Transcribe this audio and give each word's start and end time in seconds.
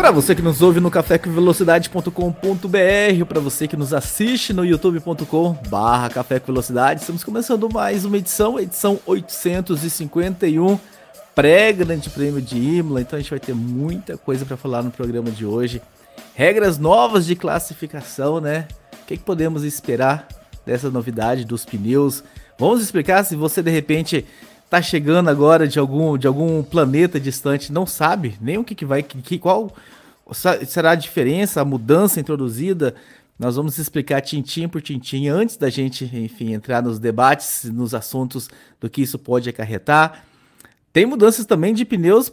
Para 0.00 0.10
você 0.10 0.34
que 0.34 0.40
nos 0.40 0.62
ouve 0.62 0.80
no 0.80 0.90
cafécomvelocidade.com.br, 0.90 3.24
para 3.28 3.38
você 3.38 3.68
que 3.68 3.76
nos 3.76 3.92
assiste 3.92 4.54
no 4.54 4.64
youtube.com 4.64 5.52
barra 5.68 6.08
Café 6.08 6.38
Velocidade, 6.38 7.02
estamos 7.02 7.22
começando 7.22 7.68
mais 7.70 8.06
uma 8.06 8.16
edição, 8.16 8.58
edição 8.58 8.98
851, 9.04 10.80
pré-grande 11.34 12.08
prêmio 12.08 12.40
de 12.40 12.56
Imola, 12.56 13.02
então 13.02 13.18
a 13.18 13.20
gente 13.20 13.28
vai 13.28 13.38
ter 13.38 13.54
muita 13.54 14.16
coisa 14.16 14.46
para 14.46 14.56
falar 14.56 14.82
no 14.82 14.90
programa 14.90 15.30
de 15.30 15.44
hoje. 15.44 15.82
Regras 16.34 16.78
novas 16.78 17.26
de 17.26 17.36
classificação, 17.36 18.40
né? 18.40 18.68
O 19.02 19.06
que, 19.06 19.18
que 19.18 19.22
podemos 19.22 19.64
esperar 19.64 20.26
dessa 20.64 20.88
novidade 20.88 21.44
dos 21.44 21.66
pneus? 21.66 22.24
Vamos 22.58 22.82
explicar 22.82 23.22
se 23.22 23.36
você 23.36 23.62
de 23.62 23.70
repente 23.70 24.24
tá 24.70 24.80
chegando 24.80 25.28
agora 25.28 25.66
de 25.66 25.80
algum, 25.80 26.16
de 26.16 26.28
algum 26.28 26.62
planeta 26.62 27.18
distante, 27.18 27.72
não 27.72 27.84
sabe 27.84 28.38
nem 28.40 28.56
o 28.56 28.62
que, 28.62 28.76
que 28.76 28.84
vai, 28.84 29.02
que, 29.02 29.36
qual 29.36 29.74
será 30.64 30.92
a 30.92 30.94
diferença, 30.94 31.60
a 31.60 31.64
mudança 31.64 32.20
introduzida. 32.20 32.94
Nós 33.36 33.56
vamos 33.56 33.78
explicar 33.78 34.20
tintim 34.20 34.68
por 34.68 34.80
tintim 34.80 35.26
antes 35.26 35.56
da 35.56 35.68
gente, 35.68 36.04
enfim, 36.16 36.52
entrar 36.52 36.82
nos 36.82 37.00
debates, 37.00 37.64
nos 37.64 37.94
assuntos 37.94 38.48
do 38.78 38.88
que 38.88 39.02
isso 39.02 39.18
pode 39.18 39.48
acarretar. 39.48 40.24
Tem 40.92 41.04
mudanças 41.04 41.44
também 41.44 41.74
de 41.74 41.84
pneus 41.84 42.32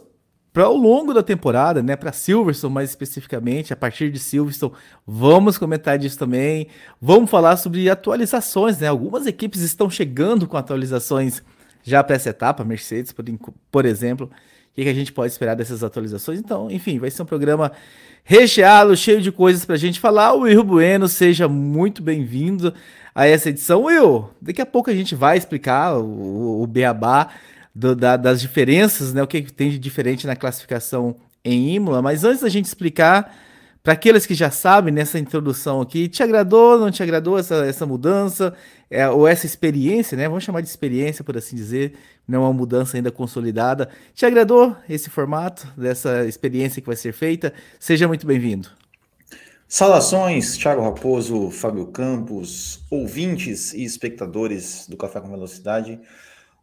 para 0.52 0.68
o 0.68 0.76
longo 0.76 1.12
da 1.12 1.22
temporada, 1.22 1.82
né? 1.82 1.96
Para 1.96 2.12
Silverstone 2.12 2.72
mais 2.72 2.90
especificamente, 2.90 3.72
a 3.72 3.76
partir 3.76 4.12
de 4.12 4.18
Silverstone, 4.18 4.74
vamos 5.04 5.58
comentar 5.58 5.98
disso 5.98 6.18
também. 6.18 6.68
Vamos 7.00 7.30
falar 7.30 7.56
sobre 7.56 7.90
atualizações, 7.90 8.78
né? 8.78 8.86
Algumas 8.86 9.26
equipes 9.26 9.60
estão 9.60 9.90
chegando 9.90 10.46
com 10.46 10.56
atualizações 10.56 11.42
já 11.88 12.04
para 12.04 12.16
essa 12.16 12.30
etapa, 12.30 12.64
Mercedes, 12.64 13.12
por, 13.12 13.24
por 13.70 13.86
exemplo. 13.86 14.26
O 14.26 14.74
que, 14.74 14.84
que, 14.84 14.88
a 14.88 14.94
gente 14.94 15.12
pode 15.12 15.32
esperar 15.32 15.56
dessas 15.56 15.82
atualizações? 15.82 16.38
Então, 16.38 16.70
enfim, 16.70 16.98
vai 16.98 17.10
ser 17.10 17.22
um 17.22 17.26
programa 17.26 17.72
recheado, 18.22 18.96
cheio 18.96 19.20
de 19.20 19.32
coisas 19.32 19.64
para 19.64 19.74
a 19.74 19.78
gente 19.78 19.98
falar. 19.98 20.34
O 20.34 20.42
Will 20.42 20.62
Bueno, 20.62 21.08
seja 21.08 21.48
muito 21.48 22.02
bem-vindo 22.02 22.72
a 23.14 23.26
essa 23.26 23.48
edição. 23.48 23.84
Will, 23.84 24.30
daqui 24.40 24.60
a 24.60 24.66
pouco 24.66 24.90
a 24.90 24.94
gente 24.94 25.14
vai 25.14 25.36
explicar 25.36 25.96
o, 25.98 26.62
o 26.62 26.66
beabá 26.66 27.30
do, 27.74 27.96
da, 27.96 28.16
das 28.16 28.40
diferenças, 28.40 29.12
né? 29.12 29.22
O 29.22 29.26
que, 29.26 29.42
que 29.42 29.52
tem 29.52 29.70
de 29.70 29.78
diferente 29.78 30.26
na 30.26 30.36
classificação 30.36 31.16
em 31.44 31.74
Imola. 31.74 32.02
Mas 32.02 32.22
antes 32.22 32.42
da 32.42 32.48
gente 32.48 32.66
explicar, 32.66 33.34
para 33.82 33.92
aqueles 33.92 34.26
que 34.26 34.34
já 34.34 34.50
sabem 34.50 34.92
nessa 34.92 35.18
introdução 35.18 35.80
aqui, 35.80 36.08
te 36.08 36.22
agradou, 36.22 36.78
não 36.78 36.90
te 36.90 37.02
agradou 37.02 37.38
essa, 37.38 37.64
essa 37.64 37.86
mudança, 37.86 38.54
é, 38.90 39.08
ou 39.08 39.26
essa 39.26 39.46
experiência, 39.46 40.16
né? 40.16 40.28
Vamos 40.28 40.44
chamar 40.44 40.60
de 40.60 40.68
experiência, 40.68 41.24
por 41.24 41.36
assim 41.36 41.56
dizer, 41.56 41.94
não 42.26 42.40
é 42.40 42.42
uma 42.46 42.52
mudança 42.52 42.96
ainda 42.96 43.10
consolidada. 43.10 43.88
Te 44.14 44.26
agradou 44.26 44.76
esse 44.88 45.08
formato, 45.08 45.66
dessa 45.76 46.26
experiência 46.26 46.82
que 46.82 46.86
vai 46.86 46.96
ser 46.96 47.12
feita? 47.12 47.52
Seja 47.78 48.06
muito 48.06 48.26
bem-vindo. 48.26 48.68
Saudações, 49.66 50.56
Thiago 50.56 50.82
Raposo, 50.82 51.50
Fábio 51.50 51.86
Campos, 51.88 52.80
ouvintes 52.90 53.74
e 53.74 53.84
espectadores 53.84 54.86
do 54.88 54.96
Café 54.96 55.20
com 55.20 55.28
Velocidade. 55.28 56.00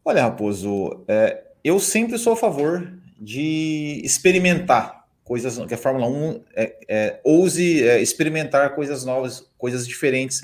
Olha, 0.04 0.24
Raposo, 0.24 1.04
é, 1.08 1.44
eu 1.64 1.80
sempre 1.80 2.18
sou 2.18 2.34
a 2.34 2.38
favor 2.38 2.92
de 3.20 4.02
experimentar 4.04 4.95
coisas 5.26 5.58
que 5.66 5.74
a 5.74 5.78
Fórmula 5.78 6.08
1 6.08 6.42
é, 6.56 6.76
é, 6.88 7.20
ouse 7.24 7.84
é, 7.84 8.00
experimentar 8.00 8.76
coisas 8.76 9.04
novas, 9.04 9.52
coisas 9.58 9.86
diferentes, 9.86 10.44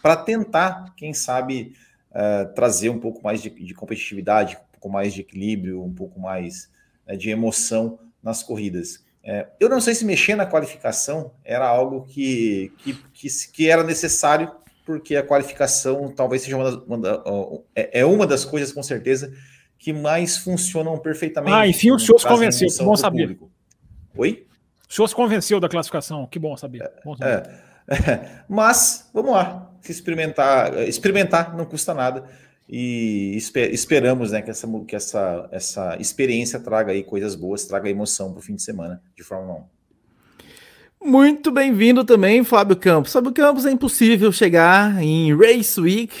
para 0.00 0.16
tentar, 0.16 0.94
quem 0.96 1.12
sabe, 1.12 1.74
é, 2.14 2.44
trazer 2.44 2.88
um 2.88 2.98
pouco 2.98 3.22
mais 3.22 3.42
de, 3.42 3.50
de, 3.50 3.74
competitividade, 3.74 4.56
um 4.56 4.72
pouco 4.72 4.88
mais 4.88 5.12
de 5.12 5.20
equilíbrio, 5.20 5.82
um 5.82 5.92
pouco 5.92 6.18
mais 6.18 6.70
né, 7.06 7.16
de 7.16 7.28
emoção 7.28 7.98
nas 8.22 8.42
corridas. 8.42 9.04
É, 9.22 9.48
eu 9.58 9.68
não 9.68 9.80
sei 9.80 9.94
se 9.94 10.04
mexer 10.04 10.36
na 10.36 10.46
qualificação 10.46 11.32
era 11.44 11.66
algo 11.66 12.06
que, 12.06 12.72
que, 12.78 12.94
que, 13.12 13.28
que 13.52 13.68
era 13.68 13.82
necessário, 13.82 14.50
porque 14.86 15.16
a 15.16 15.24
qualificação 15.24 16.08
talvez 16.08 16.42
seja 16.42 16.56
uma, 16.56 16.64
das, 16.64 16.74
uma 16.86 16.98
da, 16.98 17.22
é, 17.74 18.00
é 18.00 18.06
uma 18.06 18.28
das 18.28 18.44
coisas, 18.44 18.72
com 18.72 18.82
certeza, 18.82 19.34
que 19.76 19.92
mais 19.92 20.38
funcionam 20.38 20.96
perfeitamente. 20.98 21.52
Ah, 21.52 21.66
enfim, 21.66 21.90
o 21.90 21.98
senhor 21.98 22.18
se 22.18 22.28
convenceu, 22.28 22.68
bom 22.84 22.94
saber. 22.94 23.22
Público. 23.22 23.59
Oi? 24.16 24.46
O 24.88 24.92
senhor 24.92 25.08
se 25.08 25.14
convenceu 25.14 25.60
da 25.60 25.68
classificação, 25.68 26.26
que 26.26 26.38
bom 26.38 26.56
saber. 26.56 26.90
Bom 27.04 27.16
saber. 27.16 27.48
É, 27.88 27.94
é, 27.94 28.42
mas, 28.48 29.08
vamos 29.14 29.32
lá, 29.32 29.70
se 29.80 29.92
experimentar, 29.92 30.76
experimentar 30.88 31.56
não 31.56 31.64
custa 31.64 31.94
nada 31.94 32.24
e 32.68 33.34
esper, 33.36 33.72
esperamos 33.72 34.30
né, 34.30 34.42
que, 34.42 34.50
essa, 34.50 34.68
que 34.86 34.96
essa, 34.96 35.48
essa 35.50 35.96
experiência 35.98 36.60
traga 36.60 36.92
aí 36.92 37.02
coisas 37.02 37.34
boas, 37.34 37.64
traga 37.64 37.88
emoção 37.88 38.32
para 38.32 38.38
o 38.38 38.42
fim 38.42 38.54
de 38.54 38.62
semana 38.62 39.02
de 39.16 39.22
Fórmula 39.22 39.64
1. 41.02 41.10
Muito 41.10 41.50
bem-vindo 41.50 42.04
também, 42.04 42.44
Fábio 42.44 42.76
Campos. 42.76 43.12
Fábio 43.12 43.32
Campos, 43.32 43.64
é 43.64 43.70
impossível 43.70 44.30
chegar 44.30 45.02
em 45.02 45.34
Race 45.34 45.80
Week 45.80 46.14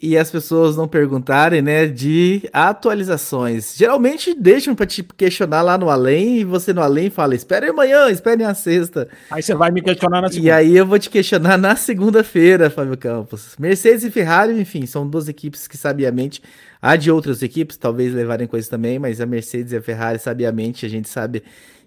e 0.00 0.18
as 0.18 0.30
pessoas 0.30 0.76
não 0.76 0.88
perguntarem, 0.88 1.62
né, 1.62 1.86
de 1.86 2.48
atualizações. 2.52 3.74
Geralmente 3.76 4.34
deixam 4.34 4.74
para 4.74 4.86
te 4.86 5.02
questionar 5.02 5.62
lá 5.62 5.78
no 5.78 5.88
além 5.88 6.40
e 6.40 6.44
você 6.44 6.72
no 6.72 6.82
além 6.82 7.10
fala: 7.10 7.34
"Espere 7.34 7.68
amanhã, 7.68 8.10
espere 8.10 8.42
na 8.42 8.54
sexta". 8.54 9.08
Aí 9.30 9.42
você 9.42 9.54
vai 9.54 9.70
me 9.70 9.80
questionar 9.80 10.20
na 10.20 10.28
segunda. 10.28 10.48
E 10.48 10.50
aí 10.50 10.76
eu 10.76 10.86
vou 10.86 10.98
te 10.98 11.08
questionar 11.08 11.56
na 11.56 11.76
segunda-feira, 11.76 12.68
Fábio 12.70 12.96
Campos. 12.96 13.54
Mercedes 13.58 14.04
e 14.04 14.10
Ferrari, 14.10 14.60
enfim, 14.60 14.84
são 14.84 15.08
duas 15.08 15.28
equipes 15.28 15.66
que 15.68 15.76
sabiamente 15.76 16.42
há 16.84 16.96
de 16.96 17.10
outras 17.10 17.42
equipes 17.42 17.78
talvez 17.78 18.12
levarem 18.12 18.46
coisas 18.46 18.68
também, 18.68 18.98
mas 18.98 19.18
a 19.18 19.24
Mercedes 19.24 19.72
e 19.72 19.76
a 19.76 19.80
Ferrari 19.80 20.18
sabiamente 20.18 20.84
a 20.84 20.88
gente 20.88 21.08
sabe 21.08 21.42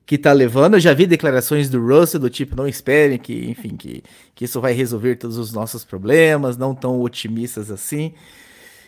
que 0.08 0.18
tá 0.18 0.34
levando. 0.34 0.74
Eu 0.74 0.80
já 0.80 0.92
vi 0.92 1.06
declarações 1.06 1.70
do 1.70 1.80
Russell 1.80 2.20
do 2.20 2.32
tipo, 2.32 2.56
não 2.56 2.68
esperem 2.68 3.20
que, 3.20 3.48
enfim, 3.48 3.78
que, 3.78 4.04
que 4.34 4.46
isso 4.46 4.60
vai 4.60 4.74
resolver 4.74 5.18
todos 5.18 5.38
os 5.38 5.54
nossos 5.54 5.86
problemas, 5.86 6.58
não 6.58 6.74
tão 6.74 7.00
otimistas 7.00 7.70
assim. 7.70 8.16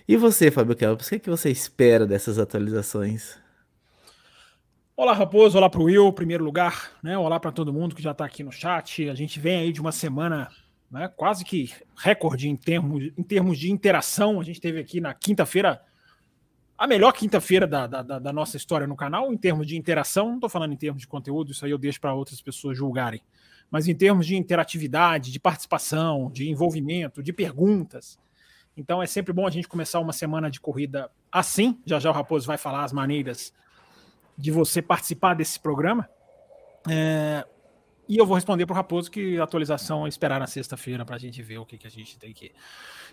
E 0.07 0.17
você, 0.17 0.49
Fábio 0.49 0.75
Campos, 0.75 1.05
o 1.05 1.09
que, 1.09 1.15
é 1.17 1.19
que 1.19 1.29
você 1.29 1.51
espera 1.51 2.07
dessas 2.07 2.39
atualizações? 2.39 3.37
Olá, 4.97 5.13
Raposo, 5.13 5.59
olá 5.59 5.69
para 5.69 5.79
o 5.79 5.83
Will, 5.83 6.11
primeiro 6.11 6.43
lugar, 6.43 6.91
né? 7.03 7.15
Olá 7.19 7.39
para 7.39 7.51
todo 7.51 7.71
mundo 7.71 7.93
que 7.93 8.01
já 8.01 8.11
está 8.11 8.25
aqui 8.25 8.43
no 8.43 8.51
chat. 8.51 9.07
A 9.07 9.13
gente 9.13 9.39
vem 9.39 9.59
aí 9.59 9.71
de 9.71 9.79
uma 9.79 9.91
semana 9.91 10.49
né, 10.89 11.07
quase 11.15 11.45
que 11.45 11.71
recorde 11.95 12.49
em 12.49 12.55
termos, 12.55 13.11
em 13.15 13.23
termos 13.23 13.59
de 13.59 13.71
interação. 13.71 14.41
A 14.41 14.43
gente 14.43 14.59
teve 14.59 14.79
aqui 14.79 14.99
na 14.99 15.13
quinta-feira 15.13 15.79
a 16.79 16.87
melhor 16.87 17.11
quinta-feira 17.11 17.67
da, 17.67 17.85
da, 17.85 18.01
da, 18.01 18.31
nossa 18.31 18.55
história 18.55 18.87
no 18.87 18.95
canal, 18.95 19.33
em 19.33 19.37
termos 19.37 19.67
de 19.67 19.77
interação, 19.77 20.29
não 20.29 20.35
estou 20.35 20.49
falando 20.49 20.71
em 20.71 20.77
termos 20.77 21.01
de 21.01 21.07
conteúdo, 21.09 21.51
isso 21.51 21.65
aí 21.65 21.71
eu 21.71 21.77
deixo 21.77 21.99
para 21.99 22.13
outras 22.13 22.41
pessoas 22.41 22.77
julgarem, 22.77 23.21
mas 23.69 23.89
em 23.89 23.93
termos 23.93 24.25
de 24.25 24.37
interatividade, 24.37 25.29
de 25.29 25.39
participação, 25.41 26.31
de 26.31 26.49
envolvimento, 26.49 27.21
de 27.21 27.33
perguntas. 27.33 28.17
Então 28.77 29.03
é 29.03 29.05
sempre 29.05 29.33
bom 29.33 29.45
a 29.45 29.49
gente 29.49 29.67
começar 29.67 29.99
uma 29.99 30.13
semana 30.13 30.49
de 30.49 30.61
corrida 30.61 31.11
assim. 31.29 31.77
Já 31.85 31.99
já 31.99 32.11
o 32.11 32.13
Raposo 32.13 32.47
vai 32.47 32.57
falar 32.57 32.85
as 32.85 32.93
maneiras 32.93 33.53
de 34.37 34.49
você 34.49 34.81
participar 34.81 35.33
desse 35.33 35.59
programa. 35.59 36.09
É, 36.89 37.45
e 38.09 38.17
eu 38.17 38.25
vou 38.25 38.33
responder 38.33 38.65
para 38.65 38.73
o 38.73 38.75
Raposo 38.75 39.11
que 39.11 39.37
a 39.37 39.43
atualização 39.43 40.07
é 40.07 40.09
esperar 40.09 40.39
na 40.39 40.47
sexta-feira 40.47 41.05
para 41.05 41.15
a 41.15 41.19
gente 41.19 41.43
ver 41.43 41.59
o 41.59 41.65
que, 41.65 41.77
que 41.77 41.85
a 41.85 41.91
gente 41.91 42.17
tem 42.17 42.33
que 42.33 42.51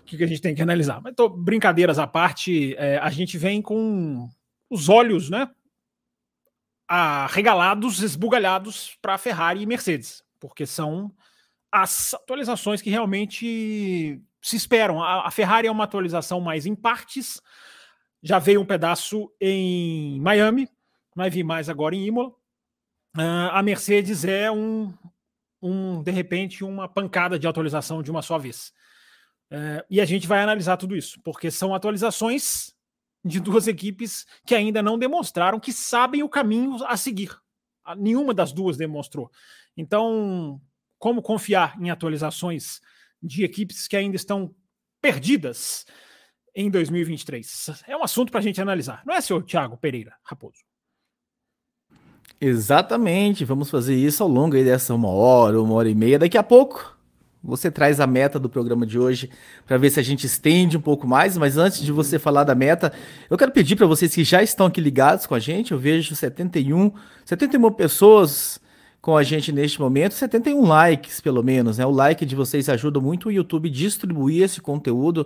que, 0.03 0.17
que 0.17 0.23
a 0.23 0.27
gente 0.27 0.41
tem 0.41 0.55
que 0.55 0.61
analisar. 0.61 0.99
Mas 1.01 1.13
tô, 1.13 1.29
brincadeiras 1.29 1.99
à 1.99 2.07
parte, 2.07 2.75
é, 2.77 2.97
a 2.97 3.09
gente 3.11 3.37
vem 3.37 3.61
com 3.61 4.27
os 4.69 4.89
olhos, 4.89 5.29
né? 5.29 5.47
Arregalados, 6.87 8.01
esbugalhados 8.01 8.97
para 8.99 9.17
Ferrari 9.19 9.61
e 9.61 9.65
Mercedes, 9.67 10.23
porque 10.39 10.65
são 10.65 11.11
as 11.71 12.15
atualizações 12.15 12.81
que 12.81 12.89
realmente 12.89 14.19
se 14.41 14.55
esperam. 14.55 15.03
A, 15.03 15.27
a 15.27 15.31
Ferrari 15.31 15.67
é 15.67 15.71
uma 15.71 15.83
atualização 15.83 16.41
mais 16.41 16.65
em 16.65 16.73
partes, 16.73 17.39
já 18.23 18.39
veio 18.39 18.61
um 18.61 18.65
pedaço 18.65 19.31
em 19.39 20.19
Miami, 20.21 20.67
vai 21.15 21.29
vir 21.29 21.43
mais 21.43 21.69
agora 21.69 21.93
em 21.93 22.07
Imola. 22.07 22.31
Uh, 23.17 23.49
a 23.51 23.63
Mercedes 23.63 24.23
é 24.23 24.51
um, 24.51 24.93
um, 25.61 26.03
de 26.03 26.11
repente, 26.11 26.63
uma 26.63 26.87
pancada 26.87 27.39
de 27.39 27.47
atualização 27.47 28.03
de 28.03 28.11
uma 28.11 28.21
só 28.21 28.37
vez. 28.37 28.71
É, 29.49 29.85
e 29.89 30.01
a 30.01 30.05
gente 30.05 30.27
vai 30.27 30.41
analisar 30.41 30.77
tudo 30.77 30.95
isso, 30.95 31.19
porque 31.23 31.49
são 31.49 31.73
atualizações 31.73 32.75
de 33.23 33.39
duas 33.39 33.67
equipes 33.67 34.25
que 34.45 34.53
ainda 34.53 34.81
não 34.81 34.99
demonstraram 34.99 35.59
que 35.59 35.71
sabem 35.73 36.21
o 36.21 36.29
caminho 36.29 36.83
a 36.85 36.97
seguir. 36.97 37.35
Nenhuma 37.97 38.33
das 38.33 38.51
duas 38.51 38.77
demonstrou. 38.77 39.31
Então, 39.75 40.61
como 40.99 41.21
confiar 41.21 41.81
em 41.81 41.89
atualizações 41.89 42.81
de 43.21 43.43
equipes 43.43 43.87
que 43.87 43.95
ainda 43.95 44.15
estão 44.15 44.53
perdidas 45.01 45.85
em 46.53 46.69
2023? 46.69 47.83
É 47.87 47.95
um 47.95 48.03
assunto 48.03 48.31
para 48.31 48.39
a 48.41 48.43
gente 48.43 48.61
analisar, 48.61 49.01
não 49.05 49.15
é, 49.15 49.21
senhor 49.21 49.43
Thiago 49.43 49.77
Pereira 49.77 50.15
Raposo? 50.23 50.66
Exatamente, 52.39 53.43
vamos 53.43 53.69
fazer 53.69 53.95
isso 53.95 54.21
ao 54.21 54.29
longo 54.29 54.51
dessa 54.51 54.93
uma 54.93 55.09
hora, 55.09 55.59
uma 55.59 55.73
hora 55.73 55.89
e 55.89 55.95
meia. 55.95 56.19
Daqui 56.19 56.37
a 56.37 56.43
pouco 56.43 56.95
você 57.43 57.71
traz 57.71 57.99
a 57.99 58.05
meta 58.05 58.37
do 58.37 58.49
programa 58.49 58.85
de 58.85 58.99
hoje 58.99 59.29
para 59.65 59.77
ver 59.77 59.89
se 59.89 59.99
a 59.99 60.03
gente 60.03 60.25
estende 60.25 60.77
um 60.77 60.81
pouco 60.81 61.07
mais. 61.07 61.37
Mas 61.37 61.57
antes 61.57 61.81
de 61.81 61.91
você 61.91 62.19
falar 62.19 62.43
da 62.43 62.53
meta, 62.53 62.91
eu 63.29 63.37
quero 63.37 63.51
pedir 63.51 63.75
para 63.75 63.87
vocês 63.87 64.13
que 64.13 64.23
já 64.23 64.43
estão 64.43 64.67
aqui 64.67 64.81
ligados 64.81 65.25
com 65.25 65.33
a 65.33 65.39
gente. 65.39 65.71
Eu 65.71 65.79
vejo 65.79 66.15
71, 66.15 66.91
71 67.25 67.71
pessoas 67.71 68.59
com 69.07 69.15
a 69.15 69.23
gente 69.23 69.53
neste 69.53 69.79
momento, 69.79 70.15
71 70.15 70.67
likes 70.67 71.21
pelo 71.21 71.41
menos, 71.41 71.77
né? 71.77 71.85
O 71.85 71.91
like 71.91 72.25
de 72.25 72.35
vocês 72.35 72.67
ajuda 72.67 72.99
muito 72.99 73.29
o 73.29 73.31
YouTube 73.31 73.69
distribuir 73.69 74.43
esse 74.43 74.59
conteúdo. 74.59 75.25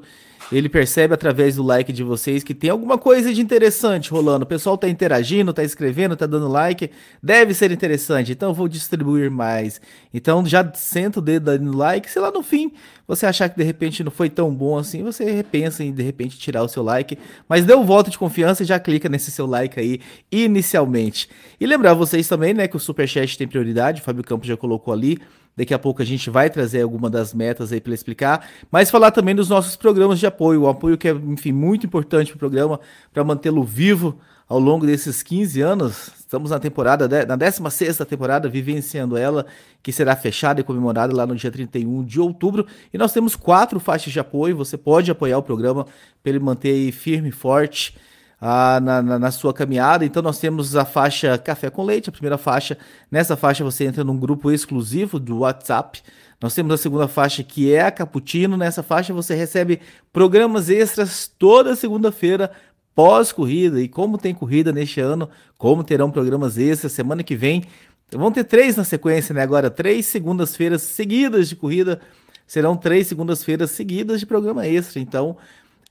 Ele 0.52 0.70
percebe 0.70 1.16
através 1.16 1.56
do 1.56 1.64
like 1.64 1.92
de 1.92 2.04
vocês 2.04 2.44
que 2.44 2.54
tem 2.54 2.70
alguma 2.70 3.00
coisa 3.00 3.34
de 3.34 3.42
interessante 3.42 4.12
rolando. 4.12 4.44
O 4.44 4.48
pessoal 4.48 4.78
tá 4.78 4.88
interagindo, 4.88 5.52
tá 5.52 5.64
escrevendo, 5.64 6.16
tá 6.16 6.28
dando 6.28 6.48
like, 6.48 6.92
deve 7.24 7.56
ser 7.56 7.72
interessante. 7.72 8.34
Então 8.34 8.50
eu 8.50 8.54
vou 8.54 8.68
distribuir 8.68 9.32
mais. 9.32 9.82
Então 10.14 10.46
já 10.46 10.72
senta 10.76 11.18
o 11.18 11.22
dedo 11.22 11.58
no 11.58 11.76
like, 11.76 12.08
sei 12.08 12.22
lá 12.22 12.30
no 12.30 12.44
fim 12.44 12.72
você 13.16 13.26
achar 13.26 13.50
que 13.50 13.58
de 13.58 13.64
repente 13.64 14.04
não 14.04 14.12
foi 14.12 14.30
tão 14.30 14.54
bom 14.54 14.78
assim, 14.78 15.04
você 15.04 15.30
repensa 15.30 15.84
em 15.84 15.92
de 15.92 16.02
repente 16.02 16.40
tirar 16.40 16.64
o 16.64 16.68
seu 16.70 16.82
like, 16.82 17.18
mas 17.48 17.66
dê 17.66 17.76
um 17.76 17.84
voto 17.84 18.10
de 18.10 18.18
confiança 18.18 18.64
e 18.64 18.66
já 18.66 18.80
clica 18.80 19.10
nesse 19.10 19.32
seu 19.32 19.46
like 19.46 19.78
aí 19.78 20.00
inicialmente. 20.32 21.28
E 21.60 21.66
lembrar 21.66 21.94
vocês 21.94 22.28
também, 22.30 22.54
né, 22.54 22.70
que 22.70 22.78
o 22.78 22.80
Superchat 22.80 23.38
tem 23.38 23.48
prioridade, 23.48 23.71
o 24.02 24.04
Fábio 24.04 24.24
Campos 24.24 24.48
já 24.48 24.58
colocou 24.58 24.94
ali, 24.94 25.18
Daqui 25.56 25.74
a 25.74 25.80
pouco 25.80 26.02
a 26.02 26.06
gente 26.06 26.30
vai 26.30 26.50
trazer 26.50 26.82
alguma 26.82 27.10
das 27.10 27.34
metas 27.34 27.74
aí 27.74 27.82
para 27.82 27.94
explicar, 27.94 28.48
mas 28.72 28.90
falar 28.90 29.12
também 29.12 29.36
dos 29.36 29.50
nossos 29.50 29.76
programas 29.76 30.18
de 30.18 30.26
apoio, 30.26 30.62
o 30.62 30.68
apoio 30.70 30.98
que 30.98 31.10
é, 31.10 31.12
enfim, 31.12 31.52
muito 31.52 31.86
importante 31.86 32.30
para 32.30 32.38
o 32.38 32.40
programa, 32.40 32.80
para 33.14 33.24
mantê-lo 33.24 33.64
vivo 33.64 34.18
ao 34.48 34.60
longo 34.60 34.86
desses 34.86 35.22
15 35.22 35.62
anos. 35.62 36.12
Estamos 36.20 36.52
na 36.52 36.60
temporada, 36.60 37.26
na 37.26 37.36
16 37.36 37.98
temporada, 38.00 38.48
vivenciando 38.48 39.18
ela, 39.18 39.46
que 39.84 39.92
será 39.92 40.16
fechada 40.16 40.62
e 40.62 40.64
comemorada 40.64 41.14
lá 41.14 41.26
no 41.26 41.36
dia 41.36 41.52
31 41.52 42.06
de 42.06 42.20
outubro. 42.20 42.66
E 42.94 42.98
nós 42.98 43.12
temos 43.12 43.36
quatro 43.36 43.80
faixas 43.80 44.14
de 44.14 44.20
apoio. 44.20 44.56
Você 44.56 44.78
pode 44.78 45.12
apoiar 45.12 45.38
o 45.38 45.44
programa 45.44 45.86
para 46.24 46.30
ele 46.30 46.40
manter 46.40 46.70
aí 46.70 46.92
firme 46.92 47.30
e 47.30 47.32
forte. 47.34 47.98
Ah, 48.44 48.80
na, 48.82 49.04
na, 49.04 49.20
na, 49.20 49.32
sua 49.32 49.54
caminhada. 49.54 50.04
Então 50.04 50.24
nós 50.24 50.40
temos 50.40 50.76
a 50.76 50.84
faixa 50.84 51.38
Café 51.38 51.70
com 51.70 51.84
Leite, 51.84 52.10
a 52.10 52.12
primeira 52.12 52.40
faixa. 52.40 52.76
Nessa 53.12 53.38
faixa 53.38 53.64
você 53.64 53.86
entra 53.86 54.04
num 54.04 54.18
grupo 54.18 54.50
exclusivo 54.50 55.20
do 55.20 55.40
WhatsApp. 55.40 56.02
Nós 56.42 56.56
temos 56.56 56.74
a 56.74 56.78
segunda 56.78 57.08
faixa 57.08 57.44
que 57.44 57.72
é 57.72 57.84
a 57.84 57.92
Cappuccino. 57.92 58.58
Nessa 58.58 58.82
faixa 58.82 59.14
você 59.14 59.36
recebe 59.36 59.80
programas 60.12 60.70
extras 60.72 61.32
toda 61.38 61.76
segunda-feira 61.76 62.50
pós-corrida. 62.96 63.80
E 63.80 63.88
como 63.88 64.18
tem 64.18 64.34
corrida 64.34 64.72
neste 64.72 65.00
ano, 65.00 65.30
como 65.56 65.84
terão 65.84 66.10
programas 66.10 66.58
extras 66.58 66.94
semana 66.94 67.22
que 67.22 67.36
vem. 67.36 67.64
Vão 68.12 68.32
ter 68.32 68.44
três 68.44 68.76
na 68.76 68.84
sequência, 68.84 69.36
né? 69.36 69.44
Agora, 69.44 69.70
três 69.70 70.08
segundas-feiras 70.08 70.82
seguidas 70.82 71.48
de 71.48 71.56
corrida. 71.56 72.02
Serão 72.48 72.76
três 72.76 73.06
segundas-feiras 73.06 73.70
seguidas 73.70 74.20
de 74.20 74.26
programa 74.26 74.66
extra. 74.66 75.00
Então, 75.00 75.38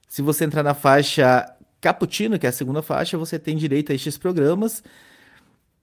se 0.08 0.20
você 0.20 0.44
entrar 0.44 0.64
na 0.64 0.74
faixa 0.74 1.46
Cappuccino, 1.80 2.38
que 2.38 2.46
é 2.46 2.50
a 2.50 2.52
segunda 2.52 2.82
faixa, 2.82 3.16
você 3.16 3.38
tem 3.38 3.56
direito 3.56 3.92
a 3.92 3.94
estes 3.94 4.18
programas. 4.18 4.82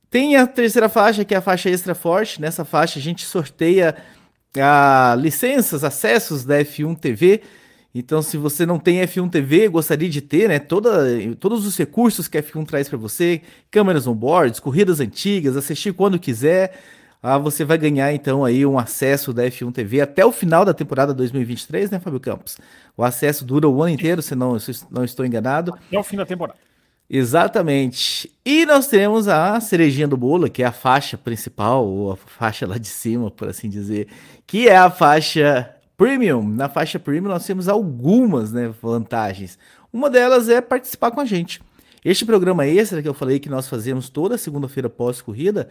Tem 0.09 0.37
a 0.37 0.47
terceira 0.47 0.87
faixa, 0.87 1.25
que 1.25 1.33
é 1.33 1.37
a 1.37 1.41
faixa 1.41 1.69
extra 1.69 1.93
forte. 1.95 2.39
Nessa 2.39 2.63
faixa 2.63 2.99
a 2.99 3.01
gente 3.01 3.25
sorteia 3.25 3.95
a 4.55 5.15
licenças, 5.19 5.83
acessos 5.83 6.45
da 6.45 6.59
F1 6.59 6.97
TV. 6.97 7.41
Então, 7.93 8.21
se 8.21 8.37
você 8.37 8.65
não 8.65 8.77
tem 8.77 9.01
F1 9.01 9.29
TV, 9.29 9.67
gostaria 9.67 10.07
de 10.07 10.21
ter, 10.21 10.47
né, 10.47 10.59
toda, 10.59 11.07
todos 11.39 11.65
os 11.65 11.75
recursos 11.75 12.27
que 12.27 12.37
a 12.37 12.43
F1 12.43 12.65
traz 12.65 12.87
para 12.87 12.97
você, 12.97 13.41
câmeras 13.71 14.05
on 14.05 14.13
boards, 14.13 14.59
corridas 14.59 14.99
antigas, 14.99 15.57
assistir 15.57 15.93
quando 15.93 16.19
quiser, 16.19 16.79
ah, 17.21 17.37
você 17.37 17.65
vai 17.65 17.77
ganhar 17.77 18.13
então 18.13 18.45
aí 18.45 18.65
um 18.65 18.77
acesso 18.77 19.33
da 19.33 19.43
F1 19.43 19.73
TV 19.73 20.01
até 20.01 20.25
o 20.25 20.31
final 20.31 20.63
da 20.63 20.73
temporada 20.73 21.13
2023, 21.13 21.91
né, 21.91 21.99
Fábio 21.99 22.19
Campos? 22.19 22.57
O 22.95 23.03
acesso 23.03 23.43
dura 23.43 23.67
o 23.67 23.81
ano 23.81 23.93
inteiro, 23.93 24.21
se 24.21 24.35
não, 24.35 24.57
se 24.59 24.85
não 24.91 25.03
estou 25.03 25.25
enganado. 25.25 25.73
Até 25.73 25.99
o 25.99 26.03
fim 26.03 26.17
da 26.17 26.25
temporada. 26.25 26.59
Exatamente. 27.09 28.29
E 28.45 28.65
nós 28.65 28.87
temos 28.87 29.27
a 29.27 29.59
cerejinha 29.61 30.07
do 30.07 30.17
bolo, 30.17 30.49
que 30.49 30.61
é 30.61 30.65
a 30.65 30.71
faixa 30.71 31.17
principal, 31.17 31.87
ou 31.87 32.11
a 32.11 32.17
faixa 32.17 32.67
lá 32.67 32.77
de 32.77 32.87
cima, 32.87 33.31
por 33.31 33.47
assim 33.47 33.69
dizer, 33.69 34.07
que 34.45 34.67
é 34.67 34.75
a 34.75 34.89
faixa 34.89 35.73
Premium. 35.95 36.47
Na 36.47 36.69
faixa 36.69 36.99
Premium 36.99 37.29
nós 37.29 37.45
temos 37.45 37.67
algumas 37.67 38.51
né, 38.51 38.71
vantagens. 38.81 39.57
Uma 39.91 40.09
delas 40.09 40.49
é 40.49 40.61
participar 40.61 41.11
com 41.11 41.21
a 41.21 41.25
gente. 41.25 41.61
Este 42.05 42.25
programa 42.25 42.67
extra 42.67 43.01
que 43.01 43.07
eu 43.07 43.13
falei 43.13 43.39
que 43.39 43.49
nós 43.49 43.67
fazemos 43.67 44.09
toda 44.09 44.37
segunda-feira 44.37 44.89
pós-corrida, 44.89 45.67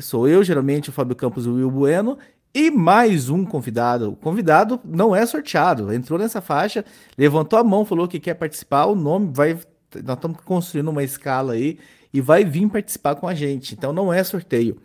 sou 0.00 0.28
eu, 0.28 0.44
geralmente, 0.44 0.90
o 0.90 0.92
Fábio 0.92 1.16
Campos 1.16 1.46
e 1.46 1.48
o 1.48 1.54
Will 1.54 1.70
Bueno, 1.70 2.18
e 2.54 2.70
mais 2.70 3.28
um 3.28 3.44
convidado. 3.44 4.10
O 4.10 4.16
convidado 4.16 4.80
não 4.84 5.14
é 5.14 5.24
sorteado, 5.26 5.92
entrou 5.92 6.18
nessa 6.18 6.40
faixa, 6.40 6.84
levantou 7.16 7.58
a 7.58 7.64
mão, 7.64 7.84
falou 7.84 8.08
que 8.08 8.18
quer 8.18 8.34
participar, 8.34 8.86
o 8.86 8.94
nome 8.94 9.30
vai. 9.32 9.58
Nós 10.04 10.16
estamos 10.16 10.38
construindo 10.44 10.88
uma 10.88 11.02
escala 11.02 11.52
aí 11.52 11.78
e 12.12 12.20
vai 12.20 12.44
vir 12.44 12.68
participar 12.68 13.14
com 13.14 13.28
a 13.28 13.34
gente. 13.34 13.74
Então 13.74 13.92
não 13.92 14.12
é 14.12 14.24
sorteio. 14.24 14.78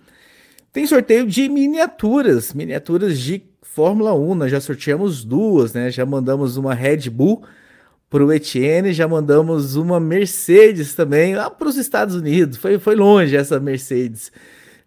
Tem 0.71 0.85
sorteio 0.85 1.25
de 1.27 1.49
miniaturas, 1.49 2.53
miniaturas 2.53 3.19
de 3.19 3.43
Fórmula 3.61 4.13
1. 4.13 4.35
Nós 4.35 4.51
já 4.51 4.59
sorteamos 4.59 5.23
duas, 5.23 5.73
né? 5.73 5.89
Já 5.91 6.05
mandamos 6.05 6.57
uma 6.57 6.73
Red 6.73 7.09
Bull 7.09 7.43
para 8.09 8.25
o 8.25 8.33
Etienne, 8.33 8.91
já 8.91 9.07
mandamos 9.07 9.77
uma 9.77 9.97
Mercedes 9.97 10.93
também 10.93 11.35
lá 11.35 11.49
para 11.49 11.69
os 11.69 11.77
Estados 11.77 12.15
Unidos. 12.15 12.57
Foi, 12.57 12.77
foi 12.77 12.95
longe 12.95 13.35
essa 13.35 13.61
Mercedes 13.61 14.29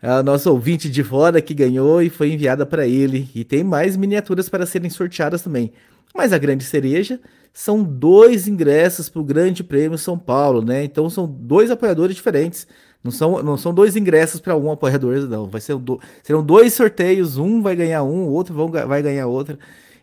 a 0.00 0.23
nossa 0.23 0.50
ouvinte 0.50 0.88
de 0.88 1.02
fora 1.02 1.41
que 1.41 1.55
ganhou 1.55 2.02
e 2.02 2.11
foi 2.11 2.32
enviada 2.32 2.67
para 2.67 2.87
ele. 2.87 3.29
E 3.35 3.44
tem 3.44 3.64
mais 3.64 3.96
miniaturas 3.96 4.49
para 4.49 4.67
serem 4.67 4.91
sorteadas 4.91 5.43
também. 5.43 5.73
Mas 6.14 6.32
a 6.32 6.38
grande 6.38 6.64
cereja 6.64 7.20
são 7.52 7.82
dois 7.82 8.46
ingressos 8.46 9.08
para 9.08 9.20
o 9.20 9.25
Grande 9.25 9.64
Prêmio 9.64 9.96
São 9.99 10.19
Paulo, 10.19 10.62
né? 10.62 10.85
Então 10.85 11.08
são 11.08 11.26
dois 11.26 11.70
apoiadores 11.70 12.17
diferentes. 12.17 12.67
Não 13.02 13.11
são, 13.11 13.43
não 13.43 13.56
são 13.56 13.75
dois 13.75 13.96
ingressos 13.96 14.41
para 14.41 14.56
um 14.56 14.70
apoiador, 14.70 15.29
não. 15.29 15.46
Vai 15.46 15.61
ser 15.61 15.76
do, 15.76 16.00
serão 16.23 16.44
dois 16.44 16.73
sorteios. 16.73 17.37
Um 17.37 17.62
vai 17.62 17.76
ganhar 17.76 18.02
um, 18.02 18.25
o 18.25 18.31
outro 18.31 18.55
vão, 18.55 18.69
vai 18.69 19.02
ganhar 19.02 19.26
outro. 19.26 19.58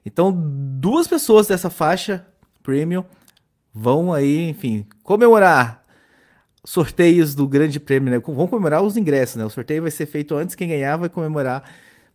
Então, 0.06 0.32
duas 0.32 1.08
pessoas 1.08 1.48
dessa 1.48 1.70
faixa 1.70 2.26
premium 2.64 3.04
vão 3.74 4.14
aí, 4.14 4.50
enfim, 4.50 4.86
comemorar 5.04 5.81
sorteios 6.64 7.34
do 7.34 7.48
Grande 7.48 7.80
Prêmio, 7.80 8.12
né? 8.12 8.20
Vão 8.20 8.48
comemorar 8.48 8.82
os 8.84 8.98
ingressos, 8.98 9.36
né? 9.36 9.46
O 9.46 9.50
sorteio 9.50 9.82
vai 9.82 9.92
ser 9.92 10.06
feito 10.06 10.36
antes, 10.36 10.56
quem 10.56 10.68
ganhar 10.68 10.98
vai 10.98 11.10
comemorar, 11.10 11.64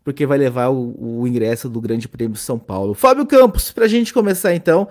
porque 0.04 0.24
vai 0.24 0.38
levar 0.38 0.68
o, 0.68 1.20
o 1.20 1.26
ingresso 1.26 1.68
do 1.68 1.80
Grande 1.80 2.08
Prêmio 2.08 2.36
São 2.36 2.58
Paulo. 2.58 2.94
Fábio 2.94 3.26
Campos, 3.26 3.72
para 3.72 3.84
a 3.84 3.88
gente 3.88 4.14
começar 4.14 4.54
então, 4.54 4.88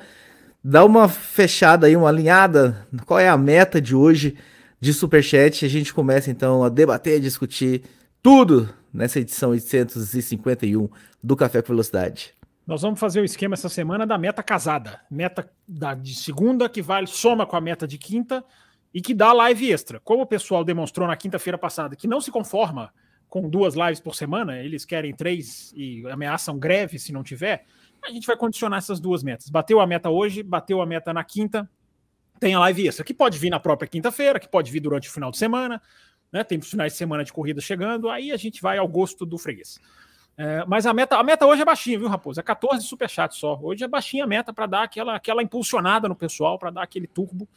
dá 0.63 0.83
uma 0.83 1.07
fechada 1.07 1.88
aí, 1.88 1.95
uma 1.95 2.09
alinhada, 2.09 2.85
qual 3.05 3.19
é 3.19 3.29
a 3.29 3.38
meta 3.38 3.79
de 3.79 3.95
hoje 3.95 4.35
de 4.79 4.93
Superchat? 4.93 5.65
A 5.65 5.69
gente 5.69 5.93
começa 5.93 6.29
então 6.29 6.63
a 6.63 6.69
debater, 6.69 7.17
a 7.17 7.21
discutir 7.21 7.83
tudo 8.21 8.69
nessa 8.93 9.19
edição 9.19 9.51
851 9.51 10.89
do 11.24 11.35
Café 11.35 11.62
com 11.62 11.67
Velocidade. 11.69 12.33
Nós 12.65 12.81
vamos 12.81 13.00
fazer 13.00 13.21
o 13.21 13.25
esquema 13.25 13.53
essa 13.53 13.69
semana 13.69 14.07
da 14.07 14.17
meta 14.17 14.41
casada. 14.41 15.00
Meta 15.09 15.47
da, 15.67 15.93
de 15.93 16.15
segunda, 16.15 16.67
que 16.67 16.81
vale, 16.81 17.05
soma 17.05 17.45
com 17.45 17.55
a 17.55 17.62
meta 17.62 17.88
de 17.88 17.97
quinta, 18.00 18.43
e 18.96 19.02
que 19.02 19.14
dá 19.14 19.34
live 19.34 19.74
extra. 19.74 20.00
Como 20.00 20.24
o 20.24 20.25
pessoal 20.25 20.64
demonstrou 20.64 21.06
na 21.06 21.18
quinta-feira 21.18 21.58
passada 21.58 21.98
que 21.98 22.08
não 22.08 22.22
se 22.22 22.32
conforma 22.32 22.94
com 23.28 23.50
duas 23.50 23.75
lives 23.75 24.00
por 24.00 24.16
semana, 24.16 24.58
eles 24.58 24.86
querem 24.86 25.14
três 25.14 25.74
e 25.75 26.08
ameaçam 26.08 26.58
greve 26.58 26.98
se 26.98 27.12
não 27.12 27.22
tiver, 27.22 27.66
a 28.02 28.10
gente 28.10 28.25
vai 28.25 28.38
condicionar 28.38 28.78
essas 28.78 29.02
duas 29.02 29.22
metas. 29.22 29.50
Bateu 29.50 29.82
a 29.82 29.86
meta 29.86 30.10
hoje, 30.10 30.42
bateu 30.42 30.82
a 30.82 30.86
meta 30.86 31.14
na 31.14 31.25
quinta, 31.25 31.70
tem 32.40 32.54
a 32.56 32.60
live 32.60 32.88
extra, 32.88 33.04
que 33.04 33.14
pode 33.14 33.38
vir 33.38 33.50
na 33.50 33.60
própria 33.60 33.90
quinta-feira, 33.90 34.40
que 34.40 34.48
pode 34.48 34.72
vir 34.72 34.80
durante 34.80 35.10
o 35.10 35.12
final 35.12 35.30
de 35.30 35.38
semana, 35.38 35.82
né? 36.32 36.46
Tem 36.46 36.62
finais 36.62 36.94
de 36.94 36.98
semana 36.98 37.25
de 37.25 37.34
corrida 37.34 37.60
chegando, 37.60 38.10
aí 38.10 38.32
a 38.32 38.38
gente 38.38 38.62
vai 38.62 38.78
ao 38.78 38.88
gosto 38.88 39.25
do 39.25 39.38
freguês. 39.38 39.78
É, 40.38 40.66
mas 40.66 40.86
a 40.86 40.94
meta, 40.94 41.18
a 41.18 41.24
meta 41.24 41.46
hoje 41.46 41.62
é 41.62 41.66
baixinha, 41.66 41.98
viu, 41.98 42.10
Raposo? 42.10 42.40
É 42.40 42.44
14 42.44 42.86
superchats 42.86 43.38
só. 43.38 43.58
Hoje 43.62 43.84
é 43.84 43.88
baixinha 43.88 44.25
a 44.25 44.28
meta 44.28 44.54
para 44.54 44.66
dar 44.66 44.84
aquela, 44.84 45.16
aquela 45.16 45.42
impulsionada 45.42 46.10
no 46.10 46.16
pessoal, 46.16 46.60
para 46.60 46.72
dar 46.72 46.84
aquele 46.84 47.08
turbo 47.08 47.48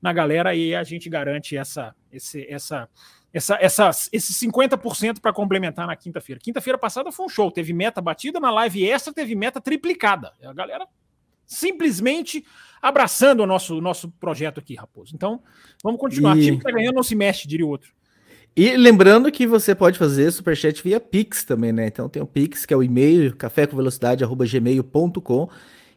na 0.00 0.12
galera 0.12 0.54
e 0.54 0.74
a 0.74 0.84
gente 0.84 1.08
garante 1.08 1.56
essa, 1.56 1.94
esse, 2.12 2.46
essa, 2.48 2.88
essa, 3.32 3.58
essa, 3.60 3.90
esses 4.12 4.40
50% 4.40 5.20
para 5.20 5.32
complementar 5.32 5.86
na 5.86 5.96
quinta-feira. 5.96 6.40
Quinta-feira 6.40 6.78
passada 6.78 7.12
foi 7.12 7.26
um 7.26 7.28
show, 7.28 7.50
teve 7.50 7.72
meta 7.72 8.00
batida, 8.00 8.40
na 8.40 8.50
live 8.50 8.88
extra 8.88 9.12
teve 9.12 9.34
meta 9.34 9.60
triplicada. 9.60 10.32
A 10.42 10.52
galera 10.52 10.86
simplesmente 11.46 12.44
abraçando 12.82 13.40
o 13.40 13.46
nosso, 13.46 13.80
nosso 13.80 14.10
projeto 14.10 14.58
aqui, 14.58 14.74
Raposo. 14.74 15.14
Então, 15.14 15.40
vamos 15.82 16.00
continuar. 16.00 16.36
E... 16.36 16.42
Time 16.42 16.58
que 16.58 16.64
tá 16.64 16.72
ganhando 16.72 16.96
não 16.96 17.02
se 17.02 17.14
mexe, 17.14 17.48
diria 17.48 17.66
o 17.66 17.68
outro. 17.68 17.94
E 18.56 18.76
lembrando 18.76 19.30
que 19.30 19.46
você 19.46 19.74
pode 19.74 19.98
fazer 19.98 20.30
superchat 20.30 20.82
via 20.82 20.98
Pix 20.98 21.44
também, 21.44 21.72
né? 21.72 21.86
Então 21.86 22.08
tem 22.08 22.22
o 22.22 22.26
Pix, 22.26 22.64
que 22.64 22.72
é 22.72 22.76
o 22.76 22.82
e-mail, 22.82 23.36
cafécomvelocidade.gmail.com. 23.36 25.50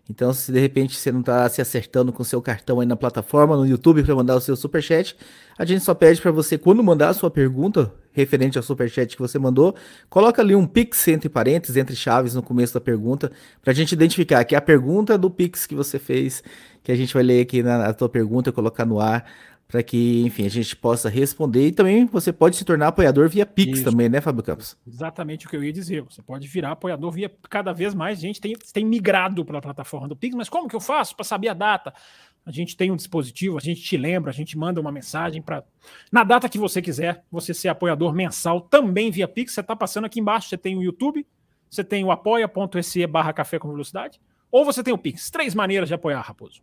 Então, 0.09 0.33
se 0.33 0.51
de 0.51 0.59
repente 0.59 0.95
você 0.97 1.11
não 1.11 1.19
está 1.19 1.47
se 1.47 1.61
acertando 1.61 2.11
com 2.11 2.23
seu 2.23 2.41
cartão 2.41 2.79
aí 2.79 2.87
na 2.87 2.95
plataforma, 2.95 3.55
no 3.55 3.67
YouTube, 3.67 4.03
para 4.03 4.15
mandar 4.15 4.35
o 4.35 4.41
seu 4.41 4.55
superchat, 4.55 5.15
a 5.57 5.63
gente 5.63 5.83
só 5.83 5.93
pede 5.93 6.19
para 6.19 6.31
você, 6.31 6.57
quando 6.57 6.83
mandar 6.83 7.09
a 7.09 7.13
sua 7.13 7.29
pergunta 7.29 7.93
referente 8.11 8.57
ao 8.57 8.63
superchat 8.63 9.15
que 9.15 9.21
você 9.21 9.37
mandou, 9.37 9.75
coloca 10.09 10.41
ali 10.41 10.55
um 10.55 10.65
Pix 10.65 11.07
entre 11.07 11.29
parênteses, 11.29 11.77
entre 11.77 11.95
chaves 11.95 12.33
no 12.33 12.41
começo 12.41 12.73
da 12.73 12.81
pergunta, 12.81 13.31
para 13.61 13.71
a 13.71 13.75
gente 13.75 13.91
identificar 13.91 14.43
que 14.43 14.55
é 14.55 14.57
a 14.57 14.61
pergunta 14.61 15.15
do 15.15 15.29
Pix 15.29 15.67
que 15.67 15.75
você 15.75 15.99
fez, 15.99 16.43
que 16.83 16.91
a 16.91 16.95
gente 16.95 17.13
vai 17.13 17.21
ler 17.21 17.41
aqui 17.41 17.61
na, 17.61 17.77
na 17.77 17.93
tua 17.93 18.09
pergunta, 18.09 18.51
colocar 18.51 18.85
no 18.85 18.99
ar 18.99 19.25
para 19.69 19.83
que, 19.83 20.23
enfim, 20.23 20.47
a 20.47 20.49
gente 20.49 20.75
possa 20.75 21.07
responder. 21.07 21.67
E 21.67 21.71
também 21.71 22.07
você 22.07 22.33
pode 22.33 22.55
se 22.55 22.65
tornar 22.65 22.87
apoiador 22.87 23.29
via 23.29 23.45
Pix 23.45 23.79
Isso. 23.79 23.83
também, 23.83 24.09
né, 24.09 24.19
Fábio 24.19 24.41
Campos? 24.41 24.75
Exatamente 24.85 25.45
o 25.45 25.49
que 25.49 25.55
eu 25.55 25.63
ia 25.63 25.71
dizer. 25.71 26.01
Você 26.01 26.23
pode 26.23 26.47
virar 26.47 26.71
apoiador 26.71 27.11
via 27.11 27.31
cada 27.47 27.71
vez 27.71 27.93
mais 27.93 28.19
gente 28.19 28.41
tem, 28.41 28.57
tem 28.73 28.83
migrado 28.83 29.45
para 29.45 29.59
a 29.59 29.61
plataforma 29.61 30.07
do 30.07 30.15
Pix, 30.15 30.35
mas 30.35 30.49
como 30.49 30.67
que 30.67 30.75
eu 30.75 30.79
faço 30.79 31.15
para 31.15 31.23
saber 31.23 31.49
a 31.49 31.53
data? 31.53 31.93
A 32.43 32.51
gente 32.51 32.75
tem 32.75 32.89
um 32.89 32.95
dispositivo, 32.95 33.57
a 33.57 33.61
gente 33.61 33.79
te 33.79 33.95
lembra, 33.95 34.31
a 34.31 34.33
gente 34.33 34.57
manda 34.57 34.81
uma 34.81 34.91
mensagem 34.91 35.39
para 35.39 35.63
na 36.11 36.23
data 36.23 36.49
que 36.49 36.57
você 36.57 36.81
quiser, 36.81 37.23
você 37.31 37.53
ser 37.53 37.67
apoiador 37.67 38.11
mensal 38.11 38.61
também 38.61 39.11
via 39.11 39.27
Pix. 39.27 39.53
Você 39.53 39.61
está 39.61 39.75
passando 39.75 40.05
aqui 40.05 40.19
embaixo, 40.19 40.49
você 40.49 40.57
tem 40.57 40.75
o 40.75 40.81
YouTube, 40.81 41.23
você 41.69 41.83
tem 41.83 42.03
o 42.03 42.09
apoia.se 42.09 43.05
barra 43.05 43.31
café 43.33 43.59
com 43.59 43.69
velocidade, 43.69 44.19
ou 44.51 44.65
você 44.65 44.81
tem 44.81 44.95
o 44.95 44.97
Pix. 44.97 45.29
Três 45.29 45.53
maneiras 45.53 45.87
de 45.87 45.93
apoiar, 45.93 46.21
Raposo. 46.21 46.59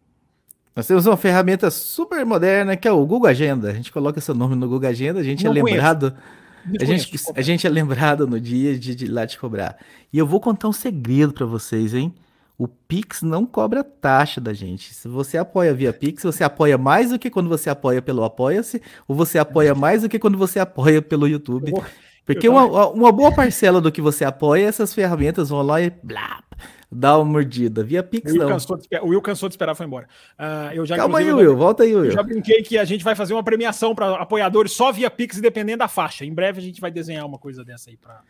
Nós 0.77 0.87
temos 0.87 1.07
uma 1.07 1.17
ferramenta 1.17 1.71
super 1.71 2.27
moderna 2.27 2.77
que 2.77 2.87
é 2.87 2.93
o 2.93 3.07
Google 3.07 3.31
Agenda. 3.31 3.71
A 3.71 3.73
gente 3.73 3.91
coloca 3.91 4.21
seu 4.21 4.35
nome 4.35 4.55
no 4.55 4.69
Google 4.69 4.91
Agenda, 4.91 5.21
a 5.21 5.23
gente 5.23 5.43
Não 5.43 5.51
é 5.51 5.55
lembrado. 5.55 6.15
A 6.79 6.85
gente, 6.85 7.19
a 7.35 7.41
gente 7.41 7.67
é 7.67 7.71
lembrado 7.71 8.27
no 8.27 8.39
dia 8.39 8.79
de, 8.79 8.95
de 8.95 9.07
lá 9.07 9.27
te 9.27 9.39
cobrar. 9.39 9.79
E 10.13 10.19
eu 10.19 10.27
vou 10.27 10.39
contar 10.39 10.69
um 10.69 10.73
segredo 10.73 11.33
para 11.33 11.47
vocês, 11.47 11.95
hein? 11.95 12.13
O 12.59 12.69
Pix 12.69 13.23
não 13.23 13.47
cobra 13.47 13.83
taxa 13.83 14.39
da 14.41 14.53
gente. 14.53 14.93
Se 14.93 15.09
você 15.09 15.39
apoia 15.39 15.73
via 15.73 15.93
Pix, 15.93 16.23
você 16.23 16.45
apoia 16.45 16.77
mais 16.77 17.11
do 17.11 17.19
que 17.19 17.31
quando 17.31 17.49
você 17.49 17.71
apoia 17.71 18.03
pelo 18.03 18.25
Apoia-se, 18.25 18.83
ou 19.09 19.17
você 19.17 19.39
apoia 19.39 19.75
mais 19.75 20.03
do 20.03 20.09
que 20.09 20.19
quando 20.19 20.37
você 20.37 20.59
apoia 20.59 21.01
pelo 21.01 21.27
YouTube. 21.27 21.73
Porque 22.27 22.49
uma, 22.49 22.89
uma 22.89 23.13
boa 23.13 23.33
parcela 23.33 23.81
do 23.81 23.93
que 23.93 24.01
você 24.01 24.25
apoia, 24.25 24.67
essas 24.67 24.93
ferramentas 24.93 25.49
vão 25.49 25.63
lá 25.63 25.81
e 25.81 25.91
blá, 26.03 26.43
dá 26.91 27.17
uma 27.17 27.25
mordida. 27.25 27.85
Via 27.85 28.03
Pix, 28.03 28.33
o 28.33 28.35
Will 28.35 28.43
não. 28.43 28.49
Cansou 28.49 28.77
de, 28.77 28.89
o 29.01 29.07
Will 29.07 29.23
cansou 29.23 29.49
de 29.49 29.53
esperar, 29.53 29.77
foi 29.77 29.87
embora. 29.87 30.09
Uh, 30.37 30.75
eu 30.75 30.85
já, 30.85 30.97
Calma 30.97 31.21
aí, 31.21 31.33
Will, 31.33 31.57
volta 31.57 31.85
aí, 31.85 31.95
Will. 31.95 32.07
Eu 32.07 32.11
já 32.11 32.25
brinquei 32.25 32.63
que 32.63 32.77
a 32.77 32.85
gente 32.85 33.05
vai 33.05 33.15
fazer 33.15 33.33
uma 33.33 33.45
premiação 33.45 33.95
para 33.95 34.17
apoiadores 34.17 34.73
só 34.73 34.91
via 34.91 35.09
Pix, 35.09 35.41
dependendo 35.41 35.79
da 35.79 35.89
faixa. 35.89 36.25
Em 36.25 36.35
breve 36.35 36.59
a 36.59 36.63
gente 36.63 36.81
vai 36.81 36.91
desenhar 36.91 37.25
uma 37.25 37.39
coisa 37.39 37.65
dessa 37.65 37.91
aí 37.91 37.97
para 37.97 38.21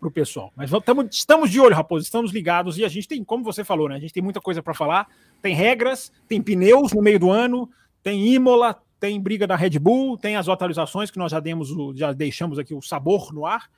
o 0.00 0.10
pessoal. 0.10 0.50
Mas 0.56 0.70
tamo, 0.82 1.02
estamos 1.10 1.50
de 1.50 1.60
olho, 1.60 1.74
Raposo, 1.74 2.02
estamos 2.02 2.32
ligados 2.32 2.78
e 2.78 2.84
a 2.84 2.88
gente 2.88 3.06
tem, 3.06 3.22
como 3.22 3.44
você 3.44 3.62
falou, 3.62 3.90
né? 3.90 3.96
A 3.96 4.00
gente 4.00 4.12
tem 4.12 4.22
muita 4.22 4.40
coisa 4.40 4.62
para 4.62 4.72
falar. 4.72 5.06
Tem 5.42 5.54
regras, 5.54 6.10
tem 6.26 6.40
pneus 6.40 6.94
no 6.94 7.02
meio 7.02 7.18
do 7.18 7.30
ano, 7.30 7.68
tem 8.02 8.26
Imola, 8.26 8.80
tem 9.04 9.20
briga 9.20 9.46
da 9.46 9.54
Red 9.54 9.78
Bull, 9.78 10.16
tem 10.16 10.34
as 10.34 10.48
atualizações 10.48 11.10
que 11.10 11.18
nós 11.18 11.30
já 11.30 11.38
demos, 11.38 11.68
já 11.94 12.10
deixamos 12.10 12.58
aqui 12.58 12.72
o 12.72 12.80
sabor 12.80 13.34
no 13.34 13.44
ar. 13.44 13.68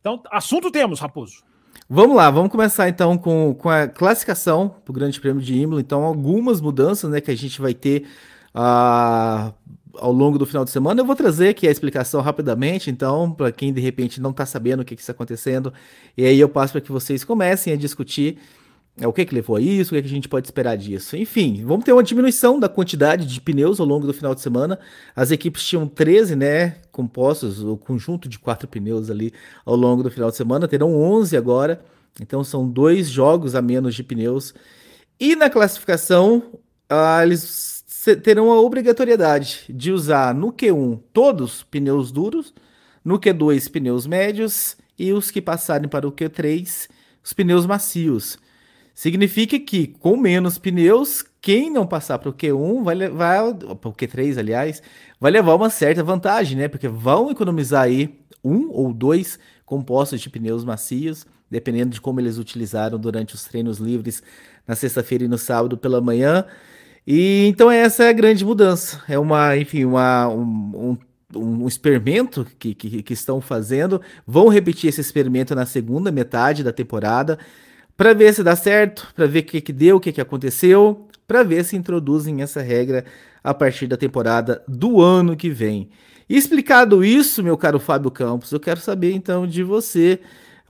Então, 0.00 0.20
assunto 0.32 0.68
temos, 0.68 0.98
Raposo. 0.98 1.44
Vamos 1.88 2.16
lá, 2.16 2.28
vamos 2.28 2.50
começar 2.50 2.88
então 2.88 3.16
com, 3.16 3.54
com 3.54 3.70
a 3.70 3.86
classificação 3.86 4.74
do 4.84 4.92
Grande 4.92 5.20
Prêmio 5.20 5.40
de 5.40 5.54
Imola. 5.54 5.80
Então, 5.80 6.02
algumas 6.02 6.60
mudanças 6.60 7.08
né, 7.08 7.20
que 7.20 7.30
a 7.30 7.36
gente 7.36 7.60
vai 7.60 7.72
ter 7.72 8.08
uh, 8.52 9.54
ao 9.96 10.10
longo 10.10 10.38
do 10.38 10.44
final 10.44 10.64
de 10.64 10.72
semana. 10.72 11.00
Eu 11.00 11.04
vou 11.04 11.14
trazer 11.14 11.50
aqui 11.50 11.68
a 11.68 11.70
explicação 11.70 12.20
rapidamente, 12.20 12.90
então, 12.90 13.30
para 13.30 13.52
quem 13.52 13.72
de 13.72 13.80
repente 13.80 14.20
não 14.20 14.32
está 14.32 14.44
sabendo 14.44 14.80
o 14.80 14.84
que, 14.84 14.94
está 14.94 15.12
acontecendo, 15.12 15.72
e 16.16 16.24
aí 16.24 16.40
eu 16.40 16.48
passo 16.48 16.72
para 16.72 16.80
que 16.80 16.90
vocês 16.90 17.22
comecem 17.22 17.72
a 17.72 17.76
discutir 17.76 18.38
o 19.02 19.12
que, 19.12 19.24
que 19.24 19.34
levou 19.34 19.56
a 19.56 19.60
isso, 19.60 19.92
o 19.92 19.96
que, 19.96 20.02
que 20.02 20.08
a 20.08 20.10
gente 20.10 20.28
pode 20.28 20.46
esperar 20.46 20.76
disso. 20.76 21.16
Enfim, 21.16 21.64
vamos 21.64 21.84
ter 21.84 21.92
uma 21.92 22.02
diminuição 22.02 22.60
da 22.60 22.68
quantidade 22.68 23.26
de 23.26 23.40
pneus 23.40 23.80
ao 23.80 23.86
longo 23.86 24.06
do 24.06 24.14
final 24.14 24.34
de 24.34 24.40
semana. 24.40 24.78
As 25.16 25.32
equipes 25.32 25.64
tinham 25.64 25.88
13, 25.88 26.36
né, 26.36 26.76
compostos, 26.92 27.62
o 27.62 27.76
conjunto 27.76 28.28
de 28.28 28.38
quatro 28.38 28.68
pneus 28.68 29.10
ali 29.10 29.32
ao 29.64 29.74
longo 29.74 30.02
do 30.02 30.10
final 30.10 30.30
de 30.30 30.36
semana, 30.36 30.68
terão 30.68 30.94
11 30.94 31.36
agora. 31.36 31.80
Então 32.20 32.44
são 32.44 32.68
dois 32.68 33.08
jogos 33.08 33.56
a 33.56 33.62
menos 33.62 33.96
de 33.96 34.04
pneus. 34.04 34.54
E 35.18 35.34
na 35.34 35.50
classificação, 35.50 36.42
ah, 36.88 37.20
eles 37.24 37.84
terão 38.22 38.52
a 38.52 38.60
obrigatoriedade 38.60 39.64
de 39.68 39.90
usar 39.90 40.34
no 40.34 40.52
Q1 40.52 41.00
todos 41.12 41.64
pneus 41.64 42.12
duros, 42.12 42.54
no 43.04 43.18
Q2 43.18 43.70
pneus 43.70 44.06
médios 44.06 44.76
e 44.96 45.12
os 45.12 45.30
que 45.30 45.40
passarem 45.42 45.88
para 45.88 46.06
o 46.06 46.12
Q3 46.12 46.88
os 47.24 47.32
pneus 47.32 47.66
macios. 47.66 48.38
Significa 48.94 49.58
que 49.58 49.88
com 49.88 50.16
menos 50.16 50.56
pneus, 50.56 51.24
quem 51.40 51.68
não 51.68 51.84
passar 51.84 52.16
para 52.18 52.30
o 52.30 52.32
Q1 52.32 52.84
vai 52.84 52.94
levar, 52.94 53.52
para 53.52 53.88
o 53.88 53.92
Q3, 53.92 54.38
aliás, 54.38 54.80
vai 55.20 55.32
levar 55.32 55.56
uma 55.56 55.68
certa 55.68 56.02
vantagem, 56.02 56.56
né? 56.56 56.68
Porque 56.68 56.86
vão 56.86 57.28
economizar 57.28 57.82
aí 57.82 58.16
um 58.42 58.70
ou 58.70 58.92
dois 58.92 59.36
compostos 59.66 60.20
de 60.20 60.30
pneus 60.30 60.64
macios, 60.64 61.26
dependendo 61.50 61.90
de 61.90 62.00
como 62.00 62.20
eles 62.20 62.38
utilizaram 62.38 62.96
durante 62.96 63.34
os 63.34 63.42
treinos 63.42 63.78
livres 63.78 64.22
na 64.66 64.76
sexta-feira 64.76 65.24
e 65.24 65.28
no 65.28 65.38
sábado 65.38 65.76
pela 65.76 66.00
manhã. 66.00 66.44
E 67.04 67.46
então 67.48 67.68
essa 67.68 68.04
é 68.04 68.10
a 68.10 68.12
grande 68.12 68.44
mudança. 68.44 69.02
É 69.08 69.18
uma, 69.18 69.56
enfim, 69.56 69.84
uma, 69.84 70.28
um, 70.28 70.96
um, 71.34 71.38
um 71.62 71.66
experimento 71.66 72.46
que, 72.60 72.74
que, 72.74 73.02
que 73.02 73.12
estão 73.12 73.40
fazendo. 73.40 74.00
Vão 74.24 74.48
repetir 74.48 74.88
esse 74.88 75.00
experimento 75.00 75.52
na 75.52 75.66
segunda 75.66 76.12
metade 76.12 76.62
da 76.62 76.72
temporada 76.72 77.38
para 77.96 78.12
ver 78.12 78.34
se 78.34 78.42
dá 78.42 78.56
certo, 78.56 79.12
para 79.14 79.26
ver 79.26 79.40
o 79.40 79.44
que, 79.44 79.60
que 79.60 79.72
deu, 79.72 79.96
o 79.96 80.00
que, 80.00 80.12
que 80.12 80.20
aconteceu, 80.20 81.08
para 81.26 81.42
ver 81.42 81.64
se 81.64 81.76
introduzem 81.76 82.42
essa 82.42 82.60
regra 82.60 83.04
a 83.42 83.54
partir 83.54 83.86
da 83.86 83.96
temporada 83.96 84.62
do 84.66 85.00
ano 85.00 85.36
que 85.36 85.50
vem. 85.50 85.90
Explicado 86.28 87.04
isso, 87.04 87.42
meu 87.42 87.56
caro 87.56 87.78
Fábio 87.78 88.10
Campos, 88.10 88.50
eu 88.50 88.60
quero 88.60 88.80
saber 88.80 89.12
então 89.12 89.46
de 89.46 89.62
você 89.62 90.20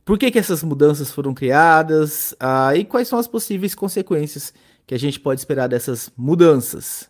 por 0.05 0.19
que, 0.19 0.31
que 0.31 0.39
essas 0.39 0.63
mudanças 0.63 1.11
foram 1.11 1.33
criadas 1.33 2.35
ah, 2.39 2.77
e 2.77 2.85
quais 2.85 3.09
são 3.09 3.19
as 3.19 3.29
possíveis 3.29 3.75
consequências 3.75 4.53
que 4.87 4.95
a 4.95 4.99
gente 4.99 5.19
pode 5.19 5.41
esperar 5.41 5.69
dessas 5.69 6.13
mudanças. 6.17 7.09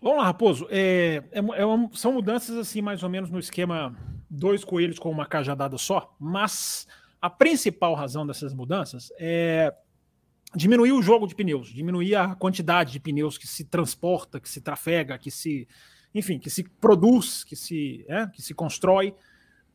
Vamos 0.00 0.18
lá, 0.18 0.24
Raposo. 0.24 0.66
É, 0.70 1.22
é, 1.32 1.38
é 1.38 1.66
uma, 1.66 1.90
são 1.94 2.12
mudanças 2.12 2.56
assim, 2.56 2.80
mais 2.80 3.02
ou 3.02 3.08
menos 3.08 3.30
no 3.30 3.38
esquema 3.38 3.94
dois 4.28 4.64
coelhos 4.64 4.98
com 4.98 5.10
uma 5.10 5.26
cajadada 5.26 5.76
só, 5.76 6.14
mas 6.18 6.86
a 7.20 7.28
principal 7.28 7.94
razão 7.94 8.26
dessas 8.26 8.54
mudanças 8.54 9.12
é 9.18 9.74
diminuir 10.54 10.92
o 10.92 11.02
jogo 11.02 11.26
de 11.26 11.34
pneus, 11.34 11.68
diminuir 11.68 12.16
a 12.16 12.34
quantidade 12.34 12.92
de 12.92 13.00
pneus 13.00 13.38
que 13.38 13.46
se 13.46 13.64
transporta, 13.64 14.40
que 14.40 14.48
se 14.48 14.60
trafega, 14.60 15.18
que 15.18 15.30
se, 15.30 15.68
enfim, 16.14 16.38
que 16.38 16.50
se 16.50 16.64
produz, 16.64 17.44
que 17.44 17.54
se, 17.54 18.04
é, 18.08 18.26
que 18.26 18.42
se 18.42 18.54
constrói. 18.54 19.14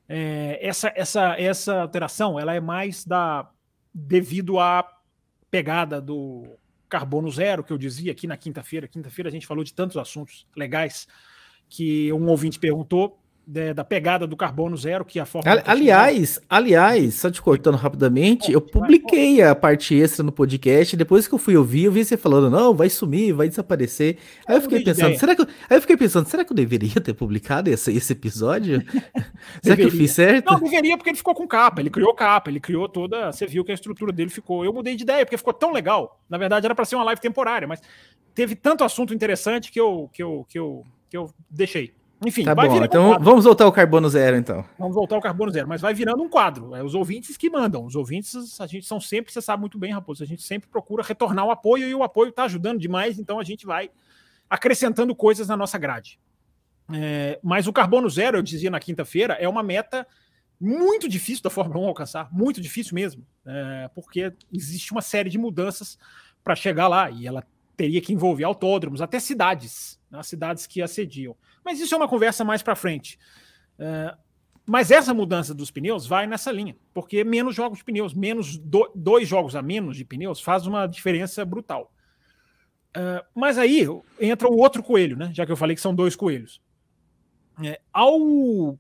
É, 0.08 0.60
essa, 0.62 0.92
essa, 0.96 1.40
essa 1.40 1.82
alteração 1.82 2.40
ela 2.40 2.54
é 2.54 2.60
mais 2.60 3.06
da 3.06 3.50
devido 3.94 4.60
à 4.60 4.86
pegada 5.50 6.02
do 6.02 6.58
carbono 6.90 7.32
zero 7.32 7.64
que 7.64 7.72
eu 7.72 7.78
dizia 7.78 8.12
aqui 8.12 8.28
na 8.28 8.36
quinta-feira. 8.36 8.88
Quinta-feira 8.88 9.30
a 9.30 9.32
gente 9.32 9.48
falou 9.48 9.64
de 9.64 9.74
tantos 9.74 9.98
assuntos 9.98 10.46
legais 10.56 11.08
que 11.70 12.12
um 12.12 12.28
ouvinte 12.28 12.60
perguntou 12.60 13.20
de, 13.48 13.74
da 13.74 13.84
pegada 13.84 14.26
do 14.26 14.36
carbono 14.36 14.76
zero, 14.76 15.06
que 15.06 15.20
a 15.20 15.26
forma. 15.26 15.62
aliás, 15.66 16.40
aliás, 16.50 17.16
só 17.16 17.30
te 17.30 17.42
cortando 17.42 17.76
rapidamente, 17.76 18.52
eu 18.52 18.60
publiquei 18.60 19.42
a 19.42 19.54
parte 19.54 19.96
extra 19.96 20.24
no 20.24 20.32
podcast. 20.32 20.96
Depois 20.96 21.28
que 21.28 21.34
eu 21.34 21.40
fui 21.40 21.56
ouvir, 21.56 21.86
eu 21.86 21.92
vi 21.92 22.04
você 22.04 22.18
falando, 22.18 22.50
não, 22.50 22.74
vai 22.74 22.90
sumir, 22.90 23.34
vai 23.34 23.48
desaparecer. 23.48 24.18
Aí 24.48 24.56
eu 24.56 24.62
fiquei 24.62 24.84
pensando, 24.84 25.18
será 25.18 25.36
que 25.36 25.42
eu, 25.42 25.48
aí 25.70 25.78
eu 25.78 25.82
fiquei 25.82 25.98
pensando, 25.98 26.28
será 26.28 26.44
que 26.44 26.52
eu 26.52 26.56
deveria 26.56 27.00
ter 27.02 27.14
publicado 27.14 27.70
esse, 27.70 27.92
esse 27.92 28.14
episódio? 28.14 28.84
será 29.62 29.76
que 29.76 29.84
eu 29.84 29.92
fiz 29.92 30.12
certo? 30.12 30.52
Não, 30.52 30.60
deveria, 30.60 30.98
porque 30.98 31.10
ele 31.12 31.18
ficou 31.18 31.36
com 31.36 31.48
capa, 31.48 31.82
ele 31.82 31.90
criou 31.90 32.14
capa, 32.14 32.50
ele 32.50 32.60
criou 32.60 32.90
toda. 32.90 33.32
Você 33.32 33.46
viu 33.46 33.64
que 33.64 33.72
a 33.72 33.76
estrutura 33.76 34.12
dele 34.12 34.30
ficou. 34.30 34.66
Eu 34.66 34.74
mudei 34.74 34.96
de 34.96 35.04
ideia, 35.04 35.26
porque 35.26 35.38
ficou 35.38 35.54
tão 35.54 35.72
legal. 35.72 36.20
Na 36.30 36.38
verdade, 36.38 36.66
era 36.66 36.74
para 36.74 36.86
ser 36.86 36.96
uma 36.96 37.04
live 37.06 37.22
temporária, 37.22 37.68
mas 37.68 37.82
teve 38.34 38.56
tanto 38.56 38.84
assunto 38.84 39.14
interessante 39.14 39.72
que 39.72 39.80
eu, 39.80 40.10
que 40.12 40.24
eu, 40.24 40.46
que 40.50 40.58
eu, 40.58 40.84
que 41.10 41.18
eu 41.18 41.30
deixei. 41.50 41.94
Enfim, 42.24 42.44
tá 42.44 42.56
bom. 42.56 42.84
Então 42.84 43.14
um 43.14 43.20
vamos 43.20 43.44
voltar 43.44 43.66
ao 43.66 43.72
carbono 43.72 44.08
zero, 44.10 44.38
então. 44.38 44.64
Vamos 44.80 44.96
voltar 44.96 45.16
ao 45.16 45.22
carbono 45.22 45.52
zero, 45.52 45.68
mas 45.68 45.82
vai 45.82 45.94
virando 45.94 46.24
um 46.24 46.30
quadro. 46.30 46.76
É 46.76 46.84
os 46.84 46.96
ouvintes 46.96 47.36
que 47.36 47.50
mandam. 47.50 47.86
Os 47.86 47.96
ouvintes, 47.96 48.60
a 48.62 48.68
gente 48.68 48.86
são 48.86 49.00
sempre, 49.02 49.32
você 49.32 49.42
sabe 49.42 49.60
muito 49.60 49.78
bem, 49.78 49.92
Raposo, 49.92 50.24
a 50.24 50.28
gente 50.28 50.44
sempre 50.44 50.70
procura 50.70 51.04
retornar 51.04 51.46
o 51.46 51.52
apoio 51.52 51.88
e 51.88 51.96
o 51.96 52.04
apoio 52.04 52.30
está 52.30 52.44
ajudando 52.46 52.80
demais, 52.80 53.20
então 53.20 53.40
a 53.40 53.44
gente 53.44 53.66
vai 53.66 53.90
acrescentando 54.50 55.16
coisas 55.16 55.48
na 55.48 55.58
nossa 55.58 55.78
grade. 55.78 56.20
É, 56.94 57.40
mas 57.44 57.68
o 57.68 57.74
carbono 57.74 58.10
zero, 58.10 58.38
eu 58.38 58.42
dizia 58.44 58.70
na 58.70 58.80
quinta-feira, 58.80 59.34
é 59.34 59.50
uma 59.50 59.64
meta 59.64 60.08
muito 60.60 61.10
difícil 61.10 61.44
da 61.44 61.50
Fórmula 61.50 61.80
1 61.82 61.88
alcançar, 61.88 62.30
muito 62.32 62.62
difícil 62.62 62.96
mesmo, 62.96 63.26
é, 63.46 63.90
porque 63.94 64.32
existe 64.54 64.92
uma 64.92 65.02
série 65.02 65.30
de 65.30 65.38
mudanças 65.38 65.98
para 66.44 66.56
chegar 66.56 66.88
lá 66.88 67.10
e 67.10 67.28
ela 67.28 67.44
teria 67.76 68.02
que 68.02 68.14
envolver 68.14 68.44
autódromos, 68.44 69.02
até 69.02 69.20
cidades, 69.20 70.00
né, 70.10 70.22
cidades 70.24 70.66
que 70.66 70.82
assediam. 70.82 71.36
Mas 71.66 71.80
isso 71.80 71.96
é 71.96 71.98
uma 71.98 72.08
conversa 72.08 72.46
mais 72.46 72.62
para 72.62 72.76
frente. 72.76 73.18
É, 73.80 74.16
mas 74.66 74.92
essa 74.92 75.14
mudança 75.14 75.54
dos 75.54 75.70
pneus 75.72 76.08
vai 76.08 76.26
nessa 76.26 76.52
linha, 76.52 76.76
porque 76.94 77.24
menos 77.24 77.56
jogos 77.56 77.80
de 77.80 77.84
pneus, 77.84 78.14
menos 78.14 78.58
do, 78.58 78.92
dois 78.96 79.28
jogos 79.28 79.56
a 79.56 79.62
menos 79.62 79.98
de 79.98 80.06
pneus 80.06 80.40
faz 80.40 80.66
uma 80.66 80.88
diferença 80.88 81.44
brutal. 81.44 81.92
Uh, 82.96 83.22
mas 83.36 83.58
aí 83.58 83.86
entra 84.20 84.48
o 84.48 84.58
outro 84.58 84.82
coelho, 84.82 85.18
né? 85.18 85.30
Já 85.34 85.46
que 85.46 85.52
eu 85.52 85.58
falei 85.58 85.76
que 85.76 85.82
são 85.82 85.94
dois 85.94 86.16
coelhos. 86.16 86.62
É, 87.64 87.80
ao 87.92 88.78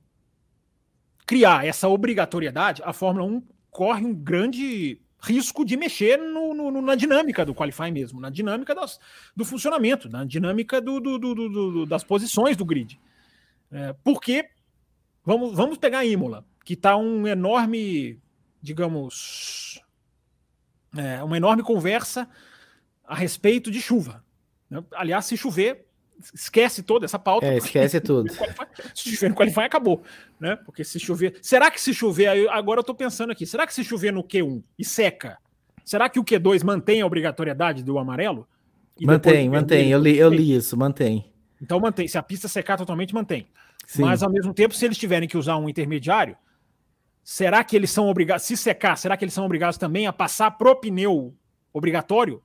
criar 1.26 1.66
essa 1.66 1.90
obrigatoriedade, 1.90 2.82
a 2.86 2.94
Fórmula 2.94 3.26
1 3.26 3.44
corre 3.70 4.06
um 4.06 4.14
grande 4.14 5.02
risco 5.26 5.66
de 5.66 5.76
mexer 5.76 6.18
no, 6.18 6.54
no, 6.54 6.82
na 6.82 6.96
dinâmica 6.96 7.44
do 7.44 7.56
qualify 7.56 7.92
mesmo, 7.92 8.22
na 8.22 8.30
dinâmica 8.30 8.76
das, 8.76 9.00
do 9.36 9.44
funcionamento, 9.44 10.08
na 10.08 10.24
dinâmica 10.24 10.80
do, 10.80 11.00
do, 11.00 11.18
do, 11.18 11.86
das 11.86 12.04
posições 12.04 12.56
do 12.56 12.64
grid. 12.64 13.00
É, 13.72 13.94
porque, 14.04 14.48
vamos, 15.24 15.56
vamos 15.56 15.78
pegar 15.78 16.00
a 16.00 16.06
Imola, 16.06 16.46
que 16.64 16.74
está 16.74 16.96
um 16.96 17.28
enorme, 17.28 18.20
digamos, 18.62 19.82
é, 20.96 21.24
uma 21.24 21.38
enorme 21.38 21.64
conversa 21.64 22.30
a 23.04 23.16
respeito 23.16 23.72
de 23.72 23.82
chuva. 23.82 24.24
Né? 24.70 24.84
Aliás, 24.94 25.26
se 25.26 25.36
chover, 25.36 25.85
esquece 26.34 26.84
toda 26.84 27.06
essa 27.06 27.20
pauta. 27.20 27.46
É, 27.46 27.58
esquece 27.58 28.00
tudo. 28.00 28.32
Se 28.94 29.10
chover 29.12 29.30
no 29.30 29.36
Qualify, 29.36 29.62
acabou. 29.62 30.04
Né? 30.40 30.56
Porque 30.56 30.84
se 30.84 31.00
chover. 31.00 31.38
Será 31.42 31.70
que 31.70 31.80
se 31.80 31.94
chover. 31.94 32.50
Agora 32.50 32.80
eu 32.80 32.84
tô 32.84 32.94
pensando 32.94 33.32
aqui. 33.32 33.46
Será 33.46 33.66
que 33.68 33.74
se 33.74 33.84
chover 33.84 34.12
no 34.12 34.24
Q1 34.24 34.64
e 34.78 34.86
seca, 34.86 35.38
será 35.84 36.10
que 36.10 36.20
o 36.20 36.24
Q2 36.24 36.64
mantém 36.64 37.02
a 37.02 37.06
obrigatoriedade 37.06 37.84
do 37.84 37.98
amarelo? 37.98 38.48
E 39.00 39.06
mantém, 39.06 39.50
mantém. 39.50 39.92
Eu 39.92 40.00
li, 40.00 40.18
eu 40.18 40.30
li 40.30 40.56
isso, 40.56 40.78
mantém. 40.78 41.32
Então 41.62 41.80
mantém. 41.80 42.08
Se 42.08 42.18
a 42.18 42.24
pista 42.24 42.48
secar 42.48 42.78
totalmente, 42.78 43.14
mantém. 43.14 43.48
Sim. 43.86 44.04
Mas 44.04 44.24
ao 44.24 44.32
mesmo 44.32 44.54
tempo, 44.54 44.74
se 44.74 44.86
eles 44.86 44.98
tiverem 44.98 45.28
que 45.28 45.38
usar 45.38 45.58
um 45.58 45.70
intermediário, 45.70 46.38
será 47.24 47.64
que 47.64 47.76
eles 47.76 47.92
são 47.92 48.10
obrigados. 48.10 48.44
Se 48.46 48.56
secar, 48.56 48.98
será 48.98 49.18
que 49.18 49.24
eles 49.24 49.34
são 49.34 49.46
obrigados 49.46 49.78
também 49.78 50.08
a 50.08 50.14
passar 50.14 50.52
pro 50.52 50.76
pneu 50.76 51.36
obrigatório? 51.74 52.42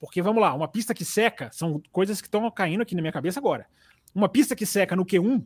Porque 0.00 0.22
vamos 0.22 0.40
lá, 0.40 0.54
uma 0.54 0.68
pista 0.68 0.94
que 0.94 1.04
seca, 1.04 1.50
são 1.52 1.82
coisas 1.90 2.20
que 2.20 2.28
estão 2.28 2.48
caindo 2.50 2.82
aqui 2.82 2.94
na 2.94 3.00
minha 3.00 3.12
cabeça 3.12 3.40
agora. 3.40 3.66
Uma 4.14 4.28
pista 4.28 4.54
que 4.54 4.64
seca 4.64 4.94
no 4.94 5.04
Q1, 5.04 5.44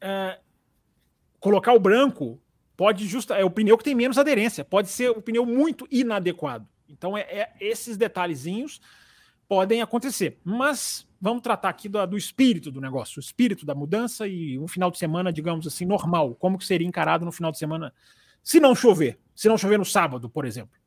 é, 0.00 0.38
colocar 1.40 1.72
o 1.72 1.80
branco 1.80 2.40
pode 2.76 3.06
justa 3.08 3.36
é 3.36 3.44
o 3.44 3.50
pneu 3.50 3.76
que 3.76 3.82
tem 3.82 3.94
menos 3.94 4.18
aderência, 4.18 4.64
pode 4.64 4.88
ser 4.88 5.10
o 5.10 5.20
pneu 5.20 5.44
muito 5.44 5.86
inadequado. 5.90 6.66
Então 6.88 7.18
é, 7.18 7.22
é 7.22 7.52
esses 7.60 7.96
detalhezinhos 7.96 8.80
podem 9.48 9.82
acontecer. 9.82 10.38
Mas 10.44 11.06
vamos 11.20 11.42
tratar 11.42 11.70
aqui 11.70 11.88
do, 11.88 12.06
do, 12.06 12.16
espírito 12.16 12.70
do 12.70 12.80
negócio, 12.80 13.18
o 13.18 13.20
espírito 13.20 13.66
da 13.66 13.74
mudança 13.74 14.28
e 14.28 14.58
um 14.58 14.68
final 14.68 14.90
de 14.90 14.98
semana, 14.98 15.32
digamos 15.32 15.66
assim, 15.66 15.84
normal. 15.84 16.36
Como 16.36 16.56
que 16.56 16.64
seria 16.64 16.86
encarado 16.86 17.24
no 17.24 17.32
final 17.32 17.50
de 17.50 17.58
semana 17.58 17.92
se 18.42 18.60
não 18.60 18.74
chover? 18.74 19.18
Se 19.34 19.48
não 19.48 19.58
chover 19.58 19.78
no 19.78 19.84
sábado, 19.84 20.28
por 20.28 20.44
exemplo. 20.44 20.77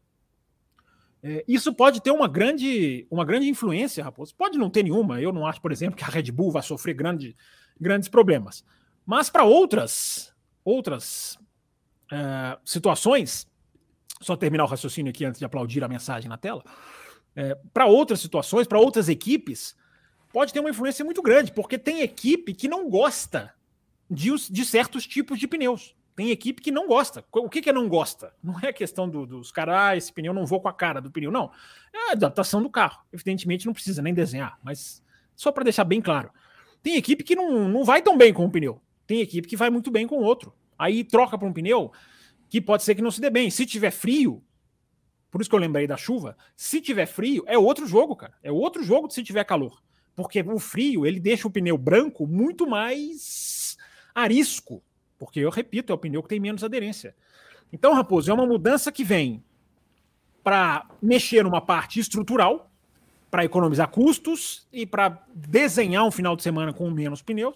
É, 1.24 1.44
isso 1.48 1.74
pode 1.74 2.02
ter 2.02 2.12
uma 2.12 2.28
grande, 2.28 3.06
uma 3.10 3.24
grande 3.24 3.48
influência, 3.48 4.04
Raposo. 4.04 4.36
Pode 4.36 4.58
não 4.58 4.70
ter 4.70 4.84
nenhuma. 4.84 5.22
Eu 5.22 5.32
não 5.32 5.46
acho, 5.46 5.62
por 5.62 5.72
exemplo, 5.72 5.96
que 5.96 6.04
a 6.04 6.08
Red 6.08 6.32
Bull 6.32 6.52
vai 6.52 6.64
sofrer 6.64 6.94
grande, 6.94 7.36
grandes 7.80 8.10
problemas. 8.10 8.64
Mas 9.06 9.30
para 9.30 9.44
outras, 9.44 10.34
outras 10.64 11.38
é, 12.12 12.58
situações, 12.66 13.48
só 14.20 14.36
terminar 14.36 14.64
o 14.64 14.68
raciocínio 14.68 15.12
aqui 15.12 15.26
antes 15.26 15.40
de 15.40 15.46
aplaudir 15.46 15.84
a 15.84 15.88
mensagem 15.88 16.30
na 16.30 16.38
tela. 16.38 16.64
É, 17.36 17.58
para 17.74 17.86
outras 17.86 18.20
situações, 18.20 18.68
para 18.68 18.80
outras 18.80 19.08
equipes, 19.08 19.76
pode 20.34 20.52
ter 20.52 20.60
uma 20.60 20.70
influência 20.70 21.06
muito 21.06 21.22
grande, 21.22 21.52
porque 21.52 21.78
tem 21.78 22.02
equipe 22.02 22.54
que 22.54 22.68
não 22.68 22.90
gosta 22.90 23.54
de, 24.10 24.30
de 24.50 24.66
certos 24.66 25.08
tipos 25.08 25.40
de 25.40 25.48
pneus. 25.48 25.96
Tem 26.22 26.30
equipe 26.30 26.62
que 26.62 26.70
não 26.70 26.86
gosta. 26.86 27.26
O 27.32 27.50
que, 27.50 27.64
que 27.64 27.72
é 27.72 27.74
não 27.74 27.90
gosta? 27.90 28.32
Não 28.44 28.60
é 28.62 28.72
questão 28.72 29.10
do, 29.10 29.26
dos 29.26 29.52
caras, 29.52 29.76
ah, 29.76 29.98
esse 29.98 30.14
pneu 30.14 30.32
não 30.36 30.46
vou 30.46 30.62
com 30.62 30.68
a 30.68 30.74
cara 30.74 31.02
do 31.02 31.10
pneu, 31.10 31.32
não. 31.32 31.50
É 31.92 32.10
a 32.10 32.12
adaptação 32.12 32.62
do 32.62 32.70
carro. 32.70 33.04
Evidentemente 33.12 33.66
não 33.66 33.74
precisa 33.74 34.04
nem 34.04 34.14
desenhar, 34.14 34.60
mas 34.64 35.04
só 35.36 35.52
para 35.52 35.64
deixar 35.64 35.84
bem 35.84 36.00
claro. 36.00 36.30
Tem 36.84 36.96
equipe 36.96 37.24
que 37.24 37.36
não, 37.36 37.68
não 37.68 37.84
vai 37.84 38.04
tão 38.04 38.16
bem 38.20 38.32
com 38.32 38.46
um 38.46 38.52
pneu. 38.52 38.80
Tem 39.08 39.20
equipe 39.20 39.48
que 39.48 39.58
vai 39.58 39.72
muito 39.72 39.90
bem 39.90 40.06
com 40.06 40.18
outro. 40.18 40.54
Aí 40.78 41.04
troca 41.04 41.40
para 41.40 41.48
um 41.48 41.52
pneu 41.52 41.92
que 42.48 42.62
pode 42.62 42.84
ser 42.84 42.94
que 42.94 43.02
não 43.02 43.10
se 43.10 43.20
dê 43.20 43.32
bem. 43.32 43.50
Se 43.50 43.66
tiver 43.66 43.90
frio, 43.90 44.44
por 45.32 45.42
isso 45.42 45.50
que 45.50 45.56
eu 45.56 45.60
lembrei 45.60 45.88
da 45.88 45.98
chuva, 45.98 46.38
se 46.56 46.80
tiver 46.82 47.08
frio, 47.08 47.44
é 47.48 47.58
outro 47.58 47.88
jogo, 47.88 48.16
cara. 48.16 48.36
É 48.44 48.52
outro 48.52 48.84
jogo 48.84 49.10
se 49.10 49.24
tiver 49.24 49.44
calor. 49.44 49.82
Porque 50.16 50.40
o 50.42 50.60
frio, 50.60 51.04
ele 51.04 51.20
deixa 51.20 51.48
o 51.48 51.52
pneu 51.52 51.80
branco 51.80 52.28
muito 52.28 52.68
mais 52.68 53.76
arisco 54.14 54.84
porque 55.22 55.40
eu 55.40 55.52
repito, 55.52 55.94
é 55.94 55.96
o 55.96 56.00
pneu 56.00 56.24
que 56.24 56.30
tem 56.30 56.40
menos 56.40 56.64
aderência. 56.64 57.16
Então, 57.72 57.94
Raposo, 57.94 58.32
é 58.32 58.34
uma 58.34 58.44
mudança 58.44 58.92
que 58.92 59.04
vem 59.04 59.44
para 60.44 60.90
mexer 61.00 61.44
numa 61.44 61.62
parte 61.62 62.00
estrutural, 62.00 62.72
para 63.30 63.46
economizar 63.46 63.88
custos 63.90 64.68
e 64.74 64.84
para 64.84 65.24
desenhar 65.32 66.04
um 66.06 66.10
final 66.10 66.36
de 66.36 66.42
semana 66.42 66.74
com 66.74 66.90
menos 66.90 67.22
pneus, 67.22 67.54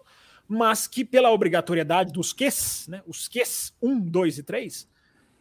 mas 0.48 0.86
que 0.86 1.04
pela 1.04 1.32
obrigatoriedade 1.32 2.14
dos 2.14 2.34
QS, 2.34 2.88
né, 2.88 3.02
os 3.08 3.28
QS 3.28 3.74
1, 3.82 4.00
2 4.00 4.38
e 4.38 4.44
3, 4.44 4.88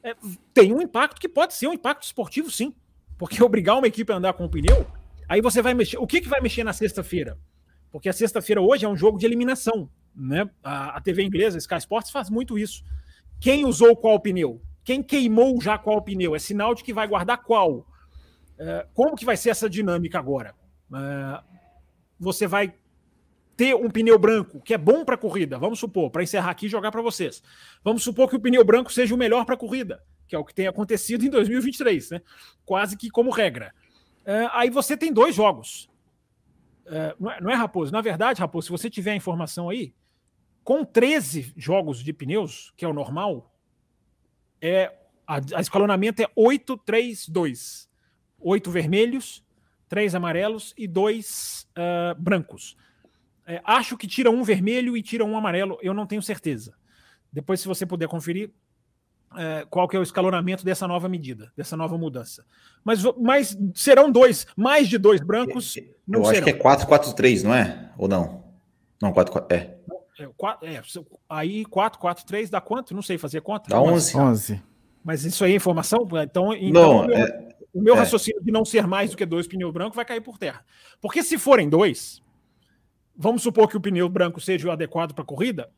é, 0.03 0.17
tem 0.55 0.73
um 0.73 0.81
impacto 0.81 1.21
que 1.21 1.29
pode 1.29 1.53
ser 1.53 1.67
um 1.67 1.75
impacto 1.75 2.05
esportivo, 2.05 2.51
sim. 2.51 2.75
Porque 3.19 3.45
obrigar 3.45 3.77
uma 3.77 3.87
equipe 3.87 4.11
a 4.11 4.17
andar 4.17 4.33
com 4.33 4.47
o 4.47 4.51
pneu, 4.51 4.87
aí 5.29 5.43
você 5.43 5.61
vai 5.61 5.75
mexer. 5.75 5.99
O 5.99 6.07
que, 6.07 6.23
que 6.23 6.29
vai 6.31 6.41
mexer 6.41 6.65
na 6.65 6.73
sexta-feira? 6.73 7.39
Porque 7.93 8.09
a 8.09 8.15
sexta-feira 8.15 8.63
hoje 8.63 8.87
é 8.87 8.89
um 8.89 8.97
jogo 8.97 9.19
de 9.19 9.27
eliminação. 9.27 9.91
Né? 10.15 10.49
A, 10.63 10.97
a 10.97 11.01
TV 11.01 11.25
inglesa, 11.25 11.59
Sky 11.59 11.77
Sports, 11.77 12.11
faz 12.11 12.31
muito 12.31 12.59
isso. 12.59 12.85
Quem 13.41 13.65
usou 13.65 13.97
qual 13.97 14.21
pneu? 14.21 14.61
Quem 14.85 15.03
queimou 15.03 15.61
já 15.61 15.79
qual 15.79 16.03
pneu? 16.03 16.37
É 16.37 16.39
sinal 16.39 16.75
de 16.75 16.85
que 16.85 16.93
vai 16.93 17.07
guardar 17.07 17.43
qual? 17.43 17.87
É, 18.59 18.87
como 18.95 19.17
que 19.17 19.25
vai 19.25 19.37
ser 19.37 19.51
essa 19.51 19.69
dinâmica 19.69 20.19
agora? 20.19 20.55
É, 20.95 21.43
você 22.19 22.47
vai 22.47 22.75
ter 23.57 23.75
um 23.75 23.91
pneu 23.91 24.19
branco 24.19 24.61
que 24.61 24.75
é 24.75 24.79
bom 24.79 25.05
para 25.05 25.17
corrida, 25.17 25.59
vamos 25.59 25.79
supor, 25.79 26.11
para 26.11 26.23
encerrar 26.23 26.51
aqui 26.51 26.67
e 26.67 26.69
jogar 26.69 26.91
para 26.91 27.03
vocês. 27.03 27.43
Vamos 27.83 28.03
supor 28.03 28.29
que 28.29 28.37
o 28.37 28.41
pneu 28.41 28.65
branco 28.65 28.93
seja 28.93 29.15
o 29.15 29.19
melhor 29.19 29.45
para 29.45 29.57
corrida, 29.57 30.03
que 30.27 30.35
é 30.35 30.39
o 30.39 30.45
que 30.45 30.55
tem 30.55 30.67
acontecido 30.67 31.25
em 31.25 31.31
2023, 31.31 32.11
né? 32.11 32.23
Quase 32.65 32.97
que 32.97 33.11
como 33.11 33.31
regra. 33.31 33.73
É, 34.25 34.49
aí 34.53 34.71
você 34.71 34.97
tem 34.97 35.13
dois 35.13 35.35
jogos. 35.35 35.89
É, 36.87 37.15
não, 37.19 37.31
é, 37.31 37.41
não, 37.41 37.51
é, 37.51 37.55
Raposo? 37.55 37.93
Na 37.93 38.01
verdade, 38.01 38.41
Raposo, 38.41 38.67
se 38.67 38.73
você 38.73 38.91
tiver 38.91 39.13
a 39.13 39.17
informação 39.17 39.69
aí, 39.69 39.95
com 40.65 40.85
13 40.85 41.53
jogos 41.57 42.03
de 42.03 42.13
pneus, 42.13 42.73
que 42.77 42.85
é 42.85 42.89
o 42.89 42.93
normal, 42.93 43.55
é 44.61 44.93
a, 45.27 45.37
a 45.55 45.61
escalonamento 45.61 46.23
é 46.23 46.29
8, 46.35 46.77
3, 46.79 47.29
2. 47.29 47.89
8 48.41 48.71
vermelhos, 48.71 49.45
3 49.89 50.15
amarelos 50.15 50.75
e 50.77 50.87
2 50.87 51.67
uh, 51.71 51.81
ah, 51.81 52.17
brancos. 52.19 52.77
É, 53.47 53.61
acho 53.65 53.97
que 53.97 54.07
tira 54.07 54.31
um 54.31 54.43
vermelho 54.43 54.97
e 54.97 55.03
tira 55.03 55.25
um 55.25 55.37
amarelo, 55.37 55.79
eu 55.83 55.95
não 55.95 56.07
tenho 56.07 56.23
certeza. 56.23 56.75
Depois, 57.33 57.61
se 57.61 57.69
você 57.69 57.85
puder 57.85 58.09
conferir 58.09 58.51
é, 59.37 59.67
qual 59.69 59.89
que 59.89 59.97
é 59.97 59.99
o 59.99 60.03
escalonamento 60.03 60.65
dessa 60.65 60.87
nova 60.87 61.09
medida, 61.09 61.53
dessa 61.57 61.77
nova 61.77 61.99
mudança. 61.99 62.45
Mas, 62.83 63.03
mas 63.19 63.59
serão 63.75 64.11
dois, 64.11 64.47
mais 64.57 64.89
de 64.89 64.97
dois 64.97 65.21
brancos. 65.21 65.77
Eu 65.77 66.23
acho 66.23 66.31
serão. 66.31 66.45
que 66.45 66.51
é 66.51 66.59
4-4-3, 66.59 67.43
não 67.43 67.55
é? 67.55 67.93
Ou 67.99 68.09
não? 68.09 68.45
Não, 69.03 69.13
4, 69.13 69.33
4 69.33 69.57
é. 69.57 69.77
É, 70.19 70.25
é, 70.75 70.83
aí 71.29 71.65
4, 71.65 71.99
4, 71.99 72.25
3 72.25 72.51
dá 72.51 72.61
quanto? 72.61 72.95
Não 72.95 73.03
sei 73.03 73.19
fazer 73.19 73.41
conta. 73.41 73.71
Dá 73.71 73.81
11. 73.81 74.17
11. 74.17 74.63
Mas 75.03 75.25
isso 75.25 75.45
aí 75.45 75.53
é 75.53 75.57
informação? 75.57 76.09
Então, 76.23 76.55
então 76.55 76.83
não, 76.83 77.05
o 77.05 77.07
meu, 77.07 77.17
é, 77.17 77.49
o 77.75 77.83
meu 77.83 77.95
é. 77.95 77.99
raciocínio 77.99 78.43
de 78.43 78.53
não 78.53 78.65
ser 78.65 78.87
mais 78.87 79.11
do 79.11 79.17
que 79.17 79.27
dois 79.27 79.47
pneus 79.47 79.73
brancos 79.73 79.97
vai 79.97 80.05
cair 80.05 80.21
por 80.21 80.39
terra. 80.39 80.65
Porque 81.01 81.23
se 81.23 81.37
forem 81.37 81.69
dois, 81.69 82.23
vamos 83.17 83.43
supor 83.43 83.69
que 83.69 83.77
o 83.77 83.81
pneu 83.81 84.09
branco 84.09 84.41
seja 84.41 84.69
o 84.69 84.71
adequado 84.71 85.13
para 85.13 85.25
corrida, 85.25 85.71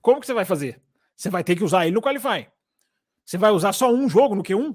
como 0.00 0.20
que 0.20 0.26
você 0.26 0.34
vai 0.34 0.44
fazer? 0.44 0.80
Você 1.16 1.28
vai 1.28 1.44
ter 1.44 1.56
que 1.56 1.64
usar 1.64 1.86
ele 1.86 1.94
no 1.94 2.02
Qualify. 2.02 2.48
Você 3.24 3.36
vai 3.36 3.50
usar 3.50 3.72
só 3.72 3.92
um 3.92 4.08
jogo 4.08 4.34
no 4.34 4.42
Q1, 4.42 4.74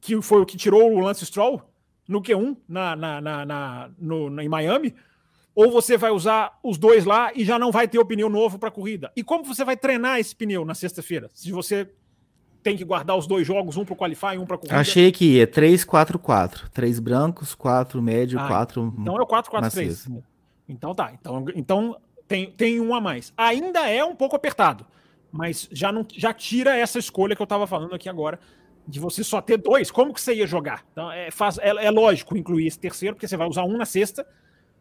que 0.00 0.20
foi 0.22 0.40
o 0.40 0.46
que 0.46 0.56
tirou 0.56 0.92
o 0.92 1.00
Lance 1.00 1.26
Stroll 1.26 1.62
no 2.08 2.22
Q1 2.22 2.56
na, 2.68 2.94
na, 2.94 3.20
na, 3.20 3.46
na 3.46 3.90
no, 3.98 4.40
em 4.40 4.48
Miami 4.48 4.94
ou 5.54 5.70
você 5.70 5.96
vai 5.96 6.10
usar 6.10 6.58
os 6.62 6.76
dois 6.76 7.04
lá 7.04 7.30
e 7.34 7.44
já 7.44 7.58
não 7.58 7.70
vai 7.70 7.86
ter 7.86 7.98
o 7.98 8.04
pneu 8.04 8.28
novo 8.28 8.58
para 8.58 8.68
a 8.68 8.72
corrida? 8.72 9.12
E 9.14 9.22
como 9.22 9.44
você 9.44 9.64
vai 9.64 9.76
treinar 9.76 10.18
esse 10.18 10.34
pneu 10.34 10.64
na 10.64 10.74
sexta-feira? 10.74 11.30
Se 11.32 11.52
você 11.52 11.88
tem 12.62 12.76
que 12.76 12.84
guardar 12.84 13.16
os 13.16 13.26
dois 13.26 13.46
jogos, 13.46 13.76
um 13.76 13.84
para 13.84 13.92
o 13.92 13.96
Qualify 13.96 14.34
e 14.34 14.38
um 14.38 14.46
para 14.46 14.56
a 14.56 14.58
corrida. 14.58 14.78
Achei 14.78 15.12
que 15.12 15.36
ia 15.36 15.46
3-4-4. 15.46 16.68
Três 16.70 16.98
brancos, 16.98 17.54
quatro 17.54 18.02
médio, 18.02 18.40
ah, 18.40 18.48
quatro. 18.48 18.92
Então 18.98 19.16
é 19.16 19.20
o 19.20 19.26
4-4-3. 19.26 20.22
Então 20.68 20.94
tá. 20.94 21.12
Então, 21.12 21.44
então 21.54 21.96
tem, 22.26 22.50
tem 22.50 22.80
um 22.80 22.94
a 22.94 23.00
mais. 23.00 23.32
Ainda 23.36 23.88
é 23.88 24.02
um 24.02 24.16
pouco 24.16 24.34
apertado, 24.34 24.86
mas 25.30 25.68
já, 25.70 25.92
não, 25.92 26.06
já 26.10 26.32
tira 26.32 26.74
essa 26.74 26.98
escolha 26.98 27.36
que 27.36 27.42
eu 27.42 27.44
estava 27.44 27.66
falando 27.66 27.94
aqui 27.94 28.08
agora. 28.08 28.40
De 28.86 29.00
você 29.00 29.24
só 29.24 29.40
ter 29.40 29.56
dois, 29.56 29.90
como 29.90 30.12
que 30.12 30.20
você 30.20 30.34
ia 30.34 30.46
jogar? 30.46 30.84
Então 30.92 31.10
é, 31.10 31.30
faz, 31.30 31.56
é, 31.56 31.68
é 31.68 31.90
lógico 31.90 32.36
incluir 32.36 32.66
esse 32.66 32.78
terceiro, 32.78 33.14
porque 33.14 33.26
você 33.26 33.34
vai 33.34 33.48
usar 33.48 33.64
um 33.64 33.78
na 33.78 33.86
sexta 33.86 34.26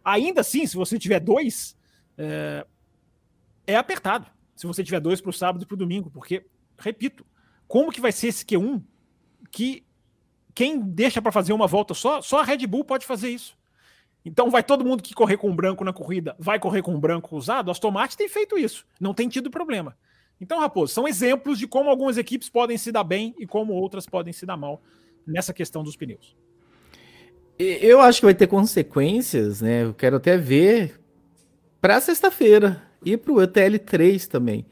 Ainda 0.04 0.42
assim, 0.42 0.66
se 0.66 0.76
você 0.76 1.00
tiver 1.00 1.20
dois, 1.20 1.78
é, 2.18 2.66
é 3.66 3.76
apertado. 3.76 4.28
se 4.56 4.68
você 4.68 4.84
tiver 4.84 5.00
dois 5.00 5.22
para 5.22 5.30
o 5.30 5.34
sábado 5.34 5.64
e 5.64 5.66
para 5.66 5.76
o 5.76 5.78
domingo, 5.78 6.12
porque, 6.12 6.46
repito, 6.78 7.26
como 7.68 7.92
que 7.92 8.02
vai 8.02 8.12
ser 8.12 8.28
esse 8.28 8.46
Q1 8.46 8.82
que 9.52 9.86
quem 10.54 10.80
deixa 10.80 11.22
para 11.22 11.32
fazer 11.32 11.54
uma 11.54 11.68
volta 11.68 11.94
só, 11.94 12.22
só 12.22 12.42
a 12.42 12.44
Red 12.44 12.68
Bull 12.68 12.84
pode 12.84 13.06
fazer 13.06 13.30
isso. 13.30 13.58
Então 14.26 14.50
vai 14.50 14.64
todo 14.64 14.86
mundo 14.86 15.04
que 15.04 15.14
correr 15.14 15.38
com 15.38 15.54
branco 15.54 15.84
na 15.84 15.92
corrida, 15.92 16.36
vai 16.40 16.60
correr 16.60 16.82
com 16.82 16.98
branco 17.00 17.36
usado. 17.36 17.70
As 17.70 17.80
Tomate 17.80 18.16
tem 18.16 18.30
feito 18.30 18.58
isso, 18.58 18.86
não 19.00 19.14
tem 19.14 19.28
tido 19.28 19.50
problema. 19.50 19.98
Então, 20.40 20.60
Raposo, 20.60 20.94
são 20.94 21.08
exemplos 21.08 21.58
de 21.58 21.68
como 21.68 21.90
algumas 21.90 22.18
equipes 22.18 22.50
podem 22.50 22.78
se 22.78 22.92
dar 22.92 23.04
bem 23.04 23.34
e 23.38 23.46
como 23.46 23.74
outras 23.74 24.06
podem 24.06 24.34
se 24.34 24.46
dar 24.46 24.58
mal 24.58 24.82
nessa 25.26 25.54
questão 25.54 25.84
dos 25.84 25.96
pneus. 25.96 26.36
Eu 27.58 28.00
acho 28.02 28.20
que 28.20 28.26
vai 28.26 28.34
ter 28.34 28.48
consequências, 28.48 29.62
né? 29.62 29.84
Eu 29.84 29.94
quero 29.94 30.18
até 30.18 30.38
ver 30.38 31.00
para 31.80 32.02
sexta-feira 32.02 32.82
e 33.06 33.16
para 33.16 33.32
o 33.32 33.36
ETL3 33.38 34.28
também. 34.28 34.66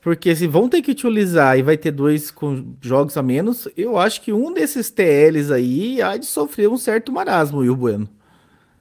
Porque 0.00 0.34
se 0.34 0.46
vão 0.46 0.68
ter 0.68 0.80
que 0.80 0.92
utilizar 0.92 1.58
e 1.58 1.62
vai 1.62 1.76
ter 1.76 1.90
dois 1.90 2.30
com 2.30 2.76
jogos 2.80 3.16
a 3.16 3.22
menos, 3.22 3.68
eu 3.76 3.98
acho 3.98 4.22
que 4.22 4.32
um 4.32 4.52
desses 4.52 4.90
TLs 4.90 5.50
aí 5.50 6.00
há 6.00 6.16
de 6.16 6.26
sofrer 6.26 6.68
um 6.68 6.78
certo 6.78 7.12
marasmo, 7.12 7.64
e 7.64 7.68
o 7.68 7.76
Bueno. 7.76 8.08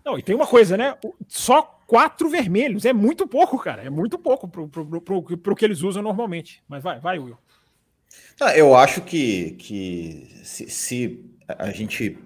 Não, 0.06 0.18
e 0.18 0.24
tem 0.24 0.36
uma 0.36 0.48
coisa, 0.48 0.78
né? 0.78 0.96
Só 1.28 1.62
quatro 1.86 2.30
vermelhos 2.30 2.86
é 2.86 2.94
muito 2.94 3.28
pouco, 3.28 3.58
cara. 3.58 3.84
É 3.84 3.90
muito 3.90 4.18
pouco 4.18 4.48
pro, 4.48 4.70
pro, 4.70 5.02
pro, 5.02 5.38
pro 5.38 5.56
que 5.56 5.66
eles 5.66 5.82
usam 5.82 6.04
normalmente. 6.04 6.64
Mas 6.68 6.84
vai, 6.84 7.00
vai, 7.00 7.20
Will. 7.20 7.38
Ah, 8.40 8.56
eu 8.56 8.76
acho 8.76 9.02
que, 9.02 9.52
que 9.52 10.30
se, 10.44 10.70
se 10.70 11.26
a 11.48 11.72
gente 11.72 12.18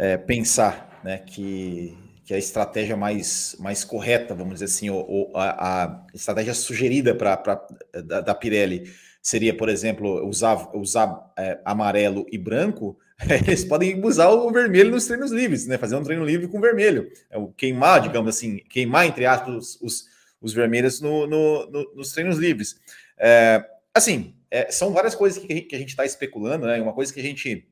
é, 0.00 0.16
pensar 0.16 0.98
né, 1.04 1.18
que, 1.18 1.94
que 2.24 2.32
a 2.32 2.38
estratégia 2.38 2.96
mais, 2.96 3.54
mais 3.60 3.84
correta, 3.84 4.34
vamos 4.34 4.54
dizer 4.54 4.64
assim, 4.64 4.88
ou, 4.88 5.06
ou 5.06 5.36
a, 5.36 5.84
a, 5.84 6.06
estratégia 6.14 6.54
sugerida 6.54 7.14
pra, 7.14 7.36
pra, 7.36 7.60
da, 8.06 8.22
da 8.22 8.34
Pirelli 8.34 8.90
seria, 9.20 9.54
por 9.54 9.68
exemplo, 9.68 10.26
usar, 10.26 10.74
usar 10.74 11.30
é, 11.38 11.60
amarelo 11.66 12.24
e 12.32 12.38
branco, 12.38 12.98
eles 13.46 13.62
podem 13.62 14.02
usar 14.02 14.30
o 14.30 14.50
vermelho 14.50 14.90
nos 14.90 15.04
treinos 15.04 15.30
livres, 15.30 15.66
né? 15.66 15.76
Fazer 15.76 15.96
um 15.96 16.02
treino 16.02 16.24
livre 16.24 16.48
com 16.48 16.58
vermelho. 16.58 17.12
É 17.28 17.36
o 17.36 17.48
queimar, 17.48 18.00
digamos 18.00 18.34
assim, 18.34 18.56
queimar, 18.70 19.06
entre 19.06 19.26
aspas, 19.26 19.78
os, 19.82 20.06
os 20.40 20.54
vermelhos 20.54 21.02
no, 21.02 21.26
no, 21.26 21.70
no, 21.70 21.94
nos 21.94 22.12
treinos 22.12 22.38
livres. 22.38 22.80
É, 23.18 23.62
assim, 23.92 24.34
é, 24.50 24.70
são 24.70 24.94
várias 24.94 25.14
coisas 25.14 25.44
que 25.44 25.68
a 25.74 25.78
gente 25.78 25.90
está 25.90 26.06
especulando, 26.06 26.66
né? 26.66 26.80
Uma 26.80 26.94
coisa 26.94 27.12
que 27.12 27.20
a 27.20 27.22
gente 27.22 27.69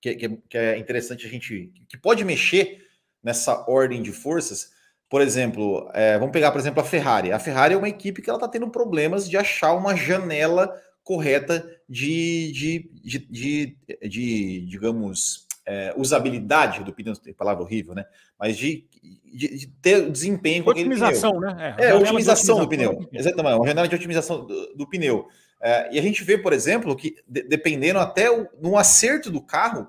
que, 0.00 0.14
que, 0.14 0.28
que, 0.48 0.58
é 0.58 0.78
interessante 0.78 1.26
a 1.26 1.28
gente 1.28 1.72
que 1.88 1.98
pode 1.98 2.24
mexer 2.24 2.86
nessa 3.22 3.64
ordem 3.68 4.02
de 4.02 4.12
forças. 4.12 4.70
Por 5.08 5.20
exemplo, 5.20 5.90
é, 5.92 6.18
vamos 6.18 6.32
pegar, 6.32 6.52
por 6.52 6.60
exemplo, 6.60 6.80
a 6.80 6.84
Ferrari. 6.84 7.32
A 7.32 7.38
Ferrari 7.38 7.74
é 7.74 7.76
uma 7.76 7.88
equipe 7.88 8.22
que 8.22 8.30
ela 8.30 8.38
está 8.38 8.48
tendo 8.48 8.70
problemas 8.70 9.28
de 9.28 9.36
achar 9.36 9.74
uma 9.74 9.96
janela 9.96 10.72
correta 11.02 11.68
de, 11.88 12.52
de, 12.52 12.90
de, 13.02 13.18
de, 13.28 13.76
de 14.08 14.66
digamos, 14.66 15.46
é, 15.66 15.92
usabilidade 15.96 16.84
do 16.84 16.92
pneu, 16.92 17.14
palavra 17.36 17.62
horrível, 17.62 17.94
né? 17.94 18.04
Mas 18.38 18.56
de, 18.56 18.86
de, 19.32 19.58
de 19.58 19.66
ter 19.82 20.08
desempenho 20.10 20.64
com 20.64 20.70
otimização, 20.70 21.38
aquele 21.38 21.54
pneu. 21.54 21.56
né? 21.56 21.76
É, 21.78 21.86
é 21.86 21.94
otimização, 21.94 22.60
do 22.60 22.68
pneu. 22.68 23.08
Exatamente, 23.12 23.56
uma 23.56 23.66
janela 23.66 23.88
de 23.88 23.94
otimização 23.94 24.46
do, 24.46 24.74
do 24.74 24.88
pneu. 24.88 25.26
É, 25.60 25.94
e 25.94 25.98
a 25.98 26.02
gente 26.02 26.24
vê, 26.24 26.38
por 26.38 26.52
exemplo, 26.52 26.96
que 26.96 27.16
de, 27.28 27.42
dependendo 27.42 27.98
até 27.98 28.28
no 28.60 28.78
acerto 28.78 29.30
do 29.30 29.40
carro, 29.40 29.86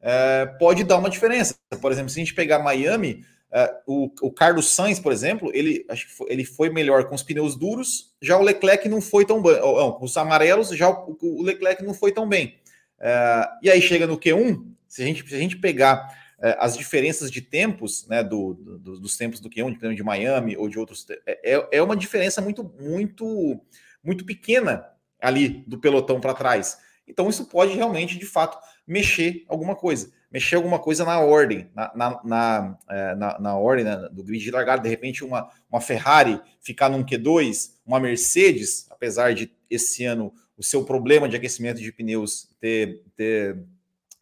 é, 0.00 0.46
pode 0.58 0.84
dar 0.84 0.98
uma 0.98 1.08
diferença. 1.08 1.56
Por 1.80 1.90
exemplo, 1.90 2.10
se 2.10 2.20
a 2.20 2.22
gente 2.24 2.34
pegar 2.34 2.58
Miami, 2.58 3.24
Uh, 3.54 3.70
o, 3.86 4.12
o, 4.22 4.32
Carlos 4.32 4.74
Sainz, 4.74 4.98
por 4.98 5.12
exemplo, 5.12 5.48
ele, 5.54 5.86
acho 5.88 6.08
que 6.08 6.12
foi, 6.12 6.26
ele 6.28 6.44
foi 6.44 6.70
melhor 6.70 7.04
com 7.04 7.14
os 7.14 7.22
pneus 7.22 7.54
duros, 7.54 8.12
já 8.20 8.36
o 8.36 8.42
Leclerc 8.42 8.88
não 8.88 9.00
foi 9.00 9.24
tão 9.24 9.40
bem. 9.40 9.60
Com 9.60 10.04
os 10.04 10.16
amarelos, 10.16 10.70
já 10.70 10.90
o, 10.90 11.16
o, 11.22 11.40
Leclerc 11.40 11.84
não 11.84 11.94
foi 11.94 12.10
tão 12.10 12.28
bem. 12.28 12.56
Uh, 12.98 13.46
e 13.62 13.70
aí 13.70 13.80
chega 13.80 14.08
no 14.08 14.18
Q1, 14.18 14.60
se 14.88 15.02
a 15.02 15.06
gente, 15.06 15.28
se 15.28 15.36
a 15.36 15.38
gente 15.38 15.56
pegar 15.56 16.04
uh, 16.40 16.56
as 16.58 16.76
diferenças 16.76 17.30
de 17.30 17.40
tempos, 17.40 18.08
né, 18.08 18.24
do, 18.24 18.54
do, 18.54 18.98
dos 18.98 19.16
tempos 19.16 19.38
do 19.38 19.48
Q1, 19.48 19.94
de, 19.94 20.02
Miami 20.02 20.56
ou 20.56 20.68
de 20.68 20.76
outros, 20.76 21.06
é, 21.24 21.54
é, 21.54 21.68
é 21.70 21.80
uma 21.80 21.96
diferença 21.96 22.40
muito, 22.40 22.64
muito, 22.80 23.60
muito 24.02 24.24
pequena 24.24 24.84
ali 25.24 25.64
do 25.66 25.78
pelotão 25.78 26.20
para 26.20 26.34
trás. 26.34 26.78
Então 27.06 27.28
isso 27.28 27.46
pode 27.46 27.74
realmente, 27.74 28.18
de 28.18 28.26
fato, 28.26 28.58
mexer 28.86 29.44
alguma 29.48 29.74
coisa 29.74 30.10
mexer 30.34 30.56
alguma 30.56 30.80
coisa 30.80 31.04
na 31.04 31.20
ordem, 31.20 31.70
na, 31.72 31.92
na, 31.94 32.20
na, 32.24 32.78
é, 32.90 33.14
na, 33.14 33.38
na 33.38 33.56
ordem 33.56 33.84
né, 33.84 34.08
do 34.10 34.24
grid 34.24 34.42
de 34.42 34.50
largada. 34.50 34.82
De 34.82 34.88
repente, 34.88 35.22
uma, 35.22 35.48
uma 35.70 35.80
Ferrari 35.80 36.40
ficar 36.60 36.88
num 36.88 37.04
Q2, 37.04 37.70
uma 37.86 38.00
Mercedes, 38.00 38.88
apesar 38.90 39.32
de 39.32 39.48
esse 39.70 40.04
ano 40.04 40.34
o 40.58 40.62
seu 40.62 40.84
problema 40.84 41.28
de 41.28 41.36
aquecimento 41.36 41.80
de 41.80 41.92
pneus 41.92 42.48
ter, 42.60 43.04
ter, 43.14 43.64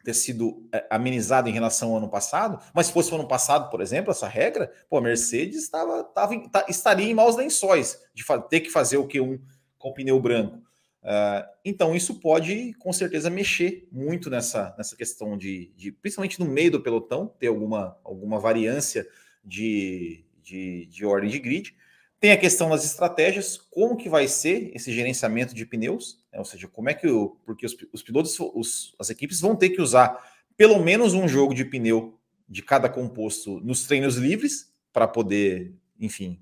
ter 0.03 0.13
sido 0.13 0.69
é, 0.71 0.85
amenizado 0.87 1.49
em 1.49 1.51
relação 1.51 1.89
ao 1.89 1.97
ano 1.97 2.09
passado, 2.09 2.59
mas 2.75 2.87
se 2.87 2.93
fosse 2.93 3.11
o 3.11 3.15
ano 3.15 3.27
passado, 3.27 3.71
por 3.71 3.81
exemplo, 3.81 4.11
essa 4.11 4.27
regra, 4.27 4.71
pô, 4.87 4.97
a 4.97 5.01
Mercedes 5.01 5.63
estava, 5.63 6.01
estava, 6.01 6.49
tá, 6.49 6.63
estaria 6.69 7.09
em 7.09 7.15
maus 7.15 7.35
lençóis 7.35 7.99
de 8.13 8.23
ter 8.49 8.59
que 8.59 8.69
fazer 8.69 8.97
o 8.97 9.07
Q1 9.07 9.41
com 9.79 9.93
pneu 9.93 10.19
branco. 10.19 10.61
Uh, 11.03 11.45
então, 11.65 11.93
isso 11.93 12.15
pode, 12.15 12.73
com 12.75 12.93
certeza, 12.93 13.29
mexer 13.29 13.87
muito 13.91 14.29
nessa, 14.29 14.73
nessa 14.77 14.95
questão 14.95 15.37
de, 15.37 15.73
de, 15.75 15.91
principalmente 15.91 16.39
no 16.39 16.45
meio 16.45 16.71
do 16.71 16.81
pelotão, 16.81 17.27
ter 17.37 17.47
alguma, 17.47 17.97
alguma 18.05 18.39
variância 18.39 19.05
de, 19.43 20.23
de, 20.41 20.85
de 20.85 21.05
ordem 21.05 21.29
de 21.29 21.39
grid. 21.39 21.75
Tem 22.21 22.31
a 22.31 22.37
questão 22.37 22.69
das 22.69 22.85
estratégias, 22.85 23.57
como 23.57 23.97
que 23.97 24.07
vai 24.07 24.29
ser 24.29 24.71
esse 24.73 24.93
gerenciamento 24.93 25.53
de 25.53 25.65
pneus, 25.65 26.23
né? 26.31 26.39
ou 26.39 26.45
seja, 26.45 26.69
como 26.69 26.89
é 26.89 26.93
que 26.93 27.05
o. 27.05 27.37
Porque 27.45 27.65
os, 27.65 27.75
os 27.91 28.01
pilotos, 28.01 28.39
os, 28.39 28.95
as 28.97 29.09
equipes 29.09 29.41
vão 29.41 29.57
ter 29.57 29.71
que 29.71 29.81
usar 29.81 30.31
pelo 30.55 30.81
menos 30.81 31.13
um 31.13 31.27
jogo 31.27 31.53
de 31.53 31.65
pneu 31.65 32.17
de 32.47 32.61
cada 32.61 32.87
composto 32.87 33.59
nos 33.59 33.85
treinos 33.85 34.15
livres, 34.15 34.71
para 34.93 35.07
poder, 35.07 35.73
enfim, 35.99 36.39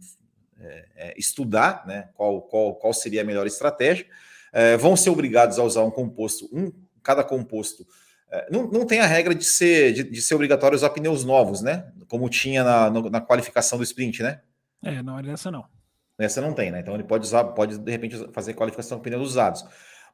é, 0.60 0.88
é, 0.96 1.14
estudar 1.18 1.88
né, 1.88 2.10
qual, 2.14 2.42
qual, 2.42 2.76
qual 2.76 2.94
seria 2.94 3.22
a 3.22 3.24
melhor 3.24 3.48
estratégia 3.48 4.06
é, 4.52 4.78
vão 4.78 4.96
ser 4.96 5.10
obrigados 5.10 5.58
a 5.58 5.64
usar 5.64 5.84
um 5.84 5.92
composto, 5.92 6.50
um 6.52 6.72
cada 7.04 7.24
composto. 7.24 7.86
É, 8.32 8.48
não, 8.50 8.68
não 8.68 8.86
tem 8.86 9.00
a 9.00 9.06
regra 9.06 9.36
de 9.36 9.44
ser, 9.44 9.94
de, 9.94 10.04
de, 10.04 10.22
ser 10.22 10.36
obrigatório 10.36 10.76
usar 10.76 10.90
pneus 10.92 11.26
novos, 11.26 11.62
né? 11.62 11.92
Como 12.08 12.30
tinha 12.30 12.64
na, 12.64 12.90
no, 12.90 13.10
na 13.10 13.20
qualificação 13.20 13.78
do 13.78 13.84
sprint, 13.84 14.24
né? 14.24 14.42
É, 14.84 15.02
não, 15.04 15.20
essa 15.20 15.52
não. 15.52 15.66
Essa 16.18 16.40
não 16.40 16.54
tem, 16.54 16.72
né? 16.72 16.80
Então 16.80 16.94
ele 16.94 17.04
pode 17.04 17.26
usar, 17.26 17.44
pode 17.46 17.78
de 17.78 17.92
repente 17.92 18.16
fazer 18.32 18.54
qualificação 18.54 18.98
com 18.98 19.04
pneus 19.04 19.28
usados. 19.28 19.66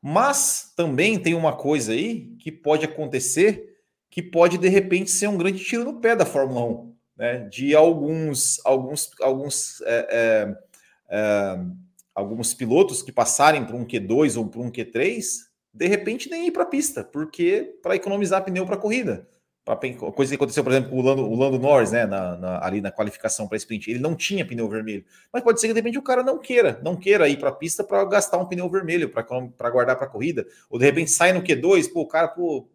Mas 0.01 0.73
também 0.75 1.19
tem 1.19 1.33
uma 1.33 1.55
coisa 1.55 1.91
aí 1.91 2.35
que 2.39 2.51
pode 2.51 2.85
acontecer 2.85 3.75
que 4.09 4.21
pode 4.21 4.57
de 4.57 4.69
repente 4.69 5.11
ser 5.11 5.27
um 5.27 5.37
grande 5.37 5.63
tiro 5.63 5.83
no 5.83 5.99
pé 5.99 6.15
da 6.15 6.25
Fórmula 6.25 6.65
1, 6.65 6.95
né? 7.17 7.39
De 7.49 7.75
alguns, 7.75 8.59
alguns, 8.65 9.11
alguns 9.21 9.81
é, 9.81 10.07
é, 10.09 10.57
é 11.09 11.59
alguns 12.17 12.51
pilotos 12.51 13.03
que 13.03 13.11
passarem 13.11 13.63
para 13.63 13.75
um 13.75 13.85
Q2 13.85 14.37
ou 14.37 14.47
para 14.47 14.59
um 14.59 14.71
Q3, 14.71 15.21
de 15.71 15.87
repente 15.87 16.31
nem 16.31 16.47
ir 16.47 16.51
para 16.51 16.63
a 16.63 16.65
pista, 16.65 17.03
porque 17.03 17.77
para 17.83 17.95
economizar 17.95 18.43
pneu 18.43 18.65
para 18.65 18.73
a 18.73 18.79
corrida. 18.79 19.29
Pra, 19.63 19.75
coisa 20.11 20.31
que 20.31 20.35
aconteceu, 20.35 20.63
por 20.63 20.71
exemplo, 20.71 20.89
com 20.89 20.97
o 20.97 21.01
Lando, 21.03 21.29
o 21.29 21.35
Lando 21.35 21.59
Norris, 21.59 21.91
né, 21.91 22.07
na, 22.07 22.35
na, 22.35 22.65
ali 22.65 22.81
na 22.81 22.91
qualificação 22.91 23.47
para 23.47 23.57
sprint, 23.57 23.91
ele 23.91 23.99
não 23.99 24.15
tinha 24.15 24.43
pneu 24.43 24.67
vermelho. 24.67 25.05
Mas 25.31 25.43
pode 25.43 25.61
ser 25.61 25.67
que 25.67 25.73
de 25.73 25.79
repente 25.79 25.99
o 25.99 26.01
cara 26.01 26.23
não 26.23 26.39
queira, 26.39 26.79
não 26.83 26.95
queira 26.95 27.29
ir 27.29 27.37
para 27.37 27.49
a 27.49 27.51
pista 27.51 27.83
para 27.83 28.03
gastar 28.05 28.39
um 28.39 28.47
pneu 28.47 28.67
vermelho, 28.67 29.09
para 29.09 29.69
guardar 29.69 29.95
para 29.95 30.07
a 30.07 30.09
corrida. 30.09 30.47
Ou 30.71 30.79
de 30.79 30.85
repente 30.85 31.11
sai 31.11 31.33
no 31.33 31.43
Q2, 31.43 31.93
pô, 31.93 32.01
o 32.01 32.07
cara, 32.07 32.29
pô, 32.29 32.67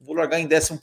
vou 0.00 0.14
largar 0.14 0.38
em 0.38 0.46
11, 0.46 0.78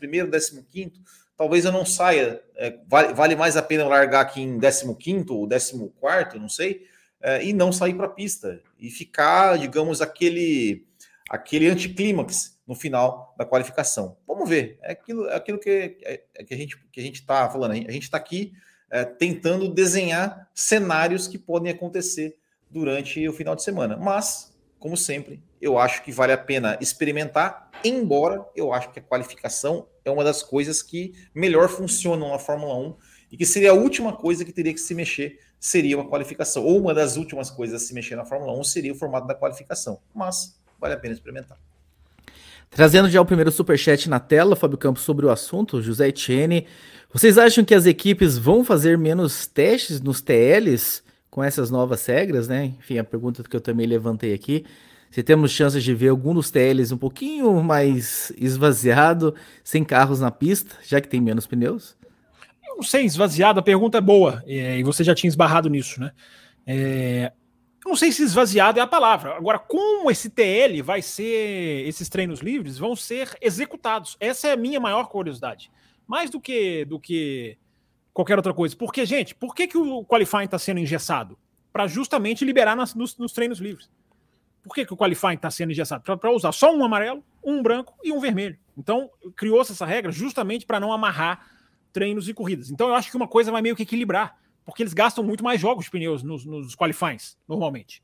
15, 0.70 0.92
talvez 1.38 1.64
eu 1.64 1.72
não 1.72 1.86
saia. 1.86 2.42
É, 2.58 2.78
vale, 2.90 3.14
vale 3.14 3.36
mais 3.38 3.56
a 3.56 3.62
pena 3.62 3.88
largar 3.88 4.20
aqui 4.20 4.42
em 4.42 4.60
15 4.60 4.86
ou 5.30 5.48
14, 5.48 6.38
não 6.38 6.50
sei 6.50 6.91
é, 7.22 7.44
e 7.44 7.54
não 7.54 7.72
sair 7.72 7.94
para 7.94 8.06
a 8.08 8.10
pista 8.10 8.62
e 8.80 8.90
ficar, 8.90 9.58
digamos, 9.58 10.02
aquele 10.02 10.86
aquele 11.30 11.70
anticlímax 11.70 12.60
no 12.68 12.76
final 12.76 13.34
da 13.38 13.46
qualificação. 13.46 14.18
Vamos 14.28 14.50
ver, 14.50 14.78
é 14.82 14.92
aquilo, 14.92 15.30
é 15.30 15.36
aquilo 15.36 15.58
que, 15.58 15.98
é, 16.04 16.24
é 16.36 16.44
que 16.44 16.54
a 16.54 16.58
gente 16.58 16.78
que 16.92 17.00
a 17.00 17.04
gente 17.04 17.22
está 17.22 17.50
falando. 17.50 17.72
A 17.72 17.92
gente 17.92 18.04
está 18.04 18.18
aqui 18.18 18.54
é, 18.90 19.06
tentando 19.06 19.70
desenhar 19.70 20.50
cenários 20.54 21.28
que 21.28 21.38
podem 21.38 21.72
acontecer 21.72 22.38
durante 22.70 23.28
o 23.28 23.34
final 23.34 23.56
de 23.56 23.64
semana. 23.64 23.96
Mas, 23.96 24.54
como 24.78 24.98
sempre, 24.98 25.42
eu 25.62 25.78
acho 25.78 26.04
que 26.04 26.12
vale 26.12 26.34
a 26.34 26.38
pena 26.38 26.78
experimentar, 26.82 27.70
embora 27.84 28.46
eu 28.56 28.74
acho 28.74 28.92
que 28.92 29.00
a 29.00 29.04
qualificação 29.04 29.88
é 30.04 30.12
uma 30.12 30.24
das 30.24 30.44
coisas 30.44 30.82
que 30.82 31.14
melhor 31.34 31.70
funcionam 31.70 32.30
na 32.30 32.40
Fórmula 32.40 32.76
1 32.76 32.98
e 33.32 33.38
que 33.38 33.46
seria 33.46 33.72
a 33.72 33.76
última 33.76 34.14
coisa 34.14 34.44
que 34.44 34.52
teria 34.52 34.74
que 34.74 34.80
se 34.80 34.94
mexer 34.94 35.40
seria 35.62 35.96
uma 35.96 36.10
qualificação. 36.10 36.66
Ou 36.66 36.80
uma 36.80 36.94
das 36.94 37.16
últimas 37.16 37.52
coisas 37.52 37.82
a 37.82 37.86
se 37.86 37.94
mexer 37.94 38.16
na 38.16 38.26
Fórmula 38.26 38.52
1 38.60 38.64
seria 38.64 38.92
o 38.92 38.96
formato 38.96 39.28
da 39.28 39.36
qualificação. 39.36 40.00
Mas 40.14 40.60
vale 40.80 40.96
a 40.96 40.98
pena 40.98 41.14
experimentar. 41.14 41.58
Trazendo 42.72 43.10
já 43.10 43.22
o 43.22 43.26
primeiro 43.26 43.52
superchat 43.52 44.10
na 44.10 44.20
tela, 44.20 44.56
Fábio 44.56 44.78
Campos, 44.78 45.04
sobre 45.04 45.26
o 45.26 45.30
assunto, 45.30 45.82
José 45.82 46.08
Etienne. 46.08 46.66
Vocês 47.14 47.38
acham 47.38 47.64
que 47.64 47.76
as 47.76 47.86
equipes 47.86 48.38
vão 48.38 48.64
fazer 48.64 48.98
menos 48.98 49.46
testes 49.46 50.02
nos 50.02 50.22
TLs 50.22 51.04
com 51.30 51.44
essas 51.44 51.70
novas 51.70 52.06
regras, 52.06 52.48
né? 52.48 52.74
Enfim, 52.80 52.98
a 52.98 53.04
pergunta 53.04 53.44
que 53.44 53.56
eu 53.56 53.62
também 53.62 53.86
levantei 53.86 54.34
aqui. 54.34 54.66
Se 55.12 55.22
temos 55.22 55.52
chances 55.52 55.84
de 55.84 55.94
ver 55.94 56.08
algum 56.08 56.34
dos 56.34 56.50
TLs 56.50 56.94
um 56.94 56.98
pouquinho 56.98 57.62
mais 57.62 58.32
esvaziado, 58.38 59.36
sem 59.64 59.84
carros 59.84 60.22
na 60.22 60.32
pista, 60.32 60.76
já 60.88 61.02
que 61.02 61.10
tem 61.10 61.20
menos 61.20 61.46
pneus? 61.46 61.96
Não 62.82 62.88
sei, 62.88 63.06
esvaziado, 63.06 63.60
a 63.60 63.64
pergunta 63.64 64.00
é 64.00 64.02
boa, 64.02 64.44
é, 64.48 64.80
e 64.80 64.84
você 64.84 65.04
já 65.04 65.14
tinha 65.14 65.28
esbarrado 65.28 65.70
nisso, 65.70 66.00
né? 66.00 66.12
É, 66.66 67.32
não 67.86 67.96
sei 67.96 68.12
se 68.12 68.24
esvaziado 68.24 68.80
é 68.80 68.82
a 68.82 68.88
palavra. 68.88 69.38
Agora, 69.38 69.60
como 69.60 70.10
esse 70.10 70.32
TL 70.32 70.82
vai 70.82 71.00
ser, 71.00 71.88
esses 71.88 72.10
treinos 72.10 72.40
livres 72.40 72.80
vão 72.80 72.96
ser 72.96 73.38
executados? 73.40 74.18
Essa 74.20 74.48
é 74.48 74.54
a 74.54 74.58
minha 74.58 74.80
maior 74.80 75.10
curiosidade. 75.10 75.72
Mais 76.08 76.32
do 76.32 76.42
que 76.42 76.84
do 76.86 77.00
que 77.00 77.56
qualquer 78.12 78.36
outra 78.36 78.52
coisa. 78.52 78.76
Porque, 78.76 79.06
gente, 79.06 79.36
por 79.36 79.54
que, 79.54 79.68
que 79.68 79.78
o 79.78 80.04
qualifying 80.04 80.46
está 80.46 80.58
sendo 80.58 80.80
engessado? 80.80 81.38
Para 81.72 81.86
justamente 81.86 82.44
liberar 82.44 82.76
nas, 82.76 82.96
nos, 82.96 83.16
nos 83.16 83.32
treinos 83.32 83.60
livres. 83.60 83.92
Por 84.64 84.74
que, 84.74 84.88
que 84.88 84.94
o 84.94 84.98
qualifying 84.98 85.36
está 85.36 85.52
sendo 85.52 85.72
engessado? 85.72 86.18
Para 86.18 86.32
usar 86.32 86.52
só 86.52 86.76
um 86.76 86.84
amarelo, 86.84 87.24
um 87.44 87.62
branco 87.62 87.94
e 88.04 88.12
um 88.12 88.20
vermelho. 88.20 88.58
Então, 88.76 89.08
criou-se 89.36 89.72
essa 89.72 89.86
regra 89.86 90.12
justamente 90.12 90.66
para 90.66 90.80
não 90.80 90.92
amarrar 90.92 91.61
treinos 91.92 92.28
e 92.30 92.34
corridas. 92.34 92.70
Então, 92.70 92.88
eu 92.88 92.96
acho 92.96 93.10
que 93.10 93.18
uma 93.18 93.28
coisa 93.28 93.52
vai 93.52 93.62
meio 93.62 93.76
que 93.76 93.84
equilibrar, 93.84 94.38
porque 94.66 94.84
eles 94.84 94.94
gastam 94.94 95.24
muito 95.24 95.44
mais 95.44 95.60
jogos 95.60 95.86
de 95.86 95.92
pneus 95.92 96.24
nos, 96.24 96.46
nos 96.46 96.76
qualifyings, 96.76 97.38
normalmente. 97.48 98.04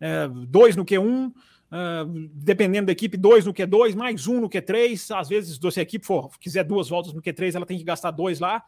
É, 0.00 0.28
dois 0.28 0.76
no 0.76 0.84
Q1, 0.84 1.32
Uh, 1.68 2.30
dependendo 2.32 2.86
da 2.86 2.92
equipe, 2.92 3.14
dois 3.14 3.44
no 3.44 3.52
Q2, 3.52 3.94
mais 3.94 4.26
um 4.26 4.40
no 4.40 4.48
Q3. 4.48 5.14
Às 5.14 5.28
vezes, 5.28 5.58
se 5.70 5.80
a 5.80 5.82
equipe 5.82 6.04
for, 6.04 6.30
quiser 6.38 6.64
duas 6.64 6.88
voltas 6.88 7.12
no 7.12 7.20
Q3, 7.20 7.54
ela 7.54 7.66
tem 7.66 7.76
que 7.76 7.84
gastar 7.84 8.10
dois 8.10 8.40
lá. 8.40 8.64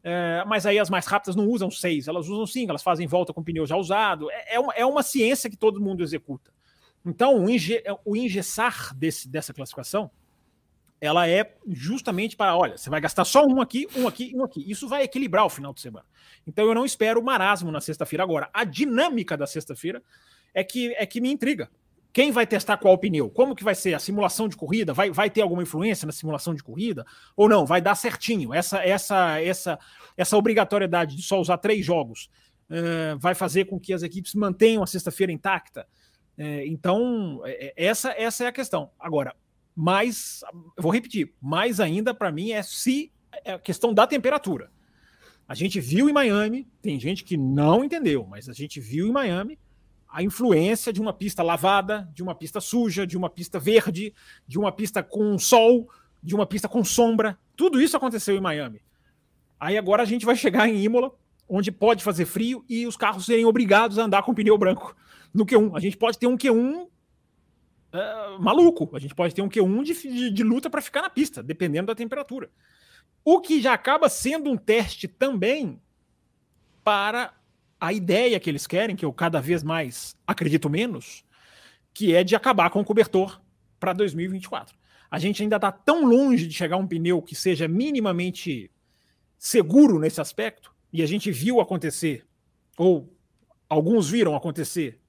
Uh, 0.00 0.46
mas 0.46 0.66
aí 0.66 0.78
as 0.78 0.90
mais 0.90 1.06
rápidas 1.06 1.36
não 1.36 1.46
usam 1.46 1.70
seis, 1.70 2.08
elas 2.08 2.28
usam 2.28 2.44
cinco, 2.44 2.72
elas 2.72 2.82
fazem 2.82 3.06
volta 3.06 3.32
com 3.32 3.42
pneu 3.42 3.64
já 3.64 3.76
usado. 3.76 4.30
É, 4.30 4.56
é, 4.56 4.60
uma, 4.60 4.74
é 4.74 4.84
uma 4.84 5.02
ciência 5.02 5.48
que 5.48 5.56
todo 5.56 5.80
mundo 5.80 6.02
executa. 6.02 6.52
Então, 7.06 7.44
o, 7.44 7.48
inge, 7.48 7.82
o 8.04 8.16
engessar 8.16 8.94
desse, 8.96 9.28
dessa 9.28 9.54
classificação, 9.54 10.10
ela 11.02 11.28
é 11.28 11.52
justamente 11.66 12.36
para, 12.36 12.56
olha, 12.56 12.78
você 12.78 12.88
vai 12.88 13.00
gastar 13.00 13.24
só 13.24 13.44
um 13.44 13.60
aqui, 13.60 13.88
um 13.96 14.06
aqui 14.06 14.30
e 14.30 14.36
um 14.36 14.44
aqui. 14.44 14.64
Isso 14.70 14.88
vai 14.88 15.02
equilibrar 15.02 15.44
o 15.44 15.50
final 15.50 15.74
de 15.74 15.80
semana. 15.80 16.06
Então, 16.46 16.64
eu 16.64 16.76
não 16.76 16.84
espero 16.84 17.20
marasmo 17.20 17.72
na 17.72 17.80
sexta-feira. 17.80 18.22
Agora, 18.22 18.48
a 18.54 18.62
dinâmica 18.62 19.36
da 19.36 19.44
sexta-feira 19.44 20.00
é 20.54 20.62
que, 20.62 20.94
é 20.94 21.04
que 21.04 21.20
me 21.20 21.28
intriga. 21.28 21.68
Quem 22.12 22.30
vai 22.30 22.46
testar 22.46 22.76
qual 22.76 22.96
pneu? 22.96 23.28
Como 23.28 23.56
que 23.56 23.64
vai 23.64 23.74
ser 23.74 23.94
a 23.94 23.98
simulação 23.98 24.46
de 24.46 24.56
corrida? 24.56 24.94
Vai, 24.94 25.10
vai 25.10 25.28
ter 25.28 25.40
alguma 25.40 25.64
influência 25.64 26.06
na 26.06 26.12
simulação 26.12 26.54
de 26.54 26.62
corrida? 26.62 27.04
Ou 27.34 27.48
não? 27.48 27.66
Vai 27.66 27.80
dar 27.80 27.96
certinho? 27.96 28.54
Essa, 28.54 28.78
essa, 28.78 29.40
essa, 29.40 29.78
essa 30.16 30.36
obrigatoriedade 30.36 31.16
de 31.16 31.22
só 31.22 31.40
usar 31.40 31.58
três 31.58 31.84
jogos 31.84 32.30
uh, 32.70 33.18
vai 33.18 33.34
fazer 33.34 33.64
com 33.64 33.80
que 33.80 33.92
as 33.92 34.04
equipes 34.04 34.36
mantenham 34.36 34.84
a 34.84 34.86
sexta-feira 34.86 35.32
intacta? 35.32 35.84
É, 36.38 36.64
então, 36.66 37.42
é, 37.44 37.74
essa, 37.76 38.14
essa 38.16 38.44
é 38.44 38.46
a 38.46 38.52
questão. 38.52 38.90
Agora, 39.00 39.34
mais, 39.74 40.40
vou 40.78 40.92
repetir, 40.92 41.32
mais 41.40 41.80
ainda 41.80 42.14
para 42.14 42.30
mim 42.30 42.52
é 42.52 42.62
se 42.62 43.10
é 43.44 43.54
a 43.54 43.58
questão 43.58 43.92
da 43.92 44.06
temperatura. 44.06 44.70
A 45.48 45.54
gente 45.54 45.80
viu 45.80 46.08
em 46.08 46.12
Miami, 46.12 46.66
tem 46.80 46.98
gente 46.98 47.24
que 47.24 47.36
não 47.36 47.84
entendeu, 47.84 48.26
mas 48.28 48.48
a 48.48 48.52
gente 48.52 48.80
viu 48.80 49.06
em 49.06 49.12
Miami 49.12 49.58
a 50.08 50.22
influência 50.22 50.92
de 50.92 51.00
uma 51.00 51.12
pista 51.12 51.42
lavada, 51.42 52.08
de 52.14 52.22
uma 52.22 52.34
pista 52.34 52.60
suja, 52.60 53.06
de 53.06 53.16
uma 53.16 53.30
pista 53.30 53.58
verde, 53.58 54.14
de 54.46 54.58
uma 54.58 54.70
pista 54.70 55.02
com 55.02 55.38
sol, 55.38 55.88
de 56.22 56.34
uma 56.34 56.46
pista 56.46 56.68
com 56.68 56.84
sombra. 56.84 57.38
Tudo 57.56 57.80
isso 57.80 57.96
aconteceu 57.96 58.36
em 58.36 58.40
Miami. 58.40 58.82
Aí 59.58 59.78
agora 59.78 60.02
a 60.02 60.06
gente 60.06 60.26
vai 60.26 60.36
chegar 60.36 60.68
em 60.68 60.82
Imola, 60.82 61.12
onde 61.48 61.72
pode 61.72 62.04
fazer 62.04 62.26
frio 62.26 62.64
e 62.68 62.86
os 62.86 62.96
carros 62.96 63.24
serem 63.24 63.46
obrigados 63.46 63.98
a 63.98 64.04
andar 64.04 64.22
com 64.22 64.34
pneu 64.34 64.58
branco 64.58 64.94
no 65.32 65.46
Q1. 65.46 65.76
A 65.76 65.80
gente 65.80 65.96
pode 65.96 66.18
ter 66.18 66.26
um 66.26 66.36
Q1 66.36 66.88
é, 67.92 68.38
maluco. 68.38 68.90
A 68.94 68.98
gente 68.98 69.14
pode 69.14 69.34
ter 69.34 69.42
um 69.42 69.48
Q1 69.48 69.82
de, 69.84 69.94
de, 69.94 70.30
de 70.30 70.42
luta 70.42 70.70
para 70.70 70.80
ficar 70.80 71.02
na 71.02 71.10
pista, 71.10 71.42
dependendo 71.42 71.88
da 71.88 71.94
temperatura. 71.94 72.50
O 73.24 73.40
que 73.40 73.60
já 73.60 73.72
acaba 73.74 74.08
sendo 74.08 74.50
um 74.50 74.56
teste 74.56 75.06
também 75.06 75.80
para 76.82 77.34
a 77.78 77.92
ideia 77.92 78.40
que 78.40 78.48
eles 78.48 78.66
querem, 78.66 78.96
que 78.96 79.04
eu 79.04 79.12
cada 79.12 79.40
vez 79.40 79.62
mais 79.62 80.16
acredito 80.26 80.70
menos, 80.70 81.24
que 81.92 82.14
é 82.14 82.24
de 82.24 82.34
acabar 82.34 82.70
com 82.70 82.80
o 82.80 82.84
cobertor 82.84 83.40
para 83.78 83.92
2024. 83.92 84.76
A 85.10 85.18
gente 85.18 85.42
ainda 85.42 85.56
está 85.56 85.70
tão 85.70 86.06
longe 86.06 86.46
de 86.46 86.54
chegar 86.54 86.76
a 86.76 86.78
um 86.78 86.86
pneu 86.86 87.20
que 87.20 87.34
seja 87.34 87.68
minimamente 87.68 88.70
seguro 89.36 89.98
nesse 89.98 90.20
aspecto, 90.20 90.72
e 90.92 91.02
a 91.02 91.06
gente 91.06 91.30
viu 91.30 91.60
acontecer, 91.60 92.24
ou 92.78 93.12
alguns 93.68 94.08
viram 94.08 94.36
acontecer, 94.36 95.00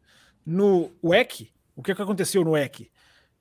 no 0.46 0.92
WEC, 1.04 1.53
o 1.76 1.84
que, 1.84 1.94
que 1.94 2.02
aconteceu 2.02 2.44
no 2.44 2.52
WEC? 2.52 2.92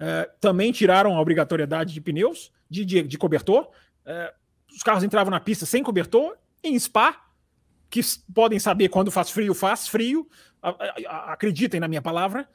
Uh, 0.00 0.30
também 0.40 0.72
tiraram 0.72 1.16
a 1.16 1.20
obrigatoriedade 1.20 1.92
de 1.92 2.00
pneus, 2.00 2.52
de, 2.68 2.84
de, 2.84 3.02
de 3.02 3.18
cobertor. 3.18 3.68
Uh, 4.06 4.32
os 4.74 4.82
carros 4.82 5.04
entravam 5.04 5.30
na 5.30 5.40
pista 5.40 5.66
sem 5.66 5.82
cobertor. 5.82 6.36
Em 6.64 6.78
Spa, 6.78 7.20
que 7.90 8.00
podem 8.34 8.58
saber 8.58 8.88
quando 8.88 9.10
faz 9.10 9.30
frio, 9.30 9.52
faz 9.52 9.86
frio, 9.86 10.28
acreditem 11.26 11.78
na 11.78 11.88
minha 11.88 12.00
palavra, 12.00 12.48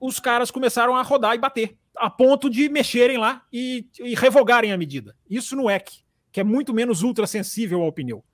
os 0.00 0.18
caras 0.18 0.50
começaram 0.50 0.96
a 0.96 1.02
rodar 1.02 1.34
e 1.34 1.38
bater, 1.38 1.76
a 1.96 2.08
ponto 2.08 2.48
de 2.48 2.68
mexerem 2.68 3.18
lá 3.18 3.44
e, 3.52 3.86
e 4.00 4.14
revogarem 4.14 4.72
a 4.72 4.78
medida. 4.78 5.14
Isso 5.28 5.54
no 5.54 5.64
WEC, 5.64 6.02
que 6.32 6.40
é 6.40 6.44
muito 6.44 6.72
menos 6.72 7.02
ultrassensível 7.02 7.82
ao 7.82 7.92
pneu. 7.92 8.24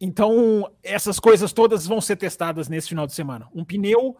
Então, 0.00 0.72
essas 0.82 1.18
coisas 1.18 1.52
todas 1.52 1.86
vão 1.86 2.00
ser 2.00 2.16
testadas 2.16 2.68
nesse 2.68 2.88
final 2.88 3.06
de 3.06 3.12
semana. 3.12 3.48
Um 3.54 3.64
pneu 3.64 4.16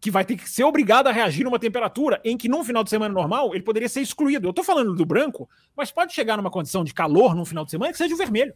que 0.00 0.10
vai 0.10 0.24
ter 0.24 0.36
que 0.36 0.48
ser 0.48 0.64
obrigado 0.64 1.06
a 1.06 1.12
reagir 1.12 1.44
numa 1.44 1.58
temperatura 1.58 2.20
em 2.24 2.36
que 2.36 2.48
num 2.48 2.64
final 2.64 2.84
de 2.84 2.90
semana 2.90 3.12
normal 3.12 3.54
ele 3.54 3.62
poderia 3.62 3.88
ser 3.88 4.00
excluído. 4.00 4.46
Eu 4.46 4.50
estou 4.50 4.64
falando 4.64 4.94
do 4.94 5.06
branco, 5.06 5.48
mas 5.76 5.90
pode 5.90 6.12
chegar 6.12 6.36
numa 6.36 6.50
condição 6.50 6.84
de 6.84 6.92
calor 6.92 7.34
num 7.34 7.44
final 7.44 7.64
de 7.64 7.70
semana 7.70 7.92
que 7.92 7.98
seja 7.98 8.14
o 8.14 8.18
vermelho. 8.18 8.54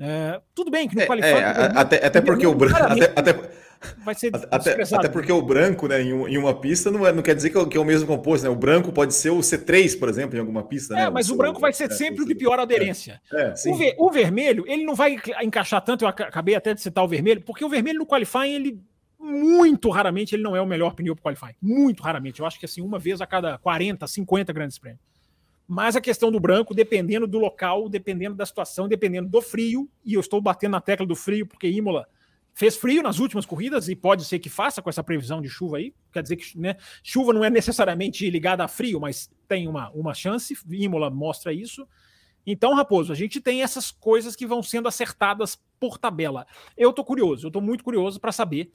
É, 0.00 0.40
tudo 0.54 0.70
bem 0.70 0.88
que 0.88 0.96
no 0.96 1.02
é, 1.02 1.06
É, 1.20 1.44
até, 1.76 2.06
até 2.06 2.20
porque 2.20 2.46
o 2.46 2.54
branco. 2.54 2.76
Até, 2.76 3.12
até, 3.14 3.50
vai 3.98 4.14
ser 4.14 4.32
até, 4.50 4.82
até 4.82 5.08
porque 5.08 5.30
o 5.30 5.42
branco, 5.42 5.86
né, 5.86 6.02
em, 6.02 6.08
em 6.08 6.38
uma 6.38 6.54
pista, 6.54 6.90
não, 6.90 7.06
é, 7.06 7.12
não 7.12 7.22
quer 7.22 7.34
dizer 7.34 7.50
que 7.50 7.58
é, 7.58 7.64
que 7.66 7.76
é, 7.76 7.80
o 7.80 7.84
mesmo 7.84 8.06
composto, 8.06 8.44
né? 8.44 8.50
O 8.50 8.56
branco 8.56 8.90
pode 8.90 9.14
ser 9.14 9.30
o 9.30 9.38
C3, 9.38 9.98
por 9.98 10.08
exemplo, 10.08 10.36
em 10.36 10.40
alguma 10.40 10.62
pista. 10.62 10.94
É, 10.94 11.04
né? 11.04 11.10
mas 11.10 11.30
o, 11.30 11.34
o 11.34 11.36
branco 11.36 11.60
vai 11.60 11.72
ser 11.72 11.84
é, 11.84 11.94
sempre 11.94 12.22
o 12.22 12.26
de 12.26 12.34
pior 12.34 12.58
aderência. 12.58 13.20
O, 13.66 13.74
ver, 13.76 13.94
o, 13.98 14.10
vermelho, 14.10 14.64
ele 14.66 14.84
não 14.84 14.94
vai 14.94 15.16
encaixar 15.42 15.80
tanto, 15.82 16.04
eu 16.04 16.08
acabei 16.08 16.54
até 16.54 16.74
de 16.74 16.80
citar 16.80 17.04
o 17.04 17.08
vermelho, 17.08 17.42
porque 17.42 17.64
o 17.64 17.68
vermelho 17.68 18.00
no 18.00 18.06
qualifying, 18.06 18.54
ele 18.54 18.80
muito 19.22 19.88
raramente 19.88 20.34
ele 20.34 20.42
não 20.42 20.56
é 20.56 20.60
o 20.60 20.66
melhor 20.66 20.94
pneu 20.94 21.14
para 21.14 21.22
qualifying. 21.22 21.54
Muito 21.62 22.02
raramente. 22.02 22.40
Eu 22.40 22.46
acho 22.46 22.58
que 22.58 22.66
assim, 22.66 22.82
uma 22.82 22.98
vez 22.98 23.20
a 23.20 23.26
cada 23.26 23.56
40, 23.58 24.06
50 24.06 24.52
grandes 24.52 24.78
prêmios. 24.78 25.00
Mas 25.66 25.94
a 25.94 26.00
questão 26.00 26.30
do 26.30 26.40
branco, 26.40 26.74
dependendo 26.74 27.26
do 27.26 27.38
local, 27.38 27.88
dependendo 27.88 28.34
da 28.34 28.44
situação, 28.44 28.88
dependendo 28.88 29.28
do 29.28 29.40
frio, 29.40 29.88
e 30.04 30.14
eu 30.14 30.20
estou 30.20 30.40
batendo 30.40 30.72
na 30.72 30.80
tecla 30.80 31.06
do 31.06 31.14
frio, 31.14 31.46
porque 31.46 31.68
Imola 31.68 32.06
fez 32.52 32.76
frio 32.76 33.02
nas 33.02 33.20
últimas 33.20 33.46
corridas 33.46 33.88
e 33.88 33.96
pode 33.96 34.24
ser 34.24 34.38
que 34.40 34.50
faça 34.50 34.82
com 34.82 34.90
essa 34.90 35.04
previsão 35.04 35.40
de 35.40 35.48
chuva 35.48 35.78
aí. 35.78 35.94
Quer 36.12 36.22
dizer 36.22 36.36
que 36.36 36.58
né, 36.58 36.76
chuva 37.02 37.32
não 37.32 37.44
é 37.44 37.48
necessariamente 37.48 38.28
ligada 38.28 38.64
a 38.64 38.68
frio, 38.68 39.00
mas 39.00 39.30
tem 39.46 39.68
uma, 39.68 39.88
uma 39.92 40.12
chance. 40.12 40.58
Imola 40.68 41.08
mostra 41.08 41.52
isso. 41.52 41.86
Então, 42.44 42.74
Raposo, 42.74 43.12
a 43.12 43.16
gente 43.16 43.40
tem 43.40 43.62
essas 43.62 43.92
coisas 43.92 44.34
que 44.34 44.46
vão 44.46 44.62
sendo 44.64 44.88
acertadas 44.88 45.58
por 45.78 45.96
tabela. 45.96 46.44
Eu 46.76 46.90
estou 46.90 47.04
curioso, 47.04 47.46
eu 47.46 47.48
estou 47.48 47.62
muito 47.62 47.84
curioso 47.84 48.20
para 48.20 48.32
saber 48.32 48.72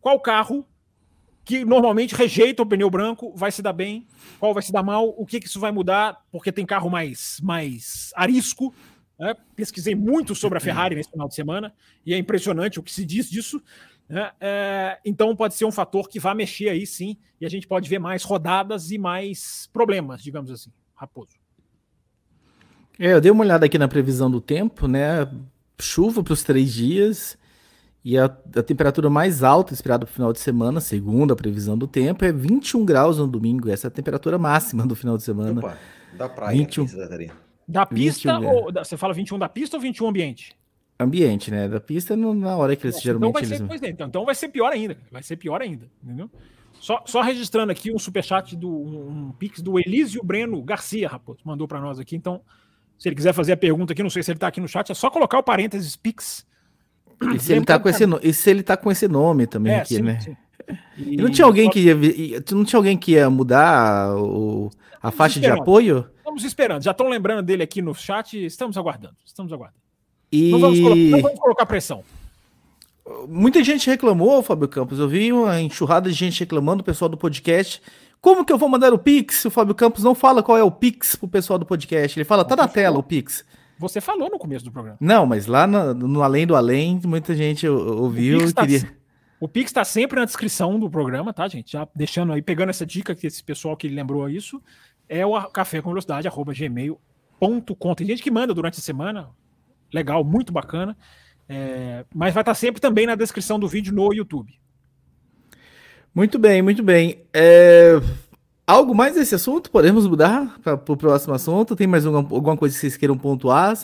qual 0.00 0.18
carro 0.20 0.66
que 1.48 1.64
normalmente 1.64 2.14
rejeita 2.14 2.62
o 2.62 2.66
pneu 2.66 2.90
branco, 2.90 3.32
vai 3.34 3.50
se 3.50 3.62
dar 3.62 3.72
bem, 3.72 4.06
qual 4.38 4.52
vai 4.52 4.62
se 4.62 4.70
dar 4.70 4.82
mal, 4.82 5.14
o 5.16 5.24
que, 5.24 5.40
que 5.40 5.46
isso 5.46 5.58
vai 5.58 5.72
mudar, 5.72 6.22
porque 6.30 6.52
tem 6.52 6.66
carro 6.66 6.90
mais, 6.90 7.40
mais 7.42 8.12
arisco. 8.14 8.74
Né? 9.18 9.34
Pesquisei 9.56 9.94
muito 9.94 10.34
sobre 10.34 10.58
a 10.58 10.60
Ferrari 10.60 10.94
nesse 10.94 11.10
final 11.10 11.26
de 11.26 11.34
semana 11.34 11.72
e 12.04 12.12
é 12.12 12.18
impressionante 12.18 12.78
o 12.78 12.82
que 12.82 12.92
se 12.92 13.02
diz 13.02 13.30
disso. 13.30 13.62
Né? 14.06 14.30
É, 14.38 14.98
então 15.06 15.34
pode 15.34 15.54
ser 15.54 15.64
um 15.64 15.72
fator 15.72 16.06
que 16.06 16.20
vai 16.20 16.34
mexer 16.34 16.68
aí 16.68 16.86
sim, 16.86 17.16
e 17.40 17.46
a 17.46 17.48
gente 17.48 17.66
pode 17.66 17.88
ver 17.88 17.98
mais 17.98 18.24
rodadas 18.24 18.90
e 18.90 18.98
mais 18.98 19.70
problemas, 19.72 20.22
digamos 20.22 20.50
assim. 20.50 20.70
Raposo. 20.94 21.32
É, 22.98 23.14
eu 23.14 23.22
dei 23.22 23.30
uma 23.30 23.44
olhada 23.44 23.64
aqui 23.64 23.78
na 23.78 23.88
previsão 23.88 24.30
do 24.30 24.40
tempo, 24.40 24.86
né? 24.86 25.26
Chuva 25.80 26.22
para 26.22 26.34
os 26.34 26.42
três 26.42 26.74
dias. 26.74 27.38
E 28.04 28.16
a, 28.16 28.24
a, 28.24 28.62
temperatura 28.62 29.10
mais 29.10 29.42
alta 29.42 29.74
esperada 29.74 30.06
para 30.06 30.12
o 30.12 30.14
final 30.14 30.32
de 30.32 30.38
semana, 30.40 30.80
segundo 30.80 31.32
a 31.32 31.36
previsão 31.36 31.76
do 31.76 31.86
tempo, 31.86 32.24
é 32.24 32.32
21 32.32 32.84
graus 32.84 33.18
no 33.18 33.26
domingo. 33.26 33.68
Essa 33.68 33.86
é 33.86 33.88
a 33.88 33.90
temperatura 33.90 34.38
máxima 34.38 34.86
do 34.86 34.94
final 34.94 35.16
de 35.16 35.24
semana. 35.24 35.58
Opa, 35.60 35.76
da 36.16 36.28
praia. 36.28 36.56
21, 36.56 36.86
da 37.66 37.84
pista 37.84 38.38
21, 38.38 38.50
ou. 38.50 38.72
Da, 38.72 38.84
você 38.84 38.96
fala 38.96 39.12
21 39.12 39.38
da 39.38 39.48
pista 39.48 39.76
ou 39.76 39.80
21 39.82 40.08
ambiente? 40.08 40.56
Ambiente, 40.98 41.50
né? 41.50 41.68
Da 41.68 41.80
pista 41.80 42.16
no, 42.16 42.34
na 42.34 42.56
hora 42.56 42.74
que 42.74 42.86
eles 42.86 42.96
Nossa, 42.96 43.04
geralmente. 43.04 43.30
Então 43.30 43.40
vai, 43.40 43.44
ser, 43.44 43.62
eles... 43.62 43.82
é, 43.82 43.90
então, 43.90 44.06
então 44.06 44.24
vai 44.24 44.34
ser 44.34 44.48
pior 44.48 44.72
ainda. 44.72 44.96
Vai 45.10 45.22
ser 45.22 45.36
pior 45.36 45.60
ainda, 45.60 45.88
entendeu? 46.02 46.30
Só, 46.80 47.02
só 47.04 47.20
registrando 47.20 47.72
aqui 47.72 47.92
um 47.92 47.98
superchat 47.98 48.56
do 48.56 48.68
um, 48.68 49.28
um 49.28 49.32
pix 49.32 49.60
do 49.60 49.78
Elísio 49.78 50.22
Breno 50.22 50.62
Garcia, 50.62 51.08
Raposo, 51.08 51.40
mandou 51.44 51.66
para 51.66 51.80
nós 51.80 51.98
aqui. 51.98 52.16
Então, 52.16 52.40
se 52.98 53.08
ele 53.08 53.16
quiser 53.16 53.32
fazer 53.32 53.52
a 53.52 53.56
pergunta 53.56 53.92
aqui, 53.92 54.02
não 54.02 54.10
sei 54.10 54.22
se 54.22 54.30
ele 54.30 54.36
está 54.36 54.48
aqui 54.48 54.60
no 54.60 54.68
chat, 54.68 54.90
é 54.90 54.94
só 54.94 55.10
colocar 55.10 55.38
o 55.38 55.42
parênteses 55.42 55.96
pix 55.96 56.46
E 57.34 57.38
se, 57.38 57.52
ele 57.52 57.64
tá 57.64 57.78
com 57.78 57.88
esse, 57.88 58.04
e 58.22 58.32
se 58.32 58.50
ele 58.50 58.62
tá 58.62 58.76
com 58.76 58.90
esse 58.90 59.08
nome 59.08 59.46
também 59.46 59.72
é, 59.72 59.80
aqui, 59.80 59.96
sim, 59.96 60.02
né? 60.02 60.20
Sim. 60.20 60.36
E... 60.96 61.14
e... 61.14 61.16
não 61.16 61.30
tinha 61.30 61.44
alguém 61.44 61.68
que 61.68 61.80
ia, 61.80 61.94
não 62.52 62.64
tinha 62.64 62.78
alguém 62.78 62.96
que 62.96 63.12
ia 63.12 63.28
mudar 63.28 64.14
o, 64.16 64.70
a 65.02 65.10
faixa 65.10 65.40
de 65.40 65.46
apoio? 65.46 66.08
Estamos 66.18 66.44
esperando. 66.44 66.82
Já 66.82 66.92
estão 66.92 67.08
lembrando 67.08 67.42
dele 67.42 67.62
aqui 67.62 67.82
no 67.82 67.94
chat. 67.94 68.44
Estamos 68.44 68.76
aguardando. 68.76 69.16
Estamos 69.24 69.52
aguardando. 69.52 69.80
E... 70.30 70.52
Não, 70.52 70.60
vamos 70.60 70.80
colocar, 70.80 71.00
não 71.00 71.22
vamos 71.22 71.40
colocar 71.40 71.66
pressão. 71.66 72.04
Muita 73.26 73.64
gente 73.64 73.88
reclamou, 73.88 74.42
Fábio 74.42 74.68
Campos. 74.68 74.98
Eu 74.98 75.08
vi 75.08 75.32
uma 75.32 75.60
enxurrada 75.60 76.10
de 76.10 76.14
gente 76.14 76.40
reclamando, 76.40 76.82
o 76.82 76.84
pessoal 76.84 77.08
do 77.08 77.16
podcast. 77.16 77.80
Como 78.20 78.44
que 78.44 78.52
eu 78.52 78.58
vou 78.58 78.68
mandar 78.68 78.92
o 78.92 78.98
Pix? 78.98 79.44
O 79.46 79.50
Fábio 79.50 79.74
Campos 79.74 80.04
não 80.04 80.14
fala 80.14 80.42
qual 80.42 80.58
é 80.58 80.62
o 80.62 80.70
Pix 80.70 81.16
pro 81.16 81.28
pessoal 81.28 81.58
do 81.58 81.64
podcast. 81.64 82.18
Ele 82.18 82.24
fala, 82.24 82.44
tá 82.44 82.54
na 82.54 82.68
tela 82.68 82.98
o 82.98 83.02
Pix. 83.02 83.44
Você 83.78 84.00
falou 84.00 84.28
no 84.30 84.38
começo 84.38 84.64
do 84.64 84.72
programa. 84.72 84.98
Não, 85.00 85.24
mas 85.24 85.46
lá 85.46 85.66
no, 85.66 85.94
no 85.94 86.22
Além 86.22 86.46
do 86.46 86.56
Além, 86.56 87.00
muita 87.04 87.34
gente 87.34 87.66
ouviu 87.66 88.40
e 88.40 88.52
tá 88.52 88.62
queria. 88.62 88.98
O 89.40 89.46
Pix 89.46 89.70
está 89.70 89.84
sempre 89.84 90.18
na 90.18 90.24
descrição 90.24 90.80
do 90.80 90.90
programa, 90.90 91.32
tá, 91.32 91.46
gente? 91.46 91.72
Já 91.72 91.86
deixando 91.94 92.32
aí, 92.32 92.42
pegando 92.42 92.70
essa 92.70 92.84
dica 92.84 93.14
que 93.14 93.26
esse 93.26 93.42
pessoal 93.42 93.76
que 93.76 93.88
lembrou 93.88 94.28
isso, 94.28 94.60
é 95.08 95.24
o 95.24 95.40
café 95.50 95.80
com 95.80 95.90
velocidade, 95.90 96.26
arroba 96.26 96.52
gmail.com. 96.52 97.94
Tem 97.94 98.06
gente 98.06 98.22
que 98.22 98.30
manda 98.30 98.52
durante 98.52 98.80
a 98.80 98.82
semana, 98.82 99.30
legal, 99.92 100.24
muito 100.24 100.52
bacana. 100.52 100.96
É, 101.48 102.04
mas 102.12 102.34
vai 102.34 102.42
estar 102.42 102.54
sempre 102.54 102.80
também 102.80 103.06
na 103.06 103.14
descrição 103.14 103.58
do 103.58 103.68
vídeo 103.68 103.94
no 103.94 104.12
YouTube. 104.12 104.52
Muito 106.14 106.38
bem, 106.38 106.60
muito 106.60 106.82
bem. 106.82 107.22
É... 107.32 107.92
Algo 108.68 108.94
mais 108.94 109.14
desse 109.14 109.34
assunto? 109.34 109.70
Podemos 109.70 110.06
mudar 110.06 110.58
para 110.62 110.74
o 110.74 110.94
próximo 110.94 111.32
assunto? 111.32 111.74
Tem 111.74 111.86
mais 111.86 112.04
alguma, 112.04 112.36
alguma 112.36 112.54
coisa 112.54 112.74
que 112.74 112.80
vocês 112.82 112.98
queiram 112.98 113.16
pontuar? 113.16 113.78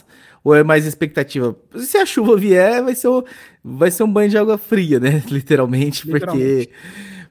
Ou 0.45 0.55
é 0.55 0.63
mais 0.63 0.85
expectativa? 0.85 1.57
Se 1.77 1.97
a 1.97 2.05
chuva 2.05 2.37
vier, 2.37 2.83
vai 2.83 2.95
ser, 2.95 3.09
o, 3.09 3.25
vai 3.65 3.91
ser 3.91 4.03
um 4.03 4.13
banho 4.13 4.29
de 4.29 4.37
água 4.37 4.59
fria, 4.59 5.01
né? 5.01 5.23
Literalmente, 5.31 6.05
Literalmente. 6.07 6.67
porque 6.67 6.71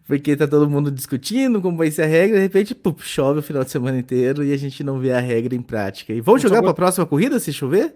porque 0.08 0.36
tá 0.36 0.48
todo 0.48 0.68
mundo 0.68 0.90
discutindo 0.90 1.62
como 1.62 1.78
vai 1.78 1.92
ser 1.92 2.02
a 2.02 2.08
regra, 2.08 2.38
de 2.38 2.42
repente, 2.42 2.74
pup, 2.74 3.00
chove 3.04 3.40
o 3.40 3.44
final 3.44 3.64
de 3.64 3.70
semana 3.70 4.00
inteiro 4.00 4.44
e 4.44 4.52
a 4.52 4.58
gente 4.58 4.84
não 4.84 4.98
vê 4.98 5.14
a 5.14 5.20
regra 5.20 5.54
em 5.54 5.62
prática. 5.62 6.12
E 6.12 6.22
vamos 6.22 6.42
jogar 6.42 6.60
para 6.60 6.72
a 6.72 6.74
próxima 6.74 7.06
corrida 7.06 7.40
se 7.40 7.54
chover? 7.54 7.96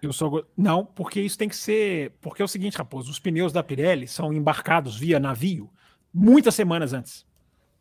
Eu 0.00 0.12
só 0.12 0.28
go... 0.28 0.44
Não, 0.56 0.84
porque 0.84 1.20
isso 1.20 1.36
tem 1.36 1.48
que 1.48 1.56
ser. 1.56 2.12
Porque 2.20 2.40
é 2.40 2.44
o 2.44 2.48
seguinte, 2.48 2.78
Raposo: 2.78 3.10
os 3.10 3.18
pneus 3.18 3.52
da 3.52 3.64
Pirelli 3.64 4.06
são 4.06 4.32
embarcados 4.32 4.96
via 4.96 5.18
navio 5.18 5.68
muitas 6.14 6.54
semanas 6.54 6.92
antes. 6.92 7.26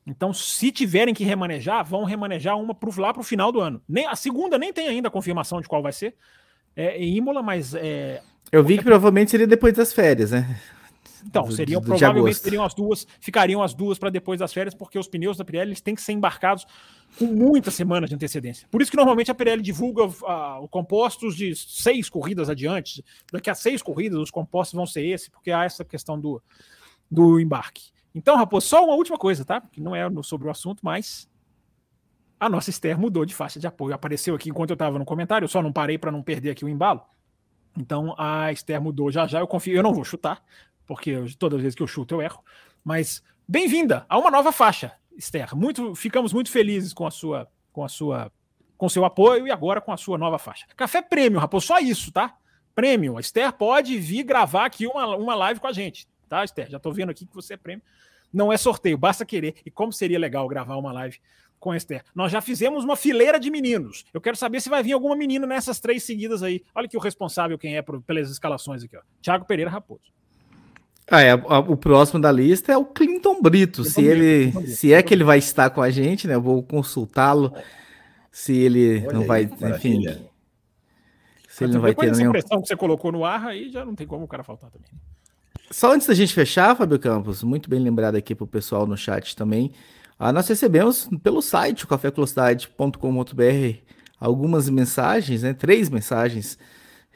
Então, 0.05 0.33
se 0.33 0.71
tiverem 0.71 1.13
que 1.13 1.23
remanejar, 1.23 1.85
vão 1.85 2.03
remanejar 2.03 2.57
uma 2.57 2.73
pro, 2.73 2.91
lá 2.99 3.13
para 3.13 3.21
o 3.21 3.23
final 3.23 3.51
do 3.51 3.59
ano. 3.59 3.81
Nem, 3.87 4.07
a 4.07 4.15
segunda 4.15 4.57
nem 4.57 4.73
tem 4.73 4.87
ainda 4.87 5.07
a 5.07 5.11
confirmação 5.11 5.61
de 5.61 5.67
qual 5.67 5.81
vai 5.81 5.91
ser. 5.93 6.15
É 6.75 6.97
em 6.97 7.17
Imola, 7.17 7.43
mas. 7.43 7.75
É... 7.75 8.21
Eu 8.51 8.63
vi 8.63 8.77
que 8.77 8.83
provavelmente 8.83 9.31
seria 9.31 9.47
depois 9.47 9.73
das 9.73 9.93
férias, 9.93 10.31
né? 10.31 10.59
Então, 11.25 11.49
seriam 11.51 11.79
do, 11.79 11.85
do 11.85 11.89
provavelmente 11.89 12.39
seriam 12.39 12.63
as 12.63 12.73
duas, 12.73 13.05
ficariam 13.19 13.61
as 13.61 13.73
duas 13.73 13.99
para 13.99 14.09
depois 14.09 14.39
das 14.39 14.51
férias, 14.51 14.73
porque 14.73 14.97
os 14.97 15.07
pneus 15.07 15.37
da 15.37 15.45
Pirelli 15.45 15.69
eles 15.69 15.81
têm 15.81 15.93
que 15.93 16.01
ser 16.01 16.13
embarcados 16.13 16.65
com 17.17 17.25
muitas 17.25 17.73
semanas 17.73 18.09
de 18.09 18.15
antecedência. 18.15 18.67
Por 18.71 18.81
isso 18.81 18.89
que 18.89 18.97
normalmente 18.97 19.29
a 19.29 19.35
Pirelli 19.35 19.61
divulga 19.61 20.05
uh, 20.05 20.67
compostos 20.69 21.35
de 21.35 21.55
seis 21.55 22.09
corridas 22.09 22.49
adiante. 22.49 23.03
Daqui 23.31 23.49
a 23.49 23.55
seis 23.55 23.81
corridas, 23.81 24.19
os 24.19 24.31
compostos 24.31 24.75
vão 24.75 24.85
ser 24.85 25.05
esse, 25.05 25.29
porque 25.29 25.51
há 25.51 25.63
essa 25.63 25.85
questão 25.85 26.19
do, 26.19 26.41
do 27.09 27.39
embarque. 27.39 27.90
Então, 28.13 28.35
Raposo, 28.35 28.67
só 28.67 28.83
uma 28.83 28.93
última 28.93 29.17
coisa, 29.17 29.45
tá? 29.45 29.61
Que 29.61 29.79
não 29.79 29.95
é 29.95 30.03
sobre 30.23 30.47
o 30.47 30.51
assunto, 30.51 30.81
mas 30.83 31.29
a 32.39 32.49
nossa 32.49 32.69
Esther 32.71 32.99
mudou 32.99 33.23
de 33.23 33.35
faixa 33.35 33.59
de 33.59 33.67
apoio. 33.67 33.93
Apareceu 33.93 34.35
aqui 34.35 34.49
enquanto 34.49 34.71
eu 34.71 34.75
estava 34.75 34.97
no 34.97 35.05
comentário, 35.05 35.45
eu 35.45 35.49
só 35.49 35.61
não 35.61 35.71
parei 35.71 35.97
para 35.97 36.11
não 36.11 36.23
perder 36.23 36.49
aqui 36.49 36.65
o 36.65 36.69
embalo. 36.69 37.01
Então 37.77 38.15
a 38.17 38.51
Esther 38.51 38.81
mudou 38.81 39.11
já 39.11 39.27
já, 39.27 39.39
eu 39.39 39.47
confio, 39.47 39.75
eu 39.75 39.83
não 39.83 39.93
vou 39.93 40.03
chutar, 40.03 40.43
porque 40.85 41.15
todas 41.37 41.57
as 41.57 41.61
vezes 41.61 41.75
que 41.75 41.83
eu 41.83 41.87
chuto 41.87 42.15
eu 42.15 42.21
erro. 42.21 42.43
Mas 42.83 43.23
bem-vinda 43.47 44.05
a 44.09 44.17
uma 44.17 44.31
nova 44.31 44.51
faixa, 44.51 44.91
Esther. 45.15 45.55
Muito, 45.55 45.93
ficamos 45.95 46.33
muito 46.33 46.49
felizes 46.49 46.93
com 46.93 47.05
a 47.05 47.11
sua, 47.11 47.47
com 47.71 47.83
a 47.83 47.87
sua, 47.87 48.31
com 48.75 48.89
seu 48.89 49.05
apoio 49.05 49.47
e 49.47 49.51
agora 49.51 49.79
com 49.79 49.91
a 49.91 49.97
sua 49.97 50.17
nova 50.17 50.39
faixa. 50.39 50.65
Café 50.75 51.01
Prêmio, 51.01 51.39
Raposo, 51.39 51.67
só 51.67 51.79
isso, 51.79 52.11
tá? 52.11 52.35
Prêmio. 52.73 53.17
A 53.17 53.21
Esther 53.21 53.53
pode 53.53 53.97
vir 53.99 54.23
gravar 54.23 54.65
aqui 54.65 54.87
uma, 54.87 55.15
uma 55.15 55.35
live 55.35 55.59
com 55.59 55.67
a 55.67 55.71
gente, 55.71 56.07
tá, 56.31 56.43
Esther? 56.45 56.69
Já 56.69 56.79
tô 56.79 56.91
vendo 56.91 57.09
aqui 57.09 57.25
que 57.25 57.35
você 57.35 57.55
é 57.55 57.57
prêmio. 57.57 57.83
Não 58.31 58.51
é 58.53 58.55
sorteio, 58.55 58.97
basta 58.97 59.25
querer. 59.25 59.55
E 59.65 59.69
como 59.69 59.91
seria 59.91 60.17
legal 60.17 60.47
gravar 60.47 60.77
uma 60.77 60.93
live 60.93 61.19
com 61.59 61.71
a 61.71 61.77
Esther. 61.77 62.03
Nós 62.15 62.31
já 62.31 62.41
fizemos 62.41 62.83
uma 62.83 62.95
fileira 62.95 63.39
de 63.39 63.51
meninos. 63.51 64.05
Eu 64.13 64.21
quero 64.21 64.37
saber 64.37 64.61
se 64.61 64.69
vai 64.69 64.81
vir 64.81 64.93
alguma 64.93 65.15
menina 65.15 65.45
nessas 65.45 65.79
três 65.79 66.03
seguidas 66.03 66.41
aí. 66.41 66.63
Olha 66.73 66.87
que 66.87 66.97
o 66.97 66.99
responsável 66.99 67.57
quem 67.57 67.75
é 67.75 67.81
por, 67.81 68.01
pelas 68.01 68.31
escalações 68.31 68.83
aqui, 68.83 68.95
ó. 68.95 69.01
Thiago 69.21 69.45
Pereira 69.45 69.69
Raposo. 69.69 70.11
Ah, 71.09 71.21
é, 71.21 71.35
o 71.35 71.75
próximo 71.75 72.21
da 72.21 72.31
lista 72.31 72.71
é 72.71 72.77
o 72.77 72.85
Clinton 72.85 73.41
Brito. 73.41 73.83
Clinton 73.83 73.89
se 73.89 74.01
Brito, 74.01 74.11
ele, 74.11 74.51
Brito, 74.51 74.71
se 74.71 74.93
é 74.93 75.03
que 75.03 75.13
ele 75.13 75.25
vai 75.25 75.37
estar 75.37 75.69
com 75.69 75.81
a 75.81 75.91
gente, 75.91 76.25
né? 76.25 76.35
Eu 76.35 76.41
vou 76.41 76.63
consultá-lo. 76.63 77.53
Se 78.31 78.57
ele 78.57 79.05
Olha 79.05 79.13
não 79.13 79.25
vai, 79.25 79.41
aí, 79.41 79.71
enfim. 79.71 80.03
Se 81.49 81.65
ele 81.65 81.73
não 81.73 81.81
vai 81.81 81.93
ter 81.93 82.15
nenhum. 82.15 82.31
pressão 82.31 82.61
que 82.61 82.67
você 82.69 82.77
colocou 82.77 83.11
no 83.11 83.25
ar, 83.25 83.45
aí 83.45 83.69
já 83.69 83.83
não 83.83 83.93
tem 83.93 84.07
como 84.07 84.23
o 84.23 84.27
cara 84.27 84.41
faltar 84.41 84.71
também. 84.71 84.89
Só 85.71 85.93
antes 85.93 86.05
da 86.05 86.13
gente 86.13 86.33
fechar, 86.33 86.75
Fábio 86.75 86.99
Campos, 86.99 87.41
muito 87.43 87.69
bem 87.69 87.79
lembrado 87.79 88.15
aqui 88.15 88.35
para 88.35 88.43
o 88.43 88.47
pessoal 88.47 88.85
no 88.85 88.97
chat 88.97 89.37
também. 89.37 89.71
Ah, 90.19 90.33
nós 90.33 90.45
recebemos 90.47 91.09
pelo 91.23 91.41
site, 91.41 91.87
cafévelocidade.com.br, 91.87 93.77
algumas 94.19 94.69
mensagens, 94.69 95.43
né? 95.43 95.53
Três 95.53 95.89
mensagens 95.89 96.57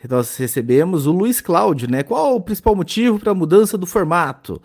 nós 0.10 0.38
recebemos. 0.38 1.06
O 1.06 1.12
Luiz 1.12 1.42
Cláudio, 1.42 1.90
né? 1.90 2.02
Qual 2.02 2.38
o 2.38 2.42
principal 2.42 2.76
motivo 2.76 3.20
para 3.20 3.32
a 3.32 3.36
mudança 3.36 3.78
do 3.78 3.86
formato? 3.86 4.62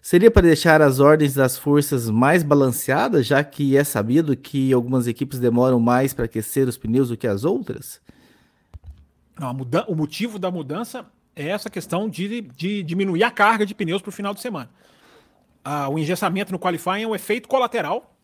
Seria 0.00 0.30
para 0.30 0.42
deixar 0.42 0.80
as 0.80 1.00
ordens 1.00 1.34
das 1.34 1.58
forças 1.58 2.08
mais 2.08 2.44
balanceadas, 2.44 3.26
já 3.26 3.42
que 3.42 3.76
é 3.76 3.82
sabido 3.82 4.36
que 4.36 4.72
algumas 4.72 5.08
equipes 5.08 5.40
demoram 5.40 5.80
mais 5.80 6.14
para 6.14 6.26
aquecer 6.26 6.68
os 6.68 6.78
pneus 6.78 7.08
do 7.08 7.16
que 7.16 7.26
as 7.26 7.44
outras? 7.44 8.00
Não, 9.38 9.50
o 9.88 9.96
motivo 9.96 10.38
da 10.38 10.50
mudança 10.50 11.06
é 11.34 11.48
essa 11.48 11.70
questão 11.70 12.08
de, 12.08 12.42
de 12.42 12.82
diminuir 12.82 13.24
a 13.24 13.30
carga 13.30 13.64
de 13.64 13.74
pneus 13.74 14.02
para 14.02 14.10
o 14.10 14.12
final 14.12 14.34
de 14.34 14.40
semana 14.40 14.70
ah, 15.64 15.88
o 15.88 15.98
engessamento 15.98 16.52
no 16.52 16.58
qualifying 16.58 17.02
é 17.02 17.06
um 17.06 17.14
efeito 17.14 17.48
colateral, 17.48 18.16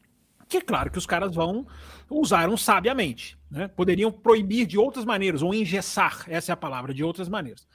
que 0.49 0.59
é 0.59 0.61
claro 0.61 0.91
que 0.91 0.99
os 0.99 1.07
caras 1.07 1.35
vão 1.35 1.67
usaram 2.11 2.57
sabiamente. 2.57 3.39
Né? 3.51 3.69
Poderiam 3.69 4.11
proibir 4.11 4.67
de 4.67 4.79
outras 4.79 5.05
maneiras, 5.05 5.43
ou 5.43 5.55
engessar, 5.55 6.25
essa 6.29 6.53
é 6.53 6.55
a 6.55 6.57
palavra, 6.57 6.93
de 6.93 7.05
outras 7.05 7.29
maneiras. 7.29 7.67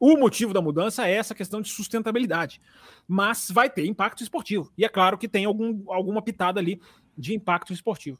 O 0.00 0.16
motivo 0.16 0.52
da 0.52 0.60
mudança 0.60 1.06
é 1.06 1.12
essa 1.12 1.34
questão 1.34 1.60
de 1.60 1.68
sustentabilidade, 1.68 2.60
mas 3.06 3.50
vai 3.50 3.70
ter 3.70 3.86
impacto 3.86 4.22
esportivo. 4.22 4.72
E 4.76 4.84
é 4.84 4.88
claro 4.88 5.16
que 5.16 5.28
tem 5.28 5.44
algum, 5.44 5.84
alguma 5.92 6.20
pitada 6.20 6.58
ali 6.58 6.80
de 7.16 7.34
impacto 7.34 7.72
esportivo. 7.72 8.18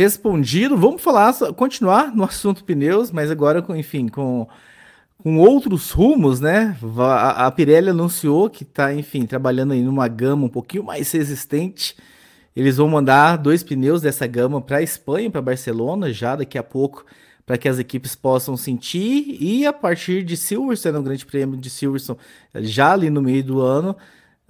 Respondido, 0.00 0.78
vamos 0.78 1.02
falar, 1.02 1.30
continuar 1.54 2.16
no 2.16 2.24
assunto 2.24 2.64
pneus, 2.64 3.10
mas 3.10 3.30
agora, 3.30 3.62
enfim, 3.76 4.08
com 4.08 4.48
com 5.18 5.36
outros 5.36 5.90
rumos, 5.90 6.40
né? 6.40 6.74
A, 7.36 7.50
Pirelli 7.50 7.90
anunciou 7.90 8.48
que 8.48 8.62
está, 8.62 8.94
enfim, 8.94 9.26
trabalhando 9.26 9.74
em 9.74 9.86
uma 9.86 10.08
gama 10.08 10.46
um 10.46 10.48
pouquinho 10.48 10.84
mais 10.84 11.12
resistente. 11.12 11.94
Eles 12.56 12.78
vão 12.78 12.88
mandar 12.88 13.36
dois 13.36 13.62
pneus 13.62 14.00
dessa 14.00 14.26
gama 14.26 14.62
para 14.62 14.78
a 14.78 14.82
Espanha, 14.82 15.30
para 15.30 15.42
Barcelona, 15.42 16.10
já 16.10 16.34
daqui 16.34 16.56
a 16.56 16.62
pouco, 16.62 17.04
para 17.44 17.58
que 17.58 17.68
as 17.68 17.78
equipes 17.78 18.14
possam 18.14 18.56
sentir. 18.56 19.36
E 19.38 19.66
a 19.66 19.72
partir 19.74 20.22
de 20.22 20.34
Silverstone, 20.34 20.96
o 20.96 21.02
Grande 21.02 21.26
Prêmio 21.26 21.58
de 21.58 21.68
Silverstone, 21.68 22.18
já 22.54 22.94
ali 22.94 23.10
no 23.10 23.20
meio 23.20 23.44
do 23.44 23.60
ano, 23.60 23.94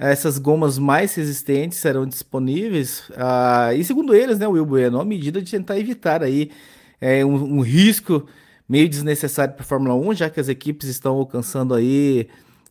essas 0.09 0.39
gomas 0.39 0.79
mais 0.79 1.15
resistentes 1.15 1.77
serão 1.77 2.07
disponíveis. 2.07 3.03
Ah, 3.17 3.75
e 3.75 3.85
segundo 3.85 4.15
eles, 4.15 4.39
né, 4.39 4.49
Will 4.49 4.65
Bueno, 4.65 4.99
a 4.99 5.05
medida 5.05 5.43
de 5.43 5.51
tentar 5.51 5.79
evitar 5.79 6.23
aí 6.23 6.51
é, 6.99 7.23
um, 7.23 7.59
um 7.59 7.61
risco 7.61 8.27
meio 8.67 8.89
desnecessário 8.89 9.53
para 9.53 9.63
a 9.63 9.67
Fórmula 9.67 9.95
1, 9.95 10.15
já 10.15 10.31
que 10.31 10.41
as 10.41 10.49
equipes 10.49 10.89
estão 10.89 11.17
alcançando 11.17 11.75
aí 11.75 12.29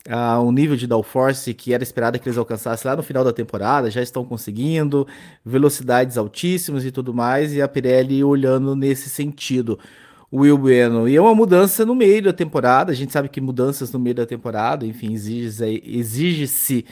uh, 0.08 0.42
um 0.42 0.52
nível 0.52 0.76
de 0.76 0.88
downforce 0.88 1.54
que 1.54 1.72
era 1.72 1.84
esperado 1.84 2.18
que 2.18 2.28
eles 2.28 2.38
alcançassem 2.38 2.90
lá 2.90 2.98
no 2.98 3.04
final 3.04 3.24
da 3.24 3.32
temporada, 3.32 3.92
já 3.92 4.02
estão 4.02 4.26
conseguindo, 4.26 5.06
velocidades 5.46 6.18
altíssimas 6.18 6.84
e 6.84 6.92
tudo 6.92 7.14
mais, 7.14 7.54
e 7.54 7.62
a 7.62 7.68
Pirelli 7.68 8.24
olhando 8.24 8.76
nesse 8.76 9.08
sentido. 9.08 9.78
Will 10.34 10.58
Bueno. 10.58 11.08
E 11.08 11.16
é 11.16 11.22
uma 11.22 11.36
mudança 11.36 11.86
no 11.86 11.94
meio 11.94 12.24
da 12.24 12.34
temporada. 12.34 12.92
A 12.92 12.96
gente 12.96 13.12
sabe 13.12 13.30
que 13.30 13.42
mudanças 13.42 13.92
no 13.92 14.00
meio 14.00 14.16
da 14.16 14.28
temporada, 14.28 14.86
enfim, 14.86 15.14
exige-se 15.14 15.82
exige 15.84 16.86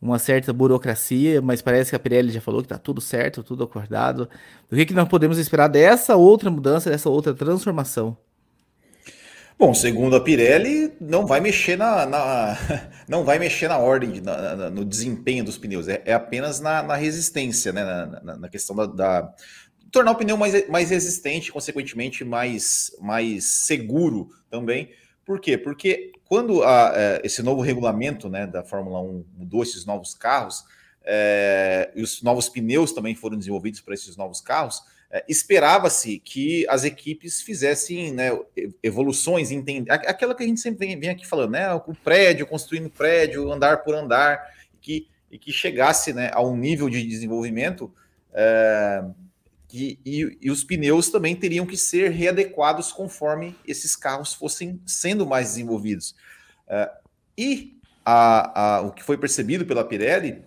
uma 0.00 0.18
certa 0.18 0.52
burocracia, 0.52 1.42
mas 1.42 1.60
parece 1.60 1.90
que 1.90 1.96
a 1.96 1.98
Pirelli 1.98 2.32
já 2.32 2.40
falou 2.40 2.62
que 2.62 2.66
está 2.66 2.78
tudo 2.78 3.00
certo, 3.00 3.42
tudo 3.42 3.64
acordado. 3.64 4.28
O 4.70 4.74
que, 4.74 4.86
que 4.86 4.94
nós 4.94 5.08
podemos 5.08 5.36
esperar 5.36 5.68
dessa 5.68 6.16
outra 6.16 6.50
mudança, 6.50 6.90
dessa 6.90 7.10
outra 7.10 7.34
transformação? 7.34 8.16
Bom, 9.58 9.74
segundo 9.74 10.16
a 10.16 10.20
Pirelli, 10.22 10.90
não 10.98 11.26
vai 11.26 11.38
mexer 11.38 11.76
na, 11.76 12.06
na 12.06 12.56
não 13.06 13.24
vai 13.24 13.38
mexer 13.38 13.68
na 13.68 13.76
ordem, 13.76 14.22
na, 14.22 14.56
na, 14.56 14.70
no 14.70 14.86
desempenho 14.86 15.44
dos 15.44 15.58
pneus, 15.58 15.86
é, 15.86 16.02
é 16.06 16.14
apenas 16.14 16.60
na, 16.60 16.94
resistência, 16.94 17.70
né? 17.70 17.84
na, 18.22 18.48
questão 18.48 18.74
da, 18.74 18.86
da, 18.86 19.34
tornar 19.92 20.12
o 20.12 20.14
pneu 20.14 20.38
mais, 20.38 20.66
mais 20.66 20.88
resistente, 20.88 21.52
consequentemente 21.52 22.24
mais, 22.24 22.90
mais 23.02 23.66
seguro 23.66 24.30
também, 24.48 24.88
Por 25.26 25.38
quê? 25.38 25.58
Porque 25.58 26.10
quando 26.30 26.62
a, 26.62 26.92
é, 26.94 27.22
esse 27.24 27.42
novo 27.42 27.60
regulamento 27.60 28.28
né, 28.28 28.46
da 28.46 28.62
Fórmula 28.62 29.00
1 29.00 29.24
mudou 29.36 29.64
esses 29.64 29.84
novos 29.84 30.14
carros, 30.14 30.64
é, 31.02 31.90
e 31.92 32.02
os 32.02 32.22
novos 32.22 32.48
pneus 32.48 32.92
também 32.92 33.16
foram 33.16 33.36
desenvolvidos 33.36 33.80
para 33.80 33.94
esses 33.94 34.16
novos 34.16 34.40
carros, 34.40 34.80
é, 35.10 35.24
esperava-se 35.28 36.20
que 36.20 36.64
as 36.68 36.84
equipes 36.84 37.42
fizessem 37.42 38.12
né, 38.12 38.30
evoluções, 38.80 39.48
aquela 39.88 40.32
que 40.32 40.44
a 40.44 40.46
gente 40.46 40.60
sempre 40.60 40.86
vem, 40.86 41.00
vem, 41.00 41.10
aqui 41.10 41.26
falando, 41.26 41.50
né, 41.50 41.74
o 41.74 41.94
prédio, 41.96 42.46
construindo 42.46 42.88
prédio, 42.88 43.50
andar 43.50 43.78
por 43.82 43.96
andar, 43.96 44.54
que, 44.80 45.08
e 45.32 45.36
que 45.36 45.52
chegasse 45.52 46.12
né, 46.12 46.30
a 46.32 46.40
um 46.40 46.56
nível 46.56 46.88
de 46.88 47.04
desenvolvimento 47.04 47.92
é, 48.32 49.02
que, 49.70 50.00
e, 50.04 50.36
e, 50.42 50.50
os 50.50 50.64
pneus 50.64 51.10
também 51.10 51.36
teriam 51.36 51.64
que 51.64 51.76
ser 51.76 52.10
readequados 52.10 52.90
conforme 52.90 53.56
esses 53.64 53.94
carros 53.94 54.34
fossem 54.34 54.80
sendo 54.84 55.24
mais 55.24 55.50
desenvolvidos. 55.50 56.16
É, 56.68 56.90
e 57.38 57.78
a, 58.04 58.78
a, 58.78 58.80
o 58.80 58.90
que 58.90 59.04
foi 59.04 59.16
percebido 59.16 59.64
pela 59.64 59.84
Pirelli 59.84 60.42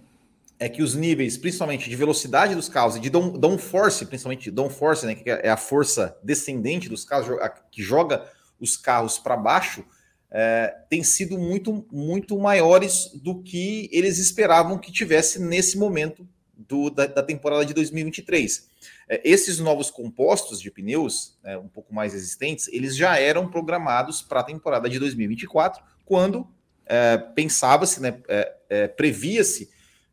é 0.59 0.67
que 0.67 0.83
os 0.83 0.93
níveis, 0.93 1.37
principalmente 1.37 1.89
de 1.89 1.95
velocidade 1.95 2.53
dos 2.53 2.67
carros 2.67 2.97
e 2.97 2.99
de 2.99 3.09
downforce, 3.09 4.05
principalmente 4.05 4.51
downforce, 4.51 5.05
né, 5.05 5.15
que 5.15 5.29
é 5.29 5.49
a 5.49 5.57
força 5.57 6.17
descendente 6.21 6.89
dos 6.89 7.05
carros, 7.05 7.37
que 7.71 7.81
joga 7.81 8.29
os 8.59 8.75
carros 8.75 9.17
para 9.17 9.37
baixo, 9.37 9.85
é, 10.29 10.75
tem 10.89 11.01
sido 11.01 11.37
muito, 11.37 11.85
muito 11.91 12.37
maiores 12.37 13.09
do 13.13 13.41
que 13.41 13.87
eles 13.91 14.17
esperavam 14.17 14.77
que 14.77 14.91
tivesse 14.91 15.39
nesse 15.39 15.77
momento 15.77 16.27
do, 16.57 16.89
da, 16.89 17.05
da, 17.05 17.23
temporada 17.23 17.65
de 17.65 17.73
2023. 17.73 18.67
É, 19.07 19.21
esses 19.23 19.59
novos 19.59 19.91
compostos 19.91 20.59
de 20.59 20.71
pneus, 20.71 21.37
né, 21.43 21.57
um 21.57 21.67
pouco 21.67 21.93
mais 21.93 22.13
resistentes, 22.13 22.67
eles 22.69 22.95
já 22.95 23.17
eram 23.17 23.49
programados 23.49 24.21
para 24.21 24.39
a 24.39 24.43
temporada 24.43 24.89
de 24.89 24.99
2024, 24.99 25.83
quando 26.05 26.47
é, 26.85 27.17
pensava-se, 27.17 28.01
né, 28.01 28.21
é, 28.27 28.55
é, 28.69 28.87
previa-se 28.87 29.69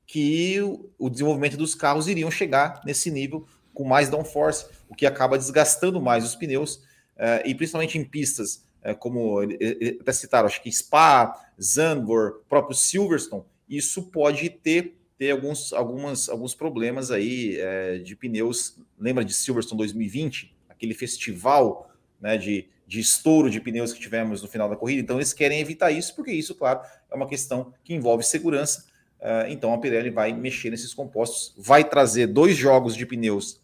que 0.07 0.59
o 0.99 1.09
desenvolvimento 1.09 1.57
dos 1.57 1.74
carros 1.74 2.09
iriam 2.09 2.32
chegar 2.32 2.80
nesse 2.84 3.12
nível 3.12 3.47
com 3.72 3.84
mais 3.84 4.09
downforce, 4.09 4.66
o 4.88 4.95
que 4.95 5.07
acaba 5.07 5.38
desgastando 5.38 6.01
mais 6.01 6.24
os 6.24 6.34
pneus, 6.34 6.82
eh, 7.16 7.43
e 7.47 7.55
principalmente 7.55 7.97
em 7.97 8.05
pistas 8.05 8.64
eh, 8.82 8.95
como 8.95 9.38
até 9.41 10.12
citaram, 10.12 10.47
acho 10.47 10.62
que 10.62 10.72
Spa, 10.72 11.38
Zandvoort, 11.62 12.45
próprio 12.49 12.76
Silverstone, 12.76 13.45
isso 13.68 14.11
pode 14.11 14.51
ter, 14.51 14.99
ter 15.21 15.33
alguns, 15.33 15.75
algumas, 15.75 16.31
alguns 16.31 16.55
problemas 16.55 17.11
aí 17.11 17.59
é, 17.61 17.99
de 17.99 18.16
pneus. 18.16 18.79
Lembra 18.99 19.23
de 19.23 19.35
Silverstone 19.35 19.77
2020? 19.77 20.57
Aquele 20.66 20.95
festival 20.95 21.93
né, 22.18 22.39
de, 22.39 22.66
de 22.87 23.01
estouro 23.01 23.51
de 23.51 23.61
pneus 23.61 23.93
que 23.93 24.01
tivemos 24.01 24.41
no 24.41 24.49
final 24.49 24.66
da 24.66 24.77
corrida. 24.77 25.03
Então, 25.03 25.18
eles 25.18 25.35
querem 25.35 25.61
evitar 25.61 25.91
isso, 25.91 26.16
porque 26.16 26.33
isso, 26.33 26.55
claro, 26.55 26.81
é 27.11 27.14
uma 27.14 27.29
questão 27.29 27.75
que 27.85 27.93
envolve 27.93 28.25
segurança 28.25 28.89
Uh, 29.21 29.45
então 29.51 29.75
a 29.75 29.79
Pirelli 29.79 30.09
vai 30.09 30.33
mexer 30.33 30.71
nesses 30.71 30.95
compostos, 30.95 31.53
vai 31.59 31.85
trazer 31.85 32.27
dois 32.27 32.57
jogos 32.57 32.97
de 32.97 33.05
pneus 33.05 33.61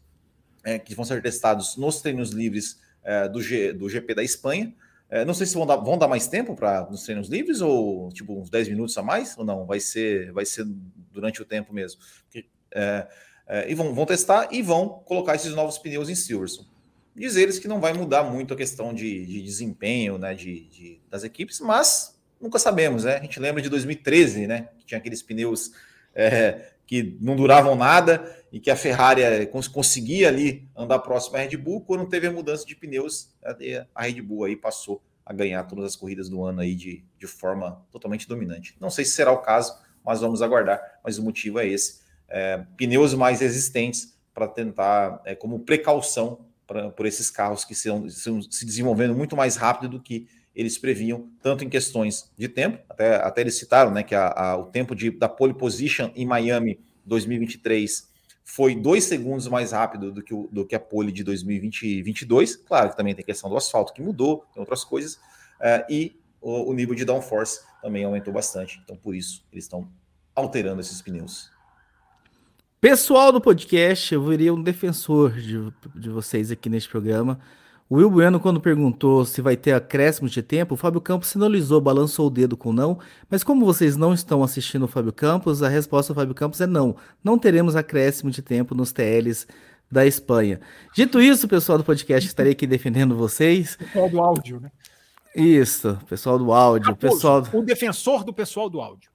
é, 0.62 0.78
que 0.78 0.94
vão 0.94 1.02
ser 1.02 1.22
testados 1.22 1.78
nos 1.78 2.02
treinos 2.02 2.30
livres 2.30 2.78
é, 3.02 3.26
do, 3.26 3.40
G, 3.40 3.72
do 3.72 3.88
GP 3.88 4.14
da 4.14 4.22
Espanha. 4.22 4.74
É, 5.08 5.24
não 5.24 5.34
sei 5.34 5.46
se 5.46 5.54
vão 5.54 5.66
dar, 5.66 5.76
vão 5.76 5.96
dar 5.96 6.08
mais 6.08 6.26
tempo 6.26 6.54
para 6.54 6.88
nos 6.90 7.04
treinos 7.04 7.28
livres 7.28 7.60
ou 7.60 8.10
tipo 8.10 8.40
uns 8.40 8.50
10 8.50 8.68
minutos 8.68 8.96
a 8.98 9.02
mais 9.02 9.36
ou 9.38 9.44
não, 9.44 9.64
vai 9.64 9.78
ser, 9.78 10.32
vai 10.32 10.44
ser 10.44 10.66
durante 11.12 11.40
o 11.40 11.44
tempo 11.44 11.72
mesmo. 11.72 12.00
e 13.68 13.74
vão, 13.74 13.94
vão 13.94 14.04
testar 14.04 14.48
e 14.50 14.62
vão 14.62 14.88
colocar 14.88 15.36
esses 15.36 15.54
novos 15.54 15.78
pneus 15.78 16.08
em 16.08 16.14
Silverstone. 16.14 16.68
Diz 17.14 17.36
eles 17.36 17.58
que 17.58 17.68
não 17.68 17.80
vai 17.80 17.94
mudar 17.94 18.24
muito 18.24 18.52
a 18.52 18.56
questão 18.56 18.92
de, 18.92 19.24
de 19.24 19.40
desempenho 19.40 20.18
né, 20.18 20.34
de, 20.34 20.68
de, 20.68 21.00
das 21.08 21.24
equipes, 21.24 21.60
mas 21.60 22.14
nunca 22.38 22.58
sabemos, 22.58 23.04
né? 23.04 23.16
A 23.16 23.22
gente 23.22 23.40
lembra 23.40 23.62
de 23.62 23.70
2013, 23.70 24.46
né? 24.46 24.68
Que 24.78 24.84
tinha 24.84 24.98
aqueles 24.98 25.22
pneus 25.22 25.72
é, 26.14 26.72
que 26.86 27.16
não 27.20 27.34
duravam 27.34 27.74
nada 27.74 28.30
e 28.52 28.60
que 28.60 28.70
a 28.70 28.76
Ferrari 28.76 29.22
é, 29.22 29.46
conseguia 29.46 30.28
ali 30.28 30.68
andar 30.76 30.98
próximo 31.00 31.36
à 31.36 31.40
Red 31.40 31.56
Bull. 31.56 31.80
Quando 31.82 32.06
teve 32.06 32.26
a 32.26 32.32
mudança 32.32 32.64
de 32.64 32.74
pneus, 32.74 33.34
a 33.94 34.02
Red 34.02 34.22
Bull 34.22 34.44
aí 34.44 34.56
passou 34.56 35.02
a 35.24 35.32
ganhar 35.32 35.64
todas 35.64 35.84
as 35.84 35.96
corridas 35.96 36.28
do 36.28 36.44
ano 36.44 36.60
aí 36.60 36.74
de, 36.74 37.04
de 37.18 37.26
forma 37.26 37.84
totalmente 37.90 38.28
dominante. 38.28 38.76
Não 38.80 38.90
sei 38.90 39.04
se 39.04 39.10
será 39.12 39.32
o 39.32 39.38
caso, 39.38 39.76
mas 40.04 40.20
vamos 40.20 40.40
aguardar. 40.40 40.80
Mas 41.02 41.18
o 41.18 41.22
motivo 41.22 41.58
é 41.58 41.66
esse: 41.66 42.00
é, 42.28 42.64
pneus 42.76 43.12
mais 43.14 43.40
resistentes 43.40 44.16
para 44.32 44.46
tentar, 44.46 45.20
é, 45.24 45.34
como 45.34 45.60
precaução 45.60 46.46
pra, 46.66 46.90
por 46.90 47.06
esses 47.06 47.30
carros 47.30 47.64
que 47.64 47.72
estão 47.72 48.08
se 48.08 48.64
desenvolvendo 48.64 49.14
muito 49.14 49.34
mais 49.34 49.56
rápido 49.56 49.90
do 49.90 50.00
que 50.00 50.28
eles 50.54 50.78
previam, 50.78 51.28
tanto 51.42 51.64
em 51.64 51.68
questões 51.68 52.30
de 52.36 52.48
tempo, 52.48 52.78
até, 52.88 53.16
até 53.16 53.40
eles 53.42 53.58
citaram 53.58 53.90
né, 53.90 54.02
que 54.02 54.14
a, 54.14 54.28
a, 54.28 54.56
o 54.56 54.64
tempo 54.66 54.94
de, 54.94 55.10
da 55.10 55.28
pole 55.28 55.52
position 55.52 56.10
em 56.14 56.24
Miami 56.24 56.80
2023 57.04 58.08
foi 58.48 58.76
dois 58.76 59.02
segundos 59.04 59.48
mais 59.48 59.72
rápido 59.72 60.12
do 60.12 60.22
que, 60.22 60.32
o, 60.32 60.48
do 60.52 60.64
que 60.64 60.76
a 60.76 60.80
pole 60.80 61.10
de 61.10 61.24
2022. 61.24 62.54
Claro 62.56 62.90
que 62.90 62.96
também 62.96 63.12
tem 63.12 63.24
questão 63.24 63.50
do 63.50 63.56
asfalto 63.56 63.92
que 63.92 64.00
mudou, 64.00 64.46
tem 64.54 64.60
outras 64.60 64.84
coisas, 64.84 65.14
uh, 65.14 65.84
e 65.90 66.16
o, 66.40 66.70
o, 66.70 66.72
nível 66.72 66.94
de 66.94 67.04
downforce 67.04 67.62
também 67.82 68.04
aumentou 68.04 68.32
bastante. 68.32 68.80
Então, 68.84 68.96
por 68.96 69.16
isso, 69.16 69.44
eles 69.52 69.64
estão 69.64 69.88
alterando 70.32 70.80
esses 70.80 71.02
pneus. 71.02 71.50
Pessoal 72.80 73.32
do 73.32 73.40
podcast, 73.40 74.14
eu 74.14 74.22
viria 74.22 74.54
um 74.54 74.62
defensor 74.62 75.32
de, 75.32 75.72
de 75.92 76.08
vocês 76.08 76.52
aqui 76.52 76.68
neste 76.70 76.88
programa. 76.88 77.40
O 77.88 77.96
Will 77.96 78.10
Bueno, 78.10 78.40
quando 78.40 78.60
perguntou 78.60 79.24
se 79.24 79.40
vai 79.40 79.56
ter 79.56 79.72
acréscimo 79.72 80.28
de 80.28 80.42
tempo, 80.42 80.74
o 80.74 80.76
Fábio 80.76 81.00
Campos 81.00 81.28
sinalizou, 81.28 81.80
balançou 81.80 82.26
o 82.26 82.30
dedo 82.30 82.56
com 82.56 82.72
não, 82.72 82.98
mas 83.30 83.44
como 83.44 83.64
vocês 83.64 83.96
não 83.96 84.12
estão 84.12 84.42
assistindo 84.42 84.86
o 84.86 84.88
Fábio 84.88 85.12
Campos, 85.12 85.62
a 85.62 85.68
resposta 85.68 86.12
do 86.12 86.16
Fábio 86.16 86.34
Campos 86.34 86.60
é 86.60 86.66
não. 86.66 86.96
Não 87.22 87.38
teremos 87.38 87.76
acréscimo 87.76 88.28
de 88.28 88.42
tempo 88.42 88.74
nos 88.74 88.92
TLs 88.92 89.46
da 89.88 90.04
Espanha. 90.04 90.60
Dito 90.92 91.20
isso, 91.20 91.46
pessoal 91.46 91.78
do 91.78 91.84
podcast, 91.84 92.26
estarei 92.26 92.52
aqui 92.52 92.66
defendendo 92.66 93.14
vocês. 93.14 93.76
Pessoal 93.76 94.10
do 94.10 94.20
áudio, 94.20 94.60
né? 94.60 94.72
Isso, 95.36 95.96
pessoal 96.08 96.40
do 96.40 96.52
áudio. 96.52 96.90
Raposo, 96.90 97.14
pessoal... 97.14 97.46
O 97.52 97.62
defensor 97.62 98.24
do 98.24 98.32
pessoal 98.32 98.68
do 98.68 98.80
áudio. 98.80 99.10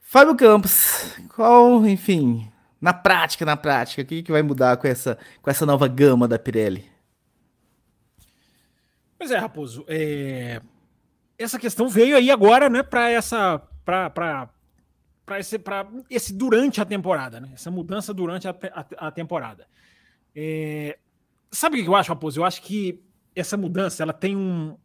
Fábio 0.00 0.34
Campos, 0.36 1.12
qual, 1.36 1.86
enfim, 1.86 2.48
na 2.80 2.94
prática, 2.94 3.44
na 3.44 3.58
prática, 3.58 4.00
o 4.00 4.06
que, 4.06 4.22
que 4.22 4.32
vai 4.32 4.40
mudar 4.40 4.78
com 4.78 4.88
essa, 4.88 5.18
com 5.42 5.50
essa 5.50 5.66
nova 5.66 5.86
gama 5.86 6.26
da 6.26 6.38
Pirelli? 6.38 6.96
Pois 9.18 9.30
é, 9.30 9.38
Raposo. 9.38 9.84
É... 9.88 10.62
Essa 11.36 11.58
questão 11.58 11.88
veio 11.88 12.16
aí 12.16 12.30
agora, 12.30 12.68
né, 12.68 12.82
para 12.82 13.10
essa. 13.10 13.58
para 13.84 14.50
esse, 15.38 15.60
esse 16.08 16.32
durante 16.32 16.80
a 16.80 16.84
temporada, 16.84 17.40
né? 17.40 17.50
Essa 17.54 17.70
mudança 17.70 18.14
durante 18.14 18.48
a, 18.48 18.54
a, 18.72 19.08
a 19.08 19.10
temporada. 19.10 19.66
É... 20.34 20.98
Sabe 21.50 21.80
o 21.80 21.82
que 21.82 21.88
eu 21.88 21.96
acho, 21.96 22.10
Raposo? 22.10 22.40
Eu 22.40 22.44
acho 22.44 22.62
que 22.62 23.02
essa 23.34 23.56
mudança 23.56 24.02
ela 24.02 24.12
tem 24.12 24.36
um. 24.36 24.76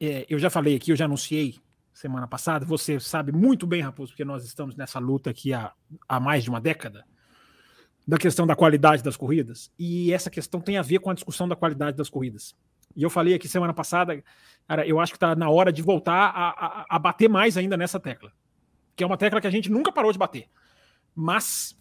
É, 0.00 0.26
eu 0.28 0.38
já 0.38 0.48
falei 0.48 0.76
aqui, 0.76 0.92
eu 0.92 0.96
já 0.96 1.04
anunciei 1.04 1.58
semana 1.92 2.26
passada. 2.26 2.64
Você 2.64 3.00
sabe 3.00 3.32
muito 3.32 3.66
bem, 3.66 3.82
Raposo, 3.82 4.12
porque 4.12 4.24
nós 4.24 4.44
estamos 4.44 4.76
nessa 4.76 4.98
luta 4.98 5.30
aqui 5.30 5.52
há, 5.52 5.72
há 6.08 6.20
mais 6.20 6.44
de 6.44 6.50
uma 6.50 6.60
década 6.60 7.04
da 8.06 8.16
questão 8.16 8.46
da 8.46 8.56
qualidade 8.56 9.02
das 9.02 9.16
corridas. 9.16 9.70
E 9.78 10.12
essa 10.12 10.30
questão 10.30 10.60
tem 10.60 10.78
a 10.78 10.82
ver 10.82 11.00
com 11.00 11.10
a 11.10 11.14
discussão 11.14 11.48
da 11.48 11.56
qualidade 11.56 11.96
das 11.96 12.08
corridas. 12.08 12.54
E 12.98 13.02
eu 13.04 13.08
falei 13.08 13.32
aqui 13.32 13.46
semana 13.46 13.72
passada, 13.72 14.20
cara, 14.66 14.84
eu 14.84 14.98
acho 14.98 15.12
que 15.12 15.16
está 15.16 15.36
na 15.36 15.48
hora 15.48 15.72
de 15.72 15.80
voltar 15.82 16.32
a, 16.34 16.48
a, 16.48 16.86
a, 16.90 16.98
bater 16.98 17.28
mais 17.28 17.56
ainda 17.56 17.76
nessa 17.76 18.00
tecla. 18.00 18.32
Que 18.96 19.04
é 19.04 19.06
uma 19.06 19.16
tecla 19.16 19.40
que 19.40 19.46
a 19.46 19.50
gente 19.50 19.70
nunca 19.70 19.92
parou 19.92 20.10
de 20.10 20.18
bater. 20.18 20.46
Mas, 21.14 21.78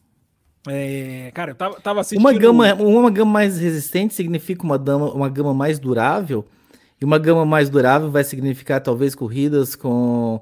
é, 0.67 1.31
cara, 1.33 1.51
eu 1.51 1.55
tava, 1.55 1.81
tava 1.81 2.01
assistindo... 2.01 2.19
Uma 2.19 2.37
gama, 2.37 2.71
uma 2.75 3.09
gama 3.09 3.31
mais 3.31 3.59
resistente 3.59 4.13
significa 4.13 4.63
uma, 4.63 4.77
dama, 4.77 5.11
uma 5.11 5.27
gama 5.27 5.55
mais 5.55 5.79
durável. 5.79 6.47
E 7.01 7.03
uma 7.03 7.17
gama 7.17 7.43
mais 7.47 7.67
durável 7.67 8.11
vai 8.11 8.23
significar 8.23 8.79
talvez 8.79 9.15
corridas 9.15 9.75
com 9.75 10.39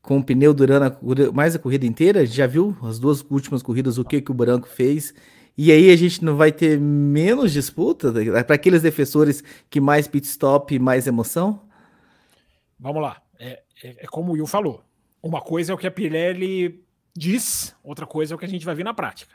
com 0.00 0.20
pneu 0.20 0.52
durando 0.52 0.84
a, 0.84 1.32
mais 1.32 1.54
a 1.54 1.58
corrida 1.58 1.84
inteira. 1.84 2.24
Já 2.24 2.46
viu 2.46 2.74
as 2.82 2.98
duas 2.98 3.24
últimas 3.30 3.62
corridas 3.62 3.98
o 3.98 4.04
que, 4.04 4.22
que 4.22 4.30
o 4.30 4.34
Branco 4.34 4.68
fez 4.68 5.14
e 5.56 5.70
aí 5.70 5.90
a 5.90 5.96
gente 5.96 6.24
não 6.24 6.36
vai 6.36 6.50
ter 6.50 6.78
menos 6.80 7.52
disputa 7.52 8.12
para 8.44 8.56
aqueles 8.56 8.82
defensores 8.82 9.42
que 9.70 9.80
mais 9.80 10.08
pit 10.08 10.26
stop 10.26 10.76
mais 10.78 11.06
emoção? 11.06 11.62
Vamos 12.78 13.00
lá. 13.00 13.22
É, 13.38 13.62
é, 13.82 14.04
é, 14.04 14.06
como 14.06 14.32
o 14.32 14.34
Will 14.34 14.46
falou. 14.46 14.82
Uma 15.22 15.40
coisa 15.40 15.72
é 15.72 15.74
o 15.74 15.78
que 15.78 15.86
a 15.86 15.90
Pirelli 15.90 16.84
diz, 17.16 17.74
outra 17.82 18.06
coisa 18.06 18.34
é 18.34 18.36
o 18.36 18.38
que 18.38 18.44
a 18.44 18.48
gente 18.48 18.66
vai 18.66 18.74
ver 18.74 18.84
na 18.84 18.92
prática. 18.92 19.34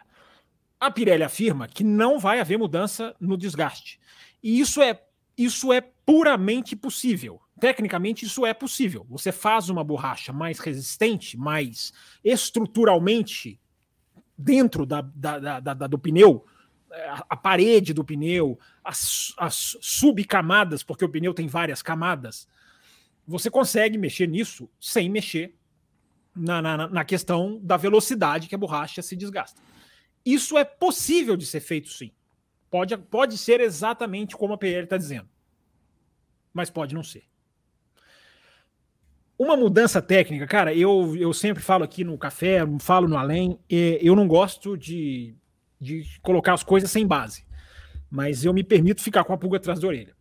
A 0.80 0.91
Pirelli 0.91 1.24
afirma 1.24 1.67
que 1.67 1.84
não 1.84 2.20
vai 2.20 2.39
haver 2.39 2.57
mudança 2.57 3.15
no 3.20 3.38
desgaste. 3.38 3.99
E 4.43 4.59
isso 4.59 4.82
é, 4.82 5.01
isso 5.38 5.72
é 5.72 5.82
puramente 5.82 6.76
possível. 6.76 7.41
Tecnicamente, 7.59 8.26
isso 8.26 8.45
é 8.45 8.53
possível. 8.53 9.05
Você 9.09 9.32
faz 9.32 9.70
uma 9.70 9.84
borracha 9.84 10.32
mais 10.32 10.59
resistente, 10.59 11.38
mais 11.38 11.91
estruturalmente 12.24 13.59
dentro 14.40 14.86
da, 14.86 15.02
da, 15.02 15.60
da, 15.60 15.88
do 15.88 16.00
pneu, 16.00 16.46
a, 16.90 17.26
a, 17.32 17.36
parede 17.36 17.94
do 17.94 18.06
pneu, 18.06 18.58
as, 18.82 19.34
as 19.38 19.78
subcamadas, 19.82 20.82
porque 20.82 21.04
o 21.04 21.10
pneu 21.10 21.34
tem 21.34 21.46
várias 21.46 21.82
camadas, 21.82 22.48
você 23.28 23.52
consegue 23.52 23.98
mexer 23.98 24.28
nisso 24.28 24.70
sem 24.80 25.10
mexer 25.10 25.54
na, 26.34 26.62
na, 26.62 26.88
na 26.88 27.06
questão 27.06 27.60
da 27.62 27.76
velocidade 27.76 28.48
que 28.48 28.56
a 28.56 28.58
borracha 28.58 29.02
se 29.02 29.16
desgasta. 29.16 29.62
Isso 30.26 30.58
é 30.58 30.64
possível 30.64 31.36
de 31.36 31.46
ser 31.46 31.60
feito 31.60 31.90
sim. 31.90 32.12
Pode, 32.70 32.98
pode 32.98 33.38
ser 33.38 33.60
exatamente 33.60 34.38
como 34.38 34.54
a 34.54 34.58
PL 34.58 34.86
está 34.86 34.98
dizendo. 34.98 35.28
Mas 36.54 36.70
pode 36.70 36.96
não 36.96 37.04
ser. 37.04 37.29
Uma 39.40 39.56
mudança 39.56 40.02
técnica, 40.02 40.46
cara, 40.46 40.76
eu, 40.76 41.16
eu 41.16 41.32
sempre 41.32 41.64
falo 41.64 41.86
aqui 41.86 42.04
no 42.04 42.18
café, 42.18 42.60
falo 42.82 43.08
no 43.08 43.16
além, 43.16 43.58
eu 43.70 44.14
não 44.14 44.28
gosto 44.28 44.78
de, 44.78 45.34
de 45.80 46.04
colocar 46.22 46.54
as 46.54 46.62
coisas 46.62 46.92
sem 46.92 47.08
base. 47.08 47.46
Mas 48.12 48.44
eu 48.44 48.54
me 48.54 48.66
permito 48.66 49.02
ficar 49.02 49.24
com 49.24 49.32
a 49.32 49.38
pulga 49.38 49.56
atrás 49.56 49.80
da 49.80 49.88
orelha. 49.88 50.14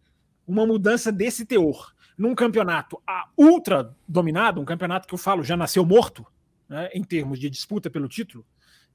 Uma 0.47 0.65
mudança 0.65 1.11
desse 1.11 1.45
teor 1.45 1.93
num 2.17 2.33
campeonato 2.33 3.03
ultra 3.37 3.93
dominado, 4.07 4.61
um 4.61 4.65
campeonato 4.65 5.09
que 5.09 5.15
eu 5.15 5.19
falo 5.19 5.43
já 5.43 5.57
nasceu 5.57 5.85
morto, 5.85 6.25
né, 6.69 6.89
em 6.95 7.03
termos 7.03 7.41
de 7.41 7.51
disputa 7.51 7.91
pelo 7.91 8.09
título, 8.09 8.47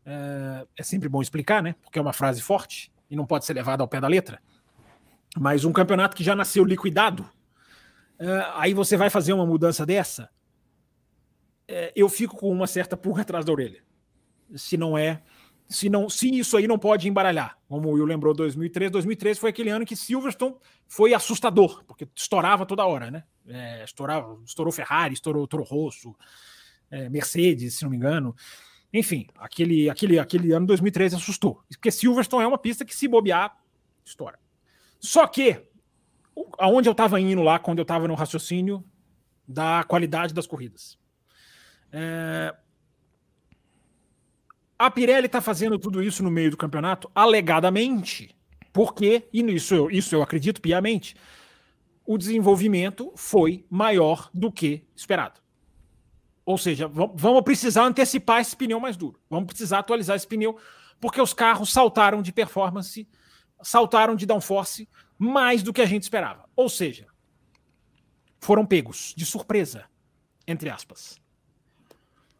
é, 0.06 0.66
é 0.78 0.84
sempre 0.84 1.10
bom 1.10 1.22
explicar, 1.22 1.62
né? 1.62 1.76
Porque 1.82 2.00
é 2.00 2.02
uma 2.02 2.14
frase 2.14 2.42
forte 2.42 2.94
e 3.10 3.16
não 3.16 3.26
pode 3.26 3.44
ser 3.44 3.54
levada 3.54 3.84
ao 3.84 3.90
pé 3.90 4.00
da 4.00 4.08
letra. 4.08 4.42
Mas 5.38 5.66
um 5.66 5.74
campeonato 5.74 6.16
que 6.16 6.24
já 6.24 6.34
nasceu 6.34 6.64
liquidado, 6.64 7.30
aí 8.56 8.74
você 8.74 8.98
vai 8.98 9.10
fazer 9.10 9.34
uma 9.34 9.46
mudança 9.46 9.86
dessa, 9.86 10.30
é, 11.68 11.92
eu 11.96 12.10
fico 12.10 12.36
com 12.38 12.52
uma 12.52 12.68
certa 12.68 12.96
pulga 12.96 13.22
atrás 13.22 13.46
da 13.46 13.52
orelha. 13.52 13.84
Se 14.56 14.78
não 14.78 14.98
é 14.98 15.22
se 15.68 15.90
não 15.90 16.10
se 16.10 16.30
isso 16.30 16.56
aí 16.56 16.68
não 16.68 16.78
pode 16.78 17.08
embaralhar. 17.08 17.58
Como 17.68 17.90
o 17.90 17.94
Will 17.94 18.06
lembrou 18.06 18.34
2003, 18.34 18.92
2003 18.92 19.40
foi 19.40 19.50
aquele 19.50 19.70
ano 19.70 19.86
que 19.86 19.96
Silverstone 19.96 20.56
foi 20.88 21.14
assustador, 21.14 21.84
porque 21.86 22.08
estourava 22.16 22.66
toda 22.66 22.86
hora, 22.86 23.10
né? 23.10 23.24
É, 23.48 23.84
estourava, 23.84 24.40
estourou 24.46 24.72
Ferrari, 24.72 25.14
estourou 25.14 25.48
Toro 25.48 25.64
Rosso, 25.64 26.16
é, 26.92 27.10
Mercedes, 27.10 27.76
se 27.76 27.84
não 27.84 27.90
me 27.90 27.98
engano. 27.98 28.36
Enfim, 28.94 29.28
aquele, 29.38 29.90
aquele, 29.90 30.20
aquele 30.20 30.52
ano 30.52 30.68
2013 30.68 31.16
assustou. 31.16 31.64
Porque 31.70 31.90
Silverstone 31.90 32.44
é 32.44 32.48
uma 32.48 32.60
pista 32.60 32.86
que, 32.86 32.96
se 32.96 33.08
bobear, 33.08 33.58
estoura. 34.06 34.38
Só 35.00 35.26
que, 35.26 35.66
aonde 36.58 36.88
eu 36.90 36.94
estava 36.94 37.20
indo 37.20 37.42
lá, 37.42 37.60
quando 37.60 37.80
eu 37.80 37.84
estava 37.84 38.08
no 38.08 38.16
raciocínio 38.16 38.84
da 39.48 39.84
qualidade 39.84 40.34
das 40.34 40.48
corridas. 40.48 40.98
É, 41.92 42.56
a 44.78 44.90
Pirelli 44.90 45.28
está 45.28 45.42
fazendo 45.42 45.78
tudo 45.78 46.02
isso 46.02 46.24
no 46.24 46.32
meio 46.32 46.52
do 46.52 46.58
campeonato, 46.58 47.10
alegadamente, 47.14 48.36
porque, 48.72 49.28
e 49.32 49.42
isso 49.54 49.74
eu, 49.74 49.92
isso 49.92 50.16
eu 50.16 50.22
acredito 50.22 50.62
piamente, 50.62 51.16
o 52.06 52.18
desenvolvimento 52.18 53.12
foi 53.16 53.66
maior 53.70 54.30
do 54.34 54.52
que 54.52 54.84
esperado. 54.96 55.40
Ou 56.46 56.58
seja, 56.58 56.88
vamos 56.88 57.42
precisar 57.44 57.86
antecipar 57.86 58.42
esse 58.42 58.58
pneu 58.58 58.80
mais 58.80 58.98
duro, 58.98 59.20
vamos 59.30 59.48
precisar 59.48 59.80
atualizar 59.80 60.16
esse 60.16 60.28
pneu, 60.28 60.58
porque 61.00 61.22
os 61.22 61.34
carros 61.34 61.72
saltaram 61.72 62.22
de 62.22 62.34
performance, 62.34 63.08
saltaram 63.62 64.16
de 64.16 64.26
downforce 64.26 64.90
mais 65.18 65.64
do 65.64 65.74
que 65.74 65.82
a 65.82 65.86
gente 65.86 66.04
esperava. 66.04 66.50
Ou 66.56 66.70
seja, 66.70 67.08
foram 68.40 68.66
pegos 68.66 69.14
de 69.16 69.26
surpresa, 69.26 69.86
entre 70.48 70.70
aspas. 70.70 71.20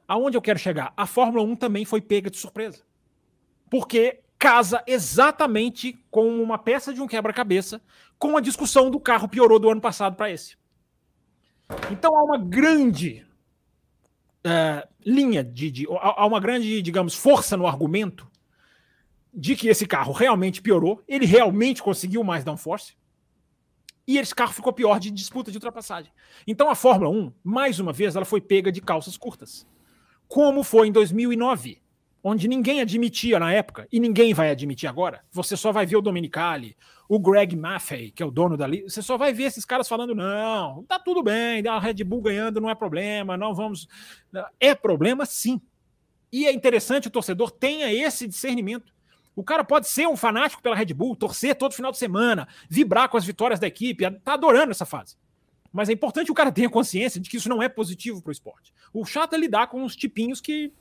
Aonde 0.08 0.38
eu 0.38 0.42
quero 0.42 0.60
chegar? 0.60 0.94
A 0.98 1.06
Fórmula 1.06 1.44
1 1.44 1.56
também 1.56 1.86
foi 1.86 2.02
pega 2.02 2.30
de 2.30 2.38
surpresa. 2.38 2.84
Porque 3.70 4.22
casa 4.38 4.84
exatamente 4.86 5.98
com 6.12 6.28
uma 6.44 6.58
peça 6.58 6.94
de 6.94 7.02
um 7.02 7.08
quebra-cabeça 7.08 7.82
com 8.20 8.36
a 8.36 8.42
discussão 8.42 8.92
do 8.92 9.00
carro 9.00 9.30
piorou 9.30 9.58
do 9.58 9.70
ano 9.70 9.80
passado 9.80 10.16
para 10.16 10.30
esse. 10.30 10.58
Então 11.90 12.16
há 12.16 12.24
uma 12.24 12.38
grande 12.38 13.26
uh, 14.46 14.88
linha 15.06 15.44
de, 15.44 15.72
de. 15.72 15.88
Há 15.90 16.26
uma 16.26 16.40
grande, 16.40 16.82
digamos, 16.82 17.16
força 17.16 17.56
no 17.56 17.66
argumento 17.66 18.30
de 19.34 19.56
que 19.56 19.68
esse 19.68 19.88
carro 19.88 20.14
realmente 20.14 20.62
piorou, 20.62 21.02
ele 21.08 21.26
realmente 21.26 21.82
conseguiu 21.82 22.24
mais 22.24 22.44
downforce, 22.44 22.96
e 24.06 24.18
esse 24.18 24.36
carro 24.36 24.54
ficou 24.54 24.74
pior 24.74 25.00
de 25.00 25.10
disputa 25.10 25.50
de 25.50 25.58
ultrapassagem. 25.58 26.12
Então 26.46 26.70
a 26.70 26.76
Fórmula 26.76 27.10
1, 27.10 27.34
mais 27.44 27.80
uma 27.80 27.94
vez, 27.94 28.16
ela 28.16 28.26
foi 28.26 28.42
pega 28.42 28.72
de 28.72 28.82
calças 28.82 29.18
curtas 29.18 29.66
como 30.28 30.64
foi 30.64 30.88
em 30.88 30.92
2009, 30.92 31.80
onde 32.24 32.48
ninguém 32.48 32.82
admitia 32.82 33.40
na 33.40 33.54
época, 33.54 33.88
e 33.92 34.00
ninguém 34.00 34.34
vai 34.34 34.50
admitir 34.50 34.88
agora. 34.88 35.24
Você 35.32 35.56
só 35.56 35.72
vai 35.72 35.86
ver 35.86 35.98
o 35.98 36.02
Dominicali, 36.02 36.76
o 37.08 37.20
Greg 37.20 37.56
Maffei, 37.56 38.12
que 38.12 38.24
é 38.24 38.26
o 38.26 38.32
dono 38.32 38.58
da 38.58 38.66
liga, 38.66 38.90
você 38.90 39.02
só 39.02 39.18
vai 39.18 39.34
ver 39.34 39.44
esses 39.44 39.66
caras 39.66 39.88
falando: 39.88 40.16
não, 40.16 40.84
tá 40.84 40.98
tudo 40.98 41.22
bem, 41.22 41.68
a 41.68 41.80
Red 41.80 42.04
Bull 42.04 42.22
ganhando 42.22 42.62
não 42.62 42.70
é 42.70 42.76
problema, 42.76 43.38
não 43.38 43.54
vamos. 43.54 43.88
É 44.60 44.74
problema 44.74 45.26
sim. 45.26 45.62
E 46.32 46.48
é 46.48 46.52
interessante 46.52 47.08
o 47.08 47.12
torcedor 47.12 47.52
tenha 47.52 47.94
esse 47.94 48.28
discernimento. 48.28 48.93
O 49.36 49.44
cara 49.44 49.64
pode 49.64 49.88
ser 49.88 50.08
um 50.08 50.16
fanático 50.16 50.62
pela 50.62 50.76
Red 50.76 50.94
Bull, 50.94 51.16
torcer 51.16 51.56
todo 51.56 51.74
final 51.74 51.92
de 51.92 51.98
semana, 51.98 52.48
vibrar 52.70 53.10
com 53.10 53.18
as 53.18 53.26
vitórias 53.26 53.60
da 53.60 53.68
equipe, 53.68 54.10
tá 54.24 54.34
adorando 54.34 54.72
essa 54.72 54.86
fase. 54.86 55.16
Mas 55.72 55.90
é 55.90 55.94
importante 55.94 56.28
que 56.28 56.32
o 56.32 56.36
cara 56.36 56.52
tenha 56.52 56.70
consciência 56.70 57.20
de 57.20 57.28
que 57.28 57.38
isso 57.38 57.50
não 57.50 57.62
é 57.62 57.68
positivo 57.68 58.22
para 58.22 58.30
o 58.30 58.32
esporte. 58.32 58.72
O 58.94 59.04
chato 59.04 59.34
é 59.34 59.38
lidar 59.38 59.68
com 59.68 59.84
os 59.84 59.96
tipinhos 59.96 60.40
que, 60.40 60.72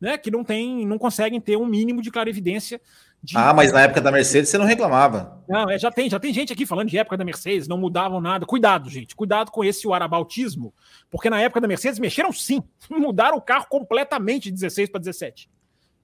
né, 0.00 0.16
que 0.16 0.30
não 0.30 0.44
tem, 0.44 0.86
não 0.86 0.98
conseguem 0.98 1.40
ter 1.40 1.56
um 1.56 1.66
mínimo 1.66 2.00
de 2.00 2.12
clarividência. 2.12 2.80
De... 3.20 3.36
Ah, 3.36 3.52
mas 3.52 3.72
na 3.72 3.80
época 3.80 4.00
da 4.00 4.12
Mercedes 4.12 4.48
você 4.48 4.56
não 4.56 4.64
reclamava. 4.64 5.42
Não, 5.48 5.68
é, 5.68 5.76
já 5.76 5.90
tem, 5.90 6.08
já 6.08 6.20
tem 6.20 6.32
gente 6.32 6.52
aqui 6.52 6.64
falando 6.64 6.88
de 6.88 6.96
época 6.96 7.16
da 7.16 7.24
Mercedes, 7.24 7.66
não 7.66 7.76
mudavam 7.76 8.20
nada. 8.20 8.46
Cuidado, 8.46 8.88
gente, 8.88 9.16
cuidado 9.16 9.50
com 9.50 9.64
esse 9.64 9.92
arabautismo, 9.92 10.72
porque 11.10 11.28
na 11.28 11.40
época 11.40 11.60
da 11.60 11.66
Mercedes 11.66 11.98
mexeram 11.98 12.32
sim, 12.32 12.62
mudaram 12.88 13.36
o 13.36 13.42
carro 13.42 13.66
completamente 13.68 14.44
de 14.44 14.52
16 14.52 14.90
para 14.90 15.00
17. 15.00 15.50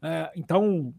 É, 0.02 0.32
então, 0.34 0.92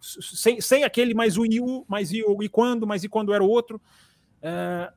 sem, 0.00 0.60
sem 0.60 0.84
aquele 0.84 1.14
mais 1.14 1.36
o 1.36 1.44
e 1.44 1.60
mais 1.86 2.12
e, 2.12 2.22
e 2.40 2.48
quando, 2.48 2.86
mais 2.86 3.04
e 3.04 3.08
quando 3.08 3.32
era 3.32 3.42
o 3.42 3.48
outro. 3.48 3.80
É, 4.42 4.92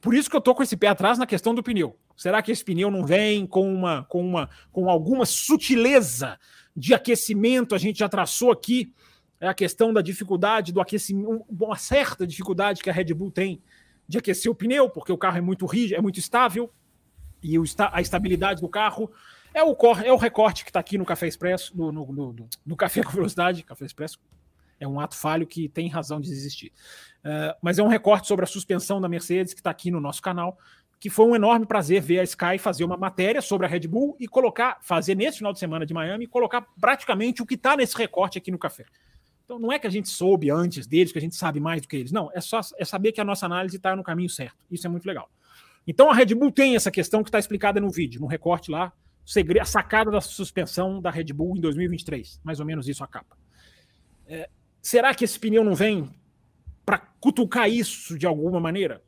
por 0.00 0.14
isso 0.14 0.30
que 0.30 0.36
eu 0.36 0.40
tô 0.40 0.54
com 0.54 0.62
esse 0.62 0.76
pé 0.76 0.88
atrás 0.88 1.18
na 1.18 1.26
questão 1.26 1.54
do 1.54 1.62
pneu. 1.62 1.96
Será 2.16 2.42
que 2.42 2.50
esse 2.50 2.64
pneu 2.64 2.90
não 2.90 3.04
vem 3.04 3.46
com 3.46 3.72
uma 3.72 4.04
com 4.04 4.20
uma 4.20 4.50
com 4.72 4.88
alguma 4.88 5.24
sutileza 5.24 6.38
de 6.76 6.94
aquecimento? 6.94 7.74
A 7.74 7.78
gente 7.78 7.98
já 7.98 8.08
traçou 8.08 8.50
aqui 8.50 8.92
é 9.40 9.46
a 9.46 9.54
questão 9.54 9.92
da 9.92 10.02
dificuldade 10.02 10.72
do 10.72 10.80
aquecimento, 10.80 11.44
uma 11.48 11.76
certa 11.76 12.26
dificuldade 12.26 12.82
que 12.82 12.90
a 12.90 12.92
Red 12.92 13.14
Bull 13.14 13.30
tem 13.30 13.62
de 14.08 14.18
aquecer 14.18 14.50
o 14.50 14.54
pneu, 14.54 14.90
porque 14.90 15.12
o 15.12 15.18
carro 15.18 15.38
é 15.38 15.40
muito 15.40 15.64
rígido, 15.64 15.96
é 15.96 16.00
muito 16.00 16.18
estável 16.18 16.72
e 17.42 17.54
a 17.92 18.00
estabilidade 18.00 18.60
do 18.60 18.68
carro 18.68 19.10
é 19.58 19.64
o, 19.64 19.76
é 20.04 20.12
o 20.12 20.16
recorte 20.16 20.64
que 20.64 20.70
está 20.70 20.80
aqui 20.80 20.96
no 20.96 21.04
Café 21.04 21.26
Expresso, 21.26 21.76
no, 21.76 21.90
no, 21.90 22.12
no, 22.12 22.48
no 22.64 22.76
Café 22.76 23.02
com 23.02 23.10
Velocidade, 23.10 23.62
Café 23.62 23.84
Expresso, 23.84 24.18
é 24.80 24.86
um 24.86 25.00
ato 25.00 25.16
falho 25.16 25.46
que 25.46 25.68
tem 25.68 25.88
razão 25.88 26.20
de 26.20 26.30
existir. 26.30 26.72
Uh, 27.24 27.54
mas 27.60 27.78
é 27.78 27.82
um 27.82 27.88
recorte 27.88 28.28
sobre 28.28 28.44
a 28.44 28.46
suspensão 28.46 29.00
da 29.00 29.08
Mercedes 29.08 29.52
que 29.52 29.60
está 29.60 29.70
aqui 29.70 29.90
no 29.90 30.00
nosso 30.00 30.22
canal, 30.22 30.56
que 31.00 31.10
foi 31.10 31.26
um 31.26 31.34
enorme 31.34 31.66
prazer 31.66 32.00
ver 32.00 32.20
a 32.20 32.24
Sky 32.24 32.58
fazer 32.58 32.84
uma 32.84 32.96
matéria 32.96 33.40
sobre 33.42 33.66
a 33.66 33.68
Red 33.68 33.86
Bull 33.88 34.16
e 34.18 34.26
colocar, 34.26 34.78
fazer 34.82 35.14
nesse 35.16 35.38
final 35.38 35.52
de 35.52 35.58
semana 35.58 35.84
de 35.84 35.92
Miami, 35.92 36.26
colocar 36.26 36.66
praticamente 36.80 37.42
o 37.42 37.46
que 37.46 37.54
está 37.54 37.76
nesse 37.76 37.96
recorte 37.96 38.38
aqui 38.38 38.50
no 38.50 38.58
café. 38.58 38.84
Então 39.44 39.58
não 39.58 39.72
é 39.72 39.78
que 39.78 39.86
a 39.86 39.90
gente 39.90 40.08
soube 40.08 40.50
antes 40.50 40.86
deles, 40.86 41.10
que 41.10 41.18
a 41.18 41.20
gente 41.20 41.34
sabe 41.34 41.58
mais 41.58 41.80
do 41.80 41.88
que 41.88 41.96
eles. 41.96 42.12
Não, 42.12 42.30
é 42.34 42.40
só 42.40 42.60
é 42.78 42.84
saber 42.84 43.12
que 43.12 43.20
a 43.20 43.24
nossa 43.24 43.46
análise 43.46 43.76
está 43.76 43.96
no 43.96 44.02
caminho 44.02 44.28
certo. 44.28 44.56
Isso 44.70 44.86
é 44.86 44.90
muito 44.90 45.06
legal. 45.06 45.30
Então 45.86 46.10
a 46.10 46.14
Red 46.14 46.34
Bull 46.34 46.52
tem 46.52 46.76
essa 46.76 46.90
questão 46.90 47.22
que 47.22 47.28
está 47.28 47.38
explicada 47.38 47.80
no 47.80 47.90
vídeo, 47.90 48.20
no 48.20 48.26
recorte 48.26 48.70
lá, 48.70 48.92
a 49.60 49.64
sacada 49.64 50.10
da 50.10 50.20
suspensão 50.20 51.00
da 51.00 51.10
Red 51.10 51.32
Bull 51.32 51.56
em 51.56 51.60
2023. 51.60 52.40
Mais 52.42 52.60
ou 52.60 52.66
menos 52.66 52.88
isso 52.88 53.04
a 53.04 53.06
capa. 53.06 53.36
É, 54.26 54.48
Será 54.80 55.14
que 55.14 55.24
esse 55.24 55.38
pneu 55.38 55.64
não 55.64 55.74
vem 55.74 56.08
para 56.84 56.98
cutucar 56.98 57.68
isso 57.68 58.18
de 58.18 58.26
alguma 58.26 58.60
maneira? 58.60 59.02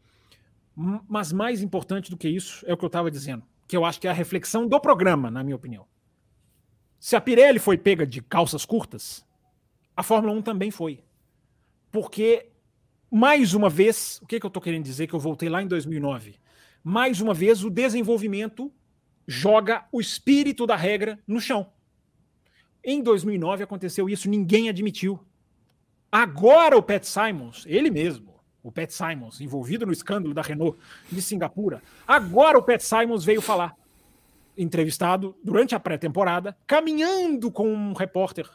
Mas 1.08 1.32
mais 1.32 1.62
importante 1.62 2.10
do 2.10 2.16
que 2.16 2.28
isso 2.28 2.64
é 2.66 2.72
o 2.74 2.76
que 2.76 2.84
eu 2.84 2.88
estava 2.88 3.10
dizendo, 3.10 3.44
que 3.66 3.76
eu 3.76 3.84
acho 3.84 4.00
que 4.00 4.06
é 4.06 4.10
a 4.10 4.14
reflexão 4.14 4.66
do 4.66 4.80
programa, 4.80 5.30
na 5.30 5.42
minha 5.42 5.56
opinião. 5.56 5.86
Se 6.98 7.16
a 7.16 7.20
Pirelli 7.20 7.58
foi 7.58 7.78
pega 7.78 8.06
de 8.06 8.20
calças 8.20 8.64
curtas, 8.64 9.26
a 9.96 10.02
Fórmula 10.02 10.34
1 10.34 10.42
também 10.42 10.70
foi. 10.70 11.02
Porque, 11.90 12.50
mais 13.10 13.54
uma 13.54 13.70
vez, 13.70 14.20
o 14.22 14.26
que, 14.26 14.38
que 14.38 14.44
eu 14.44 14.48
estou 14.48 14.62
querendo 14.62 14.84
dizer 14.84 15.06
que 15.06 15.14
eu 15.14 15.20
voltei 15.20 15.48
lá 15.48 15.62
em 15.62 15.66
2009? 15.66 16.38
Mais 16.84 17.20
uma 17.20 17.34
vez, 17.34 17.64
o 17.64 17.70
desenvolvimento 17.70 18.72
joga 19.30 19.84
o 19.92 20.00
espírito 20.00 20.66
da 20.66 20.74
regra 20.74 21.16
no 21.24 21.40
chão. 21.40 21.72
Em 22.82 23.00
2009 23.00 23.62
aconteceu 23.62 24.08
isso, 24.08 24.28
ninguém 24.28 24.68
admitiu. 24.68 25.20
Agora 26.10 26.76
o 26.76 26.82
Pat 26.82 27.04
Simons, 27.04 27.64
ele 27.68 27.92
mesmo, 27.92 28.34
o 28.60 28.72
Pat 28.72 28.90
Simons, 28.90 29.40
envolvido 29.40 29.86
no 29.86 29.92
escândalo 29.92 30.34
da 30.34 30.42
Renault 30.42 30.76
de 31.12 31.22
Singapura, 31.22 31.80
agora 32.08 32.58
o 32.58 32.62
Pat 32.62 32.80
Simons 32.80 33.24
veio 33.24 33.40
falar, 33.40 33.76
entrevistado 34.58 35.36
durante 35.44 35.76
a 35.76 35.80
pré-temporada, 35.80 36.56
caminhando 36.66 37.52
com 37.52 37.72
um 37.72 37.92
repórter 37.92 38.50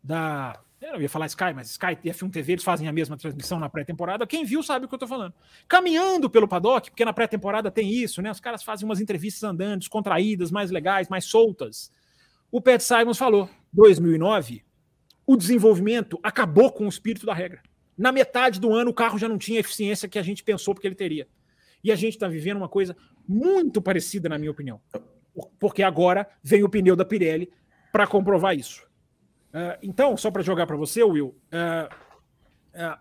da 0.00 0.60
Eu 0.92 1.00
ia 1.00 1.08
falar 1.08 1.26
Sky, 1.26 1.54
mas 1.54 1.70
Sky 1.70 1.98
e 2.04 2.10
F1 2.10 2.30
TV 2.30 2.52
eles 2.52 2.64
fazem 2.64 2.86
a 2.86 2.92
mesma 2.92 3.16
transmissão 3.16 3.58
na 3.58 3.70
pré-temporada. 3.70 4.26
Quem 4.26 4.44
viu 4.44 4.62
sabe 4.62 4.84
o 4.84 4.88
que 4.88 4.94
eu 4.94 4.98
tô 4.98 5.06
falando. 5.06 5.32
Caminhando 5.66 6.28
pelo 6.28 6.46
paddock, 6.46 6.90
porque 6.90 7.04
na 7.06 7.12
pré-temporada 7.12 7.70
tem 7.70 7.90
isso, 7.90 8.20
né? 8.20 8.30
Os 8.30 8.38
caras 8.38 8.62
fazem 8.62 8.86
umas 8.86 9.00
entrevistas 9.00 9.42
andando, 9.42 9.78
descontraídas, 9.78 10.50
mais 10.50 10.70
legais, 10.70 11.08
mais 11.08 11.24
soltas. 11.24 11.90
O 12.52 12.60
Pat 12.60 12.80
Simons 12.82 13.16
falou: 13.16 13.48
2009, 13.72 14.62
o 15.26 15.36
desenvolvimento 15.36 16.18
acabou 16.22 16.70
com 16.70 16.84
o 16.84 16.88
espírito 16.88 17.24
da 17.24 17.32
regra. 17.32 17.62
Na 17.96 18.12
metade 18.12 18.60
do 18.60 18.72
ano, 18.74 18.90
o 18.90 18.94
carro 18.94 19.18
já 19.18 19.28
não 19.28 19.38
tinha 19.38 19.58
a 19.58 19.60
eficiência 19.60 20.08
que 20.08 20.18
a 20.18 20.22
gente 20.22 20.44
pensou 20.44 20.74
que 20.74 20.86
ele 20.86 20.94
teria. 20.94 21.26
E 21.82 21.90
a 21.90 21.96
gente 21.96 22.14
está 22.14 22.28
vivendo 22.28 22.58
uma 22.58 22.68
coisa 22.68 22.94
muito 23.26 23.80
parecida, 23.80 24.28
na 24.28 24.36
minha 24.36 24.50
opinião. 24.50 24.80
Porque 25.58 25.82
agora 25.82 26.28
vem 26.42 26.62
o 26.62 26.68
pneu 26.68 26.94
da 26.94 27.04
Pirelli 27.04 27.50
para 27.90 28.06
comprovar 28.06 28.54
isso. 28.54 28.86
Uh, 29.54 29.78
então, 29.80 30.16
só 30.16 30.32
para 30.32 30.42
jogar 30.42 30.66
para 30.66 30.76
você, 30.76 31.04
Will, 31.04 31.28
uh, 31.28 31.94
uh, 32.74 32.98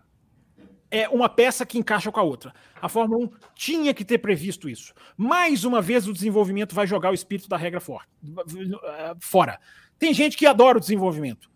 é 0.92 1.10
uma 1.10 1.28
peça 1.28 1.66
que 1.66 1.80
encaixa 1.80 2.12
com 2.12 2.20
a 2.20 2.24
outra. 2.24 2.54
A 2.80 2.88
Fórmula 2.88 3.26
1 3.26 3.30
tinha 3.56 3.92
que 3.92 4.06
ter 4.06 4.20
previsto 4.20 4.70
isso. 4.70 4.94
Mais 5.18 5.64
uma 5.64 5.82
vez, 5.82 6.08
o 6.08 6.14
desenvolvimento 6.14 6.76
vai 6.76 6.86
jogar 6.86 7.10
o 7.10 7.16
espírito 7.16 7.50
da 7.50 7.58
regra 7.58 7.80
for, 7.80 8.04
fora. 9.20 9.60
Tem 9.98 10.14
gente 10.14 10.38
que 10.38 10.46
adora 10.46 10.78
o 10.78 10.82
desenvolvimento. 10.82 11.50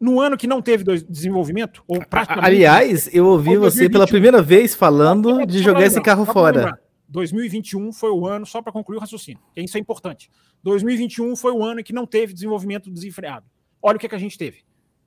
no 0.00 0.20
ano 0.20 0.36
que 0.36 0.46
não 0.46 0.62
teve 0.62 0.84
desenvolvimento, 1.08 1.82
ou 1.88 1.98
praticamente. 2.06 2.46
Aliás, 2.46 3.12
eu 3.12 3.26
ouvi 3.26 3.56
você 3.56 3.90
pela 3.90 4.06
primeira 4.06 4.40
vez 4.40 4.76
falando 4.76 5.44
de 5.44 5.60
jogar 5.60 5.82
esse 5.82 6.00
carro 6.00 6.24
fora. 6.24 6.78
2021 7.08 7.92
foi 7.92 8.10
o 8.10 8.24
ano, 8.24 8.46
só 8.46 8.62
para 8.62 8.70
concluir 8.70 8.98
o 8.98 9.00
raciocínio, 9.00 9.42
isso 9.56 9.76
é 9.76 9.80
importante. 9.80 10.30
2021 10.62 11.34
foi 11.34 11.50
o 11.50 11.64
ano 11.64 11.82
que 11.82 11.92
não 11.92 12.06
teve 12.06 12.32
desenvolvimento 12.32 12.88
desenfreado. 12.88 13.46
Olha 13.82 13.96
o 13.96 13.98
que, 13.98 14.06
é 14.06 14.08
que 14.08 14.14
a 14.14 14.18
gente 14.18 14.36
teve. 14.36 14.64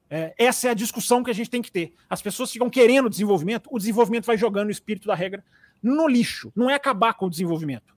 É, 0.09 0.33
essa 0.37 0.67
é 0.67 0.71
a 0.71 0.73
discussão 0.73 1.23
que 1.23 1.31
a 1.31 1.33
gente 1.33 1.49
tem 1.49 1.61
que 1.61 1.71
ter. 1.71 1.93
As 2.09 2.21
pessoas 2.21 2.51
ficam 2.51 2.69
querendo 2.69 3.09
desenvolvimento, 3.09 3.69
o 3.71 3.77
desenvolvimento 3.77 4.25
vai 4.25 4.37
jogando 4.37 4.67
o 4.67 4.71
espírito 4.71 5.07
da 5.07 5.15
regra 5.15 5.43
no 5.81 6.07
lixo. 6.07 6.51
Não 6.55 6.69
é 6.69 6.73
acabar 6.73 7.13
com 7.13 7.27
o 7.27 7.29
desenvolvimento. 7.29 7.95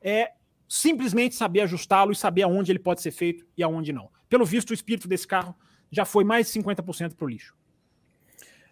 É 0.00 0.32
simplesmente 0.68 1.34
saber 1.34 1.62
ajustá-lo 1.62 2.12
e 2.12 2.16
saber 2.16 2.42
aonde 2.42 2.70
ele 2.70 2.78
pode 2.78 3.02
ser 3.02 3.10
feito 3.10 3.44
e 3.56 3.62
aonde 3.62 3.92
não. 3.92 4.08
Pelo 4.28 4.44
visto, 4.44 4.70
o 4.70 4.74
espírito 4.74 5.08
desse 5.08 5.26
carro 5.26 5.54
já 5.90 6.04
foi 6.04 6.24
mais 6.24 6.46
de 6.46 6.60
50% 6.60 7.14
para 7.14 7.24
o 7.24 7.28
lixo. 7.28 7.54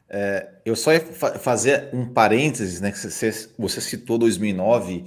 É, 0.09 0.61
eu 0.64 0.76
só 0.76 0.92
ia 0.92 1.00
fa 1.00 1.38
fazer 1.38 1.88
um 1.92 2.07
parênteses, 2.07 2.80
né? 2.80 2.92
Que 2.92 2.98
você, 2.98 3.50
você 3.59 3.80
citou 3.80 4.18
2009 4.18 5.05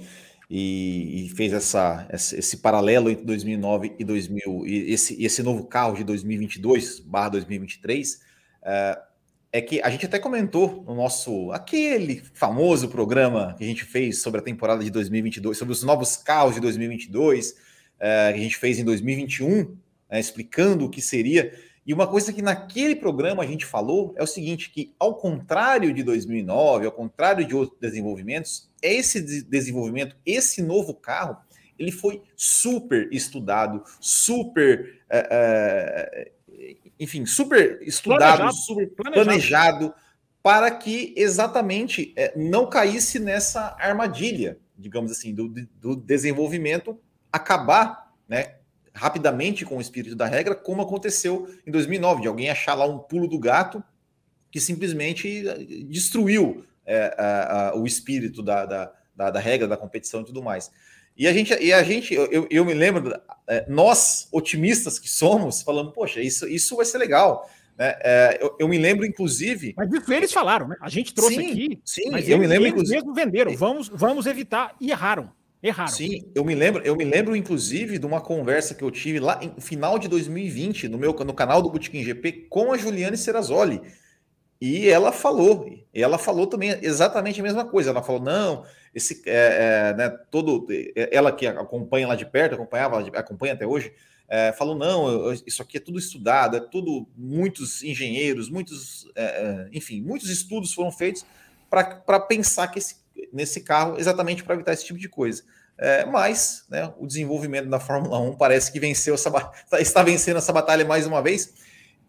e, 0.50 1.26
e 1.26 1.28
fez 1.30 1.52
essa, 1.52 2.08
esse 2.10 2.56
paralelo 2.58 3.10
entre 3.10 3.24
2009 3.24 3.94
e 3.98 4.04
2000 4.04 4.66
e 4.66 4.92
esse, 4.92 5.22
esse 5.22 5.42
novo 5.42 5.64
carro 5.64 5.94
de 5.94 6.04
2022 6.04 7.00
barra 7.00 7.30
2023 7.30 8.20
é, 8.62 8.98
é 9.52 9.60
que 9.60 9.82
a 9.82 9.90
gente 9.90 10.06
até 10.06 10.18
comentou 10.18 10.82
no 10.86 10.94
nosso 10.94 11.52
aquele 11.52 12.22
famoso 12.32 12.88
programa 12.88 13.54
que 13.58 13.64
a 13.64 13.66
gente 13.66 13.84
fez 13.84 14.22
sobre 14.22 14.40
a 14.40 14.42
temporada 14.42 14.82
de 14.82 14.90
2022 14.90 15.58
sobre 15.58 15.72
os 15.72 15.82
novos 15.82 16.16
carros 16.16 16.54
de 16.54 16.60
2022 16.60 17.54
é, 18.00 18.32
que 18.32 18.38
a 18.38 18.42
gente 18.42 18.56
fez 18.56 18.78
em 18.78 18.84
2021 18.84 19.76
né, 20.10 20.18
explicando 20.18 20.86
o 20.86 20.90
que 20.90 21.02
seria 21.02 21.52
e 21.88 21.94
uma 21.94 22.06
coisa 22.06 22.34
que 22.34 22.42
naquele 22.42 22.94
programa 22.94 23.42
a 23.42 23.46
gente 23.46 23.64
falou 23.64 24.12
é 24.14 24.22
o 24.22 24.26
seguinte, 24.26 24.68
que 24.68 24.92
ao 24.98 25.14
contrário 25.14 25.90
de 25.94 26.02
2009, 26.02 26.84
ao 26.84 26.92
contrário 26.92 27.46
de 27.46 27.56
outros 27.56 27.80
desenvolvimentos, 27.80 28.70
esse 28.82 29.22
desenvolvimento, 29.44 30.14
esse 30.26 30.60
novo 30.60 30.92
carro, 30.92 31.38
ele 31.78 31.90
foi 31.90 32.22
super 32.36 33.08
estudado, 33.10 33.82
super, 33.98 35.00
é, 35.08 36.30
é, 36.50 36.88
enfim, 37.00 37.24
super 37.24 37.80
estudado, 37.80 38.36
planejado, 38.36 38.52
super 38.52 38.90
planejado, 38.90 39.24
planejado 39.24 39.94
para 40.42 40.70
que 40.70 41.14
exatamente 41.16 42.12
é, 42.16 42.36
não 42.36 42.68
caísse 42.68 43.18
nessa 43.18 43.74
armadilha, 43.80 44.58
digamos 44.76 45.10
assim, 45.10 45.34
do, 45.34 45.48
do 45.48 45.96
desenvolvimento 45.96 47.00
acabar, 47.32 48.12
né, 48.28 48.57
rapidamente 48.98 49.64
com 49.64 49.76
o 49.76 49.80
espírito 49.80 50.16
da 50.16 50.26
regra, 50.26 50.54
como 50.54 50.82
aconteceu 50.82 51.48
em 51.66 51.70
2009, 51.70 52.22
de 52.22 52.28
alguém 52.28 52.50
achar 52.50 52.74
lá 52.74 52.86
um 52.86 52.98
pulo 52.98 53.28
do 53.28 53.38
gato 53.38 53.82
que 54.50 54.60
simplesmente 54.60 55.46
eh, 55.46 55.58
destruiu 55.84 56.64
é, 56.84 57.14
a, 57.16 57.68
a, 57.68 57.76
o 57.76 57.86
espírito 57.86 58.42
da, 58.42 58.66
da, 58.66 58.92
da, 59.14 59.30
da, 59.30 59.40
regra, 59.40 59.68
da 59.68 59.76
competição 59.76 60.22
e 60.22 60.24
tudo 60.24 60.42
mais. 60.42 60.70
E 61.16 61.26
a 61.26 61.32
gente, 61.32 61.52
e 61.54 61.72
a 61.72 61.82
gente 61.82 62.14
eu, 62.14 62.46
eu 62.50 62.64
me 62.64 62.74
lembro, 62.74 63.14
é, 63.46 63.64
nós, 63.68 64.28
otimistas 64.32 64.98
que 64.98 65.08
somos, 65.08 65.62
falando, 65.62 65.92
poxa, 65.92 66.20
isso, 66.20 66.48
isso 66.48 66.76
vai 66.76 66.86
ser 66.86 66.98
legal. 66.98 67.48
Né? 67.76 67.94
É, 68.00 68.38
eu, 68.40 68.56
eu, 68.58 68.68
me 68.68 68.78
lembro, 68.78 69.04
inclusive. 69.04 69.74
Mas 69.76 69.92
isso 69.92 70.12
eles 70.12 70.32
falaram, 70.32 70.66
né? 70.66 70.76
A 70.80 70.88
gente 70.88 71.14
trouxe 71.14 71.36
sim, 71.36 71.50
aqui. 71.50 71.80
Sim, 71.84 72.10
mas 72.10 72.28
eu 72.28 72.36
eles, 72.36 72.40
me 72.40 72.46
lembro, 72.46 72.64
eles 72.64 72.72
inclusive. 72.72 72.96
mesmo 72.96 73.14
venderam. 73.14 73.56
Vamos, 73.56 73.88
vamos 73.88 74.26
evitar 74.26 74.74
e 74.80 74.90
erraram. 74.90 75.30
Erraram. 75.62 75.92
Sim, 75.92 76.30
eu 76.34 76.44
me 76.44 76.54
lembro, 76.54 76.82
eu 76.84 76.94
me 76.94 77.04
lembro 77.04 77.34
inclusive 77.34 77.98
de 77.98 78.06
uma 78.06 78.20
conversa 78.20 78.74
que 78.74 78.84
eu 78.84 78.90
tive 78.90 79.18
lá 79.18 79.40
no 79.40 79.60
final 79.60 79.98
de 79.98 80.06
2020 80.06 80.88
no 80.88 80.96
meu 80.98 81.12
no 81.12 81.34
canal 81.34 81.60
do 81.60 81.70
Botequim 81.70 82.02
GP 82.04 82.46
com 82.48 82.72
a 82.72 82.78
Juliane 82.78 83.16
Serrazoli. 83.16 83.82
E 84.60 84.88
ela 84.88 85.12
falou, 85.12 85.70
ela 85.94 86.18
falou 86.18 86.46
também 86.46 86.76
exatamente 86.82 87.40
a 87.40 87.44
mesma 87.44 87.64
coisa. 87.64 87.90
Ela 87.90 88.02
falou: 88.02 88.20
não, 88.20 88.64
esse 88.94 89.22
é, 89.26 89.92
é, 89.92 89.96
né, 89.96 90.08
todo 90.30 90.66
é, 90.70 91.08
ela 91.12 91.30
que 91.30 91.46
acompanha 91.46 92.08
lá 92.08 92.16
de 92.16 92.26
perto, 92.26 92.54
acompanhava, 92.54 93.00
acompanha 93.16 93.52
até 93.52 93.66
hoje, 93.66 93.92
é, 94.28 94.52
falou: 94.52 94.74
não, 94.74 95.32
isso 95.46 95.62
aqui 95.62 95.76
é 95.76 95.80
tudo 95.80 95.98
estudado, 95.98 96.56
é 96.56 96.60
tudo 96.60 97.08
muitos 97.16 97.84
engenheiros, 97.84 98.50
muitos, 98.50 99.08
é, 99.14 99.24
é, 99.24 99.68
enfim, 99.72 100.00
muitos 100.02 100.28
estudos 100.28 100.72
foram 100.72 100.90
feitos 100.90 101.24
para 101.70 102.20
pensar 102.20 102.66
que 102.68 102.78
esse 102.78 102.96
nesse 103.32 103.60
carro 103.60 103.96
exatamente 103.98 104.42
para 104.44 104.54
evitar 104.54 104.72
esse 104.72 104.84
tipo 104.84 104.98
de 104.98 105.08
coisa. 105.08 105.42
É, 105.80 106.04
mas 106.04 106.64
né, 106.68 106.92
o 106.98 107.06
desenvolvimento 107.06 107.68
da 107.68 107.78
Fórmula 107.78 108.18
1 108.18 108.36
parece 108.36 108.72
que 108.72 108.80
venceu 108.80 109.14
essa, 109.14 109.30
está 109.78 110.02
vencendo 110.02 110.38
essa 110.38 110.52
batalha 110.52 110.84
mais 110.84 111.06
uma 111.06 111.22
vez. 111.22 111.54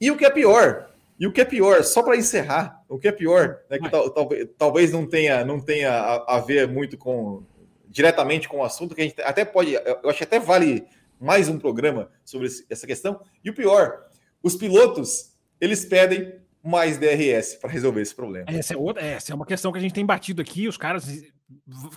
E 0.01 0.10
o 0.10 0.18
que 0.18 0.26
é 0.26 0.30
pior, 0.30 0.89
e 1.20 1.28
o 1.28 1.32
que 1.32 1.41
é 1.41 1.45
pior, 1.45 1.84
só 1.84 2.01
para 2.01 2.18
encerrar, 2.18 2.84
o 2.88 2.97
que 2.97 3.07
é 3.07 3.12
pior, 3.12 3.60
né, 3.70 3.78
que 3.78 3.89
tal, 3.89 4.10
talvez, 4.10 4.47
talvez 4.57 4.91
não 4.91 5.05
tenha, 5.05 5.45
não 5.45 5.60
tenha 5.60 5.91
a, 5.91 6.38
a, 6.38 6.39
ver 6.39 6.68
muito 6.68 6.97
com 6.97 7.43
diretamente 7.88 8.47
com 8.47 8.57
o 8.57 8.64
assunto, 8.64 8.95
que 8.95 9.01
a 9.01 9.03
gente 9.03 9.22
até 9.22 9.43
pode, 9.43 9.74
eu 9.74 10.10
acho 10.10 10.20
que 10.20 10.24
até 10.24 10.39
vale 10.39 10.86
mais 11.20 11.49
um 11.49 11.60
programa 11.60 12.10
sobre 12.24 12.47
essa 12.70 12.88
questão. 12.88 13.20
E 13.43 13.49
o 13.49 13.53
pior, 13.53 14.05
os 14.41 14.55
pilotos 14.55 15.34
eles 15.60 15.84
pedem 15.86 16.39
mais 16.70 16.97
DRS 16.97 17.55
para 17.55 17.70
resolver 17.70 18.01
esse 18.01 18.13
problema. 18.13 18.45
Essa 18.47 18.74
é, 18.74 18.78
outra, 18.78 19.03
essa 19.03 19.32
é 19.32 19.36
uma 19.36 19.45
questão 19.45 19.72
que 19.72 19.78
a 19.78 19.82
gente 19.82 19.93
tem 19.93 20.05
batido 20.05 20.41
aqui, 20.41 20.67
os 20.67 20.78
caras 20.78 21.05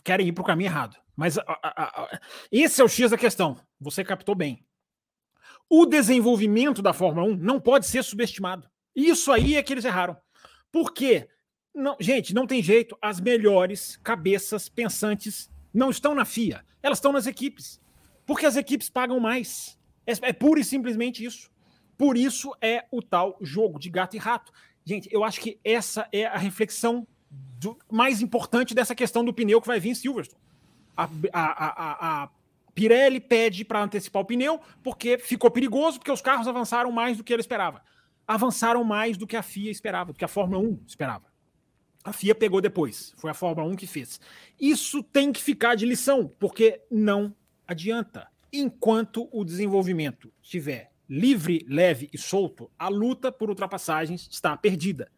querem 0.03 0.29
ir 0.29 0.33
para 0.33 0.43
o 0.43 0.47
caminho 0.47 0.69
errado. 0.69 0.97
Mas 1.15 1.37
a, 1.37 1.45
a, 1.47 2.03
a, 2.03 2.21
esse 2.51 2.81
é 2.81 2.85
o 2.85 2.89
X 2.89 3.11
da 3.11 3.19
questão. 3.19 3.57
Você 3.79 4.03
captou 4.03 4.35
bem. 4.35 4.65
O 5.69 5.87
desenvolvimento 5.87 6.83
da 6.83 6.93
Fórmula 6.93 7.27
1 7.29 7.37
não 7.37 7.61
pode 7.61 7.87
ser 7.87 8.03
subestimado. 8.03 8.69
Isso 8.97 9.31
aí 9.31 9.57
é 9.57 9.63
que 9.63 9.73
eles 9.73 9.85
erraram. 9.85 10.17
Por 10.71 10.93
quê? 10.93 11.29
Não, 11.75 11.97
gente, 12.01 12.35
não 12.35 12.47
tem 12.47 12.63
jeito. 12.63 12.97
As 13.01 13.21
melhores 13.21 13.99
cabeças 14.03 14.69
pensantes 14.69 15.51
não 15.73 15.91
estão 15.91 16.15
na 16.15 16.25
FIA. 16.25 16.65
Elas 16.83 16.99
estão 16.99 17.13
nas 17.13 17.27
equipes. 17.27 17.81
Porque 18.27 18.47
as 18.47 18.57
equipes 18.57 18.89
pagam 18.89 19.21
mais. 19.21 19.79
É, 20.07 20.13
é 20.29 20.33
pura 20.33 20.61
e 20.61 20.65
simplesmente 20.65 21.25
isso. 21.25 21.52
Por 22.03 22.17
isso 22.17 22.53
é 22.61 22.85
o 22.91 23.01
tal 23.01 23.39
jogo 23.41 23.79
de 23.79 23.89
gato 23.89 24.17
e 24.17 24.19
rato. 24.19 24.53
Gente, 24.85 25.09
eu 25.13 25.23
acho 25.23 25.41
que 25.41 25.61
essa 25.63 26.09
é 26.11 26.27
a 26.27 26.37
reflexão 26.37 27.07
do, 27.31 27.79
mais 27.89 28.21
importante 28.21 28.75
dessa 28.75 28.93
questão 28.93 29.25
do 29.25 29.33
pneu 29.33 29.61
que 29.61 29.69
vai 29.69 29.79
vir 29.79 29.91
em 29.91 29.95
Silverstone. 29.95 30.43
A, 30.97 31.09
a, 31.33 31.43
a, 31.43 32.23
a 32.25 32.31
Pirelli 32.75 33.21
pede 33.21 33.65
para 33.65 33.85
antecipar 33.85 34.21
o 34.21 34.25
pneu 34.25 34.61
porque 34.83 35.17
ficou 35.17 35.49
perigoso, 35.49 36.01
porque 36.01 36.11
os 36.11 36.21
carros 36.21 36.49
avançaram 36.49 36.91
mais 36.91 37.17
do 37.19 37.23
que 37.23 37.33
ele 37.33 37.41
esperava. 37.41 37.81
Avançaram 38.27 38.83
mais 38.83 39.17
do 39.17 39.25
que 39.25 39.37
a 39.37 39.43
FIA 39.43 39.71
esperava, 39.71 40.13
do 40.13 40.19
que 40.19 40.25
a 40.25 40.29
Fórmula 40.29 40.59
1 40.59 40.81
esperava. 40.85 41.27
A 42.03 42.13
FIA 42.13 42.35
pegou 42.35 42.61
depois, 42.61 43.15
foi 43.17 43.31
a 43.31 43.35
Fórmula 43.35 43.69
1 43.69 43.77
que 43.77 43.87
fez. 43.87 44.21
Isso 44.61 45.05
tem 45.05 45.31
que 45.31 45.41
ficar 45.41 45.77
de 45.77 45.87
lição, 45.87 46.27
porque 46.41 46.83
não 46.91 47.33
adianta. 47.65 48.27
Enquanto 48.53 49.29
o 49.31 49.45
desenvolvimento 49.45 50.33
estiver 50.43 50.92
livre, 51.13 51.63
leve 51.69 52.09
e 52.11 52.17
solto, 52.17 52.71
a 52.79 52.89
luta 52.89 53.31
por 53.31 53.51
ultrapassagens 53.51 54.27
está 54.33 54.57
perdida. 54.57 55.13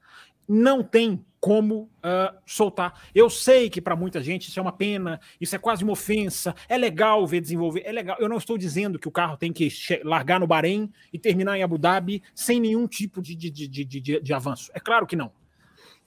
Não 0.46 0.82
tem 0.82 1.24
como 1.40 1.82
uh, 1.82 2.36
soltar. 2.44 3.00
Eu 3.14 3.30
sei 3.30 3.70
que 3.70 3.80
para 3.80 3.94
muita 3.94 4.20
gente 4.20 4.48
isso 4.48 4.58
é 4.58 4.62
uma 4.62 4.72
pena, 4.72 5.20
isso 5.40 5.54
é 5.54 5.58
quase 5.58 5.84
uma 5.84 5.92
ofensa. 5.92 6.52
É 6.68 6.76
legal 6.76 7.24
ver 7.26 7.40
desenvolver, 7.40 7.82
é 7.86 7.92
legal. 7.92 8.16
Eu 8.18 8.28
não 8.28 8.38
estou 8.38 8.58
dizendo 8.58 8.98
que 8.98 9.06
o 9.06 9.12
carro 9.12 9.36
tem 9.36 9.52
que 9.52 9.68
largar 10.02 10.40
no 10.40 10.48
Bahrein 10.48 10.92
e 11.12 11.18
terminar 11.18 11.56
em 11.56 11.62
Abu 11.62 11.78
Dhabi 11.78 12.22
sem 12.34 12.58
nenhum 12.58 12.88
tipo 12.88 13.22
de, 13.22 13.36
de, 13.36 13.50
de, 13.50 13.84
de, 13.84 14.20
de 14.20 14.34
avanço. 14.34 14.72
É 14.74 14.80
claro 14.80 15.06
que 15.06 15.14
não. 15.14 15.30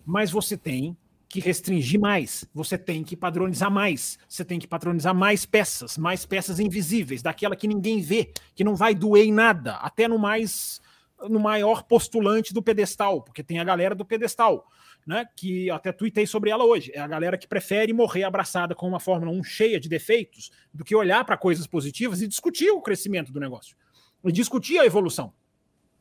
Mas 0.06 0.30
você 0.30 0.58
tem 0.58 0.98
que 1.30 1.40
restringir 1.40 2.00
mais, 2.00 2.46
você 2.54 2.78
tem 2.78 3.04
que 3.04 3.16
padronizar 3.16 3.70
mais, 3.70 4.18
você 4.28 4.46
tem 4.46 4.60
que 4.60 4.68
padronizar 4.68 5.14
mais 5.14 5.46
peças, 5.46 5.98
mais 5.98 6.26
peças 6.26 6.60
invisíveis, 6.60 7.22
daquela 7.22 7.56
que 7.56 7.68
ninguém 7.68 8.02
vê, 8.02 8.32
que 8.56 8.64
não 8.64 8.76
vai 8.76 8.96
doer 8.96 9.26
em 9.26 9.34
nada, 9.34 9.76
até 9.76 10.08
no 10.08 10.18
mais 10.18 10.82
no 11.30 11.40
maior 11.40 11.84
postulante 11.84 12.54
do 12.54 12.62
pedestal, 12.62 13.24
porque 13.24 13.44
tem 13.44 13.60
a 13.60 13.64
galera 13.64 13.96
do 13.96 14.06
pedestal, 14.06 14.70
né? 15.06 15.26
Que 15.36 15.70
até 15.72 15.92
tuitei 15.92 16.28
sobre 16.28 16.50
ela 16.50 16.64
hoje. 16.64 16.92
É 16.94 17.00
a 17.00 17.08
galera 17.08 17.38
que 17.38 17.48
prefere 17.48 17.92
morrer 17.92 18.24
abraçada 18.24 18.76
com 18.76 18.88
uma 18.88 19.00
Fórmula 19.00 19.32
1 19.32 19.44
cheia 19.44 19.80
de 19.80 19.90
defeitos 19.90 20.52
do 20.72 20.84
que 20.84 20.96
olhar 20.96 21.26
para 21.26 21.36
coisas 21.36 21.66
positivas 21.66 22.22
e 22.22 22.28
discutir 22.28 22.70
o 22.70 22.82
crescimento 22.82 23.32
do 23.32 23.40
negócio. 23.40 23.76
E 24.24 24.32
discutir 24.32 24.78
a 24.78 24.86
evolução. 24.86 25.34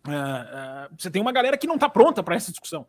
É, 0.06 0.12
é, 0.12 0.88
você 0.96 1.10
tem 1.10 1.22
uma 1.22 1.32
galera 1.32 1.56
que 1.56 1.66
não 1.66 1.76
está 1.76 1.88
pronta 1.88 2.22
para 2.22 2.36
essa 2.36 2.50
discussão. 2.50 2.86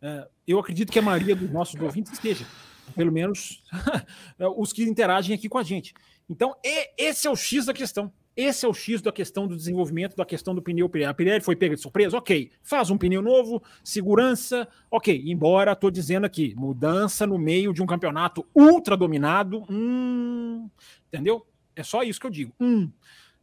É, 0.00 0.28
eu 0.46 0.58
acredito 0.58 0.92
que 0.92 0.98
a 0.98 1.02
maioria 1.02 1.34
dos 1.34 1.50
nossos 1.50 1.80
ouvintes 1.80 2.12
esteja, 2.12 2.46
pelo 2.94 3.12
menos 3.12 3.62
os 4.56 4.72
que 4.72 4.82
interagem 4.84 5.34
aqui 5.34 5.48
com 5.48 5.58
a 5.58 5.62
gente. 5.62 5.94
Então, 6.28 6.54
esse 6.96 7.26
é 7.26 7.30
o 7.30 7.36
X 7.36 7.66
da 7.66 7.72
questão. 7.72 8.12
Esse 8.38 8.64
é 8.64 8.68
o 8.68 8.72
X 8.72 9.02
da 9.02 9.10
questão 9.10 9.48
do 9.48 9.56
desenvolvimento, 9.56 10.14
da 10.14 10.24
questão 10.24 10.54
do 10.54 10.62
pneu 10.62 10.88
Pirelli. 10.88 11.10
A 11.10 11.12
Pirelli 11.12 11.40
foi 11.40 11.56
pega 11.56 11.74
de 11.74 11.80
surpresa? 11.80 12.16
Ok. 12.16 12.52
Faz 12.62 12.88
um 12.88 12.96
pneu 12.96 13.20
novo, 13.20 13.60
segurança, 13.82 14.68
ok. 14.88 15.24
Embora 15.26 15.72
estou 15.72 15.90
dizendo 15.90 16.24
aqui, 16.24 16.54
mudança 16.56 17.26
no 17.26 17.36
meio 17.36 17.74
de 17.74 17.82
um 17.82 17.86
campeonato 17.86 18.46
ultra 18.54 18.96
dominado, 18.96 19.64
hum, 19.68 20.70
entendeu? 21.08 21.44
É 21.74 21.82
só 21.82 22.04
isso 22.04 22.20
que 22.20 22.28
eu 22.28 22.30
digo. 22.30 22.52
Hum, 22.60 22.88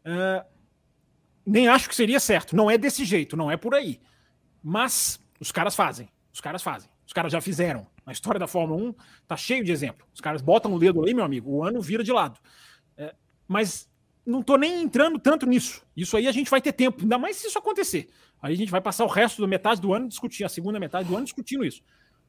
uh, 0.05 0.45
nem 1.45 1.67
acho 1.67 1.89
que 1.89 1.95
seria 1.95 2.21
certo. 2.21 2.55
Não 2.55 2.71
é 2.71 2.77
desse 2.77 3.03
jeito, 3.03 3.35
não 3.35 3.51
é 3.51 3.57
por 3.57 3.75
aí. 3.75 3.99
Mas 4.63 5.19
os 5.41 5.51
caras 5.51 5.75
fazem. 5.75 6.07
Os 6.35 6.41
caras 6.41 6.61
fazem. 6.61 6.89
Os 7.07 7.13
caras 7.13 7.31
já 7.31 7.39
fizeram. 7.39 7.87
Na 8.05 8.11
história 8.11 8.37
da 8.37 8.45
Fórmula 8.45 8.89
1 8.89 8.93
tá 9.25 9.37
cheio 9.37 9.63
de 9.63 9.71
exemplo. 9.71 10.05
Os 10.13 10.19
caras 10.19 10.41
botam 10.41 10.73
o 10.73 10.77
dedo 10.77 11.01
ali, 11.01 11.13
meu 11.13 11.23
amigo, 11.23 11.49
o 11.49 11.63
ano 11.63 11.79
vira 11.81 12.03
de 12.03 12.11
lado. 12.11 12.37
É, 12.97 13.15
mas 13.47 13.89
não 14.25 14.41
estou 14.41 14.57
nem 14.57 14.81
entrando 14.81 15.17
tanto 15.17 15.45
nisso. 15.45 15.81
Isso 15.95 16.17
aí 16.17 16.27
a 16.27 16.33
gente 16.33 16.51
vai 16.51 16.61
ter 16.61 16.73
tempo, 16.73 17.03
ainda 17.03 17.17
mais 17.17 17.37
se 17.37 17.47
isso 17.47 17.57
acontecer. 17.57 18.09
Aí 18.41 18.53
a 18.53 18.57
gente 18.57 18.69
vai 18.69 18.81
passar 18.81 19.05
o 19.05 19.07
resto 19.07 19.41
da 19.41 19.47
metade 19.47 19.79
do 19.79 19.93
ano 19.93 20.09
discutindo, 20.09 20.45
a 20.45 20.49
segunda 20.49 20.77
metade 20.77 21.07
do 21.07 21.15
ano 21.15 21.23
discutindo 21.23 21.63
isso. 21.63 21.81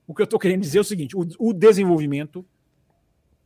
O 0.07 0.15
que 0.15 0.23
eu 0.23 0.25
estou 0.25 0.39
querendo 0.39 0.61
dizer 0.61 0.79
é 0.79 0.83
o 0.83 0.85
seguinte: 0.85 1.17
o, 1.17 1.27
o, 1.41 1.53
desenvolvimento. 1.53 2.47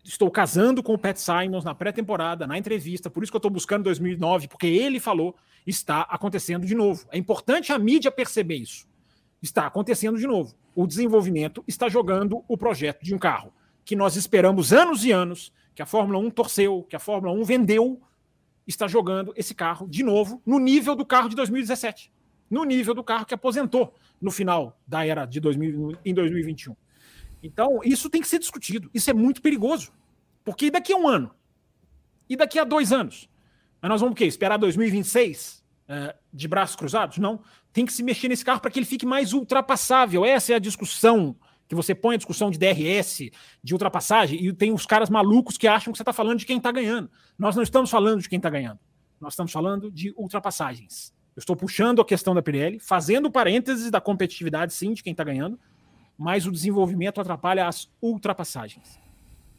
Estou 0.04 0.30
casando 0.30 0.82
com 0.82 0.94
o 0.94 0.98
Pat 0.98 1.16
Simons 1.16 1.64
na 1.64 1.74
pré-temporada, 1.74 2.46
na 2.46 2.56
entrevista, 2.56 3.11
por 3.11 3.22
isso 3.22 3.30
que 3.30 3.36
eu 3.36 3.38
estou 3.38 3.50
buscando 3.50 3.84
2009, 3.84 4.48
porque 4.48 4.66
ele 4.66 4.98
falou, 4.98 5.36
está 5.66 6.02
acontecendo 6.02 6.66
de 6.66 6.74
novo. 6.74 7.06
É 7.11 7.18
importante 7.18 7.70
a 7.70 7.78
mídia 7.78 8.11
perceber 8.11 8.56
isso. 8.56 8.89
Está 9.43 9.66
acontecendo 9.66 10.18
de 10.18 10.26
novo. 10.26 10.55
O 10.74 10.86
desenvolvimento 10.86 11.64
está 11.66 11.88
jogando 11.88 12.45
o 12.47 12.57
projeto 12.57 13.03
de 13.03 13.14
um 13.14 13.18
carro 13.18 13.53
que 13.84 13.97
nós 13.97 14.14
esperamos 14.14 14.72
anos 14.72 15.05
e 15.05 15.11
anos, 15.11 15.53
que 15.74 15.82
a 15.82 15.86
Fórmula 15.86 16.18
1 16.18 16.30
torceu, 16.30 16.84
que 16.88 16.95
a 16.95 16.99
Fórmula 16.99 17.32
1 17.32 17.45
vendeu 17.45 18.01
está 18.66 18.86
jogando 18.86 19.32
esse 19.36 19.55
carro 19.55 19.88
de 19.88 20.05
novo 20.05 20.41
no 20.47 20.59
nível 20.59 20.95
do 20.95 21.05
carro 21.05 21.28
de 21.28 21.34
2017, 21.34 22.12
no 22.49 22.64
nível 22.64 22.95
do 22.95 23.03
carro 23.03 23.26
que 23.26 23.34
aposentou 23.34 23.95
no 24.20 24.30
final 24.30 24.78
da 24.86 25.05
era 25.05 25.24
de 25.24 25.41
2000, 25.41 25.99
em 26.05 26.14
2021. 26.14 26.76
Então, 27.43 27.80
isso 27.82 28.11
tem 28.11 28.20
que 28.20 28.28
ser 28.28 28.38
discutido. 28.38 28.91
Isso 28.93 29.11
é 29.11 29.14
muito 29.14 29.41
perigoso. 29.41 29.93
Porque 30.45 30.70
daqui 30.70 30.93
a 30.93 30.97
um 30.97 31.09
ano? 31.09 31.34
E 32.28 32.36
daqui 32.36 32.59
a 32.59 32.64
dois 32.64 32.93
anos? 32.93 33.28
Mas 33.80 33.88
nós 33.88 34.01
vamos 34.01 34.12
o 34.12 34.16
quê? 34.16 34.26
Esperar 34.26 34.59
2026 34.59 35.59
uh, 35.91 36.14
de 36.32 36.47
braços 36.47 36.76
cruzados? 36.76 37.18
Não. 37.18 37.41
Tem 37.72 37.84
que 37.84 37.93
se 37.93 38.03
mexer 38.03 38.28
nesse 38.28 38.45
carro 38.45 38.61
para 38.61 38.70
que 38.70 38.78
ele 38.78 38.86
fique 38.86 39.05
mais 39.05 39.32
ultrapassável. 39.32 40.24
Essa 40.24 40.53
é 40.53 40.57
a 40.57 40.61
discussão 40.61 41.36
que 41.68 41.74
você 41.74 41.95
põe 41.95 42.14
a 42.14 42.18
discussão 42.18 42.51
de 42.51 42.59
DRS, 42.59 43.30
de 43.62 43.72
ultrapassagem, 43.72 44.45
e 44.45 44.53
tem 44.53 44.72
os 44.72 44.86
caras 44.86 45.09
malucos 45.09 45.57
que 45.57 45.68
acham 45.68 45.93
que 45.93 45.99
você 45.99 46.03
está 46.03 46.12
falando 46.12 46.41
de 46.41 46.47
quem 46.47 46.57
está 46.57 46.72
ganhando. 46.72 47.09
Nós 47.38 47.55
não 47.55 47.62
estamos 47.62 47.88
falando 47.88 48.20
de 48.20 48.28
quem 48.28 48.38
está 48.38 48.51
ganhando. 48.51 48.80
Nós 49.20 49.34
estamos 49.34 49.53
falando 49.53 49.88
de 49.88 50.12
ultrapassagens. 50.16 51.14
Eu 51.36 51.41
estou 51.41 51.55
puxando 51.55 52.01
a 52.03 52.05
questão 52.05 52.34
da 52.34 52.43
Pirelli, 52.43 52.80
fazendo 52.80 53.30
parênteses 53.30 53.88
da 53.88 54.01
competitividade, 54.01 54.72
sim, 54.72 54.93
de 54.93 55.03
quem 55.03 55.12
está 55.12 55.22
ganhando, 55.22 55.61
mas 56.18 56.45
o 56.45 56.51
desenvolvimento 56.51 57.20
atrapalha 57.20 57.68
as 57.68 57.88
ultrapassagens. 58.03 58.99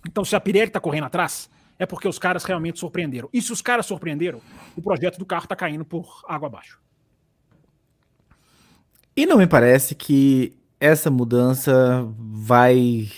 Então, 0.05 0.25
se 0.25 0.35
a 0.35 0.41
Pirelli 0.41 0.67
está 0.67 0.81
correndo 0.81 1.05
atrás, 1.05 1.49
é 1.81 1.85
porque 1.87 2.07
os 2.07 2.19
caras 2.19 2.43
realmente 2.43 2.77
surpreenderam. 2.77 3.27
E 3.33 3.41
se 3.41 3.51
os 3.51 3.59
caras 3.59 3.87
surpreenderam, 3.87 4.39
o 4.77 4.81
projeto 4.83 5.17
do 5.17 5.25
carro 5.25 5.45
está 5.45 5.55
caindo 5.55 5.83
por 5.83 6.21
água 6.27 6.47
abaixo. 6.47 6.79
E 9.15 9.25
não 9.25 9.39
me 9.39 9.47
parece 9.47 9.95
que 9.95 10.55
essa 10.79 11.09
mudança 11.09 12.07
vai 12.19 13.09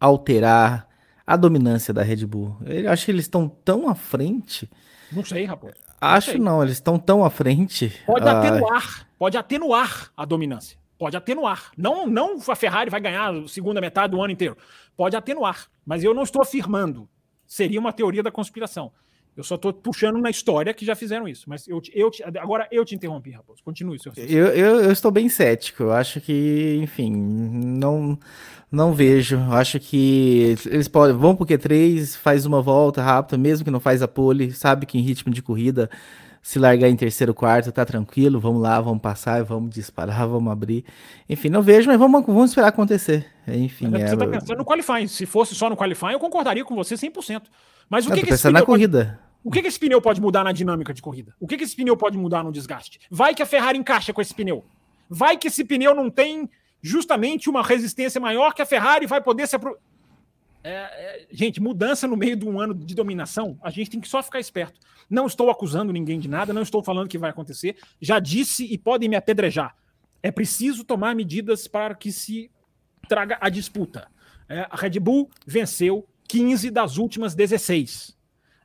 alterar 0.00 0.88
a 1.26 1.36
dominância 1.36 1.92
da 1.92 2.02
Red 2.02 2.24
Bull. 2.24 2.56
Eu 2.64 2.90
acho 2.90 3.04
que 3.04 3.10
eles 3.10 3.26
estão 3.26 3.46
tão 3.46 3.86
à 3.86 3.94
frente. 3.94 4.70
Não 5.12 5.22
sei, 5.22 5.44
rapaz. 5.44 5.74
Não 5.74 6.08
acho 6.08 6.30
sei. 6.30 6.40
não, 6.40 6.62
eles 6.62 6.76
estão 6.76 6.98
tão 6.98 7.22
à 7.22 7.28
frente. 7.28 7.92
Pode 8.06 8.24
uh... 8.24 8.28
atenuar, 8.28 9.06
pode 9.18 9.36
atenuar 9.36 10.10
a 10.16 10.24
dominância. 10.24 10.78
Pode 10.98 11.14
atenuar. 11.14 11.72
Não, 11.76 12.06
não 12.06 12.38
a 12.48 12.56
Ferrari 12.56 12.88
vai 12.88 13.02
ganhar 13.02 13.34
a 13.34 13.48
segunda 13.48 13.82
metade 13.82 14.12
do 14.12 14.22
ano 14.22 14.32
inteiro. 14.32 14.56
Pode 14.96 15.14
atenuar. 15.14 15.66
Mas 15.84 16.02
eu 16.02 16.14
não 16.14 16.22
estou 16.22 16.40
afirmando. 16.40 17.06
Seria 17.52 17.78
uma 17.78 17.92
teoria 17.92 18.22
da 18.22 18.30
conspiração. 18.30 18.90
Eu 19.36 19.44
só 19.44 19.56
estou 19.56 19.74
puxando 19.74 20.18
na 20.18 20.30
história 20.30 20.72
que 20.72 20.86
já 20.86 20.96
fizeram 20.96 21.28
isso. 21.28 21.44
Mas 21.50 21.68
eu, 21.68 21.82
eu 21.92 22.10
agora 22.40 22.66
eu 22.72 22.82
te 22.82 22.94
interrompi, 22.94 23.30
Raposo. 23.30 23.62
Continue, 23.62 23.98
senhor. 23.98 24.14
Eu, 24.16 24.46
eu, 24.46 24.80
eu, 24.84 24.90
estou 24.90 25.10
bem 25.10 25.28
cético. 25.28 25.82
Eu 25.82 25.92
acho 25.92 26.18
que, 26.18 26.78
enfim, 26.82 27.12
não, 27.12 28.18
não 28.70 28.94
vejo. 28.94 29.36
Eu 29.36 29.52
acho 29.52 29.78
que 29.78 30.56
eles 30.64 30.88
podem. 30.88 31.14
Vão 31.14 31.36
pro 31.36 31.44
Q3, 31.44 32.16
faz 32.16 32.46
uma 32.46 32.62
volta 32.62 33.02
rápida, 33.02 33.36
mesmo 33.36 33.66
que 33.66 33.70
não 33.70 33.80
faz 33.80 34.00
a 34.00 34.08
pole, 34.08 34.50
sabe 34.52 34.86
que 34.86 34.96
em 34.96 35.02
ritmo 35.02 35.30
de 35.30 35.42
corrida, 35.42 35.90
se 36.42 36.58
largar 36.58 36.88
em 36.88 36.96
terceiro, 36.96 37.32
quarto, 37.32 37.70
tá 37.70 37.84
tranquilo. 37.84 38.40
Vamos 38.40 38.60
lá, 38.60 38.80
vamos 38.80 39.00
passar, 39.00 39.44
vamos 39.44 39.70
disparar, 39.70 40.26
vamos 40.28 40.52
abrir. 40.52 40.84
Enfim, 41.28 41.48
não 41.48 41.62
vejo, 41.62 41.86
mas 41.88 41.98
vamos, 41.98 42.26
vamos 42.26 42.50
esperar 42.50 42.68
acontecer. 42.68 43.24
Enfim, 43.46 43.94
é, 43.94 44.08
você 44.08 44.16
tá 44.16 44.26
pensando 44.26 44.58
no 44.58 44.64
qualifying. 44.64 45.06
Se 45.06 45.24
fosse 45.24 45.54
só 45.54 45.70
no 45.70 45.76
qualifying, 45.76 46.12
eu 46.12 46.18
concordaria 46.18 46.64
com 46.64 46.74
você 46.74 46.96
100%. 46.96 47.44
Mas 47.88 48.06
o 48.06 48.08
não, 48.08 48.16
que, 48.16 48.24
que 48.24 48.32
esse 48.32 48.42
pneu 48.42 48.52
na 48.52 48.62
corrida. 48.66 49.20
o 49.44 49.50
que, 49.52 49.62
que 49.62 49.68
esse 49.68 49.78
pneu 49.78 50.02
pode 50.02 50.20
mudar 50.20 50.42
na 50.42 50.50
dinâmica 50.50 50.92
de 50.92 51.00
corrida? 51.00 51.32
O 51.38 51.46
que, 51.46 51.56
que 51.56 51.62
esse 51.62 51.76
pneu 51.76 51.96
pode 51.96 52.18
mudar 52.18 52.42
no 52.42 52.50
desgaste? 52.50 52.98
Vai 53.08 53.34
que 53.34 53.42
a 53.42 53.46
Ferrari 53.46 53.78
encaixa 53.78 54.12
com 54.12 54.20
esse 54.20 54.34
pneu. 54.34 54.64
Vai 55.08 55.36
que 55.36 55.46
esse 55.46 55.64
pneu 55.64 55.94
não 55.94 56.10
tem 56.10 56.50
justamente 56.80 57.48
uma 57.48 57.62
resistência 57.62 58.20
maior 58.20 58.52
que 58.52 58.62
a 58.62 58.66
Ferrari 58.66 59.06
vai 59.06 59.20
poder 59.20 59.46
se 59.46 59.54
apro... 59.54 59.76
É, 60.64 60.70
é, 60.70 61.26
gente, 61.30 61.60
mudança 61.60 62.06
no 62.08 62.16
meio 62.16 62.36
de 62.36 62.44
um 62.44 62.58
ano 62.58 62.74
de 62.74 62.94
dominação, 62.94 63.58
a 63.62 63.70
gente 63.70 63.90
tem 63.90 64.00
que 64.00 64.08
só 64.08 64.22
ficar 64.22 64.40
esperto. 64.40 64.78
Não 65.12 65.26
estou 65.26 65.50
acusando 65.50 65.92
ninguém 65.92 66.18
de 66.18 66.26
nada, 66.26 66.54
não 66.54 66.62
estou 66.62 66.82
falando 66.82 67.06
que 67.06 67.18
vai 67.18 67.28
acontecer. 67.28 67.76
Já 68.00 68.18
disse 68.18 68.64
e 68.64 68.78
podem 68.78 69.10
me 69.10 69.14
apedrejar. 69.14 69.76
É 70.22 70.30
preciso 70.30 70.84
tomar 70.84 71.14
medidas 71.14 71.68
para 71.68 71.94
que 71.94 72.10
se 72.10 72.50
traga 73.06 73.36
a 73.38 73.50
disputa. 73.50 74.08
É, 74.48 74.66
a 74.70 74.74
Red 74.74 74.98
Bull 74.98 75.28
venceu 75.46 76.08
15 76.28 76.70
das 76.70 76.96
últimas 76.96 77.34
16. 77.34 78.08
Uh, 78.08 78.14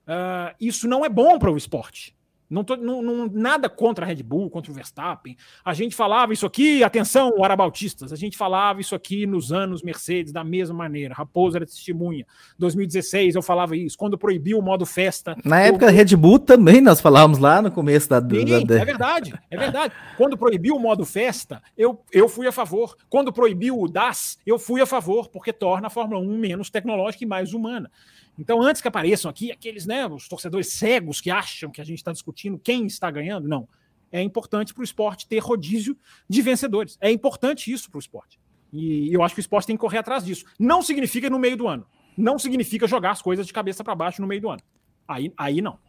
ah, 0.08 0.56
isso 0.58 0.88
não 0.88 1.04
é 1.04 1.10
bom 1.10 1.38
para 1.38 1.52
o 1.52 1.58
esporte. 1.58 2.16
Não 2.50 2.64
tô 2.64 2.76
não, 2.78 3.02
não, 3.02 3.30
nada 3.32 3.68
contra 3.70 4.06
a 4.06 4.08
Red 4.08 4.24
Bull, 4.24 4.50
contra 4.50 4.72
o 4.72 4.74
Verstappen. 4.74 5.36
A 5.64 5.74
gente 5.74 5.96
falava 5.96 6.32
isso 6.32 6.46
aqui, 6.46 6.84
atenção, 6.84 7.44
arabautistas, 7.44 8.14
a 8.14 8.16
gente 8.16 8.38
falava 8.38 8.80
isso 8.80 8.96
aqui 8.96 9.26
nos 9.26 9.52
anos 9.52 9.82
Mercedes 9.82 10.32
da 10.32 10.44
mesma 10.44 10.76
maneira. 10.76 11.14
Raposo 11.14 11.58
era 11.58 11.66
testemunha. 11.66 12.26
2016 12.58 13.36
eu 13.36 13.42
falava 13.42 13.76
isso, 13.76 13.98
quando 13.98 14.18
proibiu 14.18 14.60
o 14.60 14.62
modo 14.62 14.86
festa. 14.86 15.36
Na 15.44 15.60
época 15.60 15.88
da 15.88 15.92
Red 15.92 16.16
Bull 16.16 16.40
também 16.40 16.80
nós 16.82 17.02
falávamos 17.02 17.38
lá 17.38 17.62
no 17.62 17.72
começo 17.72 18.10
da. 18.10 18.22
Sim, 18.22 18.66
da... 18.66 18.80
É 18.80 18.86
verdade, 18.86 19.34
é 19.50 19.58
verdade. 19.58 19.94
Quando 20.16 20.38
proibiu 20.38 20.76
o 20.76 20.80
modo 20.80 21.06
festa, 21.06 21.62
eu, 21.78 22.02
eu 22.12 22.30
fui 22.30 22.48
a 22.48 22.52
favor. 22.52 22.96
Quando 23.10 23.34
proibiu 23.34 23.80
o 23.80 23.88
DAS, 23.88 24.40
eu 24.46 24.58
fui 24.58 24.82
a 24.82 24.86
favor, 24.86 25.30
porque 25.30 25.52
torna 25.52 25.88
a 25.88 25.90
Fórmula 25.90 26.22
1 26.22 26.38
menos 26.38 26.70
tecnológica 26.70 27.24
e 27.24 27.28
mais 27.28 27.54
humana. 27.54 27.92
Então, 28.38 28.62
antes 28.62 28.82
que 28.82 28.88
apareçam 28.88 29.30
aqui 29.30 29.52
aqueles, 29.52 29.86
né, 29.86 30.06
os 30.06 30.28
torcedores 30.28 30.74
cegos 30.74 31.20
que 31.20 31.32
acham 31.32 31.72
que 31.72 31.82
a 31.82 31.84
gente 31.84 31.98
está 31.98 32.12
discutindo 32.12 32.60
quem 32.60 32.86
está 32.86 33.10
ganhando, 33.10 33.48
não. 33.48 33.68
É 34.12 34.22
importante 34.22 34.74
para 34.74 34.82
o 34.82 34.84
esporte 34.84 35.28
ter 35.28 35.40
rodízio 35.40 35.98
de 36.30 36.42
vencedores. 36.42 36.98
É 37.02 37.12
importante 37.12 37.72
isso 37.72 37.90
para 37.90 37.98
o 37.98 38.00
esporte. 38.00 38.40
E 38.72 39.14
eu 39.14 39.24
acho 39.24 39.34
que 39.34 39.40
o 39.40 39.42
esporte 39.42 39.68
tem 39.68 39.76
que 39.76 39.82
correr 39.82 39.98
atrás 39.98 40.24
disso. 40.24 40.46
Não 40.60 40.82
significa 40.82 41.30
no 41.30 41.40
meio 41.40 41.58
do 41.58 41.68
ano. 41.68 41.86
Não 42.18 42.40
significa 42.40 42.88
jogar 42.88 43.12
as 43.12 43.22
coisas 43.22 43.46
de 43.46 43.54
cabeça 43.54 43.84
para 43.84 43.96
baixo 43.96 44.22
no 44.22 44.28
meio 44.28 44.42
do 44.42 44.50
ano. 44.50 44.62
Aí, 45.08 45.34
aí 45.38 45.62
não. 45.62 45.80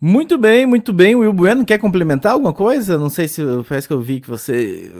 Muito 0.00 0.38
bem, 0.38 0.64
muito 0.64 0.92
bem. 0.92 1.16
O 1.16 1.20
Will 1.20 1.32
Bueno 1.32 1.64
quer 1.64 1.78
complementar 1.78 2.32
alguma 2.32 2.52
coisa? 2.52 2.96
Não 2.96 3.10
sei 3.10 3.26
se 3.26 3.42
parece 3.68 3.88
que 3.88 3.92
eu 3.92 4.00
vi 4.00 4.20
que 4.20 4.28
você. 4.28 4.92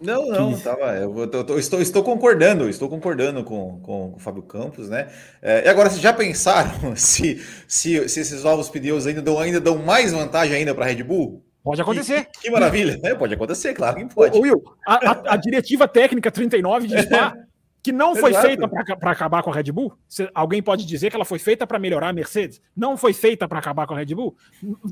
Não, 0.00 0.28
não, 0.28 0.52
que... 0.52 0.62
tava. 0.62 0.96
Eu, 0.96 1.16
eu, 1.16 1.46
eu, 1.48 1.58
estou, 1.58 1.80
estou 1.80 2.04
concordando, 2.04 2.68
estou 2.68 2.88
concordando 2.88 3.42
com, 3.42 3.80
com, 3.80 4.10
com 4.10 4.16
o 4.16 4.18
Fábio 4.18 4.42
Campos, 4.42 4.90
né? 4.90 5.08
É, 5.40 5.64
e 5.64 5.68
agora, 5.68 5.88
vocês 5.88 6.02
já 6.02 6.12
pensaram 6.12 6.74
se, 6.94 7.42
se, 7.66 8.06
se 8.06 8.20
esses 8.20 8.44
novos 8.44 8.68
pneus 8.68 9.06
ainda 9.06 9.22
dão, 9.22 9.38
ainda 9.38 9.60
dão 9.60 9.78
mais 9.78 10.12
vantagem 10.12 10.56
ainda 10.56 10.74
para 10.74 10.84
a 10.84 10.88
Red 10.88 11.02
Bull? 11.02 11.42
Pode 11.62 11.80
acontecer. 11.80 12.26
Que, 12.26 12.42
que 12.42 12.50
maravilha, 12.50 13.00
né? 13.02 13.14
Pode 13.14 13.32
acontecer, 13.32 13.72
claro 13.72 13.96
que 13.96 14.14
pode. 14.14 14.36
Ô, 14.36 14.42
Will, 14.42 14.62
a, 14.86 15.10
a, 15.10 15.32
a 15.32 15.36
diretiva 15.36 15.88
técnica 15.88 16.30
39 16.30 16.86
de 16.86 17.00
Spa 17.00 17.34
que 17.84 17.92
não 17.92 18.16
foi 18.16 18.30
Exato. 18.30 18.46
feita 18.46 18.66
para 18.96 19.10
acabar 19.10 19.42
com 19.42 19.50
a 19.50 19.54
Red 19.54 19.70
Bull? 19.70 19.92
alguém 20.34 20.62
pode 20.62 20.86
dizer 20.86 21.10
que 21.10 21.16
ela 21.16 21.24
foi 21.24 21.38
feita 21.38 21.66
para 21.66 21.78
melhorar 21.78 22.08
a 22.08 22.12
Mercedes? 22.14 22.58
Não 22.74 22.96
foi 22.96 23.12
feita 23.12 23.46
para 23.46 23.58
acabar 23.58 23.86
com 23.86 23.92
a 23.92 23.98
Red 23.98 24.14
Bull? 24.14 24.34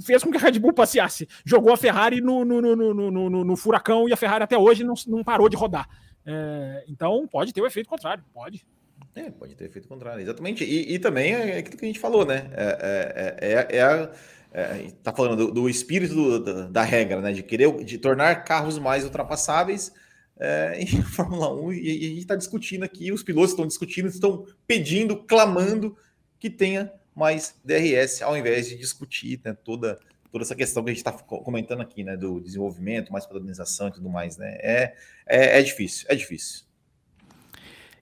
Fez 0.05 0.23
com 0.23 0.31
que 0.31 0.37
a 0.37 0.41
Red 0.41 0.59
Bull 0.59 0.75
passeasse. 0.75 1.27
Jogou 1.43 1.73
a 1.73 1.77
Ferrari 1.79 2.21
no, 2.21 2.45
no, 2.45 2.61
no, 2.61 3.45
no, 3.45 3.57
furacão 3.57 4.07
e 4.07 4.13
a 4.13 4.17
Ferrari 4.17 4.45
até 4.45 4.59
hoje 4.59 4.85
não, 4.85 4.93
não 5.07 5.25
parou 5.25 5.49
de 5.49 5.57
rodar. 5.57 5.89
É, 6.27 6.85
então 6.87 7.27
pode 7.27 7.55
ter 7.55 7.63
o 7.63 7.67
efeito 7.67 7.89
contrário, 7.89 8.23
pode. 8.35 8.67
É, 9.15 9.31
pode 9.31 9.55
ter 9.57 9.65
efeito 9.65 9.89
contrário, 9.89 10.21
exatamente. 10.21 10.63
E, 10.63 10.95
e 10.95 10.99
também 10.99 11.33
é 11.33 11.59
aquilo 11.59 11.79
que 11.79 11.85
a 11.87 11.89
gente 11.89 11.99
falou, 11.99 12.27
né? 12.27 12.51
É, 12.53 13.39
é, 13.41 13.53
é, 13.53 13.77
é 13.79 13.83
a, 13.83 14.11
é, 14.53 14.91
tá 15.03 15.15
falando 15.15 15.47
do, 15.47 15.51
do 15.51 15.69
espírito 15.69 16.15
do, 16.15 16.39
da, 16.45 16.67
da, 16.69 16.83
regra, 16.83 17.23
né? 17.23 17.33
De 17.33 17.43
querer 17.43 17.73
de 17.85 17.97
tornar 17.97 18.45
carros 18.45 18.79
mais 18.79 19.03
ultrapassáveis 19.03 19.95
é, 20.39 20.77
em 20.83 21.03
Fórmula 21.03 21.55
1 21.55 21.73
e, 21.73 21.77
e 21.77 22.07
a 22.07 22.09
gente 22.09 22.19
está 22.19 22.37
discutindo 22.37 22.83
aqui, 22.83 23.13
os 23.13 23.23
pilotos 23.23 23.51
estão 23.51 23.67
discutindo, 23.67 24.09
estão 24.09 24.47
pedindo, 24.67 25.17
clamando 25.17 25.97
que 26.39 26.51
tenha 26.51 26.93
mais 27.15 27.55
DRS, 27.65 28.23
ao 28.23 28.37
invés 28.37 28.69
de 28.69 28.77
discutir 28.77 29.41
né, 29.45 29.57
toda, 29.65 29.99
toda 30.31 30.45
essa 30.45 30.55
questão 30.55 30.83
que 30.83 30.91
a 30.91 30.93
gente 30.93 31.07
está 31.07 31.13
comentando 31.13 31.83
aqui, 31.83 32.03
né? 32.03 32.17
Do 32.17 32.41
desenvolvimento, 32.41 33.13
mais 33.13 33.27
padronização 33.27 33.89
e 33.89 33.93
tudo 33.93 34.09
mais, 34.09 34.37
né? 34.39 34.57
É, 34.61 34.95
é, 35.27 35.59
é 35.61 35.63
difícil, 35.63 36.07
é 36.09 36.15
difícil. 36.15 36.65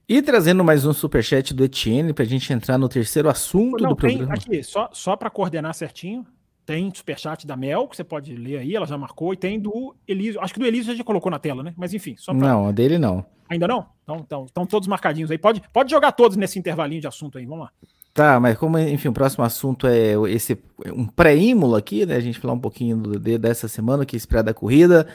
E 0.08 0.20
trazendo 0.22 0.64
mais 0.64 0.84
um 0.84 0.92
superchat 0.92 1.54
do 1.54 1.64
Etienne 1.64 2.12
para 2.12 2.24
a 2.24 2.26
gente 2.26 2.52
entrar 2.52 2.78
no 2.78 2.88
terceiro 2.88 3.28
assunto 3.28 3.82
Não, 3.82 3.90
do 3.90 3.96
programa. 3.96 4.34
Aqui, 4.34 4.62
só, 4.62 4.88
só 4.92 5.16
para 5.16 5.30
coordenar 5.30 5.74
certinho, 5.74 6.26
tem 6.70 6.88
superchat 6.94 7.44
da 7.44 7.56
Mel, 7.56 7.88
que 7.88 7.96
você 7.96 8.04
pode 8.04 8.32
ler 8.32 8.58
aí, 8.58 8.76
ela 8.76 8.86
já 8.86 8.96
marcou, 8.96 9.32
e 9.32 9.36
tem 9.36 9.58
do 9.58 9.92
Elísio. 10.06 10.40
Acho 10.40 10.54
que 10.54 10.60
do 10.60 10.66
Elísio 10.66 10.94
já 10.94 11.02
colocou 11.02 11.28
na 11.28 11.40
tela, 11.40 11.64
né? 11.64 11.74
Mas 11.76 11.92
enfim, 11.92 12.14
só 12.16 12.32
pra... 12.32 12.40
Não, 12.40 12.68
a 12.68 12.70
dele 12.70 12.96
não. 12.96 13.26
Ainda 13.48 13.66
não? 13.66 13.86
Então, 14.04 14.16
então, 14.24 14.44
estão 14.44 14.66
todos 14.66 14.86
marcadinhos 14.86 15.32
aí. 15.32 15.36
Pode, 15.36 15.60
pode 15.72 15.90
jogar 15.90 16.12
todos 16.12 16.36
nesse 16.36 16.60
intervalinho 16.60 17.00
de 17.00 17.08
assunto 17.08 17.38
aí, 17.38 17.44
vamos 17.44 17.64
lá. 17.64 17.72
Tá, 18.14 18.38
mas 18.38 18.56
como, 18.56 18.78
enfim, 18.78 19.08
o 19.08 19.12
próximo 19.12 19.42
assunto 19.42 19.88
é 19.88 20.12
esse 20.30 20.56
um 20.94 21.08
pré-ímulo 21.08 21.74
aqui, 21.74 22.06
né? 22.06 22.14
A 22.14 22.20
gente 22.20 22.38
falar 22.38 22.54
um 22.54 22.60
pouquinho 22.60 22.98
do, 22.98 23.18
de, 23.18 23.36
dessa 23.36 23.66
semana, 23.66 24.06
que 24.06 24.14
é 24.14 24.16
esperar 24.16 24.42
da 24.42 24.54
corrida. 24.54 25.08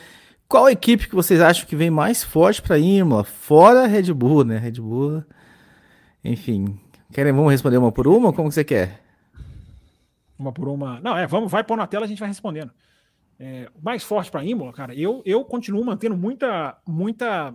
Qual 0.49 0.69
equipe 0.69 1.07
que 1.07 1.15
vocês 1.15 1.39
acham 1.39 1.65
que 1.65 1.75
vem 1.77 1.89
mais 1.89 2.21
forte 2.21 2.61
para 2.61 2.77
Imola? 2.77 3.23
Fora 3.23 3.87
Red 3.87 4.13
Bull, 4.13 4.43
né? 4.43 4.57
Red 4.57 4.81
Bull. 4.81 5.23
Enfim, 6.21 6.77
querem 7.13 7.31
vamos 7.31 7.49
responder 7.49 7.77
uma 7.77 7.93
por 7.93 8.09
uma? 8.09 8.33
Como 8.33 8.49
que 8.49 8.55
você 8.55 8.65
quer? 8.65 9.04
Uma 10.37 10.51
por 10.51 10.67
uma. 10.67 10.99
Não, 10.99 11.17
é, 11.17 11.25
vamos, 11.25 11.51
vai 11.51 11.63
pôr 11.63 11.77
na 11.77 11.87
tela, 11.87 12.05
a 12.05 12.07
gente 12.07 12.19
vai 12.19 12.27
respondendo. 12.27 12.71
É, 13.39 13.69
mais 13.81 14.03
forte 14.03 14.31
para 14.31 14.43
Imola, 14.45 14.71
cara, 14.71 14.95
eu, 14.95 15.21
eu 15.25 15.43
continuo 15.43 15.83
mantendo 15.83 16.15
muita, 16.15 16.77
muita 16.87 17.53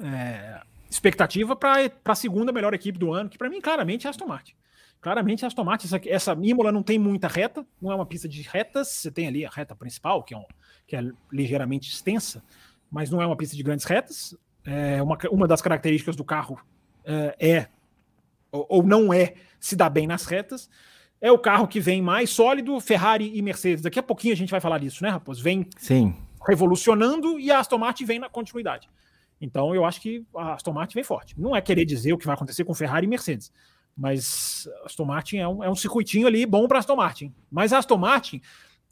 é, 0.00 0.60
expectativa 0.90 1.54
para 1.54 1.90
a 2.04 2.14
segunda 2.14 2.52
melhor 2.52 2.74
equipe 2.74 2.98
do 2.98 3.12
ano, 3.12 3.28
que 3.28 3.38
para 3.38 3.48
mim, 3.48 3.60
claramente, 3.60 4.06
é 4.06 4.10
Aston 4.10 4.26
Martin. 4.26 4.54
Claramente, 5.00 5.46
Aston 5.46 5.62
Martin, 5.62 5.86
essa, 5.86 6.00
essa 6.06 6.38
Imola 6.42 6.72
não 6.72 6.82
tem 6.82 6.98
muita 6.98 7.28
reta, 7.28 7.64
não 7.80 7.92
é 7.92 7.94
uma 7.94 8.06
pista 8.06 8.28
de 8.28 8.42
retas, 8.42 8.88
você 8.88 9.10
tem 9.10 9.28
ali 9.28 9.46
a 9.46 9.50
reta 9.50 9.74
principal, 9.76 10.24
que 10.24 10.34
é, 10.34 10.36
um, 10.36 10.44
que 10.86 10.96
é 10.96 11.02
ligeiramente 11.30 11.88
extensa, 11.88 12.42
mas 12.90 13.08
não 13.08 13.22
é 13.22 13.26
uma 13.26 13.36
pista 13.36 13.56
de 13.56 13.62
grandes 13.62 13.84
retas. 13.84 14.36
É 14.64 15.00
uma, 15.00 15.16
uma 15.30 15.46
das 15.46 15.62
características 15.62 16.16
do 16.16 16.24
carro 16.24 16.60
é, 17.04 17.36
é 17.38 17.68
ou, 18.50 18.66
ou 18.68 18.82
não 18.82 19.12
é 19.12 19.34
se 19.60 19.76
dar 19.76 19.88
bem 19.88 20.06
nas 20.06 20.24
retas 20.24 20.68
é 21.20 21.30
o 21.32 21.38
carro 21.38 21.66
que 21.66 21.80
vem 21.80 22.00
mais 22.00 22.30
sólido, 22.30 22.78
Ferrari 22.80 23.36
e 23.36 23.42
Mercedes. 23.42 23.82
Daqui 23.82 23.98
a 23.98 24.02
pouquinho 24.02 24.34
a 24.34 24.36
gente 24.36 24.50
vai 24.50 24.60
falar 24.60 24.78
disso, 24.78 25.02
né, 25.02 25.10
Raposo? 25.10 25.42
Vem 25.42 25.66
Sim. 25.76 26.14
revolucionando 26.46 27.38
e 27.38 27.50
a 27.50 27.58
Aston 27.58 27.78
Martin 27.78 28.04
vem 28.04 28.18
na 28.18 28.28
continuidade. 28.28 28.88
Então 29.40 29.74
eu 29.74 29.84
acho 29.84 30.00
que 30.00 30.24
a 30.36 30.54
Aston 30.54 30.72
Martin 30.72 30.94
vem 30.94 31.04
forte. 31.04 31.34
Não 31.38 31.54
é 31.54 31.60
querer 31.60 31.84
dizer 31.84 32.12
o 32.12 32.18
que 32.18 32.26
vai 32.26 32.34
acontecer 32.34 32.64
com 32.64 32.74
Ferrari 32.74 33.06
e 33.06 33.08
Mercedes, 33.08 33.52
mas 33.96 34.68
a 34.82 34.86
Aston 34.86 35.04
Martin 35.04 35.38
é 35.38 35.48
um, 35.48 35.64
é 35.64 35.70
um 35.70 35.74
circuitinho 35.74 36.26
ali 36.26 36.46
bom 36.46 36.66
para 36.68 36.78
a 36.78 36.80
Aston 36.80 36.96
Martin. 36.96 37.34
Mas 37.50 37.72
a 37.72 37.78
Aston 37.78 37.98
Martin, 37.98 38.40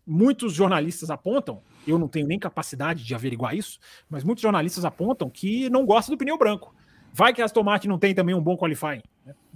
muitos 0.06 0.52
jornalistas 0.52 1.10
apontam, 1.10 1.62
eu 1.86 1.98
não 1.98 2.08
tenho 2.08 2.26
nem 2.26 2.38
capacidade 2.38 3.04
de 3.04 3.14
averiguar 3.14 3.54
isso, 3.54 3.78
mas 4.10 4.24
muitos 4.24 4.42
jornalistas 4.42 4.84
apontam 4.84 5.30
que 5.30 5.70
não 5.70 5.86
gosta 5.86 6.10
do 6.10 6.18
pneu 6.18 6.36
branco. 6.36 6.74
Vai 7.12 7.32
que 7.32 7.40
a 7.40 7.44
Aston 7.44 7.62
Martin 7.62 7.88
não 7.88 7.98
tem 7.98 8.14
também 8.14 8.34
um 8.34 8.42
bom 8.42 8.56
qualifying, 8.56 9.02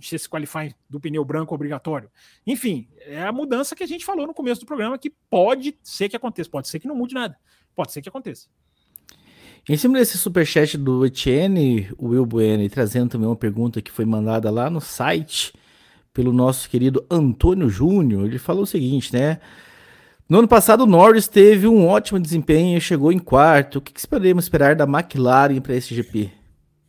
né? 0.01 0.17
esse 0.17 0.29
qualifying 0.29 0.73
do 0.89 1.01
pneu 1.01 1.25
branco 1.25 1.55
obrigatório. 1.55 2.11
Enfim, 2.47 2.89
é 3.07 3.23
a 3.23 3.33
mudança 3.33 3.75
que 3.75 3.83
a 3.83 3.87
gente 3.87 4.05
falou 4.05 4.27
no 4.27 4.35
começo 4.35 4.61
do 4.61 4.67
programa 4.67 4.99
que 4.99 5.11
pode 5.29 5.77
ser 5.83 6.09
que 6.09 6.17
aconteça, 6.17 6.49
pode 6.49 6.69
ser 6.69 6.79
que 6.79 6.89
não 6.89 6.95
mude 6.95 7.15
nada, 7.15 7.37
pode 7.75 7.93
ser 7.93 8.03
que 8.03 8.09
aconteça. 8.09 8.49
Em 9.69 9.77
cima 9.77 9.99
desse 9.99 10.17
superchat 10.17 10.79
do 10.79 11.05
Etienne, 11.05 11.91
o 11.99 12.09
Will 12.09 12.25
Bueno, 12.25 12.69
trazendo 12.71 13.11
também 13.11 13.27
uma 13.27 13.37
pergunta 13.37 13.83
que 13.83 13.91
foi 13.91 14.05
mandada 14.05 14.51
lá 14.51 14.71
no 14.71 14.81
site 14.81 15.53
pelo 16.13 16.33
nosso 16.33 16.69
querido 16.69 17.07
Antônio 17.11 17.69
Júnior, 17.69 18.27
ele 18.27 18.39
falou 18.39 18.63
o 18.63 18.67
seguinte, 18.67 19.13
né? 19.13 19.39
No 20.31 20.39
ano 20.39 20.49
passado, 20.49 20.85
o 20.85 20.87
Norris 20.87 21.27
teve 21.27 21.67
um 21.67 21.87
ótimo 21.89 22.21
desempenho 22.21 22.79
e 22.79 22.81
chegou 22.81 23.11
em 23.11 23.19
quarto. 23.19 23.77
O 23.77 23.81
que, 23.81 23.93
que 23.93 24.07
podemos 24.07 24.45
esperar 24.45 24.77
da 24.77 24.85
McLaren 24.85 25.61
para 25.61 25.75
esse 25.75 25.93
GP? 25.93 26.31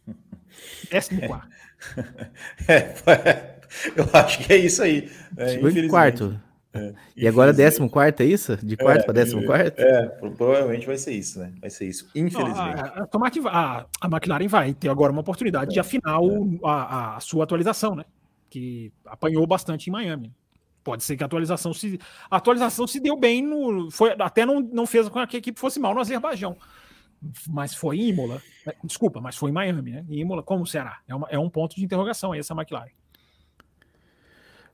Décimo 0.91 1.21
quarto. 1.27 1.50
É, 2.67 2.93
é, 3.11 3.51
eu 3.95 4.07
acho 4.13 4.39
que 4.39 4.53
é 4.53 4.57
isso 4.57 4.83
aí. 4.83 5.09
É, 5.37 5.55
em 5.55 5.87
quarto. 5.87 6.39
É, 6.73 6.93
e 7.17 7.27
agora 7.27 7.51
décimo 7.51 7.89
quarto, 7.89 8.21
é 8.21 8.25
isso? 8.25 8.55
De 8.57 8.77
quarto 8.77 9.01
é, 9.01 9.03
para 9.03 9.13
décimo 9.13 9.45
quarto? 9.45 9.79
É, 9.79 10.05
provavelmente 10.07 10.85
vai 10.85 10.97
ser 10.97 11.11
isso, 11.11 11.39
né? 11.39 11.51
Vai 11.59 11.69
ser 11.69 11.85
isso, 11.87 12.09
infelizmente. 12.15 12.57
a, 12.57 13.07
a, 13.49 13.85
a, 14.01 14.07
McLaren 14.07 14.47
vai 14.47 14.73
ter 14.73 14.87
agora 14.87 15.11
uma 15.11 15.21
oportunidade 15.21 15.71
de 15.71 15.79
é, 15.79 15.81
afinar 15.81 16.21
o, 16.21 16.55
é. 16.55 16.59
a, 16.63 17.17
a, 17.17 17.19
sua 17.19 17.43
atualização, 17.43 17.95
né? 17.95 18.05
Que 18.49 18.91
apanhou 19.05 19.45
bastante 19.45 19.87
em 19.87 19.91
Miami. 19.91 20.33
Pode 20.83 21.03
ser 21.03 21.15
que 21.15 21.23
a 21.23 21.25
atualização 21.25 21.73
se. 21.73 21.99
A 22.29 22.37
atualização 22.37 22.87
se 22.87 22.99
deu 22.99 23.17
bem 23.17 23.41
no. 23.43 23.91
Foi, 23.91 24.15
até 24.17 24.45
não, 24.45 24.61
não 24.61 24.85
fez 24.87 25.07
com 25.09 25.27
que 25.27 25.35
a 25.35 25.39
equipe 25.39 25.59
fosse 25.59 25.79
mal 25.79 25.93
no 25.93 26.01
Azerbaijão 26.01 26.57
mas 27.49 27.75
foi 27.75 27.97
em 27.97 28.09
Imola. 28.09 28.41
É, 28.65 28.75
desculpa, 28.83 29.21
mas 29.21 29.35
foi 29.35 29.51
em 29.51 29.53
Miami, 29.53 29.91
né? 29.91 30.05
Em 30.09 30.19
Imola, 30.19 30.41
como 30.41 30.65
será? 30.65 30.99
É, 31.07 31.13
uma, 31.13 31.27
é 31.29 31.37
um 31.37 31.49
ponto 31.49 31.75
de 31.75 31.83
interrogação 31.83 32.31
aí, 32.31 32.39
essa 32.39 32.53
McLaren. 32.53 32.89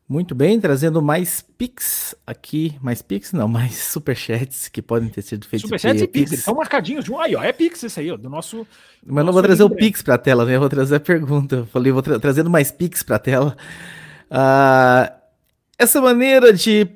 Muito 0.09 0.33
bem, 0.33 0.57
trazendo 0.57 1.01
mais 1.01 1.45
Pix 1.57 2.15
aqui. 2.25 2.77
Mais 2.81 3.01
Pix, 3.01 3.33
não, 3.33 3.45
mais 3.49 3.75
Superchats 3.75 4.69
que 4.69 4.81
podem 4.81 5.09
ter 5.09 5.21
sido 5.21 5.45
feitos. 5.45 5.67
Superchats 5.67 6.01
e 6.01 6.07
Pix, 6.07 6.31
eles 6.31 6.39
estão 6.39 6.55
marcadinhos. 6.55 7.05
Aí, 7.19 7.35
ó, 7.35 7.43
é 7.43 7.51
Pix 7.51 7.83
esse 7.83 7.99
aí, 7.99 8.09
ó, 8.09 8.15
do 8.15 8.29
nosso. 8.29 8.65
Mas 9.05 9.25
não 9.25 9.33
vou 9.33 9.43
trazer 9.43 9.63
o 9.63 9.69
Pix 9.69 10.01
para 10.01 10.15
a 10.15 10.17
tela, 10.17 10.45
né? 10.45 10.55
Eu 10.55 10.61
vou 10.61 10.69
trazer 10.69 10.95
a 10.95 10.99
pergunta. 10.99 11.57
Eu 11.57 11.65
falei, 11.65 11.91
vou 11.91 12.01
tra 12.01 12.17
trazendo 12.19 12.49
mais 12.49 12.71
Pix 12.71 13.03
para 13.03 13.17
a 13.17 13.19
tela. 13.19 13.57
Uh, 14.31 15.13
essa 15.77 15.99
maneira 16.01 16.53
de. 16.53 16.87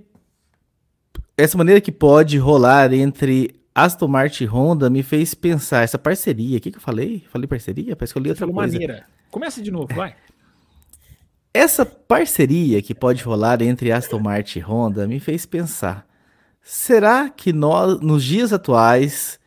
Essa 1.38 1.58
maneira 1.58 1.82
que 1.82 1.92
pode 1.92 2.38
rolar 2.38 2.94
entre 2.94 3.61
Aston 3.74 4.08
Martin 4.08 4.44
e 4.44 4.48
Honda 4.48 4.90
me 4.90 5.02
fez 5.02 5.34
pensar 5.34 5.84
essa 5.84 5.98
parceria. 5.98 6.58
O 6.58 6.62
que, 6.62 6.72
que 6.72 6.78
eu 6.78 6.82
falei? 6.82 7.24
Falei 7.32 7.48
parceria? 7.48 7.96
Parece 7.96 8.14
que 8.14 8.20
eu 8.20 8.24
li 8.24 8.30
outra 8.30 8.46
coisa. 8.46 8.74
maneira. 8.74 9.06
Começa 9.30 9.62
de 9.62 9.72
novo, 9.72 9.94
vai. 9.94 10.16
Essa 11.54 11.86
parceria 11.86 12.82
que 12.82 12.96
pode 12.96 13.24
rolar 13.24 13.62
entre 13.62 13.92
Aston 13.92 14.20
Martin 14.20 14.60
e 14.60 14.62
Honda 14.62 15.06
me 15.06 15.20
fez 15.20 15.46
pensar. 15.46 16.08
Será 16.64 17.30
que 17.30 17.52
nós, 17.52 18.00
nos 18.00 18.24
dias 18.24 18.54
atuais, 18.54 19.38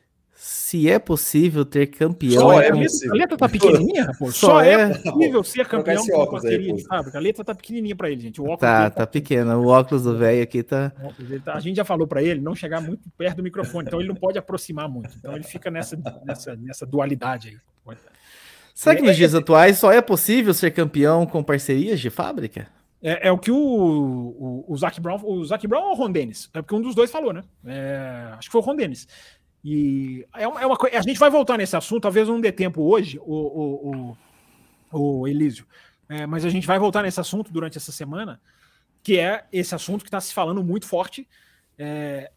se 0.74 0.90
é 0.90 0.98
possível 0.98 1.64
ter 1.64 1.86
campeão. 1.86 2.40
Só 2.40 2.60
é 2.60 2.72
possível. 2.72 3.14
A 3.14 3.16
letra 3.16 3.36
tá 3.36 3.48
pequenininha, 3.48 4.10
pô. 4.18 4.32
Só, 4.32 4.46
Só 4.48 4.60
é, 4.60 4.72
é 4.72 4.88
possível 4.88 5.44
ser 5.44 5.68
campeão 5.68 6.04
com 6.04 6.26
parceria 6.26 6.74
de 6.74 6.84
fábrica. 6.84 7.16
A 7.16 7.20
letra 7.20 7.44
tá 7.44 7.54
pequenininha 7.54 7.94
para 7.94 8.10
ele, 8.10 8.20
gente. 8.20 8.40
O 8.40 8.44
óculos 8.44 8.60
tá, 8.60 8.90
tá 8.90 9.06
pequena. 9.06 9.56
O 9.56 9.68
óculos 9.68 10.02
do 10.02 10.18
velho 10.18 10.42
aqui 10.42 10.64
tá... 10.64 10.92
tá... 11.44 11.54
A 11.54 11.60
gente 11.60 11.76
já 11.76 11.84
falou 11.84 12.08
para 12.08 12.20
ele 12.24 12.40
não 12.40 12.56
chegar 12.56 12.80
muito 12.80 13.08
perto 13.16 13.36
do 13.36 13.44
microfone, 13.44 13.86
então 13.86 14.00
ele 14.00 14.08
não 14.08 14.16
pode 14.16 14.36
aproximar 14.36 14.88
muito. 14.88 15.14
Então 15.16 15.36
ele 15.36 15.44
fica 15.44 15.70
nessa, 15.70 15.96
nessa, 16.24 16.56
nessa 16.56 16.84
dualidade 16.84 17.60
aí. 17.86 17.96
Será 18.74 18.96
que 18.96 19.02
nos 19.02 19.16
dias 19.16 19.32
atuais 19.32 19.78
só 19.78 19.92
é 19.92 20.02
possível 20.02 20.52
ser 20.52 20.72
campeão 20.72 21.24
com 21.24 21.40
parcerias 21.40 22.00
de 22.00 22.10
fábrica? 22.10 22.66
É, 23.06 23.28
é, 23.28 23.30
o 23.30 23.36
que 23.36 23.50
o, 23.50 23.56
o, 23.58 24.64
o 24.66 24.76
Zac 24.78 24.98
Brown, 24.98 25.20
o 25.22 25.44
Zac 25.44 25.66
Brown 25.68 25.82
ou 25.82 25.92
o 25.92 25.94
Ron 25.94 26.10
Dennis? 26.10 26.48
É 26.54 26.62
porque 26.62 26.74
um 26.74 26.80
dos 26.80 26.94
dois 26.94 27.10
falou, 27.10 27.34
né? 27.34 27.44
É, 27.66 28.30
acho 28.38 28.48
que 28.48 28.52
foi 28.52 28.62
o 28.62 28.64
Ron 28.64 28.76
Dennis. 28.76 29.06
E 29.64 30.26
é 30.34 30.46
uma, 30.46 30.60
é 30.60 30.66
uma 30.66 30.76
A 30.92 31.00
gente 31.00 31.18
vai 31.18 31.30
voltar 31.30 31.56
nesse 31.56 31.74
assunto, 31.74 32.02
talvez 32.02 32.28
não 32.28 32.40
dê 32.40 32.52
tempo 32.52 32.82
hoje, 32.82 33.18
o, 33.20 33.34
o, 33.34 34.16
o, 34.92 35.20
o 35.20 35.28
Elísio. 35.28 35.66
É, 36.08 36.26
mas 36.26 36.44
a 36.44 36.50
gente 36.50 36.66
vai 36.66 36.78
voltar 36.78 37.02
nesse 37.02 37.18
assunto 37.18 37.50
durante 37.50 37.78
essa 37.78 37.90
semana, 37.90 38.40
que 39.02 39.18
é 39.18 39.46
esse 39.50 39.74
assunto 39.74 40.02
que 40.02 40.08
está 40.08 40.20
se 40.20 40.34
falando 40.34 40.62
muito 40.62 40.86
forte. 40.86 41.26
É, 41.78 42.30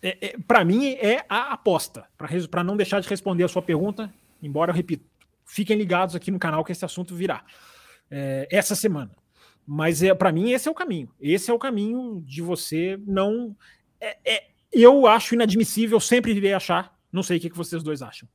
é, 0.00 0.28
é 0.28 0.38
para 0.46 0.64
mim, 0.64 0.92
é 0.92 1.24
a 1.28 1.52
aposta. 1.52 2.06
Para 2.48 2.62
não 2.62 2.76
deixar 2.76 3.00
de 3.00 3.08
responder 3.08 3.42
a 3.42 3.48
sua 3.48 3.62
pergunta, 3.62 4.12
embora 4.40 4.70
eu 4.70 4.74
repito, 4.74 5.04
fiquem 5.44 5.76
ligados 5.76 6.14
aqui 6.14 6.30
no 6.30 6.38
canal 6.38 6.64
que 6.64 6.70
esse 6.70 6.84
assunto 6.84 7.16
virá 7.16 7.44
é, 8.08 8.46
essa 8.50 8.76
semana. 8.76 9.10
Mas 9.66 10.02
é, 10.02 10.14
para 10.14 10.32
mim, 10.32 10.50
esse 10.50 10.68
é 10.68 10.70
o 10.70 10.74
caminho. 10.74 11.10
Esse 11.20 11.50
é 11.50 11.54
o 11.54 11.58
caminho 11.58 12.22
de 12.24 12.42
você 12.42 12.98
não. 13.06 13.56
É, 14.00 14.16
é, 14.24 14.48
eu 14.72 15.06
acho 15.06 15.34
inadmissível, 15.34 15.98
sempre 16.00 16.32
irei 16.32 16.52
achar, 16.52 16.96
não 17.12 17.22
sei 17.22 17.38
o 17.38 17.40
que, 17.40 17.50
vocês 17.50 17.82
dois 17.82 18.02
acham. 18.02 18.28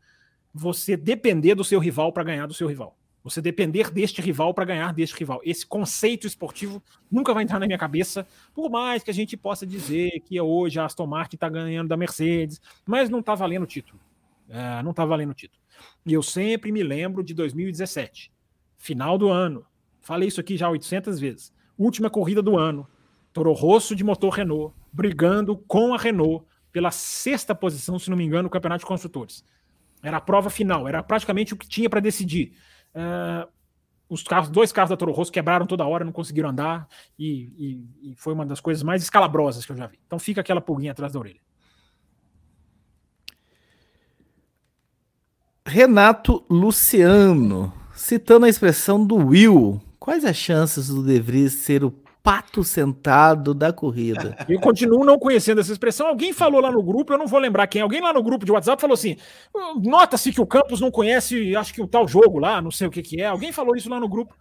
Você 0.54 0.96
depender 0.96 1.56
do 1.56 1.64
seu 1.64 1.80
rival 1.80 2.12
para 2.12 2.24
ganhar 2.24 2.46
do 2.46 2.54
seu 2.54 2.68
rival. 2.68 2.98
Você 3.24 3.42
depender 3.42 3.90
deste 3.90 4.22
rival 4.22 4.54
para 4.54 4.66
ganhar 4.66 4.94
deste 4.94 5.18
rival. 5.18 5.42
Esse 5.44 5.66
conceito 5.66 6.28
esportivo 6.28 6.82
nunca 7.10 7.34
vai 7.34 7.44
entrar 7.44 7.60
na 7.60 7.66
minha 7.66 7.78
cabeça, 7.78 8.28
por 8.54 8.70
mais 8.70 9.02
que 9.02 9.10
a 9.10 9.14
gente 9.14 9.36
possa 9.36 9.66
dizer 9.66 10.22
que 10.26 10.40
hoje 10.40 10.80
a 10.80 10.86
Aston 10.86 11.08
Martin 11.08 11.36
está 11.36 11.50
ganhando 11.50 11.88
da 11.88 11.98
Mercedes, 11.98 12.62
mas 12.86 13.10
não 13.10 13.22
está 13.22 13.34
valendo 13.34 13.64
o 13.64 13.68
título. 13.68 14.00
É, 14.48 14.84
não 14.84 14.92
está 14.92 15.04
valendo 15.04 15.32
o 15.32 15.34
título. 15.34 15.60
E 16.06 16.14
eu 16.14 16.22
sempre 16.22 16.72
me 16.72 16.84
lembro 16.84 17.24
de 17.24 17.34
2017, 17.34 18.32
final 18.78 19.18
do 19.18 19.30
ano. 19.30 19.66
Falei 20.02 20.28
isso 20.28 20.40
aqui 20.40 20.56
já 20.56 20.70
800 20.70 21.20
vezes. 21.20 21.52
Última 21.76 22.12
corrida 22.12 22.44
do 22.44 22.56
ano. 22.56 22.88
Toro 23.34 23.52
Rosso 23.54 23.96
de 23.96 24.04
motor 24.04 24.34
Renault, 24.34 24.74
brigando 24.96 25.58
com 25.58 25.94
a 25.94 25.98
Renault 25.98 26.46
pela 26.72 26.90
sexta 26.90 27.54
posição, 27.54 28.00
se 28.00 28.10
não 28.10 28.18
me 28.18 28.24
engano, 28.24 28.44
no 28.44 28.50
Campeonato 28.50 28.80
de 28.80 28.86
Construtores. 28.86 29.44
Era 30.02 30.18
a 30.18 30.22
prova 30.22 30.50
final, 30.50 30.88
era 30.88 31.04
praticamente 31.04 31.54
o 31.54 31.58
que 31.58 31.68
tinha 31.68 31.90
para 31.90 32.00
decidir. 32.00 32.54
Uh, 32.94 33.48
os 34.08 34.24
carros, 34.24 34.50
dois 34.50 34.72
carros 34.72 34.90
da 34.90 34.98
Toro 34.98 35.12
Rosso 35.12 35.32
quebraram 35.32 35.66
toda 35.66 35.86
hora, 35.86 36.06
não 36.06 36.12
conseguiram 36.12 36.50
andar, 36.50 36.88
e, 37.18 37.52
e, 37.58 38.12
e, 38.12 38.16
foi 38.16 38.34
uma 38.34 38.46
das 38.46 38.60
coisas 38.60 38.84
mais 38.84 39.02
escalabrosas 39.02 39.66
que 39.66 39.72
eu 39.72 39.76
já 39.76 39.88
vi. 39.88 40.00
Então 40.06 40.20
fica 40.20 40.42
aquela 40.42 40.62
pulguinha 40.62 40.92
atrás 40.92 41.12
da 41.12 41.20
orelha. 41.20 41.40
Renato 45.68 46.46
Luciano, 46.50 47.74
citando 47.94 48.46
a 48.46 48.50
expressão 48.50 49.04
do 49.04 49.16
Will, 49.16 49.82
quais 50.00 50.24
as 50.24 50.38
chances 50.38 50.90
do 50.90 51.04
De 51.04 51.20
Vries 51.20 51.54
ser 51.54 51.84
o 51.84 51.92
pato 52.26 52.64
sentado 52.64 53.54
da 53.54 53.72
corrida. 53.72 54.36
Eu 54.50 54.60
continuo 54.60 55.06
não 55.06 55.20
conhecendo 55.20 55.62
essa 55.62 55.72
expressão. 55.72 56.08
Alguém 56.08 56.34
falou 56.34 56.60
lá 56.60 56.72
no 56.72 56.82
grupo, 56.82 57.14
eu 57.14 57.20
não 57.20 57.28
vou 57.28 57.40
lembrar 57.40 57.68
quem. 57.68 57.84
Alguém 57.84 58.02
lá 58.02 58.12
no 58.12 58.24
grupo 58.24 58.44
de 58.44 58.52
WhatsApp 58.52 58.82
falou 58.82 58.96
assim: 58.96 59.16
nota-se 59.84 60.32
que 60.34 60.42
o 60.42 60.48
Campos 60.48 60.82
não 60.82 60.90
conhece, 60.90 61.56
acho 61.56 61.72
que 61.72 61.82
o 61.82 61.88
tal 61.88 62.08
jogo 62.08 62.40
lá, 62.40 62.60
não 62.62 62.72
sei 62.72 62.88
o 62.88 62.92
que, 62.92 63.04
que 63.04 63.22
é. 63.22 63.28
Alguém 63.28 63.52
falou 63.52 63.76
isso 63.76 63.90
lá 63.90 64.00
no 64.00 64.10
grupo. 64.10 64.36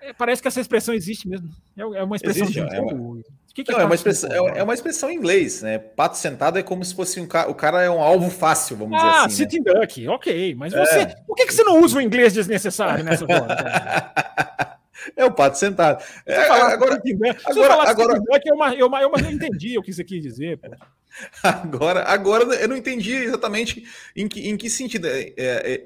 É, 0.00 0.12
parece 0.12 0.40
que 0.40 0.46
essa 0.46 0.60
expressão 0.60 0.94
existe 0.94 1.28
mesmo. 1.28 1.48
É, 1.76 1.82
é 1.82 2.04
uma 2.04 2.14
expressão 2.14 2.44
existe, 2.44 2.64
de 2.64 2.76
é 2.76 2.80
uma... 2.80 3.20
Que 3.52 3.64
que 3.64 3.72
não, 3.72 3.80
é, 3.80 3.84
uma 3.84 3.94
expressão, 3.94 4.30
é, 4.30 4.58
é, 4.58 4.62
uma 4.62 4.74
expressão 4.74 5.10
em 5.10 5.14
inglês, 5.14 5.62
né? 5.62 5.78
Pato 5.78 6.16
sentado 6.16 6.58
é 6.58 6.62
como 6.62 6.84
se 6.84 6.94
fosse 6.94 7.20
um 7.20 7.26
ca... 7.26 7.48
o 7.48 7.54
cara 7.54 7.82
é 7.82 7.90
um 7.90 8.00
alvo 8.00 8.28
fácil, 8.28 8.76
vamos 8.76 9.00
ah, 9.00 9.26
dizer 9.26 9.46
assim. 9.46 9.58
Ah, 9.60 9.72
né? 9.72 9.80
duck, 9.80 10.08
ok. 10.08 10.54
Mas 10.56 10.72
você, 10.72 10.98
é. 10.98 11.06
por 11.26 11.34
que, 11.36 11.46
que 11.46 11.54
você 11.54 11.62
não 11.62 11.80
usa 11.80 11.98
o 11.98 12.00
inglês 12.00 12.32
desnecessário 12.32 13.04
nessa 13.04 13.24
hora? 13.24 14.74
É 15.16 15.24
o 15.24 15.32
pato 15.32 15.58
sentado. 15.58 16.02
É, 16.26 16.36
agora, 16.36 16.72
agora, 16.72 17.00
agora, 17.44 17.90
agora, 17.90 18.74
eu, 18.74 18.88
eu, 18.88 18.90
eu, 18.90 19.12
eu 19.24 19.30
entendi 19.30 19.78
o 19.78 19.82
que 19.82 19.92
você 19.92 20.04
quis 20.04 20.22
dizer. 20.22 20.58
Pô. 20.58 20.68
Agora, 21.42 22.02
agora 22.02 22.44
eu 22.56 22.68
não 22.68 22.76
entendi 22.76 23.14
exatamente 23.14 23.84
em 24.16 24.26
que, 24.26 24.48
em 24.48 24.56
que 24.56 24.68
sentido. 24.68 25.06
É, 25.06 25.32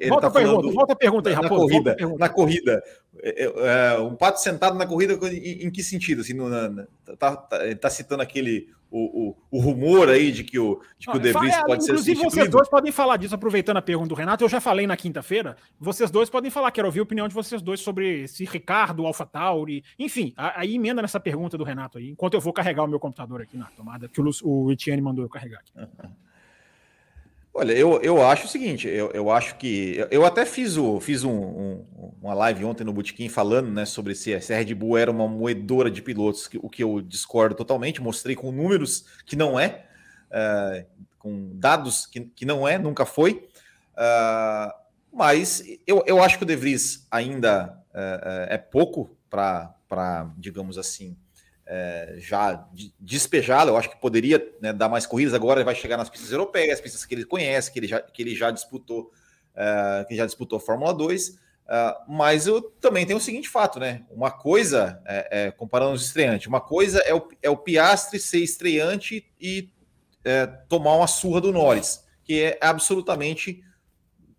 é, 0.01 0.09
volta, 0.09 0.23
tá 0.23 0.29
a 0.29 0.43
pergunta, 0.43 0.73
volta 0.73 0.93
a 0.95 0.97
pergunta 0.97 1.29
aí, 1.29 1.35
na 1.35 1.43
Raposo, 1.43 1.69
corrida, 1.69 1.97
na 2.19 2.29
corrida. 2.29 2.83
É, 3.21 3.45
é, 3.45 3.95
é, 3.95 3.99
um 3.99 4.15
pato 4.15 4.41
sentado 4.41 4.79
na 4.79 4.87
corrida, 4.87 5.19
em, 5.29 5.67
em 5.67 5.71
que 5.71 5.83
sentido? 5.83 6.23
Assim, 6.23 6.33
no, 6.33 6.49
na, 6.49 6.87
tá, 7.19 7.37
tá, 7.37 7.59
tá, 7.79 7.91
citando 7.91 8.23
aquele 8.23 8.69
o, 8.91 9.29
o, 9.29 9.37
o, 9.51 9.61
rumor 9.61 10.09
aí 10.09 10.33
de 10.33 10.45
que 10.45 10.59
o, 10.59 10.81
de 10.99 11.07
que 11.07 11.17
o 11.17 11.21
De 11.21 11.33
Vries 11.33 11.55
é, 11.55 11.65
pode 11.65 11.85
ser 11.85 11.93
Inclusive, 11.93 12.23
vocês 12.23 12.49
dois 12.49 12.69
podem 12.69 12.91
falar 12.91 13.17
disso, 13.17 13.35
aproveitando 13.35 13.77
a 13.77 13.83
pergunta 13.83 14.09
do 14.09 14.15
Renato. 14.15 14.45
Eu 14.45 14.49
já 14.49 14.61
falei 14.61 14.87
na 14.87 14.97
quinta-feira. 14.97 15.57
Vocês 15.79 16.11
dois 16.11 16.31
podem 16.31 16.51
falar, 16.51 16.71
quero 16.71 16.89
ouvir 16.89 17.01
a 17.01 17.03
opinião 17.03 17.29
de 17.29 17.35
vocês 17.35 17.61
dois 17.61 17.81
sobre 17.81 18.23
esse 18.23 18.45
Ricardo, 18.45 19.07
Alpha 19.07 19.27
Tauri. 19.27 19.85
Enfim, 19.99 20.33
aí 20.37 20.75
emenda 20.75 21.03
nessa 21.03 21.21
pergunta 21.21 21.59
do 21.59 21.65
Renato 21.65 21.99
aí, 21.99 22.11
enquanto 22.11 22.35
eu 22.35 22.41
vou 22.41 22.53
carregar 22.53 22.85
o 22.85 22.89
meu 22.89 22.99
computador 22.99 23.43
aqui 23.43 23.57
na 23.57 23.67
tomada, 23.67 24.09
que 24.09 24.21
o, 24.21 24.31
o 24.45 24.73
Etienne 24.73 25.03
mandou 25.03 25.25
eu 25.25 25.29
carregar 25.29 25.61
aqui. 25.61 25.73
Olha, 27.53 27.73
eu, 27.73 28.01
eu 28.03 28.25
acho 28.25 28.47
o 28.47 28.49
seguinte, 28.49 28.87
eu, 28.87 29.11
eu 29.11 29.31
acho 29.31 29.57
que. 29.57 30.07
Eu 30.11 30.25
até 30.25 30.47
fiz, 30.47 30.77
o, 30.77 31.01
fiz 31.01 31.25
um, 31.25 31.33
um, 31.33 31.85
uma 32.23 32.35
live 32.35 32.65
ontem 32.65 32.85
no 32.85 32.93
Botequim 32.93 33.29
falando 33.29 33.71
né, 33.71 33.85
sobre 33.85 34.15
se, 34.15 34.35
a 34.35 34.57
Red 34.57 34.75
Bull 34.75 34.97
era 34.97 35.11
uma 35.11 35.27
moedora 35.27 35.91
de 35.91 36.01
pilotos, 36.01 36.47
que, 36.47 36.59
o 36.63 36.69
que 36.69 36.83
eu 36.85 37.01
discordo 37.01 37.55
totalmente, 37.55 38.01
mostrei 38.01 38.37
com 38.37 38.53
números 38.53 39.07
que 39.27 39.35
não 39.35 39.59
é, 39.59 39.87
uh, 40.31 40.87
com 41.19 41.51
dados 41.55 42.07
que, 42.07 42.21
que 42.21 42.45
não 42.45 42.67
é, 42.67 42.79
nunca 42.79 43.05
foi. 43.05 43.49
Uh, 43.95 44.73
mas 45.13 45.65
eu, 45.87 46.05
eu 46.07 46.23
acho 46.23 46.39
que 46.39 46.45
o 46.45 46.47
De 46.47 46.55
Vries 46.55 47.07
ainda 47.11 47.77
uh, 47.93 48.47
é 48.49 48.59
pouco 48.59 49.17
para, 49.29 50.31
digamos 50.37 50.79
assim, 50.79 51.17
é, 51.69 52.15
já 52.17 52.67
despejá-lo. 52.99 53.71
Eu 53.71 53.77
acho 53.77 53.91
que 53.91 54.01
poderia 54.01 54.43
né, 54.61 54.73
dar 54.73 54.89
mais 54.89 55.07
corridas. 55.07 55.35
Agora 55.35 55.61
ele 55.61 55.67
vai 55.67 55.75
chegar 55.75 55.99
nas 55.99 56.09
pistas 56.09 56.33
europeias, 56.33 56.81
pistas 56.81 57.05
que 57.05 57.15
ele 57.15 57.27
conhece, 57.27 57.71
que 57.71 57.79
ele 57.79 57.87
já, 57.87 58.01
que 58.01 58.23
ele 58.23 58.35
já 58.35 58.51
disputou, 58.51 59.13
é, 59.55 60.07
que 60.09 60.17
já 60.17 60.25
disputou 60.25 60.59
Fórmula 60.59 60.95
2. 60.95 61.39
É, 61.69 61.97
mas 62.09 62.47
eu 62.47 62.63
também 62.63 63.05
tenho 63.05 63.19
o 63.19 63.23
seguinte 63.23 63.51
fato, 63.51 63.79
né? 63.79 64.07
Uma 64.11 64.31
coisa, 64.31 65.03
é, 65.07 65.47
é, 65.47 65.51
comparando 65.51 65.93
os 65.93 66.07
estreantes, 66.07 66.47
uma 66.47 66.61
coisa 66.61 67.01
é 67.01 67.15
o, 67.15 67.29
é 67.43 67.51
o 67.51 67.57
Piastre 67.57 68.19
ser 68.19 68.39
estreante 68.39 69.31
e 69.39 69.69
tomar 70.69 70.95
uma 70.95 71.07
surra 71.07 71.41
do 71.41 71.51
Norris, 71.51 72.05
que 72.23 72.43
é 72.43 72.59
absolutamente 72.61 73.65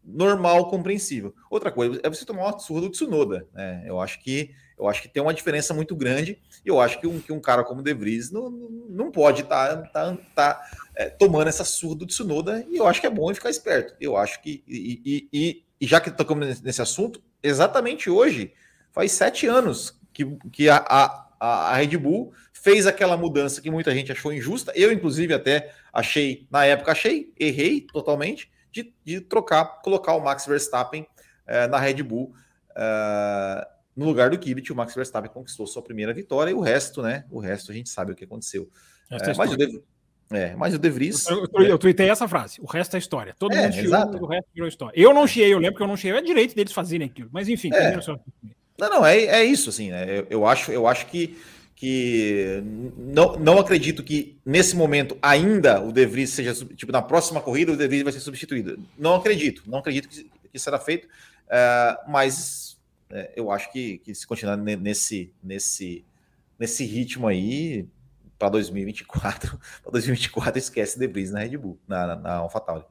normal, 0.03 0.69
compreensível. 0.69 1.33
Outra 1.49 1.71
coisa 1.71 1.99
é 2.03 2.09
você 2.09 2.23
tomar 2.25 2.45
uma 2.45 2.59
surra 2.59 2.81
do 2.81 2.91
Tsunoda. 2.91 3.47
Né? 3.51 3.83
Eu 3.87 3.99
acho 3.99 4.21
que 4.21 4.51
eu 4.79 4.87
acho 4.87 5.01
que 5.01 5.09
tem 5.09 5.21
uma 5.21 5.33
diferença 5.33 5.73
muito 5.73 5.93
grande. 5.95 6.39
E 6.65 6.69
eu 6.69 6.79
acho 6.79 6.99
que 6.99 7.05
um, 7.05 7.19
que 7.19 7.33
um 7.33 7.39
cara 7.39 7.63
como 7.63 7.83
De 7.83 7.93
Vries 7.93 8.31
não, 8.31 8.49
não 8.49 9.11
pode 9.11 9.41
estar 9.41 9.75
tá, 9.75 10.15
tá, 10.15 10.17
tá, 10.33 10.71
é, 10.95 11.09
tomando 11.09 11.49
essa 11.49 11.65
surra 11.65 11.95
do 11.95 12.05
Tsunoda. 12.05 12.65
E 12.69 12.77
eu 12.77 12.87
acho 12.87 13.01
que 13.01 13.07
é 13.07 13.09
bom 13.09 13.33
ficar 13.33 13.49
esperto. 13.49 13.93
Eu 13.99 14.15
acho 14.15 14.41
que. 14.41 14.63
E, 14.65 15.27
e, 15.33 15.63
e 15.81 15.85
já 15.85 15.99
que 15.99 16.09
tocamos 16.09 16.61
nesse 16.61 16.81
assunto, 16.81 17.21
exatamente 17.43 18.09
hoje, 18.09 18.53
faz 18.91 19.11
sete 19.11 19.47
anos 19.47 19.99
que, 20.13 20.25
que 20.51 20.69
a, 20.69 20.77
a, 20.77 21.29
a 21.39 21.75
Red 21.75 21.97
Bull 21.97 22.33
fez 22.53 22.87
aquela 22.87 23.17
mudança 23.17 23.61
que 23.61 23.69
muita 23.69 23.93
gente 23.93 24.11
achou 24.11 24.31
injusta. 24.31 24.71
Eu, 24.75 24.93
inclusive, 24.93 25.33
até 25.33 25.73
achei, 25.91 26.47
na 26.49 26.65
época, 26.65 26.91
achei, 26.93 27.33
errei 27.37 27.81
totalmente, 27.81 28.49
de, 28.71 28.93
de 29.03 29.19
trocar, 29.19 29.81
colocar 29.81 30.13
o 30.13 30.21
Max 30.21 30.45
Verstappen 30.45 31.05
é, 31.45 31.67
na 31.67 31.77
Red 31.77 32.01
Bull. 32.03 32.33
É, 32.75 33.67
no 33.95 34.05
lugar 34.05 34.29
do 34.29 34.37
Kvyat, 34.37 34.71
o 34.71 34.75
Max 34.75 34.95
Verstappen 34.95 35.31
conquistou 35.31 35.67
sua 35.67 35.81
primeira 35.81 36.13
vitória 36.13 36.51
e 36.51 36.53
o 36.53 36.59
resto, 36.59 37.01
né? 37.01 37.25
O 37.29 37.39
resto 37.39 37.71
a 37.71 37.75
gente 37.75 37.89
sabe 37.89 38.11
o 38.11 38.15
que 38.15 38.23
aconteceu. 38.23 38.69
É, 39.11 39.33
mas, 39.33 39.51
o 39.51 39.57
de... 39.57 39.81
é, 40.31 40.55
mas 40.55 40.73
o 40.73 40.79
De 40.79 40.89
Vries... 40.89 41.27
Eu, 41.27 41.47
eu, 41.53 41.63
eu 41.63 41.77
tuitei 41.77 42.09
essa 42.09 42.27
frase, 42.27 42.61
o 42.61 42.65
resto 42.65 42.95
é 42.95 42.99
história. 42.99 43.35
Todo 43.37 43.53
é, 43.53 43.63
mundo 43.63 43.73
chiou, 43.73 44.23
o 44.23 44.27
resto 44.27 44.49
virou 44.53 44.69
história. 44.69 44.99
Eu 44.99 45.13
não 45.13 45.25
chiei, 45.25 45.51
eu 45.51 45.59
lembro 45.59 45.77
que 45.77 45.83
eu 45.83 45.87
não 45.87 45.97
chiei, 45.97 46.13
é 46.13 46.21
direito 46.21 46.55
deles 46.55 46.71
fazerem 46.71 47.07
aquilo. 47.07 47.29
Mas 47.31 47.49
enfim, 47.49 47.71
é. 47.73 47.97
Não, 48.77 48.89
não, 48.89 49.05
é, 49.05 49.17
é 49.17 49.43
isso, 49.43 49.69
assim, 49.69 49.89
né? 49.89 50.19
Eu, 50.19 50.27
eu, 50.29 50.45
acho, 50.45 50.71
eu 50.71 50.87
acho 50.87 51.07
que, 51.07 51.37
que 51.75 52.63
não, 52.95 53.35
não 53.37 53.59
acredito 53.59 54.03
que 54.03 54.37
nesse 54.45 54.75
momento 54.75 55.17
ainda 55.21 55.81
o 55.81 55.91
De 55.91 56.05
Vries 56.05 56.29
seja, 56.29 56.53
tipo, 56.53 56.91
na 56.91 57.01
próxima 57.01 57.41
corrida 57.41 57.73
o 57.73 57.77
De 57.77 57.87
Vries 57.87 58.03
vai 58.03 58.13
ser 58.13 58.21
substituído. 58.21 58.79
Não 58.97 59.15
acredito, 59.15 59.63
não 59.65 59.79
acredito 59.79 60.07
que, 60.07 60.29
que 60.51 60.59
será 60.59 60.79
feito, 60.79 61.07
uh, 61.07 62.09
mas 62.09 62.68
é, 63.11 63.33
eu 63.35 63.51
acho 63.51 63.71
que, 63.71 63.97
que 63.99 64.13
se 64.13 64.25
continuar 64.25 64.57
nesse, 64.57 65.33
nesse, 65.43 66.05
nesse 66.59 66.85
ritmo 66.85 67.27
aí, 67.27 67.87
para 68.37 68.49
2024, 68.49 69.59
para 69.83 69.91
2024 69.91 70.57
esquece 70.59 70.99
De 70.99 71.07
Vries 71.07 71.31
na 71.31 71.39
Red 71.39 71.57
Bull, 71.57 71.77
na, 71.87 72.07
na, 72.07 72.15
na 72.15 72.33
AlphaTauri. 72.35 72.85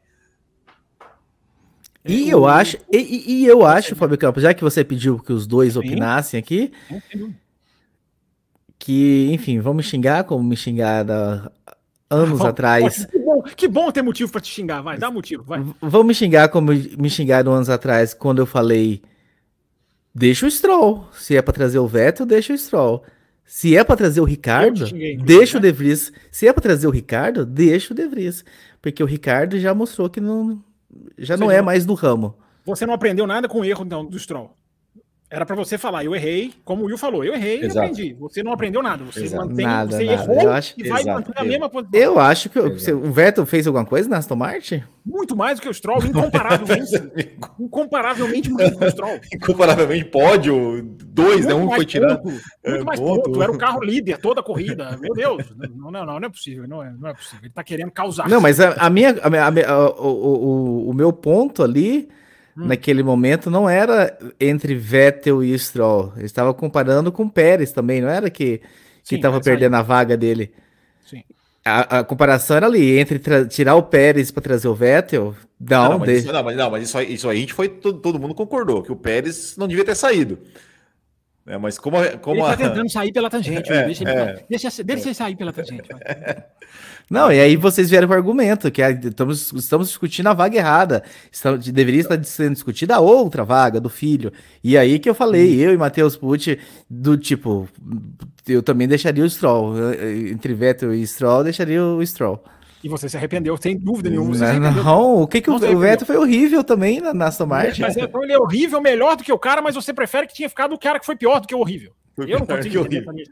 E 2.04 2.30
eu 2.30 2.46
acho, 2.46 2.78
e, 2.90 3.42
e 3.42 3.46
eu 3.46 3.66
acho, 3.66 3.94
Fábio 3.94 4.16
Campos, 4.16 4.42
já 4.42 4.54
que 4.54 4.62
você 4.62 4.82
pediu 4.82 5.18
que 5.18 5.32
os 5.32 5.46
dois 5.46 5.76
opinassem 5.76 6.38
aqui, 6.38 6.72
que, 8.78 9.28
enfim, 9.30 9.60
vamos 9.60 9.86
xingar 9.86 10.24
como 10.24 10.42
me 10.42 10.56
xingaram 10.56 11.50
anos 12.08 12.40
ah, 12.40 12.48
atrás. 12.48 13.04
Que 13.04 13.18
bom, 13.18 13.42
que 13.42 13.68
bom 13.68 13.90
ter 13.90 14.02
motivo 14.02 14.30
para 14.32 14.40
te 14.40 14.50
xingar, 14.50 14.80
vai, 14.80 14.96
dá 14.96 15.10
motivo, 15.10 15.42
vai. 15.42 15.62
Vamos 15.82 16.06
me 16.06 16.14
xingar 16.14 16.48
como 16.48 16.72
me 16.72 17.10
xingaram 17.10 17.52
anos 17.52 17.68
atrás 17.68 18.14
quando 18.14 18.38
eu 18.38 18.46
falei 18.46 19.02
Deixa 20.18 20.46
o 20.46 20.50
Stroll. 20.50 21.06
Se 21.12 21.36
é 21.36 21.42
para 21.42 21.54
trazer 21.54 21.78
o 21.78 21.86
Vettel, 21.86 22.26
deixa 22.26 22.52
o 22.52 22.58
Stroll. 22.58 23.04
Se 23.44 23.76
é 23.76 23.84
para 23.84 23.96
trazer 23.96 24.20
o 24.20 24.24
Ricardo, 24.24 24.84
deixa 25.24 25.54
né? 25.54 25.58
o 25.58 25.62
De 25.62 25.72
Vries. 25.72 26.12
Se 26.30 26.48
é 26.48 26.52
para 26.52 26.60
trazer 26.60 26.88
o 26.88 26.90
Ricardo, 26.90 27.46
deixa 27.46 27.94
o 27.94 27.96
De 27.96 28.06
Vries. 28.06 28.44
Porque 28.82 29.00
o 29.00 29.06
Ricardo 29.06 29.58
já 29.60 29.72
mostrou 29.72 30.10
que 30.10 30.20
não, 30.20 30.62
já 31.16 31.36
não 31.36 31.50
é 31.50 31.62
mais 31.62 31.86
do 31.86 31.94
ramo. 31.94 32.36
Você 32.64 32.84
não 32.84 32.94
aprendeu 32.94 33.26
nada 33.28 33.48
com 33.48 33.60
o 33.60 33.64
erro 33.64 33.84
então, 33.84 34.04
do 34.04 34.18
Stroll. 34.18 34.57
Era 35.30 35.44
para 35.44 35.54
você 35.54 35.76
falar, 35.76 36.06
eu 36.06 36.16
errei, 36.16 36.54
como 36.64 36.84
o 36.84 36.86
Will 36.86 36.96
falou, 36.96 37.22
eu 37.22 37.34
errei 37.34 37.62
Exato. 37.62 37.76
e 37.76 37.90
aprendi. 37.90 38.16
Você 38.18 38.42
não 38.42 38.50
aprendeu 38.50 38.82
nada, 38.82 39.04
você 39.04 39.24
Exato. 39.24 39.46
mantém, 39.46 39.66
nada, 39.66 39.90
você 39.90 40.04
nada. 40.04 40.22
errou 40.22 40.50
acho, 40.50 40.74
e 40.78 40.88
vai 40.88 41.04
manter 41.04 41.32
a 41.36 41.44
mesma 41.44 41.68
posição. 41.68 42.00
Eu 42.00 42.18
acho 42.18 42.48
que 42.48 42.58
o 42.58 43.12
Vettel 43.12 43.44
fez 43.44 43.66
alguma 43.66 43.84
coisa 43.84 44.08
na 44.08 44.16
Aston 44.16 44.36
Martin? 44.36 44.82
Muito 45.04 45.36
mais 45.36 45.58
do 45.58 45.62
que 45.62 45.68
o 45.68 45.74
Stroll, 45.74 46.02
incomparavelmente. 46.06 46.92
incomparavelmente 47.60 48.50
mais 48.50 48.70
do 48.70 48.78
que 48.78 48.84
o 48.86 48.90
Stroll. 48.90 49.20
Incomparavelmente 49.34 50.04
pódio, 50.06 50.82
dois, 51.04 51.44
né? 51.44 51.52
muito 51.52 51.68
né? 51.68 51.72
Um 51.72 51.76
foi 51.76 51.84
tirado. 51.84 52.24
Muito 52.24 52.42
é, 52.64 52.82
mais 52.84 52.98
ponto. 52.98 53.22
ponto. 53.24 53.42
Era 53.42 53.52
o 53.52 53.58
carro 53.58 53.84
líder 53.84 54.16
toda 54.18 54.40
a 54.40 54.42
corrida. 54.42 54.96
Meu 54.98 55.12
Deus, 55.12 55.44
não, 55.76 55.90
não, 55.90 56.06
não, 56.06 56.20
não 56.20 56.26
é 56.26 56.30
possível, 56.30 56.66
não 56.66 56.82
é, 56.82 56.90
não 56.98 57.10
é 57.10 57.12
possível. 57.12 57.40
Ele 57.42 57.52
tá 57.52 57.62
querendo 57.62 57.90
causar. 57.90 58.30
Não, 58.30 58.40
mas 58.40 58.60
a, 58.60 58.72
a 58.72 58.88
minha, 58.88 59.10
a, 59.10 59.72
a, 59.72 59.90
o, 59.90 60.08
o, 60.08 60.90
o 60.90 60.94
meu 60.94 61.12
ponto 61.12 61.62
ali 61.62 62.08
hum. 62.58 62.66
naquele 62.66 63.02
momento 63.02 63.50
não 63.50 63.68
era 63.68 64.18
entre 64.40 64.74
Vettel 64.74 65.44
e 65.44 65.56
Stroll. 65.58 66.12
Ele 66.16 66.26
estava 66.26 66.52
comparando 66.52 67.12
com 67.12 67.28
Pérez 67.28 67.72
também, 67.72 68.00
não 68.00 68.08
era 68.08 68.28
que 68.28 68.60
que 69.08 69.16
estava 69.16 69.40
perdendo 69.40 69.74
aí. 69.74 69.80
a 69.80 69.82
vaga 69.82 70.16
dele. 70.16 70.52
Sim. 71.06 71.24
A, 71.64 72.00
a, 72.00 72.04
comparação 72.04 72.56
era 72.56 72.66
ali, 72.66 72.98
entre 72.98 73.18
tirar 73.46 73.74
o 73.74 73.82
Pérez 73.82 74.30
para 74.30 74.42
trazer 74.42 74.68
o 74.68 74.74
Vettel. 74.74 75.34
Não, 75.58 75.90
não, 75.90 75.98
mas, 75.98 76.10
isso, 76.10 76.32
não, 76.32 76.42
mas, 76.42 76.56
não, 76.56 76.70
mas 76.70 76.82
isso, 76.84 76.98
aí, 76.98 77.14
isso 77.14 77.28
aí 77.28 77.38
a 77.38 77.40
gente 77.40 77.54
foi, 77.54 77.68
todo, 77.68 78.00
todo 78.00 78.18
mundo 78.18 78.34
concordou, 78.34 78.82
que 78.82 78.92
o 78.92 78.96
Pérez 78.96 79.56
não 79.56 79.66
devia 79.66 79.84
ter 79.84 79.94
saído. 79.94 80.38
É, 81.46 81.56
mas 81.56 81.78
como, 81.78 81.96
como 82.18 82.46
ele 82.46 82.56
tá 82.56 82.56
tentando 82.56 82.90
sair 82.90 83.10
pela 83.10 83.30
tangente, 83.30 83.72
é, 83.72 83.84
deixa, 83.86 84.04
ele, 84.04 84.10
é, 84.10 84.44
deixa, 84.48 84.84
deixa 84.84 85.08
ele 85.08 85.14
sair 85.14 85.36
pela 85.36 85.52
tangente. 85.52 85.88
Não, 87.10 87.32
e 87.32 87.40
aí 87.40 87.56
vocês 87.56 87.88
vieram 87.88 88.06
com 88.06 88.12
o 88.12 88.16
argumento 88.16 88.70
que 88.70 88.82
estamos, 88.82 89.52
estamos 89.52 89.88
discutindo 89.88 90.26
a 90.26 90.34
vaga 90.34 90.56
errada. 90.56 91.02
Estamos, 91.32 91.66
deveria 91.66 92.00
estar 92.00 92.22
sendo 92.24 92.52
discutida 92.52 92.96
a 92.96 93.00
outra 93.00 93.44
vaga 93.44 93.80
do 93.80 93.88
filho. 93.88 94.32
E 94.62 94.76
aí 94.76 94.98
que 94.98 95.08
eu 95.08 95.14
falei, 95.14 95.58
eu 95.58 95.72
e 95.72 95.76
Matheus 95.76 96.16
Pucci, 96.16 96.58
do 96.88 97.16
tipo, 97.16 97.66
eu 98.46 98.62
também 98.62 98.86
deixaria 98.86 99.24
o 99.24 99.30
Stroll. 99.30 99.74
Entre 100.30 100.52
Vettel 100.52 100.94
e 100.94 101.06
Stroll, 101.06 101.44
deixaria 101.44 101.82
o 101.82 102.04
Stroll. 102.04 102.42
E 102.84 102.88
você 102.88 103.08
se 103.08 103.16
arrependeu, 103.16 103.56
sem 103.56 103.76
dúvida 103.76 104.10
nenhuma. 104.10 104.36
Não, 104.36 104.84
não, 104.84 105.22
o 105.22 105.26
que 105.26 105.40
que 105.40 105.50
o, 105.50 105.54
o 105.54 105.78
Vettel 105.78 106.06
foi 106.06 106.16
horrível 106.16 106.62
também 106.62 107.00
na, 107.00 107.12
na 107.12 107.26
Aston 107.26 107.46
Martin. 107.46 107.80
Mas 107.80 107.96
então 107.96 108.22
ele 108.22 108.32
é 108.32 108.38
horrível, 108.38 108.80
melhor 108.80 109.16
do 109.16 109.24
que 109.24 109.32
o 109.32 109.38
cara, 109.38 109.60
mas 109.60 109.74
você 109.74 109.92
prefere 109.92 110.26
que 110.26 110.34
tinha 110.34 110.48
ficado 110.48 110.74
o 110.74 110.78
cara 110.78 111.00
que 111.00 111.06
foi 111.06 111.16
pior 111.16 111.40
do 111.40 111.46
que 111.48 111.54
o 111.54 111.58
horrível. 111.58 111.92
Foi 112.18 112.34
eu 112.34 112.40
não 112.40 112.46
consigo 112.46 112.84
entender 112.84 113.28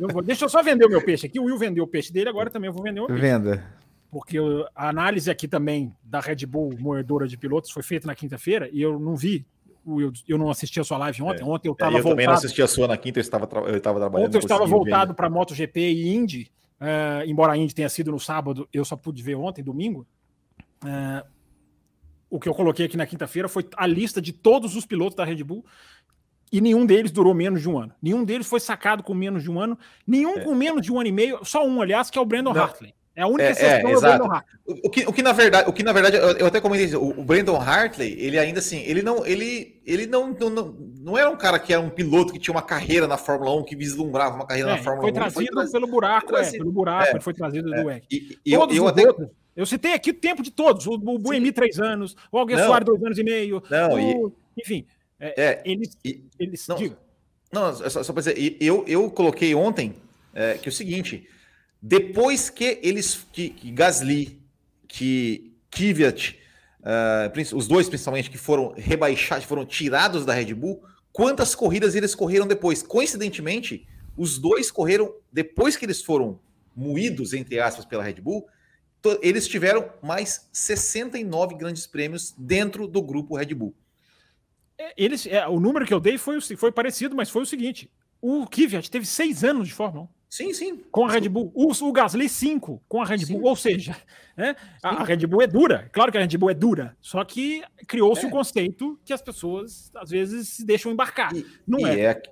eu 0.00 0.08
vou, 0.08 0.20
Deixa 0.20 0.44
eu 0.44 0.48
só 0.48 0.60
vender 0.60 0.86
o 0.86 0.88
meu 0.88 1.04
peixe 1.04 1.26
aqui. 1.26 1.38
O 1.38 1.44
Will 1.44 1.56
vendeu 1.56 1.84
o 1.84 1.86
peixe 1.86 2.12
dele, 2.12 2.28
agora 2.28 2.50
também 2.50 2.66
eu 2.66 2.72
vou 2.74 2.82
vender 2.82 3.00
o 3.00 3.06
peixe. 3.06 3.22
Venda. 3.22 3.64
Porque 4.10 4.38
a 4.74 4.88
análise 4.88 5.30
aqui 5.30 5.46
também 5.46 5.94
da 6.02 6.18
Red 6.18 6.44
Bull 6.46 6.74
moedora 6.80 7.28
de 7.28 7.36
pilotos 7.36 7.70
foi 7.70 7.84
feita 7.84 8.04
na 8.08 8.14
quinta-feira 8.16 8.68
e 8.72 8.82
eu 8.82 8.98
não 8.98 9.14
vi 9.14 9.46
eu, 9.86 10.12
eu 10.26 10.36
não 10.36 10.50
assisti 10.50 10.80
a 10.80 10.84
sua 10.84 10.98
live 10.98 11.22
ontem. 11.22 11.42
É. 11.42 11.44
Ontem 11.44 11.68
eu 11.68 11.72
estava 11.74 11.92
é, 11.92 11.98
eu 12.00 12.02
voltado. 12.02 12.08
Eu 12.08 12.12
também 12.16 12.26
não 12.26 12.34
assisti 12.34 12.60
a 12.60 12.66
sua 12.66 12.88
na 12.88 12.96
quinta, 12.96 13.20
eu 13.20 13.22
estava, 13.22 13.48
eu 13.68 13.76
estava 13.76 14.00
trabalhando. 14.00 14.26
Ontem 14.26 14.36
eu 14.38 14.40
estava 14.40 14.66
voltado 14.66 15.14
para 15.14 15.30
MotoGP 15.30 15.80
e 15.80 16.12
Indy. 16.12 16.50
Uh, 16.80 17.22
embora 17.24 17.52
a 17.52 17.56
Indy 17.56 17.72
tenha 17.72 17.88
sido 17.88 18.10
no 18.10 18.18
sábado, 18.18 18.68
eu 18.72 18.84
só 18.84 18.96
pude 18.96 19.22
ver 19.22 19.36
ontem, 19.36 19.62
domingo. 19.62 20.04
Uh, 20.82 21.24
o 22.28 22.40
que 22.40 22.48
eu 22.48 22.54
coloquei 22.54 22.86
aqui 22.86 22.96
na 22.96 23.06
quinta-feira 23.06 23.48
foi 23.48 23.64
a 23.76 23.86
lista 23.86 24.20
de 24.20 24.32
todos 24.32 24.74
os 24.74 24.84
pilotos 24.84 25.14
da 25.14 25.24
Red 25.24 25.44
Bull 25.44 25.64
e 26.56 26.60
nenhum 26.62 26.86
deles 26.86 27.10
durou 27.10 27.34
menos 27.34 27.60
de 27.60 27.68
um 27.68 27.78
ano. 27.78 27.92
Nenhum 28.02 28.24
deles 28.24 28.46
foi 28.46 28.60
sacado 28.60 29.02
com 29.02 29.12
menos 29.12 29.42
de 29.42 29.50
um 29.50 29.60
ano, 29.60 29.78
nenhum 30.06 30.38
é. 30.38 30.40
com 30.40 30.54
menos 30.54 30.80
de 30.80 30.90
um 30.90 30.98
ano 30.98 31.08
e 31.08 31.12
meio, 31.12 31.38
só 31.44 31.66
um, 31.66 31.82
aliás, 31.82 32.08
que 32.08 32.18
é 32.18 32.22
o 32.22 32.24
Brandon 32.24 32.54
Não. 32.54 32.62
Hartley. 32.62 32.94
É 33.14 33.22
a 33.22 33.26
única 33.26 33.44
é, 33.44 33.50
exceção 33.50 33.88
é, 33.88 33.92
é 33.92 33.96
o 33.96 34.00
Brandon 34.00 34.24
Hartley. 34.24 34.80
O, 34.82 34.90
que, 34.90 35.06
o, 35.06 35.12
que, 35.12 35.22
na 35.22 35.32
verdade, 35.32 35.68
o 35.68 35.72
que 35.74 35.82
na 35.82 35.92
verdade, 35.92 36.16
eu, 36.16 36.30
eu 36.38 36.46
até 36.46 36.58
comentei 36.58 36.86
isso, 36.86 36.98
o, 36.98 37.20
o, 37.20 37.24
Brandon 37.24 37.60
Hartley, 37.60 38.16
ele 38.18 38.38
ainda 38.38 38.60
assim, 38.60 38.78
ele 38.86 39.02
não, 39.02 39.26
ele, 39.26 39.82
ele 39.84 40.06
não, 40.06 40.32
não, 40.32 40.48
não, 40.48 40.76
não 40.98 41.18
era 41.18 41.28
um 41.28 41.36
cara 41.36 41.58
que 41.58 41.74
era 41.74 41.82
um 41.82 41.90
piloto 41.90 42.32
que 42.32 42.38
tinha 42.38 42.54
uma 42.54 42.62
carreira 42.62 43.06
na 43.06 43.18
Fórmula 43.18 43.54
1, 43.56 43.64
que 43.64 43.76
vislumbrava 43.76 44.34
uma 44.34 44.46
carreira 44.46 44.70
é, 44.70 44.76
na 44.76 44.82
Fórmula 44.82 45.02
foi 45.02 45.10
1. 45.10 45.14
Trazido 45.14 45.34
foi 45.34 45.52
trazido 45.52 45.72
pelo 45.72 45.86
buraco, 45.86 46.26
trazido, 46.26 46.54
é, 46.54 46.58
pelo 46.58 46.72
buraco, 46.72 47.10
ele 47.10 47.20
foi 47.20 47.34
trazido 47.34 47.70
do 47.70 47.84
WEC. 47.84 48.06
E, 48.10 48.38
e 48.46 48.52
eu, 48.54 48.66
eu 48.70 48.88
até... 48.88 49.06
Outros, 49.06 49.28
eu 49.54 49.64
citei 49.64 49.94
aqui 49.94 50.10
o 50.10 50.14
tempo 50.14 50.42
de 50.42 50.50
todos, 50.50 50.86
o, 50.86 50.92
o 50.92 51.18
Buemi 51.18 51.52
três 51.52 51.78
anos, 51.78 52.14
o 52.32 52.38
Alguém 52.38 52.58
Soares 52.58 52.86
dois 52.86 53.02
anos 53.02 53.18
e 53.18 53.24
meio, 53.24 53.62
não, 53.70 53.94
o, 53.94 53.98
e, 53.98 54.60
enfim, 54.60 54.86
é, 55.20 55.62
eles, 55.64 55.96
eles 56.38 56.66
não, 56.68 56.96
não, 57.52 57.74
só, 57.90 58.02
só 58.02 58.12
para 58.12 58.22
dizer, 58.22 58.56
eu, 58.60 58.84
eu 58.86 59.10
coloquei 59.10 59.54
ontem 59.54 59.94
que 60.60 60.68
é 60.68 60.70
o 60.70 60.72
seguinte, 60.72 61.26
depois 61.80 62.50
que 62.50 62.78
eles, 62.82 63.26
que, 63.32 63.50
que 63.50 63.70
Gasly, 63.70 64.40
que 64.86 65.56
Kvyat, 65.70 66.38
uh, 66.80 67.56
os 67.56 67.66
dois 67.68 67.88
principalmente 67.88 68.30
que 68.30 68.38
foram 68.38 68.72
rebaixados, 68.76 69.44
foram 69.44 69.64
tirados 69.64 70.24
da 70.24 70.32
Red 70.32 70.54
Bull, 70.54 70.82
quantas 71.12 71.54
corridas 71.54 71.94
eles 71.94 72.14
correram 72.14 72.46
depois? 72.46 72.82
Coincidentemente, 72.82 73.86
os 74.16 74.38
dois 74.38 74.70
correram 74.70 75.14
depois 75.32 75.76
que 75.76 75.84
eles 75.84 76.02
foram 76.02 76.40
moídos, 76.74 77.32
entre 77.32 77.58
aspas, 77.60 77.84
pela 77.84 78.02
Red 78.02 78.20
Bull, 78.20 78.46
eles 79.22 79.46
tiveram 79.46 79.88
mais 80.02 80.48
69 80.52 81.54
grandes 81.54 81.86
prêmios 81.86 82.34
dentro 82.36 82.88
do 82.88 83.00
grupo 83.00 83.36
Red 83.36 83.54
Bull. 83.54 83.72
É, 84.78 84.94
eles, 84.96 85.26
é, 85.26 85.46
o 85.46 85.58
número 85.58 85.86
que 85.86 85.94
eu 85.94 86.00
dei 86.00 86.18
foi, 86.18 86.40
foi 86.40 86.72
parecido, 86.72 87.16
mas 87.16 87.30
foi 87.30 87.42
o 87.42 87.46
seguinte: 87.46 87.90
o 88.20 88.46
Kvyat 88.46 88.90
teve 88.90 89.06
seis 89.06 89.44
anos 89.44 89.68
de 89.68 89.74
Fórmula 89.74 90.04
1. 90.04 90.08
Sim, 90.28 90.52
sim. 90.52 90.76
Com 90.90 91.06
a 91.06 91.10
Red 91.10 91.28
Bull. 91.28 91.52
O, 91.54 91.70
o 91.70 91.92
Gasly, 91.92 92.28
5 92.28 92.82
com 92.88 93.00
a 93.00 93.04
Red 93.04 93.18
Bull. 93.18 93.38
Sim. 93.38 93.40
Ou 93.42 93.56
seja, 93.56 93.96
né, 94.36 94.56
a, 94.82 94.88
a, 94.90 95.04
Red 95.04 95.26
Bull 95.26 95.42
é 95.42 95.46
dura. 95.46 95.88
Claro 95.92 96.10
que 96.10 96.18
a 96.18 96.20
Red 96.20 96.36
Bull 96.36 96.50
é 96.50 96.54
dura. 96.54 96.96
Só 97.00 97.24
que 97.24 97.62
criou-se 97.86 98.24
é. 98.24 98.28
um 98.28 98.30
conceito 98.30 99.00
que 99.04 99.12
as 99.12 99.22
pessoas, 99.22 99.90
às 99.94 100.10
vezes, 100.10 100.48
se 100.48 100.64
deixam 100.66 100.92
embarcar. 100.92 101.34
E, 101.34 101.46
não 101.66 101.80
e 101.80 101.84
é. 101.84 102.04
é. 102.04 102.22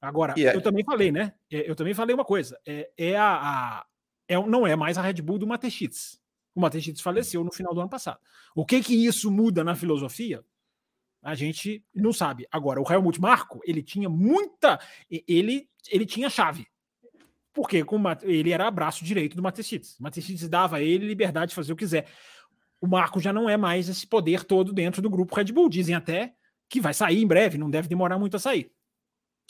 Agora, 0.00 0.34
é. 0.36 0.54
eu 0.54 0.60
também 0.60 0.84
falei, 0.84 1.12
né? 1.12 1.32
É, 1.50 1.68
eu 1.70 1.74
também 1.74 1.94
falei 1.94 2.14
uma 2.14 2.24
coisa. 2.24 2.58
É, 2.66 2.90
é 2.96 3.16
a, 3.16 3.34
a 3.34 3.86
é, 4.28 4.34
não 4.44 4.66
é 4.66 4.74
mais 4.74 4.98
a 4.98 5.02
Red 5.02 5.22
Bull 5.22 5.38
do 5.38 5.46
Matechitz. 5.46 6.18
O 6.54 6.60
Matechitz 6.60 7.00
faleceu 7.00 7.44
no 7.44 7.52
final 7.52 7.74
do 7.74 7.80
ano 7.80 7.90
passado. 7.90 8.18
O 8.54 8.64
que 8.64 8.82
que 8.82 9.06
isso 9.06 9.30
muda 9.30 9.62
na 9.62 9.74
filosofia? 9.74 10.42
A 11.26 11.34
gente 11.34 11.84
não 11.94 12.12
sabe. 12.12 12.46
Agora, 12.50 12.80
o 12.80 12.90
Helmut 12.90 13.20
Marko, 13.20 13.60
ele 13.64 13.82
tinha 13.82 14.08
muita... 14.08 14.78
Ele, 15.10 15.68
ele 15.90 16.06
tinha 16.06 16.30
chave 16.30 16.66
porque 17.56 17.82
com 17.82 17.98
ele 18.22 18.52
era 18.52 18.70
braço 18.70 19.02
direito 19.02 19.34
do 19.34 19.42
Matecites. 19.42 19.96
Matecites 19.98 20.46
dava 20.46 20.76
a 20.76 20.82
ele 20.82 21.06
liberdade 21.06 21.48
de 21.48 21.54
fazer 21.54 21.72
o 21.72 21.76
que 21.76 21.86
quiser. 21.86 22.06
O 22.82 22.86
Marco 22.86 23.18
já 23.18 23.32
não 23.32 23.48
é 23.48 23.56
mais 23.56 23.88
esse 23.88 24.06
poder 24.06 24.44
todo 24.44 24.74
dentro 24.74 25.00
do 25.00 25.08
grupo 25.08 25.34
Red 25.34 25.46
Bull. 25.46 25.70
Dizem 25.70 25.94
até 25.94 26.34
que 26.68 26.82
vai 26.82 26.92
sair 26.92 27.22
em 27.22 27.26
breve, 27.26 27.56
não 27.56 27.70
deve 27.70 27.88
demorar 27.88 28.18
muito 28.18 28.36
a 28.36 28.38
sair. 28.38 28.70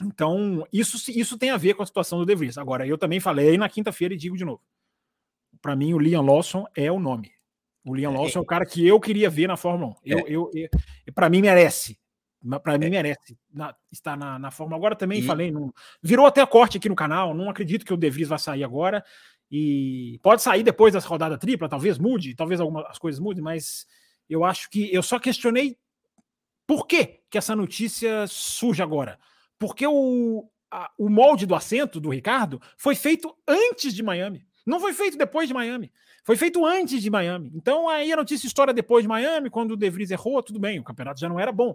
Então, 0.01 0.65
isso, 0.71 1.11
isso 1.11 1.37
tem 1.37 1.49
a 1.49 1.57
ver 1.57 1.73
com 1.73 1.83
a 1.83 1.85
situação 1.85 2.17
do 2.17 2.25
De 2.25 2.33
Vries. 2.33 2.57
Agora, 2.57 2.87
eu 2.87 2.97
também 2.97 3.19
falei 3.19 3.57
na 3.57 3.67
quinta-feira 3.67 4.13
e 4.13 4.17
digo 4.17 4.37
de 4.37 4.45
novo. 4.45 4.61
Para 5.61 5.75
mim, 5.75 5.93
o 5.93 5.99
Liam 5.99 6.21
Lawson 6.21 6.65
é 6.77 6.89
o 6.89 7.01
nome. 7.01 7.31
O 7.87 7.95
Liam 7.95 8.13
é, 8.13 8.17
Lawson 8.17 8.39
é, 8.39 8.41
é 8.41 8.41
o 8.41 8.45
cara 8.45 8.65
que 8.65 8.85
eu 8.85 8.99
queria 8.99 9.29
ver 9.29 9.47
na 9.47 9.55
Fórmula 9.55 9.91
1. 9.91 9.95
Eu, 10.03 10.19
é. 10.19 10.23
eu, 10.27 10.51
eu 10.53 11.13
para 11.13 11.29
mim, 11.29 11.41
merece. 11.41 11.97
Para 12.61 12.77
mim, 12.77 12.87
é. 12.87 12.89
merece 12.89 13.37
na, 13.51 13.73
estar 13.91 14.17
na, 14.17 14.37
na 14.37 14.51
Fórmula. 14.51 14.77
Agora 14.77 14.95
também 14.95 15.19
e... 15.19 15.23
falei, 15.23 15.51
não, 15.51 15.73
virou 16.01 16.25
até 16.25 16.45
corte 16.45 16.77
aqui 16.77 16.89
no 16.89 16.95
canal. 16.95 17.33
Não 17.33 17.49
acredito 17.49 17.85
que 17.85 17.93
o 17.93 17.97
De 17.97 18.09
Vries 18.09 18.27
vai 18.27 18.39
sair 18.39 18.63
agora. 18.63 19.03
E 19.49 20.19
pode 20.21 20.41
sair 20.41 20.61
depois 20.63 20.93
dessa 20.93 21.07
rodada 21.07 21.37
tripla, 21.37 21.69
talvez 21.69 21.97
mude, 21.97 22.35
talvez 22.35 22.59
algumas 22.59 22.97
coisas 22.97 23.17
mudem, 23.17 23.41
mas 23.41 23.87
eu 24.29 24.43
acho 24.43 24.69
que 24.69 24.93
eu 24.93 25.01
só 25.01 25.17
questionei 25.19 25.77
por 26.65 26.85
que, 26.85 27.21
que 27.29 27.37
essa 27.37 27.55
notícia 27.55 28.27
surge 28.27 28.83
agora. 28.83 29.17
Porque 29.57 29.87
o, 29.87 30.49
a, 30.69 30.91
o 30.97 31.07
molde 31.09 31.45
do 31.45 31.55
assento 31.55 31.99
do 31.99 32.09
Ricardo 32.09 32.61
foi 32.77 32.93
feito 32.93 33.33
antes 33.47 33.93
de 33.93 34.03
Miami. 34.03 34.45
Não 34.65 34.81
foi 34.81 34.91
feito 34.91 35.17
depois 35.17 35.47
de 35.47 35.53
Miami. 35.53 35.93
Foi 36.27 36.35
feito 36.35 36.65
antes 36.65 37.01
de 37.01 37.09
Miami. 37.09 37.49
Então 37.55 37.87
aí 37.87 38.11
a 38.11 38.17
notícia 38.17 38.47
história 38.47 38.73
depois 38.73 39.01
de 39.01 39.07
Miami, 39.07 39.49
quando 39.49 39.71
o 39.71 39.77
De 39.77 39.89
Vries 39.89 40.11
errou, 40.11 40.43
tudo 40.43 40.59
bem, 40.59 40.77
o 40.77 40.83
campeonato 40.83 41.21
já 41.21 41.29
não 41.29 41.39
era 41.39 41.53
bom. 41.53 41.73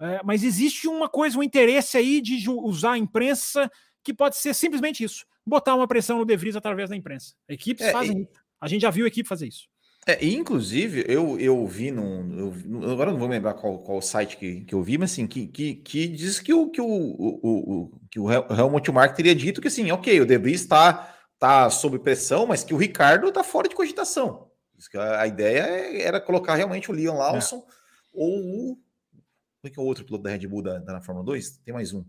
É, 0.00 0.20
mas 0.22 0.44
existe 0.44 0.86
uma 0.86 1.08
coisa, 1.08 1.36
um 1.36 1.42
interesse 1.42 1.98
aí 1.98 2.20
de 2.20 2.48
usar 2.48 2.92
a 2.92 2.98
imprensa 2.98 3.68
que 4.04 4.14
pode 4.14 4.36
ser 4.36 4.54
simplesmente 4.54 5.02
isso: 5.02 5.26
botar 5.44 5.74
uma 5.74 5.88
pressão 5.88 6.16
no 6.16 6.24
De 6.24 6.36
Vries 6.36 6.54
através 6.54 6.90
da 6.90 6.94
imprensa. 6.94 7.34
Equipes 7.48 7.86
é, 7.86 7.90
fazem 7.90 8.18
e... 8.18 8.22
isso. 8.22 8.40
A 8.60 8.68
gente 8.68 8.82
já 8.82 8.90
viu 8.90 9.04
a 9.04 9.08
equipe 9.08 9.28
fazer 9.28 9.48
isso. 9.48 9.66
É, 10.06 10.24
inclusive, 10.24 11.04
eu, 11.08 11.36
eu 11.40 11.66
vi 11.66 11.90
num. 11.90 12.38
Eu, 12.38 12.92
agora 12.92 13.10
não 13.10 13.18
vou 13.18 13.26
lembrar 13.26 13.54
qual, 13.54 13.80
qual 13.80 14.00
site 14.00 14.36
que, 14.36 14.60
que 14.60 14.76
eu 14.76 14.80
vi, 14.80 14.96
mas 14.96 15.10
assim, 15.10 15.26
que, 15.26 15.48
que, 15.48 15.74
que 15.74 16.06
diz 16.06 16.38
que 16.38 16.54
o, 16.54 16.70
que 16.70 16.80
o, 16.80 16.86
o, 16.86 17.40
o, 17.42 18.00
que 18.08 18.20
o 18.20 18.30
Helmut 18.30 18.92
Mark 18.92 19.16
teria 19.16 19.34
dito 19.34 19.60
que 19.60 19.66
assim, 19.66 19.90
ok, 19.90 20.20
o 20.20 20.24
De 20.24 20.38
Vries 20.38 20.60
está 20.60 21.17
tá 21.38 21.70
sob 21.70 21.98
pressão, 21.98 22.46
mas 22.46 22.64
que 22.64 22.74
o 22.74 22.76
Ricardo 22.76 23.28
está 23.28 23.44
fora 23.44 23.68
de 23.68 23.74
cogitação. 23.74 24.50
A, 25.18 25.26
ideia 25.26 25.60
é, 25.60 26.02
era 26.02 26.20
colocar 26.20 26.54
realmente 26.54 26.90
o 26.90 26.94
Leon 26.94 27.16
Lawson 27.16 27.56
é. 27.56 27.62
ou 28.12 28.38
o 28.38 28.78
como 29.60 29.68
é 29.68 29.70
que 29.70 29.80
é 29.80 29.82
o 29.82 29.86
outro 29.86 30.04
piloto 30.04 30.22
da 30.22 30.30
Red 30.30 30.46
Bull 30.46 30.62
da, 30.62 30.78
da 30.78 30.92
na 30.94 31.00
Fórmula 31.00 31.26
2? 31.26 31.58
Tem 31.64 31.74
mais 31.74 31.92
um. 31.92 32.04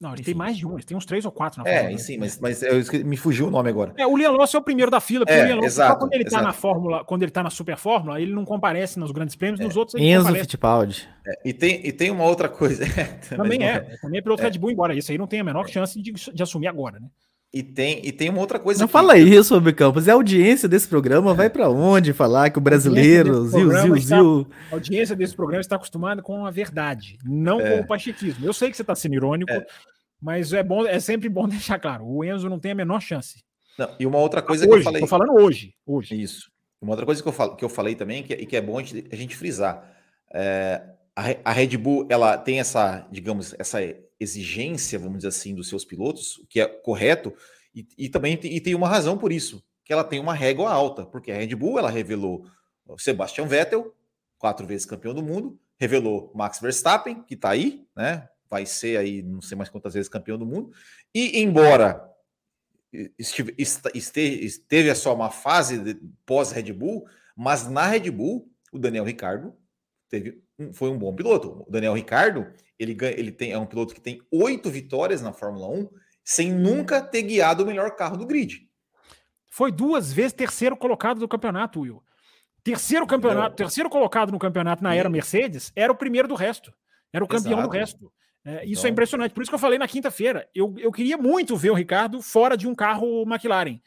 Não, 0.00 0.10
ele 0.10 0.20
Enfim. 0.20 0.32
tem 0.32 0.34
mais 0.34 0.56
de 0.56 0.66
um, 0.66 0.74
ele 0.74 0.82
tem 0.82 0.96
uns 0.96 1.06
três 1.06 1.24
ou 1.24 1.32
quatro 1.32 1.62
na 1.62 1.68
é, 1.68 1.74
Fórmula 1.74 1.94
É, 1.94 1.98
sim, 1.98 2.18
mas, 2.18 2.38
mas 2.38 2.62
eu, 2.62 2.76
me 3.04 3.16
fugiu 3.16 3.46
o 3.46 3.50
nome 3.50 3.70
agora. 3.70 3.94
É, 3.96 4.06
o 4.06 4.16
Liam 4.16 4.32
Lawson 4.32 4.58
é 4.58 4.60
o 4.60 4.64
primeiro 4.64 4.90
da 4.90 5.00
fila, 5.00 5.24
porque 5.24 5.38
é, 5.38 5.42
o 5.42 5.46
Liam 5.46 5.56
Lawson, 5.56 5.66
exato, 5.66 5.98
quando 5.98 6.12
ele 6.12 6.24
tá 6.24 6.42
na 6.42 6.52
Fórmula, 6.52 7.04
quando 7.04 7.22
ele 7.22 7.32
tá 7.32 7.42
na 7.42 7.50
Super 7.50 7.76
Fórmula, 7.76 8.20
ele 8.20 8.32
não 8.32 8.44
comparece 8.44 8.98
nos 8.98 9.10
grandes 9.12 9.34
prêmios, 9.34 9.60
é. 9.60 9.64
nos 9.64 9.76
outros 9.76 9.94
ele 9.94 10.10
Enzo 10.10 10.34
Fittipaldi. 10.34 11.08
É, 11.26 11.40
e, 11.44 11.54
tem, 11.54 11.86
e 11.86 11.92
tem 11.92 12.10
uma 12.10 12.24
outra 12.24 12.48
coisa. 12.48 12.84
também, 13.28 13.58
também 13.58 13.68
é, 13.68 13.80
também 13.98 14.18
é 14.18 14.22
piloto 14.22 14.42
é. 14.42 14.46
Red 14.46 14.58
Bull, 14.58 14.70
embora 14.70 14.94
isso 14.94 15.10
aí 15.10 15.18
não 15.18 15.26
tem 15.26 15.40
a 15.40 15.44
menor 15.44 15.68
chance 15.68 16.00
de, 16.00 16.12
de 16.12 16.42
assumir 16.42 16.66
agora, 16.66 17.00
né? 17.00 17.08
E 17.54 17.62
tem, 17.62 18.04
e 18.04 18.10
tem 18.10 18.30
uma 18.30 18.40
outra 18.40 18.58
coisa. 18.58 18.80
Não 18.80 18.88
que... 18.88 18.92
fala 18.92 19.16
isso 19.16 19.50
sobre 19.50 19.72
Campos. 19.72 20.08
E 20.08 20.10
a 20.10 20.14
audiência 20.14 20.68
desse 20.68 20.88
programa 20.88 21.32
vai 21.34 21.48
para 21.48 21.70
onde 21.70 22.12
falar 22.12 22.50
que 22.50 22.58
o 22.58 22.60
brasileiro, 22.60 23.46
ziu, 23.46 23.70
ziu, 23.70 23.96
ziu. 23.96 24.46
A 24.72 24.74
audiência 24.74 25.14
desse 25.14 25.36
programa 25.36 25.60
está 25.60 25.76
acostumada 25.76 26.20
com 26.20 26.44
a 26.44 26.50
verdade, 26.50 27.16
não 27.24 27.60
é. 27.60 27.76
com 27.76 27.84
o 27.84 27.86
pachequismo. 27.86 28.44
Eu 28.44 28.52
sei 28.52 28.72
que 28.72 28.76
você 28.76 28.82
está 28.82 28.96
sendo 28.96 29.14
irônico, 29.14 29.52
é. 29.52 29.64
mas 30.20 30.52
é, 30.52 30.64
bom, 30.64 30.84
é 30.84 30.98
sempre 30.98 31.28
bom 31.28 31.46
deixar 31.48 31.78
claro: 31.78 32.04
o 32.04 32.24
Enzo 32.24 32.50
não 32.50 32.58
tem 32.58 32.72
a 32.72 32.74
menor 32.74 33.00
chance. 33.00 33.44
Não, 33.78 33.88
e 34.00 34.04
uma 34.04 34.18
outra 34.18 34.42
coisa 34.42 34.64
hoje, 34.64 34.72
que 34.72 34.80
eu 34.80 34.82
falei. 34.82 35.04
Estou 35.04 35.18
falando 35.18 35.40
hoje, 35.40 35.74
hoje. 35.86 36.20
Isso. 36.20 36.50
Uma 36.82 36.90
outra 36.90 37.06
coisa 37.06 37.22
que 37.22 37.28
eu, 37.28 37.32
fal, 37.32 37.54
que 37.54 37.64
eu 37.64 37.68
falei 37.68 37.94
também, 37.94 38.24
que, 38.24 38.34
e 38.34 38.46
que 38.46 38.56
é 38.56 38.60
bom 38.60 38.80
a 38.80 38.82
gente, 38.82 39.06
a 39.12 39.14
gente 39.14 39.36
frisar. 39.36 39.96
É, 40.34 40.82
a, 41.14 41.22
a 41.44 41.52
Red 41.52 41.76
Bull 41.76 42.04
ela 42.10 42.36
tem 42.36 42.58
essa, 42.58 43.06
digamos, 43.12 43.54
essa 43.60 43.78
exigência, 44.18 44.98
vamos 44.98 45.18
dizer 45.18 45.28
assim, 45.28 45.54
dos 45.54 45.68
seus 45.68 45.84
pilotos, 45.84 46.38
o 46.38 46.46
que 46.46 46.60
é 46.60 46.66
correto, 46.66 47.34
e, 47.74 47.86
e 47.98 48.08
também 48.08 48.38
e 48.42 48.60
tem 48.60 48.74
uma 48.74 48.88
razão 48.88 49.18
por 49.18 49.32
isso, 49.32 49.64
que 49.84 49.92
ela 49.92 50.04
tem 50.04 50.20
uma 50.20 50.34
régua 50.34 50.70
alta, 50.70 51.04
porque 51.04 51.30
a 51.30 51.36
Red 51.36 51.54
Bull 51.54 51.78
ela 51.78 51.90
revelou 51.90 52.46
Sebastian 52.98 53.46
Vettel, 53.46 53.94
quatro 54.38 54.66
vezes 54.66 54.86
campeão 54.86 55.14
do 55.14 55.22
mundo, 55.22 55.58
revelou 55.78 56.30
Max 56.34 56.60
Verstappen, 56.60 57.22
que 57.22 57.34
está 57.34 57.50
aí, 57.50 57.86
né? 57.96 58.28
Vai 58.48 58.66
ser 58.66 58.98
aí, 58.98 59.22
não 59.22 59.40
sei 59.40 59.56
mais 59.56 59.68
quantas 59.68 59.94
vezes 59.94 60.08
campeão 60.08 60.38
do 60.38 60.46
mundo, 60.46 60.70
e 61.14 61.40
embora 61.40 62.08
esteve, 63.18 64.44
esteve 64.44 64.94
só 64.94 65.14
uma 65.14 65.30
fase 65.30 65.98
pós-Red 66.24 66.72
Bull, 66.72 67.06
mas 67.36 67.68
na 67.68 67.86
Red 67.86 68.10
Bull, 68.10 68.48
o 68.72 68.78
Daniel 68.78 69.04
Ricardo 69.04 69.56
teve, 70.08 70.43
foi 70.72 70.90
um 70.90 70.98
bom 70.98 71.14
piloto. 71.14 71.64
O 71.66 71.70
Daniel 71.70 71.94
Ricardo, 71.94 72.46
ele, 72.78 72.96
ele 73.16 73.32
tem, 73.32 73.52
é 73.52 73.58
um 73.58 73.66
piloto 73.66 73.94
que 73.94 74.00
tem 74.00 74.20
oito 74.30 74.70
vitórias 74.70 75.20
na 75.20 75.32
Fórmula 75.32 75.68
1 75.68 75.88
sem 76.24 76.52
nunca 76.52 77.02
ter 77.02 77.22
guiado 77.22 77.62
o 77.62 77.66
melhor 77.66 77.94
carro 77.96 78.16
do 78.16 78.26
grid. 78.26 78.68
Foi 79.50 79.70
duas 79.70 80.12
vezes 80.12 80.32
terceiro 80.32 80.76
colocado 80.76 81.20
do 81.20 81.28
campeonato, 81.28 81.80
Will. 81.80 82.02
Terceiro 82.62 83.06
campeonato, 83.06 83.50
Não. 83.50 83.56
terceiro 83.56 83.90
colocado 83.90 84.32
no 84.32 84.38
campeonato 84.38 84.82
na 84.82 84.94
era 84.94 85.10
Mercedes, 85.10 85.70
era 85.76 85.92
o 85.92 85.96
primeiro 85.96 86.26
do 86.26 86.34
resto. 86.34 86.72
Era 87.12 87.22
o 87.22 87.28
campeão 87.28 87.58
Exato. 87.58 87.68
do 87.68 87.72
resto. 87.72 88.12
É, 88.44 88.64
isso 88.64 88.64
é 88.64 88.72
então... 88.72 88.86
é 88.86 88.90
impressionante. 88.90 89.32
Por 89.32 89.42
isso 89.42 89.50
que 89.50 89.54
eu 89.54 89.60
falei 89.60 89.78
na 89.78 89.86
quinta-feira. 89.86 90.48
Eu, 90.54 90.74
eu 90.78 90.90
queria 90.90 91.16
muito 91.18 91.56
ver 91.56 91.70
o 91.70 91.74
Ricardo 91.74 92.22
fora 92.22 92.56
de 92.56 92.66
um 92.66 92.74
carro 92.74 93.22
McLaren. 93.22 93.78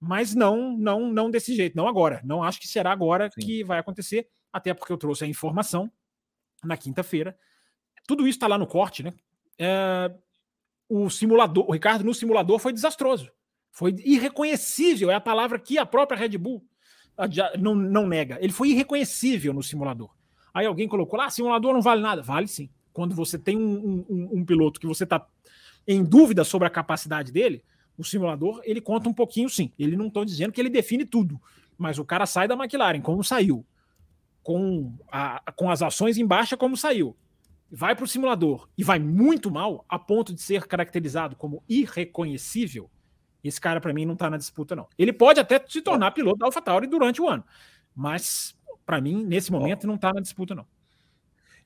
Mas 0.00 0.34
não, 0.34 0.76
não, 0.76 1.12
não 1.12 1.30
desse 1.30 1.54
jeito, 1.54 1.76
não 1.76 1.86
agora. 1.86 2.20
Não 2.24 2.42
acho 2.42 2.58
que 2.58 2.66
será 2.66 2.90
agora 2.90 3.30
Sim. 3.30 3.40
que 3.40 3.62
vai 3.62 3.78
acontecer, 3.78 4.26
até 4.52 4.74
porque 4.74 4.92
eu 4.92 4.98
trouxe 4.98 5.24
a 5.24 5.28
informação 5.28 5.90
na 6.64 6.76
quinta-feira. 6.76 7.36
Tudo 8.06 8.26
isso 8.26 8.36
está 8.36 8.46
lá 8.46 8.58
no 8.58 8.66
corte, 8.66 9.02
né? 9.02 9.12
É, 9.58 10.12
o 10.88 11.08
simulador, 11.08 11.68
o 11.68 11.72
Ricardo 11.72 12.04
no 12.04 12.14
simulador 12.14 12.58
foi 12.58 12.72
desastroso. 12.72 13.30
Foi 13.70 13.94
irreconhecível, 14.04 15.10
é 15.10 15.14
a 15.14 15.20
palavra 15.20 15.58
que 15.58 15.78
a 15.78 15.86
própria 15.86 16.18
Red 16.18 16.36
Bull 16.36 16.62
não, 17.58 17.74
não 17.74 18.06
nega. 18.06 18.38
Ele 18.40 18.52
foi 18.52 18.70
irreconhecível 18.70 19.52
no 19.52 19.62
simulador. 19.62 20.10
Aí 20.52 20.66
alguém 20.66 20.86
colocou 20.86 21.18
lá, 21.18 21.26
ah, 21.26 21.30
simulador 21.30 21.72
não 21.72 21.80
vale 21.80 22.02
nada. 22.02 22.20
Vale 22.20 22.46
sim. 22.46 22.68
Quando 22.92 23.14
você 23.14 23.38
tem 23.38 23.56
um, 23.56 24.04
um, 24.08 24.28
um 24.32 24.44
piloto 24.44 24.78
que 24.78 24.86
você 24.86 25.04
está 25.04 25.26
em 25.86 26.04
dúvida 26.04 26.44
sobre 26.44 26.68
a 26.68 26.70
capacidade 26.70 27.32
dele, 27.32 27.64
o 27.96 28.04
simulador 28.04 28.60
ele 28.64 28.80
conta 28.80 29.08
um 29.08 29.14
pouquinho 29.14 29.48
sim. 29.48 29.72
Ele 29.78 29.96
não 29.96 30.08
estou 30.08 30.24
dizendo 30.24 30.52
que 30.52 30.60
ele 30.60 30.68
define 30.68 31.04
tudo, 31.04 31.40
mas 31.78 31.98
o 31.98 32.04
cara 32.04 32.26
sai 32.26 32.46
da 32.46 32.54
McLaren 32.54 33.00
como 33.00 33.24
saiu, 33.24 33.64
com, 34.42 34.92
a, 35.10 35.52
com 35.56 35.70
as 35.70 35.82
ações 35.82 36.18
em 36.18 36.26
baixa 36.26 36.56
como 36.56 36.76
saiu, 36.76 37.16
vai 37.70 37.94
para 37.94 38.04
o 38.04 38.08
simulador 38.08 38.68
e 38.76 38.84
vai 38.84 38.98
muito 38.98 39.50
mal 39.50 39.84
a 39.88 39.98
ponto 39.98 40.34
de 40.34 40.42
ser 40.42 40.66
caracterizado 40.66 41.36
como 41.36 41.62
irreconhecível. 41.68 42.90
Esse 43.42 43.60
cara 43.60 43.80
para 43.80 43.92
mim 43.92 44.04
não 44.04 44.14
está 44.14 44.28
na 44.28 44.36
disputa 44.36 44.76
não. 44.76 44.86
Ele 44.98 45.12
pode 45.12 45.40
até 45.40 45.62
se 45.66 45.80
tornar 45.80 46.12
piloto 46.12 46.38
da 46.38 46.46
AlphaTauri 46.46 46.86
durante 46.86 47.20
o 47.20 47.28
ano, 47.28 47.44
mas 47.94 48.54
para 48.84 49.00
mim 49.00 49.24
nesse 49.24 49.50
momento 49.50 49.86
não 49.86 49.94
está 49.94 50.12
na 50.12 50.20
disputa 50.20 50.54
não. 50.54 50.66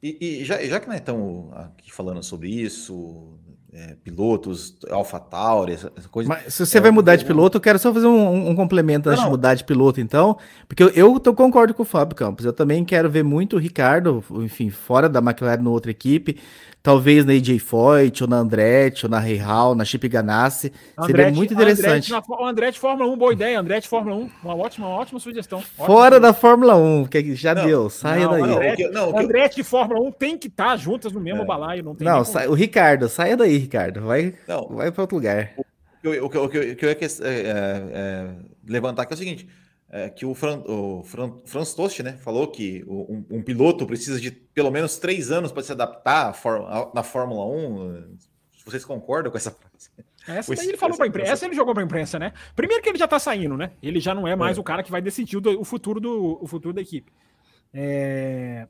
E, 0.03 0.19
e 0.21 0.45
já, 0.45 0.63
já, 0.65 0.79
que 0.79 0.87
nós 0.87 0.97
estamos 0.97 1.53
aqui 1.55 1.93
falando 1.93 2.23
sobre 2.23 2.49
isso, 2.51 3.39
é, 3.77 3.95
pilotos, 4.03 4.75
AlphaTauri, 4.91 5.75
essa, 5.75 5.93
essa 5.95 6.09
coisa. 6.09 6.29
Mas 6.29 6.55
se 6.55 6.65
você 6.65 6.79
é, 6.79 6.81
vai 6.81 6.91
mudar 6.91 7.15
de 7.17 7.27
piloto, 7.27 7.59
eu 7.59 7.61
quero 7.61 7.79
só 7.79 7.93
fazer 7.93 8.07
um, 8.07 8.49
um 8.49 8.57
complemento 8.57 9.11
antes 9.11 9.21
não. 9.21 9.27
de 9.27 9.31
mudar 9.33 9.55
de 9.55 9.65
piloto, 9.65 10.01
então. 10.01 10.39
Porque 10.67 10.83
eu, 10.83 10.89
eu 10.91 11.21
tô, 11.21 11.35
concordo 11.35 11.75
com 11.75 11.83
o 11.83 11.87
Fábio 11.87 12.17
Campos. 12.17 12.47
Eu 12.47 12.55
também 12.55 12.87
quero 12.87 13.11
ver 13.11 13.23
muito 13.23 13.57
o 13.57 13.59
Ricardo, 13.59 14.25
enfim, 14.37 14.71
fora 14.71 15.11
da 15.11 15.19
McLaren, 15.19 15.63
na 15.63 15.69
outra 15.69 15.91
equipe 15.91 16.39
talvez 16.87 17.25
na 17.25 17.33
AJ 17.33 17.59
Foyt, 17.59 18.23
ou 18.23 18.31
na 18.31 18.37
Andretti, 18.37 19.07
ou 19.07 19.11
na 19.11 19.19
Reihal, 19.19 19.75
na 19.75 19.85
Chip 19.85 20.09
Ganassi. 20.09 20.73
Andretti, 20.97 21.17
Seria 21.17 21.35
muito 21.35 21.53
interessante. 21.53 22.15
Andretti, 22.15 22.31
na, 22.31 22.37
o 22.37 22.47
Andretti 22.47 22.79
Fórmula 22.79 23.11
1, 23.11 23.19
boa 23.19 23.33
ideia. 23.33 23.59
Andretti 23.59 23.89
Fórmula 23.89 24.15
1, 24.15 24.31
uma 24.45 24.55
ótima, 24.55 24.87
uma 24.87 24.97
ótima 24.97 25.19
sugestão. 25.19 25.59
Ótima 25.59 25.85
Fora 25.85 26.17
sugestão. 26.17 26.21
da 26.21 26.33
Fórmula 26.33 26.77
1, 26.77 27.07
que 27.07 27.35
já 27.35 27.57
não, 27.57 27.67
deu, 27.67 27.91
saia 27.91 28.27
não, 28.27 28.31
daí. 28.31 28.43
Andretti, 28.43 28.89
não, 28.91 29.19
Andretti 29.19 29.61
e 29.63 29.65
Fórmula 29.65 30.01
1 30.01 30.13
tem 30.13 30.39
que 30.39 30.47
estar 30.47 30.65
tá 30.65 30.77
juntas 30.77 31.11
no 31.11 31.19
mesmo 31.19 31.43
é. 31.43 31.45
balaio. 31.45 31.83
Não, 31.83 31.97
tem 31.97 32.07
não 32.07 32.25
sai, 32.25 32.47
o 32.47 32.55
Ricardo, 32.55 33.09
saia 33.09 33.37
daí, 33.37 33.57
Ricardo. 33.57 34.03
Vai, 34.03 34.35
não. 34.47 34.69
vai 34.69 34.93
para 34.93 35.03
outro 35.03 35.17
lugar. 35.17 35.55
O, 36.05 36.09
o, 36.09 36.13
o, 36.13 36.45
o, 36.45 36.49
que 36.49 36.57
eu 36.57 36.89
ia 36.89 36.99
é, 37.01 37.07
é, 37.21 38.29
levantar 38.65 39.03
aqui 39.03 39.13
é 39.13 39.17
o 39.17 39.19
seguinte 39.19 39.49
é, 39.89 40.11
que 40.11 40.27
o, 40.27 40.35
Fran, 40.35 40.63
o 40.67 41.03
Fran, 41.05 41.33
Franz 41.45 41.73
Tost 41.73 42.03
né, 42.03 42.17
falou 42.19 42.49
que 42.49 42.85
um, 42.89 43.25
um, 43.31 43.43
piloto 43.43 43.87
precisa 43.87 44.21
de 44.21 44.31
pelo 44.31 44.71
menos 44.71 44.99
três 44.99 45.31
anos 45.31 45.53
para 45.53 45.63
se 45.63 45.73
adaptar 45.73 46.35
na 46.93 47.03
Fórmula 47.03 47.47
1. 47.47 48.17
Vocês 48.65 48.85
concordam 48.85 49.31
com 49.31 49.39
essa 49.39 49.53
frase? 49.53 49.91
Essa 50.27 50.55
daí 50.57 50.69
ele 50.69 50.77
falou 50.77 50.97
para 50.97 51.07
imprensa. 51.07 51.33
Essa 51.33 51.47
ele 51.47 51.55
jogou 51.55 51.73
para 51.73 51.85
imprensa, 51.85 52.19
né? 52.19 52.33
Primeiro 52.57 52.83
que 52.83 52.89
ele 52.89 52.99
já 52.99 53.05
está 53.05 53.19
saindo, 53.19 53.57
né? 53.57 53.73
Ele 53.81 54.01
já 54.01 54.13
não 54.13 54.27
é 54.27 54.35
mais 54.35 54.57
é. 54.57 54.61
o 54.61 54.65
cara 54.65 54.83
que 54.83 54.91
vai 54.91 55.01
decidir 55.01 55.37
o, 55.37 55.65
futuro 55.65 56.01
do 56.01 56.43
o 56.43 56.47
futuro 56.49 56.75
da 56.75 56.81
equipe. 56.81 57.13
É... 57.73 58.67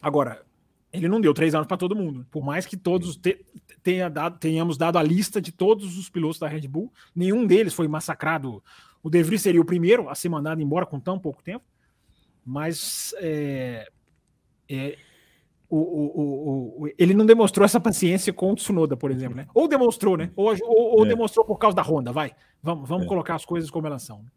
Agora, 0.00 0.44
ele 0.92 1.08
não 1.08 1.20
deu 1.20 1.34
três 1.34 1.56
anos 1.56 1.66
para 1.66 1.76
todo 1.76 1.96
mundo. 1.96 2.24
Por 2.30 2.44
mais 2.44 2.66
que 2.66 2.76
todos 2.76 3.16
te, 3.16 3.44
tenha 3.82 4.08
dado, 4.08 4.38
tenhamos 4.38 4.76
dado 4.76 4.96
a 4.96 5.02
lista 5.02 5.40
de 5.40 5.50
todos 5.50 5.98
os 5.98 6.08
pilotos 6.08 6.38
da 6.38 6.46
Red 6.46 6.68
Bull, 6.68 6.92
nenhum 7.14 7.46
deles 7.46 7.74
foi 7.74 7.88
massacrado 7.88 8.62
o 9.02 9.10
De 9.10 9.22
Vries 9.22 9.42
seria 9.42 9.60
o 9.60 9.64
primeiro 9.64 10.08
a 10.08 10.14
ser 10.14 10.28
mandado 10.28 10.60
embora 10.60 10.86
com 10.86 11.00
tão 11.00 11.18
pouco 11.18 11.42
tempo, 11.42 11.64
mas 12.44 13.14
é, 13.18 13.88
é, 14.68 14.98
o, 15.68 15.76
o, 15.78 16.82
o, 16.82 16.88
ele 16.98 17.14
não 17.14 17.24
demonstrou 17.24 17.64
essa 17.64 17.78
paciência 17.78 18.32
com 18.32 18.50
o 18.50 18.54
Tsunoda, 18.54 18.96
por 18.96 19.10
exemplo, 19.10 19.36
né? 19.36 19.46
Ou 19.54 19.68
demonstrou, 19.68 20.16
né? 20.16 20.30
Ou, 20.34 20.52
ou, 20.62 20.98
ou 20.98 21.06
é. 21.06 21.08
demonstrou 21.08 21.44
por 21.44 21.58
causa 21.58 21.76
da 21.76 21.82
Honda, 21.82 22.12
vai. 22.12 22.32
Vamos, 22.62 22.88
vamos 22.88 23.06
é. 23.06 23.08
colocar 23.08 23.36
as 23.36 23.44
coisas 23.44 23.70
como 23.70 23.86
elas 23.86 24.02
são. 24.02 24.18
Né? 24.18 24.28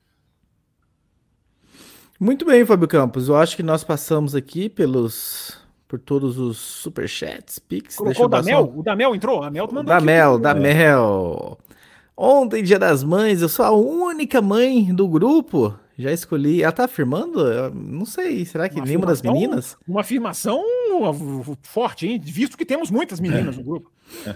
Muito 2.19 2.45
bem, 2.45 2.63
Fábio 2.65 2.87
Campos. 2.87 3.27
Eu 3.27 3.35
acho 3.35 3.55
que 3.55 3.63
nós 3.63 3.83
passamos 3.83 4.35
aqui 4.35 4.69
pelos 4.69 5.59
por 5.87 5.99
todos 5.99 6.39
os 6.39 6.57
superchats, 6.57 7.59
pix. 7.59 7.95
Colocou 7.95 8.25
o 8.25 8.27
Damel? 8.29 8.65
Só... 8.65 8.79
O 8.79 8.81
Damel 8.81 9.15
entrou? 9.15 9.43
A 9.43 9.51
Mel 9.51 9.67
mandou 9.67 9.93
Damel, 9.93 10.33
aqui. 10.33 10.41
Damel. 10.41 11.57
Ontem, 12.15 12.61
dia 12.61 12.77
das 12.77 13.03
mães, 13.03 13.41
eu 13.41 13.49
sou 13.49 13.65
a 13.65 13.71
única 13.71 14.41
mãe 14.41 14.93
do 14.93 15.07
grupo. 15.07 15.77
Já 15.97 16.11
escolhi. 16.11 16.63
Ela 16.63 16.71
tá 16.71 16.85
afirmando? 16.85 17.39
Eu 17.41 17.73
não 17.73 18.05
sei. 18.05 18.45
Será 18.45 18.69
que 18.69 18.75
uma 18.75 18.85
nenhuma 18.85 19.05
das 19.05 19.21
meninas? 19.21 19.77
Uma 19.87 20.01
afirmação 20.01 20.61
forte, 21.61 22.07
hein? 22.07 22.21
Visto 22.23 22.57
que 22.57 22.65
temos 22.65 22.89
muitas 22.89 23.19
meninas 23.19 23.55
é. 23.55 23.57
no 23.57 23.63
grupo. 23.63 23.91
É. 24.25 24.35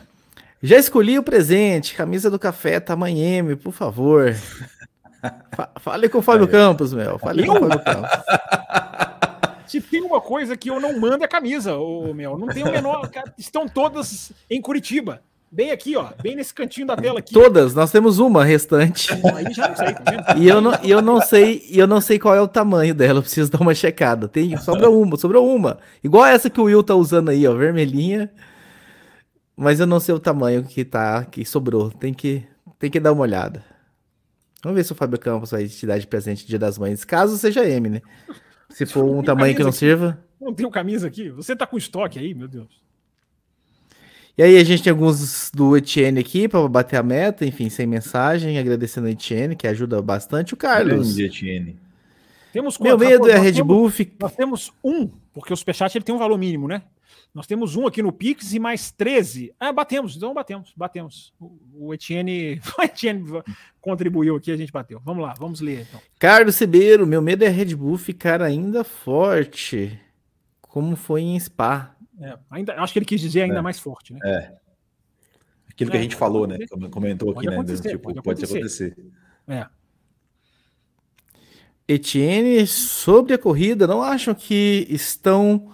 Já 0.61 0.77
escolhi 0.77 1.17
o 1.19 1.23
presente. 1.23 1.95
Camisa 1.95 2.29
do 2.29 2.39
café, 2.39 2.79
tamanho 2.79 3.17
M, 3.17 3.55
por 3.55 3.71
favor. 3.71 4.35
Fale 5.79 6.09
com 6.09 6.19
o 6.19 6.21
Fábio 6.21 6.45
é. 6.45 6.47
Campos, 6.47 6.93
meu. 6.93 7.17
Fale 7.19 7.45
com 7.45 7.53
o 7.53 7.59
Fábio 7.59 7.83
Campos. 7.83 8.09
Se 9.67 9.81
tem 9.81 10.01
uma 10.01 10.21
coisa 10.21 10.55
que 10.55 10.69
eu 10.69 10.79
não 10.79 10.97
mando 10.99 11.23
é 11.23 11.27
camisa, 11.27 11.75
ô, 11.75 12.13
meu. 12.13 12.37
Não 12.37 12.47
tem 12.47 12.63
o 12.63 12.71
menor. 12.71 13.09
Estão 13.37 13.67
todas 13.67 14.31
em 14.49 14.61
Curitiba. 14.61 15.21
Bem 15.49 15.71
aqui, 15.71 15.95
ó, 15.95 16.09
bem 16.21 16.35
nesse 16.35 16.53
cantinho 16.53 16.87
da 16.87 16.95
tela 16.97 17.19
aqui. 17.19 17.33
Todas, 17.33 17.73
nós 17.73 17.89
temos 17.89 18.19
uma 18.19 18.43
restante. 18.43 19.07
Aí 19.33 19.53
já 19.53 19.69
não 19.69 19.75
sei, 19.77 19.93
tá 19.93 20.35
E 20.37 20.47
eu 20.47 20.59
não, 20.59 20.73
eu 20.83 21.01
não 21.01 21.21
sei, 21.21 21.65
eu 21.71 21.87
não 21.87 22.01
sei 22.01 22.19
qual 22.19 22.35
é 22.35 22.41
o 22.41 22.47
tamanho 22.47 22.93
dela, 22.93 23.19
eu 23.19 23.23
preciso 23.23 23.49
dar 23.49 23.61
uma 23.61 23.73
checada. 23.73 24.27
Tem, 24.27 24.57
sobra 24.57 24.89
uma, 24.89 25.15
sobrou 25.17 25.55
uma. 25.55 25.79
Igual 26.03 26.25
essa 26.25 26.49
que 26.49 26.59
o 26.59 26.65
Will 26.65 26.83
tá 26.83 26.95
usando 26.95 27.29
aí, 27.29 27.47
ó, 27.47 27.53
vermelhinha. 27.53 28.29
Mas 29.55 29.79
eu 29.79 29.87
não 29.87 29.99
sei 29.99 30.13
o 30.13 30.19
tamanho 30.19 30.63
que 30.63 30.83
tá, 30.83 31.23
que 31.23 31.45
sobrou. 31.45 31.91
Tem 31.91 32.13
que, 32.13 32.43
tem 32.77 32.91
que 32.91 32.99
dar 32.99 33.13
uma 33.13 33.21
olhada. 33.21 33.63
Vamos 34.61 34.75
ver 34.75 34.83
se 34.83 34.91
o 34.91 34.95
Fábio 34.95 35.17
Campos 35.17 35.51
vai 35.51 35.65
te 35.67 35.87
dar 35.87 35.97
de 35.97 36.05
presente 36.05 36.45
Dia 36.45 36.59
das 36.59 36.77
Mães, 36.77 37.05
caso 37.05 37.37
seja 37.37 37.65
M, 37.65 37.89
né? 37.89 38.01
Se 38.69 38.85
for 38.85 39.05
um 39.05 39.23
tamanho 39.23 39.55
que 39.55 39.61
não 39.63 39.69
aqui. 39.69 39.77
sirva. 39.77 40.19
Não 40.41 40.53
tenho 40.53 40.69
camisa 40.69 41.07
aqui. 41.07 41.29
Você 41.29 41.55
tá 41.55 41.65
com 41.65 41.77
estoque 41.77 42.19
aí, 42.19 42.33
meu 42.33 42.47
Deus. 42.47 42.86
E 44.37 44.43
aí 44.43 44.57
a 44.57 44.63
gente 44.63 44.83
tem 44.83 44.91
alguns 44.91 45.49
do 45.51 45.75
Etienne 45.75 46.19
aqui 46.19 46.47
para 46.47 46.67
bater 46.67 46.97
a 46.97 47.03
meta, 47.03 47.43
enfim, 47.43 47.69
sem 47.69 47.87
mensagem, 47.87 48.59
agradecendo 48.59 49.07
o 49.07 49.09
Etienne, 49.09 49.55
que 49.55 49.67
ajuda 49.67 49.99
bastante 49.99 50.53
o 50.53 50.57
Carlos. 50.57 51.15
Grande 51.15 51.25
Etienne. 51.25 51.75
Temos 52.53 52.77
Meu 52.77 52.97
medo 52.99 53.27
é 53.29 53.35
a 53.35 53.39
Red 53.39 53.63
Bull. 53.63 53.91
Nós 54.19 54.35
temos 54.35 54.71
um, 54.83 55.07
porque 55.33 55.51
o 55.51 55.57
Superchat 55.57 55.97
ele 55.97 56.05
tem 56.05 56.13
um 56.13 56.19
valor 56.19 56.37
mínimo, 56.37 56.67
né? 56.67 56.83
Nós 57.33 57.47
temos 57.47 57.75
um 57.75 57.87
aqui 57.87 58.01
no 58.01 58.11
Pix 58.11 58.53
e 58.53 58.59
mais 58.59 58.91
13. 58.91 59.53
Ah, 59.59 59.71
batemos, 59.71 60.15
então 60.15 60.33
batemos, 60.35 60.71
batemos. 60.77 61.33
O, 61.39 61.87
o 61.87 61.93
Etienne, 61.93 62.61
o 62.77 62.81
Etienne 62.83 63.43
contribuiu 63.81 64.35
aqui, 64.35 64.51
a 64.51 64.57
gente 64.57 64.71
bateu. 64.71 65.01
Vamos 65.03 65.23
lá, 65.23 65.33
vamos 65.37 65.61
ler 65.61 65.81
então. 65.81 65.99
Carlos 66.19 66.59
Ribeiro, 66.59 67.07
meu 67.07 67.23
medo 67.23 67.43
é 67.43 67.47
a 67.47 67.51
Red 67.51 67.75
Bull 67.75 67.97
ficar 67.97 68.41
ainda 68.41 68.83
forte, 68.83 69.99
como 70.61 70.95
foi 70.95 71.21
em 71.21 71.39
Spa. 71.39 71.96
É, 72.21 72.37
ainda, 72.49 72.73
acho 72.81 72.93
que 72.93 72.99
ele 72.99 73.05
quis 73.05 73.21
dizer 73.21 73.43
ainda 73.43 73.59
é. 73.59 73.61
mais 73.61 73.79
forte, 73.79 74.13
né? 74.13 74.19
É. 74.23 74.53
Aquilo 75.69 75.91
que 75.91 75.97
a 75.97 75.99
é, 75.99 76.03
gente 76.03 76.15
falou, 76.15 76.47
né? 76.47 76.57
Comentou 76.89 77.31
aqui, 77.31 77.47
né? 77.47 77.63
Tipo, 77.75 77.99
pode, 77.99 78.21
pode 78.21 78.43
acontecer. 78.43 78.57
acontecer. 78.57 78.97
É. 79.47 79.67
Etienne, 81.87 82.67
sobre 82.67 83.33
a 83.33 83.37
corrida, 83.37 83.87
não 83.87 84.01
acham 84.01 84.35
que 84.35 84.85
estão 84.89 85.71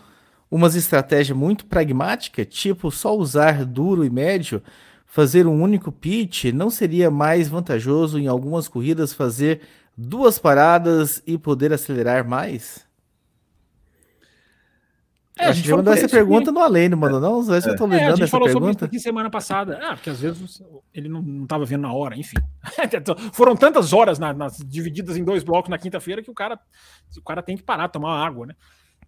umas 0.52 0.76
estratégias 0.76 1.36
muito 1.36 1.66
pragmática, 1.66 2.46
tipo 2.46 2.92
só 2.92 3.18
usar 3.18 3.66
duro 3.66 4.06
e 4.06 4.10
médio, 4.12 4.62
fazer 5.08 5.48
um 5.48 5.60
único 5.60 5.92
pitch, 5.92 6.46
não 6.46 6.70
seria 6.70 7.10
mais 7.10 7.48
vantajoso 7.48 8.20
em 8.20 8.28
algumas 8.28 8.68
corridas 8.68 9.14
fazer 9.14 9.62
duas 9.98 10.38
paradas 10.38 11.24
e 11.26 11.38
poder 11.38 11.74
acelerar 11.74 12.28
mais? 12.28 12.83
É, 15.38 15.46
a, 15.46 15.52
gente 15.52 15.72
mandou 15.72 15.94
essa 15.94 16.08
pergunta 16.08 16.52
no 16.52 16.60
Além, 16.60 16.90
não 16.90 16.98
mandou 16.98 17.20
não? 17.20 17.40
Às 17.40 17.48
vezes 17.48 17.66
eu 17.66 17.76
tô 17.76 17.86
lembrando 17.86 18.10
é, 18.10 18.14
a 18.14 18.16
gente 18.16 18.30
falou 18.30 18.46
pergunta. 18.46 18.66
sobre 18.66 18.76
isso 18.76 18.86
aqui 18.86 19.00
semana 19.00 19.32
passada. 19.32 19.80
Ah, 19.82 19.96
porque 19.96 20.12
às 20.12 20.20
vezes 20.20 20.62
ele 20.94 21.10
não 21.10 21.44
estava 21.44 21.66
vendo 21.66 21.82
na 21.82 21.94
hora, 21.94 22.16
enfim. 22.16 22.38
Foram 23.34 23.56
tantas 23.56 23.94
horas 23.94 24.20
na, 24.20 24.32
nas, 24.32 24.58
divididas 24.58 25.18
em 25.18 25.24
dois 25.24 25.44
blocos 25.44 25.72
na 25.72 25.78
quinta-feira 25.80 26.22
que 26.22 26.30
o 26.30 26.36
cara, 26.36 26.60
o 27.18 27.22
cara 27.24 27.42
tem 27.42 27.58
que 27.58 27.64
parar, 27.64 27.90
tomar 27.90 28.24
água, 28.24 28.46
né? 28.46 28.56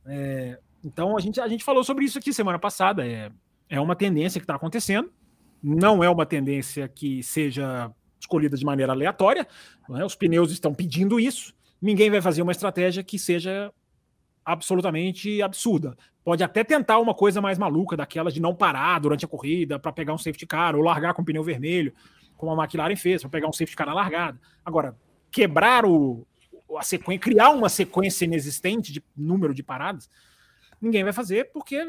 É, 0.07 0.59
então 0.83 1.15
a 1.15 1.19
gente, 1.19 1.39
a 1.39 1.47
gente 1.47 1.63
falou 1.63 1.83
sobre 1.83 2.05
isso 2.05 2.17
aqui 2.17 2.33
semana 2.33 2.57
passada. 2.57 3.05
É, 3.05 3.29
é 3.69 3.79
uma 3.79 3.95
tendência 3.95 4.39
que 4.39 4.45
está 4.45 4.55
acontecendo. 4.55 5.11
Não 5.61 6.03
é 6.03 6.09
uma 6.09 6.25
tendência 6.25 6.87
que 6.87 7.21
seja 7.21 7.91
escolhida 8.19 8.57
de 8.57 8.65
maneira 8.65 8.93
aleatória. 8.93 9.47
É? 9.95 10.03
Os 10.03 10.15
pneus 10.15 10.51
estão 10.51 10.73
pedindo 10.73 11.19
isso. 11.19 11.53
Ninguém 11.79 12.09
vai 12.09 12.21
fazer 12.21 12.41
uma 12.41 12.51
estratégia 12.51 13.03
que 13.03 13.19
seja 13.19 13.71
absolutamente 14.43 15.41
absurda. 15.41 15.95
Pode 16.25 16.43
até 16.43 16.63
tentar 16.63 16.97
uma 16.97 17.13
coisa 17.13 17.39
mais 17.39 17.59
maluca, 17.59 17.95
daquela 17.95 18.31
de 18.31 18.41
não 18.41 18.55
parar 18.55 18.99
durante 18.99 19.23
a 19.23 19.27
corrida 19.27 19.77
para 19.77 19.91
pegar 19.91 20.11
um 20.11 20.17
safety 20.17 20.47
car 20.47 20.75
ou 20.75 20.81
largar 20.81 21.13
com 21.13 21.23
pneu 21.23 21.43
vermelho, 21.43 21.93
como 22.35 22.51
a 22.51 22.63
McLaren 22.63 22.95
fez, 22.95 23.21
para 23.21 23.29
pegar 23.29 23.47
um 23.47 23.53
safety 23.53 23.75
car 23.75 23.85
na 23.85 23.93
largada. 23.93 24.41
Agora, 24.65 24.97
quebrar 25.29 25.85
o, 25.85 26.25
a 26.75 26.81
sequência, 26.81 27.21
criar 27.21 27.51
uma 27.51 27.69
sequência 27.69 28.25
inexistente 28.25 28.91
de 28.91 29.03
número 29.15 29.53
de 29.53 29.61
paradas, 29.61 30.09
ninguém 30.81 31.03
vai 31.03 31.13
fazer, 31.13 31.51
porque 31.51 31.87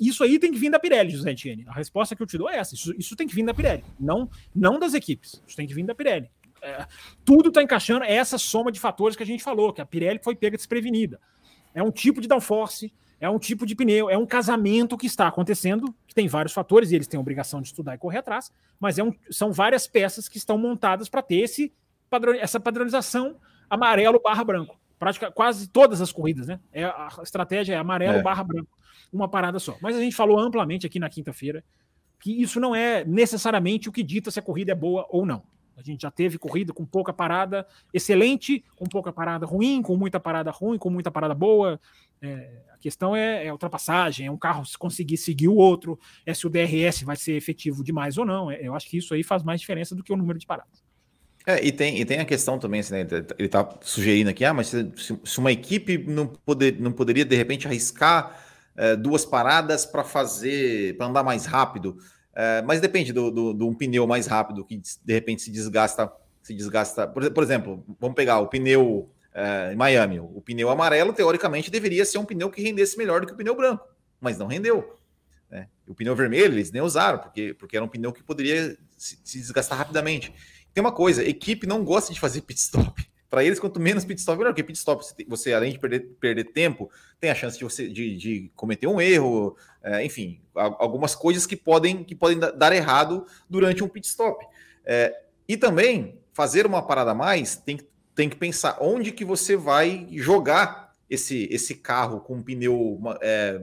isso 0.00 0.24
aí 0.24 0.40
tem 0.40 0.50
que 0.50 0.58
vir 0.58 0.68
da 0.68 0.80
Pirelli, 0.80 1.12
José 1.12 1.30
Etienne. 1.30 1.64
A 1.68 1.72
resposta 1.72 2.16
que 2.16 2.22
eu 2.22 2.26
te 2.26 2.36
dou 2.36 2.50
é 2.50 2.56
essa: 2.56 2.74
isso, 2.74 2.92
isso 2.98 3.14
tem 3.14 3.28
que 3.28 3.34
vir 3.34 3.44
da 3.44 3.54
Pirelli, 3.54 3.84
não, 3.98 4.28
não 4.52 4.76
das 4.76 4.92
equipes. 4.92 5.40
Isso 5.46 5.56
tem 5.56 5.68
que 5.68 5.74
vir 5.74 5.84
da 5.84 5.94
Pirelli. 5.94 6.28
É, 6.60 6.84
tudo 7.24 7.48
está 7.48 7.62
encaixando, 7.62 8.04
é 8.04 8.12
essa 8.12 8.38
soma 8.38 8.72
de 8.72 8.80
fatores 8.80 9.16
que 9.16 9.22
a 9.22 9.26
gente 9.26 9.44
falou, 9.44 9.72
que 9.72 9.80
a 9.80 9.86
Pirelli 9.86 10.18
foi 10.20 10.34
pega 10.34 10.56
desprevenida. 10.56 11.20
É 11.72 11.80
um 11.80 11.92
tipo 11.92 12.20
de 12.20 12.26
downforce, 12.26 12.92
é 13.22 13.30
um 13.30 13.38
tipo 13.38 13.64
de 13.64 13.76
pneu, 13.76 14.10
é 14.10 14.18
um 14.18 14.26
casamento 14.26 14.98
que 14.98 15.06
está 15.06 15.28
acontecendo, 15.28 15.94
que 16.08 16.14
tem 16.14 16.26
vários 16.26 16.52
fatores 16.52 16.90
e 16.90 16.96
eles 16.96 17.06
têm 17.06 17.18
a 17.18 17.20
obrigação 17.20 17.62
de 17.62 17.68
estudar 17.68 17.94
e 17.94 17.98
correr 17.98 18.18
atrás, 18.18 18.50
mas 18.80 18.98
é 18.98 19.04
um, 19.04 19.14
são 19.30 19.52
várias 19.52 19.86
peças 19.86 20.28
que 20.28 20.38
estão 20.38 20.58
montadas 20.58 21.08
para 21.08 21.22
ter 21.22 21.36
esse, 21.36 21.72
padrão, 22.10 22.34
essa 22.34 22.58
padronização 22.58 23.36
amarelo 23.70 24.20
barra 24.20 24.42
branco. 24.42 24.76
Prática, 24.98 25.30
quase 25.30 25.68
todas 25.68 26.00
as 26.00 26.10
corridas, 26.10 26.48
né? 26.48 26.58
É, 26.72 26.84
a 26.84 27.20
estratégia 27.22 27.74
é 27.74 27.78
amarelo 27.78 28.18
é. 28.18 28.22
barra 28.22 28.42
branco, 28.42 28.76
uma 29.12 29.28
parada 29.28 29.60
só. 29.60 29.76
Mas 29.80 29.94
a 29.94 30.00
gente 30.00 30.16
falou 30.16 30.36
amplamente 30.36 30.84
aqui 30.84 30.98
na 30.98 31.08
quinta-feira 31.08 31.62
que 32.18 32.42
isso 32.42 32.58
não 32.58 32.74
é 32.74 33.04
necessariamente 33.04 33.88
o 33.88 33.92
que 33.92 34.02
dita 34.02 34.32
se 34.32 34.40
a 34.40 34.42
corrida 34.42 34.72
é 34.72 34.76
boa 34.76 35.06
ou 35.08 35.24
não. 35.24 35.44
A 35.76 35.82
gente 35.82 36.02
já 36.02 36.10
teve 36.10 36.38
corrida 36.38 36.72
com 36.72 36.84
pouca 36.84 37.12
parada 37.12 37.66
excelente, 37.92 38.64
com 38.76 38.84
pouca 38.86 39.12
parada 39.12 39.46
ruim, 39.46 39.80
com 39.80 39.96
muita 39.96 40.20
parada 40.20 40.50
ruim, 40.50 40.76
com 40.76 40.90
muita 40.90 41.10
parada 41.10 41.34
boa. 41.34 41.80
É, 42.22 42.62
a 42.72 42.78
questão 42.78 43.16
é, 43.16 43.46
é 43.46 43.52
ultrapassagem, 43.52 44.26
é 44.26 44.30
um 44.30 44.36
carro 44.36 44.62
conseguir 44.78 45.16
seguir 45.16 45.48
o 45.48 45.56
outro, 45.56 45.98
é 46.24 46.32
se 46.32 46.46
o 46.46 46.50
DRS 46.50 47.02
vai 47.02 47.16
ser 47.16 47.32
efetivo 47.32 47.82
demais 47.82 48.16
ou 48.16 48.24
não. 48.24 48.50
É, 48.50 48.66
eu 48.66 48.74
acho 48.74 48.88
que 48.88 48.96
isso 48.98 49.12
aí 49.12 49.22
faz 49.22 49.42
mais 49.42 49.60
diferença 49.60 49.94
do 49.94 50.02
que 50.02 50.12
o 50.12 50.16
número 50.16 50.38
de 50.38 50.46
paradas. 50.46 50.82
É, 51.44 51.64
e 51.64 51.72
tem, 51.72 52.00
e 52.00 52.04
tem 52.04 52.20
a 52.20 52.24
questão 52.24 52.58
também, 52.58 52.80
assim, 52.80 52.94
né, 52.94 53.00
ele 53.36 53.46
está 53.46 53.68
sugerindo 53.80 54.30
aqui, 54.30 54.44
ah, 54.44 54.54
mas 54.54 54.68
se, 54.68 54.92
se, 55.24 55.38
uma 55.38 55.50
equipe 55.50 55.98
não, 55.98 56.28
poder, 56.28 56.78
não 56.78 56.92
poderia, 56.92 57.24
de 57.24 57.34
repente, 57.34 57.66
arriscar 57.66 58.40
é, 58.76 58.94
duas 58.94 59.24
paradas 59.24 59.84
para 59.84 60.04
fazer, 60.04 60.96
para 60.96 61.06
andar 61.06 61.24
mais 61.24 61.44
rápido, 61.44 61.96
é, 62.34 62.62
mas 62.62 62.80
depende 62.80 63.12
do, 63.12 63.30
do, 63.30 63.52
do, 63.52 63.68
um 63.68 63.74
pneu 63.74 64.06
mais 64.06 64.28
rápido 64.28 64.64
que 64.64 64.80
de 65.04 65.12
repente 65.12 65.42
se 65.42 65.50
desgasta, 65.50 66.10
se 66.42 66.54
desgasta. 66.54 67.08
Por, 67.08 67.28
por 67.32 67.42
exemplo, 67.42 67.84
vamos 68.00 68.14
pegar 68.14 68.38
o 68.38 68.46
pneu 68.46 69.10
é, 69.34 69.72
em 69.72 69.76
Miami. 69.76 70.20
O 70.20 70.40
pneu 70.40 70.70
amarelo, 70.70 71.12
teoricamente, 71.12 71.70
deveria 71.70 72.04
ser 72.04 72.18
um 72.18 72.24
pneu 72.24 72.50
que 72.50 72.62
rendesse 72.62 72.96
melhor 72.96 73.20
do 73.20 73.26
que 73.26 73.32
o 73.32 73.36
pneu 73.36 73.54
branco, 73.54 73.84
mas 74.20 74.38
não 74.38 74.46
rendeu. 74.46 74.98
Né? 75.50 75.68
O 75.86 75.94
pneu 75.94 76.14
vermelho 76.16 76.54
eles 76.54 76.70
nem 76.70 76.82
usaram, 76.82 77.18
porque, 77.18 77.54
porque 77.54 77.76
era 77.76 77.84
um 77.84 77.88
pneu 77.88 78.12
que 78.12 78.22
poderia 78.22 78.76
se, 78.96 79.18
se 79.22 79.38
desgastar 79.38 79.78
rapidamente. 79.78 80.32
Tem 80.72 80.80
uma 80.80 80.92
coisa, 80.92 81.22
equipe 81.22 81.66
não 81.66 81.84
gosta 81.84 82.12
de 82.12 82.20
fazer 82.20 82.42
pit 82.42 82.60
stop. 82.60 83.06
Para 83.28 83.42
eles, 83.42 83.58
quanto 83.58 83.80
menos 83.80 84.04
pit 84.04 84.20
stop, 84.20 84.36
melhor. 84.36 84.50
Porque 84.50 84.62
pit 84.62 84.78
stop, 84.78 85.02
você, 85.02 85.24
você, 85.26 85.52
além 85.54 85.72
de 85.72 85.78
perder, 85.78 86.00
perder 86.20 86.44
tempo, 86.52 86.90
tem 87.18 87.30
a 87.30 87.34
chance 87.34 87.56
de 87.56 87.64
você 87.64 87.88
de, 87.88 88.14
de 88.16 88.50
cometer 88.54 88.86
um 88.86 89.00
erro, 89.00 89.56
é, 89.82 90.04
enfim, 90.04 90.40
algumas 90.54 91.14
coisas 91.14 91.46
que 91.46 91.56
podem, 91.56 92.04
que 92.04 92.14
podem 92.14 92.38
dar 92.38 92.72
errado 92.72 93.26
durante 93.48 93.82
um 93.82 93.88
pit 93.88 94.06
stop. 94.06 94.44
É, 94.84 95.22
e 95.48 95.56
também, 95.56 96.18
fazer 96.32 96.66
uma 96.66 96.82
parada 96.82 97.12
a 97.12 97.14
mais, 97.14 97.56
tem, 97.56 97.78
tem 98.14 98.28
que 98.28 98.36
pensar 98.36 98.78
onde 98.80 99.12
que 99.12 99.24
você 99.24 99.56
vai 99.56 100.06
jogar 100.12 100.92
esse, 101.08 101.48
esse 101.50 101.74
carro 101.74 102.20
com 102.20 102.36
um 102.36 102.42
pneu 102.42 103.00
é, 103.20 103.62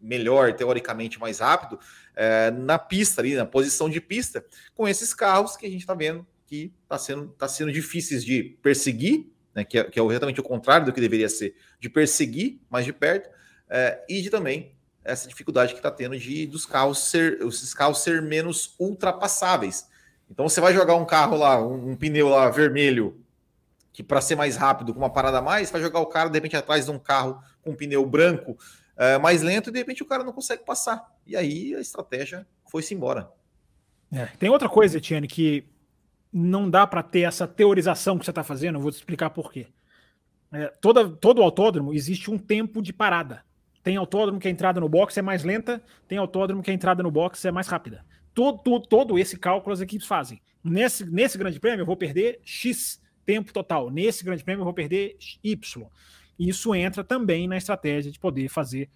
melhor, 0.00 0.52
teoricamente 0.54 1.18
mais 1.18 1.40
rápido, 1.40 1.78
é, 2.14 2.50
na 2.50 2.78
pista 2.78 3.20
ali, 3.20 3.34
na 3.34 3.46
posição 3.46 3.88
de 3.88 4.00
pista, 4.00 4.44
com 4.74 4.86
esses 4.86 5.14
carros 5.14 5.56
que 5.56 5.66
a 5.66 5.70
gente 5.70 5.80
está 5.80 5.94
vendo 5.94 6.26
que 6.50 6.72
está 6.82 6.98
sendo, 6.98 7.28
tá 7.28 7.46
sendo 7.46 7.70
difíceis 7.70 8.24
de 8.24 8.42
perseguir, 8.60 9.30
né, 9.54 9.64
que, 9.64 9.78
é, 9.78 9.84
que 9.84 10.00
é 10.00 10.04
exatamente 10.04 10.40
o 10.40 10.42
contrário 10.42 10.84
do 10.84 10.92
que 10.92 11.00
deveria 11.00 11.28
ser, 11.28 11.54
de 11.78 11.88
perseguir 11.88 12.60
mais 12.68 12.84
de 12.84 12.92
perto, 12.92 13.30
é, 13.68 14.04
e 14.08 14.20
de 14.20 14.30
também 14.30 14.74
essa 15.04 15.28
dificuldade 15.28 15.72
que 15.72 15.78
está 15.78 15.92
tendo 15.92 16.18
de 16.18 16.46
dos 16.48 16.66
carros 16.66 16.98
ser, 16.98 17.40
esses 17.42 17.72
carros 17.72 18.02
ser 18.02 18.20
menos 18.20 18.74
ultrapassáveis. 18.80 19.86
Então 20.28 20.48
você 20.48 20.60
vai 20.60 20.74
jogar 20.74 20.96
um 20.96 21.06
carro 21.06 21.36
lá, 21.36 21.64
um, 21.64 21.92
um 21.92 21.96
pneu 21.96 22.28
lá 22.28 22.50
vermelho, 22.50 23.24
que 24.00 24.04
para 24.04 24.22
ser 24.22 24.34
mais 24.34 24.56
rápido, 24.56 24.94
com 24.94 25.00
uma 25.00 25.10
parada 25.10 25.38
a 25.38 25.42
mais, 25.42 25.70
vai 25.70 25.80
jogar 25.80 26.00
o 26.00 26.06
cara 26.06 26.30
de 26.30 26.34
repente 26.34 26.56
atrás 26.56 26.86
de 26.86 26.90
um 26.90 26.98
carro 26.98 27.42
com 27.60 27.72
um 27.72 27.76
pneu 27.76 28.04
branco 28.06 28.56
é, 28.96 29.18
mais 29.18 29.42
lento 29.42 29.68
e 29.68 29.72
de 29.72 29.78
repente 29.78 30.02
o 30.02 30.06
cara 30.06 30.24
não 30.24 30.32
consegue 30.32 30.64
passar. 30.64 31.06
E 31.26 31.36
aí 31.36 31.74
a 31.74 31.80
estratégia 31.80 32.46
foi-se 32.70 32.94
embora. 32.94 33.30
É, 34.10 34.24
tem 34.38 34.48
outra 34.48 34.70
coisa, 34.70 34.96
Etienne, 34.96 35.28
que 35.28 35.64
não 36.32 36.70
dá 36.70 36.86
para 36.86 37.02
ter 37.02 37.20
essa 37.20 37.46
teorização 37.46 38.18
que 38.18 38.24
você 38.24 38.30
está 38.30 38.42
fazendo, 38.42 38.78
eu 38.78 38.80
vou 38.80 38.90
te 38.90 38.96
explicar 38.96 39.28
por 39.28 39.52
quê. 39.52 39.66
É, 40.50 40.68
toda, 40.80 41.06
todo 41.06 41.42
autódromo 41.42 41.92
existe 41.92 42.30
um 42.30 42.38
tempo 42.38 42.80
de 42.80 42.94
parada. 42.94 43.44
Tem 43.82 43.96
autódromo 43.96 44.40
que 44.40 44.48
a 44.48 44.50
entrada 44.50 44.80
no 44.80 44.88
box 44.88 45.18
é 45.18 45.22
mais 45.22 45.44
lenta, 45.44 45.82
tem 46.08 46.16
autódromo 46.16 46.62
que 46.62 46.70
a 46.70 46.74
entrada 46.74 47.02
no 47.02 47.10
box 47.10 47.44
é 47.44 47.52
mais 47.52 47.66
rápida. 47.66 48.02
Todo, 48.32 48.62
todo, 48.62 48.86
todo 48.86 49.18
esse 49.18 49.36
cálculo 49.36 49.74
as 49.74 49.80
equipes 49.82 50.06
fazem. 50.06 50.40
Nesse, 50.64 51.04
nesse 51.04 51.36
grande 51.36 51.60
prêmio 51.60 51.82
eu 51.82 51.86
vou 51.86 51.96
perder 51.98 52.40
X 52.42 52.98
tempo 53.24 53.52
total. 53.52 53.90
Nesse 53.90 54.24
grande 54.24 54.44
prêmio 54.44 54.60
eu 54.60 54.64
vou 54.64 54.74
perder 54.74 55.16
Y. 55.42 55.86
Isso 56.38 56.74
entra 56.74 57.04
também 57.04 57.46
na 57.46 57.56
estratégia 57.56 58.10
de 58.10 58.18
poder 58.18 58.48
fazer 58.48 58.88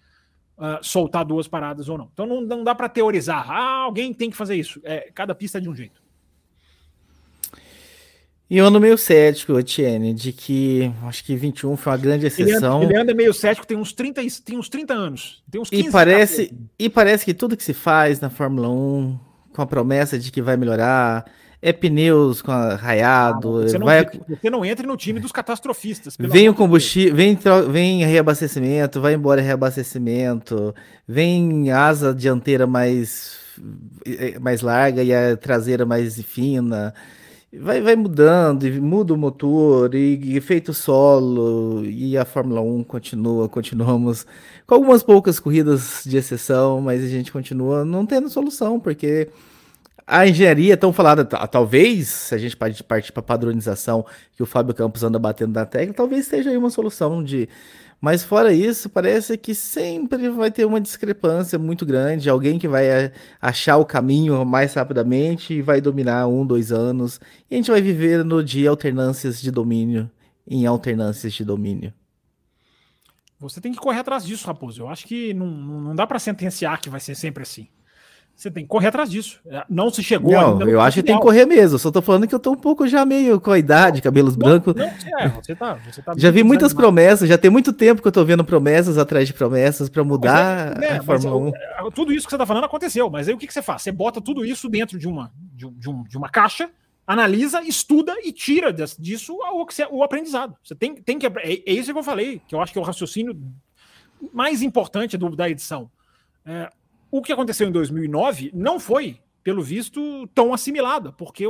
uh, 0.57 0.83
soltar 0.83 1.25
duas 1.25 1.47
paradas 1.47 1.89
ou 1.89 1.99
não. 1.99 2.09
Então 2.13 2.27
não, 2.27 2.41
não 2.41 2.65
dá 2.65 2.75
para 2.75 2.89
teorizar. 2.89 3.51
Ah, 3.51 3.83
alguém 3.85 4.13
tem 4.15 4.31
que 4.31 4.37
fazer 4.37 4.57
isso. 4.57 4.81
É, 4.83 5.11
cada 5.15 5.35
pista 5.35 5.59
é 5.59 5.61
de 5.61 5.69
um 5.69 5.75
jeito. 5.75 6.03
E 8.49 8.59
eu 8.59 8.67
ando 8.67 8.79
meio 8.79 8.97
cético, 8.99 9.59
Etienne, 9.59 10.13
de 10.13 10.31
que 10.31 10.93
acho 11.05 11.25
que 11.25 11.35
21 11.35 11.77
foi 11.77 11.93
uma 11.93 11.99
grande 11.99 12.27
exceção. 12.27 12.83
Ele 12.83 12.87
anda, 12.87 12.95
ele 12.95 13.03
anda 13.03 13.15
meio 13.15 13.33
cético, 13.33 13.67
tem 13.67 13.77
uns 13.77 13.93
30, 13.93 14.21
tem 14.45 14.59
uns 14.59 14.69
30 14.69 14.93
anos. 14.93 15.43
Tem 15.51 15.61
uns 15.61 15.71
15 15.71 15.89
e 15.89 15.91
parece, 15.91 16.55
e 16.79 16.91
parece 16.91 17.25
que 17.25 17.33
tudo 17.33 17.57
que 17.57 17.65
se 17.65 17.73
faz 17.73 18.21
na 18.21 18.29
Fórmula 18.29 18.69
1, 18.69 19.19
com 19.53 19.63
a 19.63 19.67
promessa 19.67 20.19
de 20.19 20.31
que 20.31 20.43
vai 20.43 20.57
melhorar, 20.57 21.25
é 21.65 21.73
pneus 21.73 22.43
com 22.43 22.53
raiado. 22.53 23.61
Ah, 23.61 23.63
você, 23.63 23.79
não, 23.79 23.87
vai... 23.87 24.07
você 24.29 24.51
não 24.51 24.63
entra 24.65 24.87
no 24.87 24.99
time 24.99 25.19
dos 25.19 25.33
catastrofistas. 25.33 26.15
Vem 26.21 26.47
o 26.47 26.55
combustível, 26.55 27.17
vem, 27.17 27.39
vem 27.71 28.05
reabastecimento, 28.05 29.01
vai 29.01 29.15
embora 29.15 29.41
reabastecimento, 29.41 30.75
vem 31.09 31.73
asa 31.73 32.15
dianteira 32.15 32.67
mais, 32.67 33.39
eh, 34.05 34.39
mais 34.39 34.61
larga 34.61 35.03
e 35.03 35.15
a 35.15 35.37
traseira 35.39 35.87
mais 35.87 36.21
fina 36.21 36.93
vai, 37.61 37.81
vai 37.81 37.97
mudando, 37.97 38.67
e 38.67 38.81
muda 38.81 39.15
o 39.15 39.17
motor, 39.17 39.95
e 39.95 40.37
efeito 40.37 40.75
solo, 40.75 41.85
e 41.85 42.17
a 42.19 42.25
Fórmula 42.25 42.61
1 42.61 42.85
continua, 42.85 43.49
continuamos 43.49 44.27
com 44.67 44.75
algumas 44.75 45.03
poucas 45.03 45.39
corridas 45.39 46.03
de 46.05 46.17
exceção, 46.17 46.81
mas 46.81 47.03
a 47.03 47.09
gente 47.09 47.33
continua 47.33 47.85
não 47.85 48.05
tendo 48.05 48.29
solução, 48.29 48.81
porque 48.81 49.29
a 50.07 50.27
engenharia 50.27 50.77
tão 50.77 50.93
falada, 50.93 51.25
talvez, 51.25 52.09
se 52.09 52.35
a 52.35 52.39
gente 52.39 52.57
partir 52.57 52.83
para 53.13 53.23
padronização 53.23 54.05
que 54.37 54.43
o 54.43 54.47
Fábio 54.47 54.75
Campos 54.75 55.03
anda 55.03 55.19
batendo 55.19 55.55
na 55.55 55.65
tecla, 55.65 55.95
talvez 55.95 56.27
seja 56.27 56.51
aí 56.51 56.57
uma 56.57 56.71
solução 56.71 57.23
de 57.23 57.49
mas 58.05 58.23
fora 58.23 58.53
isso, 58.53 58.91
parece 58.91 59.39
que 59.39 59.55
sempre 59.55 60.29
vai 60.29 60.51
ter 60.51 60.67
uma 60.67 60.79
discrepância 60.79 61.59
muito 61.59 61.87
grande, 61.87 62.29
alguém 62.29 62.59
que 62.59 62.69
vai 62.69 62.87
eh, 62.87 63.13
achar 63.41 63.79
o 63.79 63.87
caminho 63.87 64.45
mais 64.45 64.75
rapidamente 64.75 65.55
e 65.55 65.63
vai 65.63 65.81
dominar 65.81 66.27
um, 66.27 66.47
dois 66.47 66.71
anos, 66.71 67.19
e 67.51 67.55
a 67.55 67.57
gente 67.57 67.71
vai 67.71 67.81
viver 67.81 68.23
no 68.23 68.45
dia 68.45 68.69
alternâncias 68.69 69.41
de 69.41 69.51
domínio 69.51 70.11
em 70.47 70.67
alternâncias 70.67 71.33
de 71.33 71.47
domínio. 71.47 71.95
Você 73.41 73.59
tem 73.59 73.73
que 73.73 73.79
correr 73.79 74.01
atrás 74.01 74.25
disso, 74.25 74.47
Raposo. 74.47 74.83
Eu 74.83 74.89
acho 74.89 75.07
que 75.07 75.33
não, 75.33 75.47
não 75.47 75.95
dá 75.95 76.07
para 76.07 76.19
sentenciar 76.19 76.81
que 76.83 76.91
vai 76.91 77.01
ser 77.01 77.15
sempre 77.15 77.43
assim. 77.43 77.69
Você 78.37 78.51
tem 78.51 78.65
que 78.65 78.69
correr 78.69 78.89
atrás 78.89 79.09
disso. 79.09 79.41
É, 79.47 79.65
não 79.71 79.91
se 79.91 80.03
chegou 80.03 80.33
não. 80.33 80.69
Eu 80.69 80.81
acho 80.81 80.97
que 80.97 81.03
tem 81.05 81.17
que 81.17 81.23
correr 81.23 81.47
mesmo. 81.47 81.79
Só 81.79 81.91
tô 81.91 82.03
falando 82.03 82.27
que 82.27 82.35
eu 82.35 82.39
tô 82.41 82.53
um 82.53 82.57
pouco 82.57 82.87
já 82.87 83.05
meio 83.05 83.41
com 83.41 83.53
a 83.53 83.59
idade, 83.59 84.03
cabelos 84.03 84.37
não, 84.37 84.47
brancos. 84.47 84.75
Não, 84.75 84.85
é, 84.85 85.29
você 85.29 85.55
tá, 85.55 85.75
você 85.75 86.03
tá 86.03 86.15
já 86.17 86.31
vi 86.31 86.43
muitas 86.43 86.75
promessas, 86.75 87.29
já 87.29 87.39
tem 87.39 87.51
muito 87.51 87.73
tempo 87.73 88.03
que 88.03 88.09
eu 88.09 88.13
tô 88.13 88.25
vendo 88.25 88.45
promessas 88.45 88.99
atrás 88.99 89.29
de 89.29 89.35
promessas 89.35 89.89
para 89.89 90.03
mudar 90.03 90.83
é, 90.83 90.87
é, 90.87 90.97
a 90.97 91.03
Fórmula 91.03 91.37
1. 91.37 91.49
É, 91.49 91.91
tudo 91.95 92.13
isso 92.13 92.27
que 92.27 92.31
você 92.31 92.39
tá 92.39 92.45
falando 92.45 92.65
aconteceu, 92.65 93.09
mas 93.09 93.29
aí 93.29 93.35
o 93.35 93.39
que, 93.39 93.47
que 93.47 93.53
você 93.53 93.63
faz? 93.63 93.83
Você 93.83 93.93
bota 93.93 94.21
tudo 94.21 94.45
isso 94.45 94.69
dentro 94.69 94.99
de 94.99 95.07
uma, 95.07 95.31
de, 95.53 95.71
de, 95.71 95.89
um, 95.89 96.03
de 96.03 96.19
uma 96.19 96.29
caixa, 96.29 96.69
analisa, 97.07 97.63
estuda 97.63 98.15
e 98.25 98.33
tira 98.33 98.73
disso 98.73 99.37
o, 99.39 99.67
o 99.93 100.03
aprendizado. 100.03 100.57
Você 100.63 100.75
tem, 100.75 100.97
tem 100.97 101.19
que. 101.21 101.27
É, 101.27 101.31
é 101.67 101.73
isso 101.73 101.93
que 101.93 101.99
eu 101.99 102.03
falei, 102.03 102.43
que 102.49 102.55
eu 102.55 102.61
acho 102.61 102.73
que 102.73 102.79
é 102.79 102.83
o 102.83 102.85
raciocínio 102.85 103.39
mais 104.33 104.61
importante 104.61 105.17
do, 105.17 105.35
da 105.37 105.49
edição. 105.49 105.91
É, 106.45 106.69
o 107.17 107.23
que 107.23 107.33
aconteceu 107.33 107.69
em 107.69 107.71
2009 107.71 108.51
não 108.53 108.81
foi, 108.81 109.21
pelo 109.41 109.63
visto, 109.63 110.27
tão 110.35 110.53
assimilado, 110.53 111.13
porque 111.13 111.45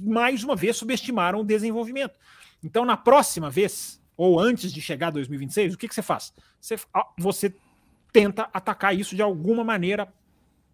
mais 0.00 0.44
uma 0.44 0.54
vez 0.54 0.76
subestimaram 0.76 1.40
o 1.40 1.44
desenvolvimento. 1.44 2.16
Então, 2.62 2.84
na 2.84 2.96
próxima 2.96 3.50
vez, 3.50 4.00
ou 4.16 4.38
antes 4.38 4.72
de 4.72 4.80
chegar 4.80 5.08
a 5.08 5.10
2026, 5.10 5.74
o 5.74 5.78
que, 5.78 5.88
que 5.88 5.94
você 5.96 6.00
faz? 6.00 6.32
Você, 6.60 6.76
você 7.18 7.52
tenta 8.12 8.48
atacar 8.52 8.96
isso 8.96 9.16
de 9.16 9.22
alguma 9.22 9.64
maneira 9.64 10.14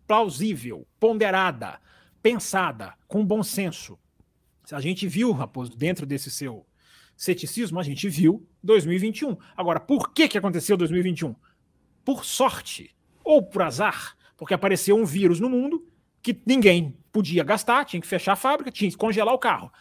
plausível, 0.07 0.87
ponderada, 0.99 1.81
pensada, 2.23 2.93
com 3.09 3.25
bom 3.25 3.43
senso. 3.43 3.99
A 4.71 4.83
gente 4.83 5.09
viu, 5.09 5.33
Raposo, 5.33 5.75
dentro 5.75 6.05
desse 6.05 6.31
seu 6.31 6.67
ceticismo, 7.17 7.81
a 7.81 7.83
gente 7.83 8.07
viu 8.07 8.47
2021. 8.63 9.35
Agora, 9.57 9.81
por 9.81 10.13
que, 10.13 10.29
que 10.29 10.37
aconteceu 10.37 10.77
2021? 10.77 11.35
Por 12.05 12.23
sorte 12.23 12.95
ou 13.31 13.43
por 13.43 13.63
azar, 13.63 14.17
porque 14.37 14.53
apareceu 14.53 14.97
um 14.97 15.05
vírus 15.05 15.39
no 15.39 15.49
mundo 15.49 15.87
que 16.21 16.37
ninguém 16.45 16.97
podia 17.13 17.45
gastar, 17.45 17.85
tinha 17.85 18.01
que 18.01 18.07
fechar 18.07 18.33
a 18.33 18.37
fábrica, 18.37 18.71
tinha 18.71 18.91
que 18.91 18.97
congelar 18.97 19.33
o 19.33 19.39
carro. 19.39 19.73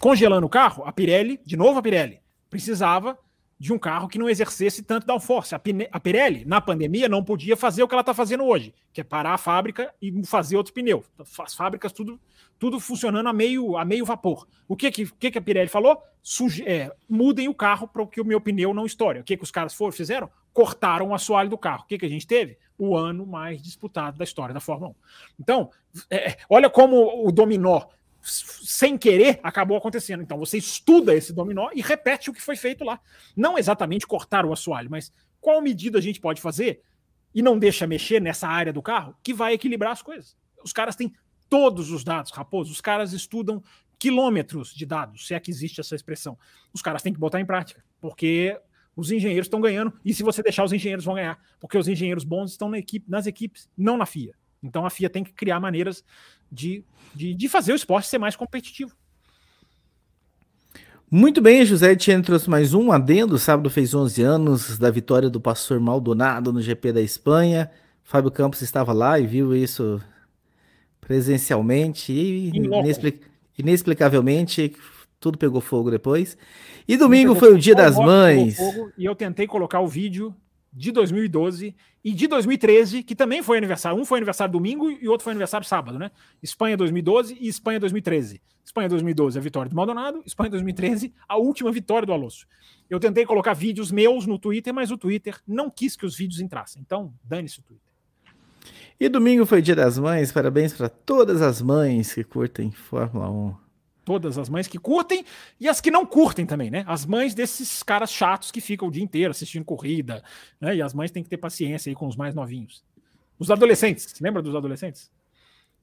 Congelando 0.00 0.46
o 0.46 0.50
carro, 0.50 0.84
a 0.84 0.92
Pirelli, 0.92 1.40
de 1.44 1.56
novo 1.56 1.78
a 1.78 1.82
Pirelli, 1.82 2.20
precisava 2.50 3.16
de 3.58 3.72
um 3.72 3.78
carro 3.78 4.08
que 4.08 4.18
não 4.18 4.28
exercesse 4.28 4.82
tanto 4.82 5.06
downforce. 5.06 5.54
A, 5.54 5.60
a 5.92 6.00
Pirelli, 6.00 6.44
na 6.44 6.60
pandemia, 6.60 7.08
não 7.08 7.24
podia 7.24 7.56
fazer 7.56 7.82
o 7.82 7.88
que 7.88 7.94
ela 7.94 8.02
está 8.02 8.14
fazendo 8.14 8.44
hoje, 8.44 8.74
que 8.92 9.00
é 9.00 9.04
parar 9.04 9.34
a 9.34 9.38
fábrica 9.38 9.92
e 10.00 10.24
fazer 10.24 10.56
outro 10.56 10.72
pneu. 10.72 11.04
As 11.40 11.54
fábricas 11.54 11.92
tudo, 11.92 12.20
tudo 12.58 12.78
funcionando 12.78 13.28
a 13.28 13.32
meio, 13.32 13.76
a 13.76 13.84
meio 13.84 14.04
vapor. 14.04 14.46
O 14.68 14.76
que, 14.76 14.90
que, 14.90 15.06
que, 15.06 15.30
que 15.32 15.38
a 15.38 15.42
Pirelli 15.42 15.68
falou? 15.68 16.00
Suge 16.22 16.62
é, 16.66 16.92
mudem 17.08 17.48
o 17.48 17.54
carro 17.54 17.88
para 17.88 18.06
que 18.06 18.20
o 18.20 18.24
meu 18.24 18.40
pneu 18.40 18.74
não 18.74 18.86
estoure. 18.86 19.20
O 19.20 19.24
que, 19.24 19.36
que 19.36 19.44
os 19.44 19.50
caras 19.50 19.74
foram, 19.74 19.92
fizeram? 19.92 20.30
Cortaram 20.52 21.08
o 21.08 21.14
assoalho 21.14 21.50
do 21.50 21.58
carro. 21.58 21.82
O 21.82 21.86
que, 21.86 21.98
que 21.98 22.06
a 22.06 22.08
gente 22.08 22.26
teve? 22.26 22.58
O 22.78 22.96
ano 22.96 23.26
mais 23.26 23.60
disputado 23.60 24.16
da 24.16 24.24
história 24.24 24.54
da 24.54 24.60
Fórmula 24.60 24.92
1. 24.92 24.94
Então, 25.40 25.70
é, 26.10 26.38
olha 26.48 26.70
como 26.70 27.26
o 27.26 27.32
dominó 27.32 27.88
sem 28.22 28.98
querer, 28.98 29.40
acabou 29.42 29.76
acontecendo. 29.76 30.22
Então 30.22 30.38
você 30.38 30.58
estuda 30.58 31.14
esse 31.14 31.32
dominó 31.32 31.70
e 31.74 31.80
repete 31.80 32.30
o 32.30 32.32
que 32.32 32.42
foi 32.42 32.56
feito 32.56 32.84
lá. 32.84 33.00
Não 33.36 33.58
exatamente 33.58 34.06
cortar 34.06 34.44
o 34.44 34.52
assoalho, 34.52 34.90
mas 34.90 35.12
qual 35.40 35.62
medida 35.62 35.98
a 35.98 36.02
gente 36.02 36.20
pode 36.20 36.40
fazer 36.40 36.82
e 37.34 37.42
não 37.42 37.58
deixa 37.58 37.86
mexer 37.86 38.20
nessa 38.20 38.48
área 38.48 38.72
do 38.72 38.82
carro 38.82 39.16
que 39.22 39.34
vai 39.34 39.52
equilibrar 39.54 39.92
as 39.92 40.02
coisas. 40.02 40.36
Os 40.64 40.72
caras 40.72 40.96
têm 40.96 41.12
todos 41.48 41.90
os 41.90 42.04
dados, 42.04 42.32
Raposo. 42.32 42.72
Os 42.72 42.80
caras 42.80 43.12
estudam 43.12 43.62
quilômetros 43.98 44.72
de 44.74 44.86
dados, 44.86 45.26
se 45.26 45.34
é 45.34 45.40
que 45.40 45.50
existe 45.50 45.80
essa 45.80 45.94
expressão. 45.94 46.38
Os 46.72 46.82
caras 46.82 47.02
têm 47.02 47.12
que 47.12 47.18
botar 47.18 47.40
em 47.40 47.46
prática, 47.46 47.84
porque 48.00 48.58
os 48.98 49.12
engenheiros 49.12 49.46
estão 49.46 49.60
ganhando, 49.60 49.92
e 50.04 50.12
se 50.12 50.24
você 50.24 50.42
deixar, 50.42 50.64
os 50.64 50.72
engenheiros 50.72 51.04
vão 51.04 51.14
ganhar, 51.14 51.38
porque 51.60 51.78
os 51.78 51.86
engenheiros 51.86 52.24
bons 52.24 52.50
estão 52.50 52.68
na 52.68 52.78
equipe, 52.78 53.08
nas 53.08 53.28
equipes, 53.28 53.68
não 53.78 53.96
na 53.96 54.04
FIA. 54.04 54.34
Então 54.60 54.84
a 54.84 54.90
FIA 54.90 55.08
tem 55.08 55.22
que 55.22 55.32
criar 55.32 55.60
maneiras 55.60 56.02
de, 56.50 56.82
de, 57.14 57.32
de 57.32 57.48
fazer 57.48 57.72
o 57.72 57.76
esporte 57.76 58.08
ser 58.08 58.18
mais 58.18 58.34
competitivo. 58.34 58.92
Muito 61.08 61.40
bem, 61.40 61.64
José 61.64 61.92
Etienne 61.92 62.24
trouxe 62.24 62.50
mais 62.50 62.74
um 62.74 62.90
adendo. 62.90 63.38
Sábado 63.38 63.70
fez 63.70 63.94
11 63.94 64.20
anos 64.20 64.78
da 64.78 64.90
vitória 64.90 65.30
do 65.30 65.40
pastor 65.40 65.78
Maldonado 65.78 66.52
no 66.52 66.60
GP 66.60 66.92
da 66.92 67.00
Espanha. 67.00 67.70
Fábio 68.02 68.32
Campos 68.32 68.62
estava 68.62 68.92
lá 68.92 69.20
e 69.20 69.28
viu 69.28 69.54
isso 69.54 70.02
presencialmente 71.00 72.12
e 72.12 72.48
inexplic... 72.48 73.20
inexplicavelmente 73.56 74.74
tudo 75.20 75.38
pegou 75.38 75.60
fogo 75.60 75.90
depois. 75.90 76.36
E 76.86 76.96
domingo 76.96 77.34
foi 77.34 77.52
o 77.52 77.58
Dia 77.58 77.74
das 77.74 77.96
Mães. 77.96 78.58
e 78.96 79.04
eu 79.04 79.14
tentei 79.14 79.46
colocar 79.46 79.80
o 79.80 79.86
vídeo 79.86 80.34
de 80.72 80.92
2012 80.92 81.74
e 82.04 82.12
de 82.12 82.26
2013, 82.26 83.02
que 83.02 83.14
também 83.14 83.42
foi 83.42 83.58
aniversário. 83.58 83.98
Um 83.98 84.04
foi 84.04 84.18
aniversário 84.18 84.52
domingo 84.52 84.90
e 84.90 85.08
outro 85.08 85.24
foi 85.24 85.32
aniversário 85.32 85.66
sábado, 85.66 85.98
né? 85.98 86.10
Espanha 86.42 86.76
2012 86.76 87.36
e 87.40 87.48
Espanha 87.48 87.80
2013. 87.80 88.40
Espanha 88.64 88.88
2012, 88.88 89.38
a 89.38 89.40
vitória 89.40 89.70
do 89.70 89.74
Maldonado. 89.74 90.22
Espanha 90.26 90.50
2013, 90.50 91.12
a 91.26 91.36
última 91.36 91.72
vitória 91.72 92.06
do 92.06 92.12
Alonso. 92.12 92.46
Eu 92.88 93.00
tentei 93.00 93.24
colocar 93.24 93.54
vídeos 93.54 93.90
meus 93.90 94.26
no 94.26 94.38
Twitter, 94.38 94.72
mas 94.72 94.90
o 94.90 94.98
Twitter 94.98 95.36
não 95.46 95.70
quis 95.70 95.96
que 95.96 96.06
os 96.06 96.16
vídeos 96.16 96.40
entrassem. 96.40 96.80
Então, 96.80 97.12
dane-se 97.24 97.60
o 97.60 97.62
Twitter. 97.62 97.88
E 99.00 99.08
domingo 99.08 99.46
foi 99.46 99.62
Dia 99.62 99.74
das 99.74 99.98
Mães. 99.98 100.30
Parabéns 100.30 100.74
para 100.74 100.88
todas 100.88 101.40
as 101.40 101.62
mães 101.62 102.12
que 102.12 102.22
curtem 102.22 102.70
Fórmula 102.70 103.30
1 103.30 103.67
todas 104.08 104.38
as 104.38 104.48
mães 104.48 104.66
que 104.66 104.78
curtem 104.78 105.22
e 105.60 105.68
as 105.68 105.82
que 105.82 105.90
não 105.90 106.06
curtem 106.06 106.46
também, 106.46 106.70
né? 106.70 106.82
As 106.86 107.04
mães 107.04 107.34
desses 107.34 107.82
caras 107.82 108.10
chatos 108.10 108.50
que 108.50 108.58
ficam 108.58 108.88
o 108.88 108.90
dia 108.90 109.04
inteiro 109.04 109.32
assistindo 109.32 109.66
corrida, 109.66 110.24
né? 110.58 110.76
E 110.76 110.80
as 110.80 110.94
mães 110.94 111.10
têm 111.10 111.22
que 111.22 111.28
ter 111.28 111.36
paciência 111.36 111.90
aí 111.90 111.94
com 111.94 112.08
os 112.08 112.16
mais 112.16 112.34
novinhos. 112.34 112.82
Os 113.38 113.50
adolescentes, 113.50 114.18
lembra 114.18 114.40
dos 114.40 114.56
adolescentes? 114.56 115.10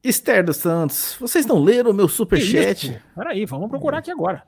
Esther 0.04 0.44
dos 0.44 0.58
Santos, 0.58 1.16
vocês 1.20 1.46
não 1.46 1.64
leram 1.64 1.92
o 1.92 1.94
meu 1.94 2.08
superchat? 2.08 3.00
Peraí, 3.16 3.46
vamos 3.46 3.70
procurar 3.70 4.00
aqui 4.00 4.10
agora. 4.10 4.44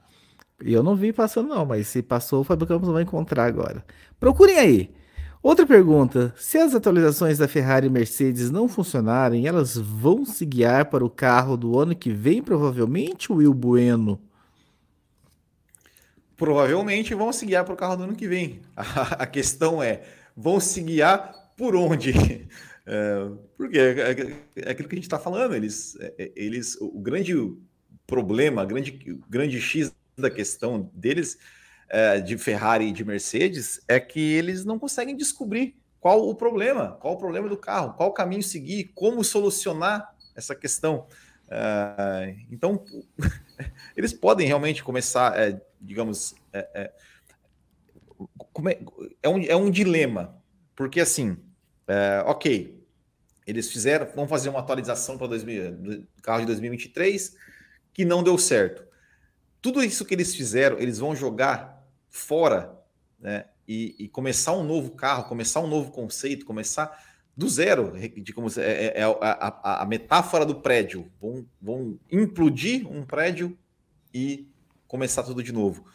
Eu 0.59 0.81
não 0.81 0.95
vi 0.95 1.13
passando 1.13 1.49
não, 1.49 1.63
mas 1.63 1.87
se 1.87 2.01
passou, 2.01 2.41
o 2.41 2.43
Fábio 2.43 2.65
Campos 2.65 2.89
vai 2.89 3.03
encontrar 3.03 3.45
agora. 3.45 3.85
Procurem 4.19 4.57
aí. 4.57 4.96
Outra 5.41 5.65
pergunta: 5.65 6.33
se 6.37 6.57
as 6.57 6.73
atualizações 6.73 7.37
da 7.37 7.47
Ferrari 7.47 7.87
e 7.87 7.89
Mercedes 7.89 8.49
não 8.49 8.67
funcionarem, 8.67 9.47
elas 9.47 9.77
vão 9.77 10.25
se 10.25 10.45
guiar 10.45 10.89
para 10.89 11.05
o 11.05 11.09
carro 11.09 11.55
do 11.55 11.79
ano 11.79 11.95
que 11.95 12.11
vem, 12.11 12.41
provavelmente, 12.41 13.31
Will 13.31 13.53
Bueno? 13.53 14.19
Provavelmente 16.35 17.15
vão 17.15 17.33
se 17.33 17.45
guiar 17.45 17.65
para 17.65 17.73
o 17.73 17.77
carro 17.77 17.95
do 17.97 18.03
ano 18.03 18.15
que 18.15 18.27
vem. 18.27 18.61
A, 18.75 19.25
questão 19.25 19.81
é: 19.81 20.03
vão 20.35 20.59
se 20.59 20.81
guiar 20.81 21.33
por 21.55 21.75
onde? 21.75 22.13
É, 22.89 23.29
porque 23.57 23.77
é, 23.77 23.99
é, 23.99 24.37
é, 24.55 24.71
aquilo 24.71 24.87
que 24.87 24.95
a 24.95 24.97
gente 24.97 25.07
está 25.07 25.19
falando, 25.19 25.53
eles, 25.53 25.97
é, 25.99 26.13
é, 26.17 26.31
eles, 26.37 26.77
o 26.79 27.01
grande 27.01 27.33
problema, 28.07 28.63
grande, 28.63 29.19
grande 29.29 29.59
X 29.59 29.93
da 30.17 30.29
questão 30.29 30.89
deles 30.93 31.37
é, 31.89 32.19
de 32.19 32.37
Ferrari 32.37 32.87
e 32.87 32.91
de 32.91 33.05
Mercedes 33.05 33.81
é 33.87 33.99
que 33.99 34.19
eles 34.19 34.65
não 34.65 34.77
conseguem 34.77 35.15
descobrir 35.15 35.75
qual 35.99 36.27
o 36.27 36.35
problema, 36.35 36.97
qual 36.99 37.15
o 37.15 37.17
problema 37.17 37.49
do 37.49 37.57
carro, 37.57 37.93
qual 37.93 38.09
o 38.09 38.13
caminho 38.13 38.43
seguir, 38.43 38.91
como 38.93 39.23
solucionar 39.23 40.13
essa 40.35 40.55
questão. 40.55 41.07
É, 41.49 42.35
então, 42.51 42.83
eles 43.95 44.13
podem 44.13 44.47
realmente 44.47 44.83
começar, 44.83 45.37
é, 45.37 45.61
digamos, 45.81 46.35
é, 46.53 46.67
é, 46.73 46.91
é, 49.23 49.29
um, 49.29 49.43
é 49.43 49.55
um 49.55 49.69
dilema, 49.69 50.35
porque 50.75 50.99
assim, 50.99 51.37
é, 51.87 52.23
ok, 52.25 52.77
eles 53.45 53.71
fizeram, 53.71 54.07
vão 54.13 54.27
fazer 54.27 54.49
uma 54.49 54.59
atualização 54.59 55.17
para 55.17 55.27
o 55.27 56.21
carro 56.21 56.41
de 56.41 56.47
2023 56.47 57.35
que 57.93 58.03
não 58.03 58.21
deu 58.21 58.37
certo. 58.37 58.85
Tudo 59.61 59.83
isso 59.83 60.05
que 60.05 60.13
eles 60.13 60.35
fizeram, 60.35 60.77
eles 60.77 60.99
vão 60.99 61.15
jogar 61.15 61.76
fora 62.09 62.77
né, 63.19 63.45
e, 63.67 63.95
e, 63.99 64.07
começar 64.07 64.53
um 64.53 64.63
novo 64.63 64.91
carro, 64.91 65.25
começar 65.25 65.59
um 65.59 65.67
novo 65.67 65.91
conceito, 65.91 66.45
começar 66.45 66.97
do 67.35 67.47
zero, 67.47 67.93
de 67.99 68.33
como 68.33 68.47
é, 68.57 68.61
é, 68.61 69.01
é 69.01 69.03
a, 69.03 69.09
a, 69.21 69.83
a, 69.83 69.85
metáfora 69.85 70.45
do 70.45 70.55
prédio. 70.55 71.11
Vão, 71.21 71.45
vão 71.61 71.99
implodir 72.11 72.87
um 72.91 73.05
prédio 73.05 73.57
e 74.13 74.49
começar 74.87 75.21
tudo 75.23 75.43
de 75.43 75.51
novo. 75.51 75.85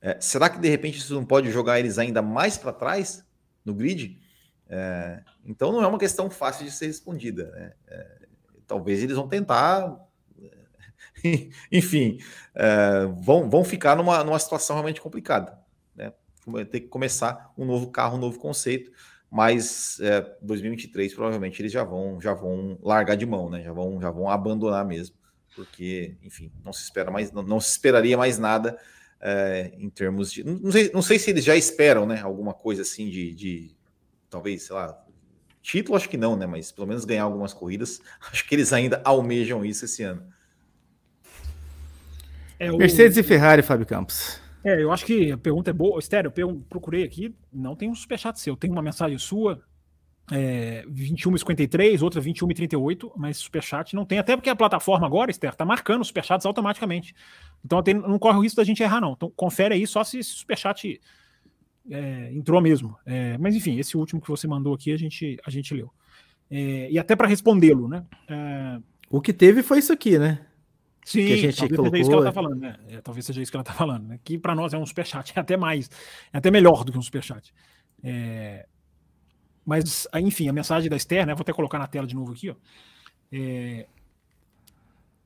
É, 0.00 0.20
será 0.20 0.48
que 0.48 0.58
de 0.58 0.68
repente 0.68 0.98
isso 0.98 1.14
não 1.14 1.24
pode 1.24 1.50
jogar 1.50 1.78
eles 1.78 1.98
ainda 1.98 2.22
mais 2.22 2.56
para 2.58 2.72
trás 2.72 3.24
no 3.64 3.74
grid? 3.74 4.20
É, 4.68 5.22
então 5.44 5.70
não 5.72 5.82
é 5.82 5.86
uma 5.86 5.98
questão 5.98 6.28
fácil 6.28 6.64
de 6.64 6.72
ser 6.72 6.86
respondida. 6.86 7.50
Né? 7.52 7.72
É, 7.86 8.18
talvez 8.66 9.02
eles 9.02 9.16
vão 9.16 9.28
tentar 9.28 10.07
enfim, 11.70 12.18
é, 12.54 13.06
vão, 13.20 13.48
vão 13.48 13.64
ficar 13.64 13.96
numa, 13.96 14.22
numa 14.24 14.38
situação 14.38 14.76
realmente 14.76 15.00
complicada. 15.00 15.58
Né? 15.94 16.12
Ter 16.70 16.80
que 16.80 16.88
começar 16.88 17.52
um 17.56 17.64
novo 17.64 17.90
carro, 17.90 18.16
um 18.16 18.20
novo 18.20 18.38
conceito, 18.38 18.90
mas 19.30 19.98
é, 20.00 20.20
2023 20.40 21.14
provavelmente 21.14 21.60
eles 21.60 21.72
já 21.72 21.84
vão 21.84 22.20
já 22.20 22.32
vão 22.32 22.78
largar 22.82 23.16
de 23.16 23.26
mão, 23.26 23.50
né? 23.50 23.62
Já 23.62 23.72
vão 23.72 24.00
já 24.00 24.10
vão 24.10 24.30
abandonar 24.30 24.86
mesmo, 24.86 25.14
porque 25.54 26.16
enfim 26.22 26.50
não 26.64 26.72
se 26.72 26.84
espera 26.84 27.10
mais 27.10 27.30
não, 27.30 27.42
não 27.42 27.60
se 27.60 27.72
esperaria 27.72 28.16
mais 28.16 28.38
nada 28.38 28.78
é, 29.20 29.72
em 29.76 29.90
termos 29.90 30.32
de. 30.32 30.44
Não 30.44 30.70
sei, 30.70 30.90
não 30.92 31.02
sei 31.02 31.18
se 31.18 31.30
eles 31.30 31.44
já 31.44 31.56
esperam, 31.56 32.06
né? 32.06 32.20
Alguma 32.20 32.54
coisa 32.54 32.82
assim 32.82 33.08
de, 33.08 33.34
de 33.34 33.76
talvez, 34.30 34.62
sei 34.62 34.76
lá, 34.76 35.04
título, 35.62 35.96
acho 35.96 36.08
que 36.08 36.16
não, 36.16 36.36
né? 36.36 36.46
Mas 36.46 36.70
pelo 36.70 36.86
menos 36.86 37.04
ganhar 37.04 37.24
algumas 37.24 37.52
corridas. 37.52 38.00
Acho 38.30 38.46
que 38.46 38.54
eles 38.54 38.72
ainda 38.72 39.00
almejam 39.04 39.64
isso 39.64 39.84
esse 39.84 40.02
ano. 40.02 40.26
É, 42.58 42.72
o... 42.72 42.76
Mercedes 42.76 43.16
e 43.16 43.22
Ferrari, 43.22 43.62
Fábio 43.62 43.86
Campos. 43.86 44.40
É, 44.64 44.82
eu 44.82 44.90
acho 44.90 45.04
que 45.04 45.32
a 45.32 45.38
pergunta 45.38 45.70
é 45.70 45.72
boa. 45.72 45.98
Estéreo, 45.98 46.32
eu 46.36 46.62
procurei 46.68 47.04
aqui, 47.04 47.34
não 47.52 47.76
tem 47.76 47.88
um 47.88 47.94
superchat 47.94 48.38
seu. 48.38 48.56
Tem 48.56 48.70
uma 48.70 48.82
mensagem 48.82 49.16
sua, 49.16 49.62
é, 50.30 50.84
21,53, 50.86 52.02
outra 52.02 52.20
21,38, 52.20 53.12
mas 53.16 53.38
superchat 53.38 53.94
não 53.94 54.04
tem. 54.04 54.18
Até 54.18 54.36
porque 54.36 54.50
a 54.50 54.56
plataforma 54.56 55.06
agora, 55.06 55.30
Esther, 55.30 55.54
tá 55.54 55.64
marcando 55.64 56.02
os 56.02 56.08
superchats 56.08 56.44
automaticamente. 56.44 57.14
Então 57.64 57.82
tem, 57.82 57.94
não 57.94 58.18
corre 58.18 58.38
o 58.38 58.42
risco 58.42 58.56
da 58.56 58.64
gente 58.64 58.82
errar, 58.82 59.00
não. 59.00 59.12
Então 59.12 59.32
confere 59.34 59.74
aí 59.74 59.86
só 59.86 60.04
se 60.04 60.18
esse 60.18 60.30
superchat 60.30 61.00
é, 61.90 62.32
entrou 62.32 62.60
mesmo. 62.60 62.96
É, 63.06 63.38
mas 63.38 63.54
enfim, 63.54 63.78
esse 63.78 63.96
último 63.96 64.20
que 64.20 64.28
você 64.28 64.46
mandou 64.46 64.74
aqui 64.74 64.92
a 64.92 64.96
gente, 64.96 65.38
a 65.46 65.50
gente 65.50 65.72
leu. 65.72 65.90
É, 66.50 66.90
e 66.90 66.98
até 66.98 67.14
para 67.14 67.28
respondê-lo, 67.28 67.88
né? 67.88 68.04
É, 68.28 68.78
o 69.10 69.20
que 69.20 69.32
teve 69.32 69.62
foi 69.62 69.78
isso 69.78 69.92
aqui, 69.92 70.18
né? 70.18 70.40
Sim, 71.08 71.26
que 71.26 71.32
a 71.32 71.36
gente 71.36 71.68
talvez 71.74 71.74
colocou... 71.74 71.90
seja 71.90 72.00
isso 72.00 72.10
que 72.10 72.14
ela 72.14 72.28
está 72.28 72.32
falando, 72.32 72.60
né? 72.60 72.76
É, 72.90 73.00
talvez 73.00 73.24
seja 73.24 73.40
isso 73.40 73.50
que 73.50 73.56
ela 73.56 73.62
está 73.62 73.72
falando, 73.72 74.08
né? 74.08 74.20
Que 74.22 74.36
para 74.36 74.54
nós 74.54 74.74
é 74.74 74.78
um 74.78 74.84
superchat, 74.84 75.32
é 75.34 75.40
até 75.40 75.56
mais, 75.56 75.90
é 76.30 76.36
até 76.36 76.50
melhor 76.50 76.84
do 76.84 76.92
que 76.92 76.98
um 76.98 77.02
superchat. 77.02 77.54
É... 78.04 78.66
Mas, 79.64 80.06
enfim, 80.16 80.50
a 80.50 80.52
mensagem 80.52 80.90
da 80.90 80.96
Esther, 80.96 81.26
né? 81.26 81.34
Vou 81.34 81.40
até 81.40 81.52
colocar 81.54 81.78
na 81.78 81.86
tela 81.86 82.06
de 82.06 82.14
novo 82.14 82.32
aqui, 82.32 82.50
ó. 82.50 82.54
É... 83.32 83.86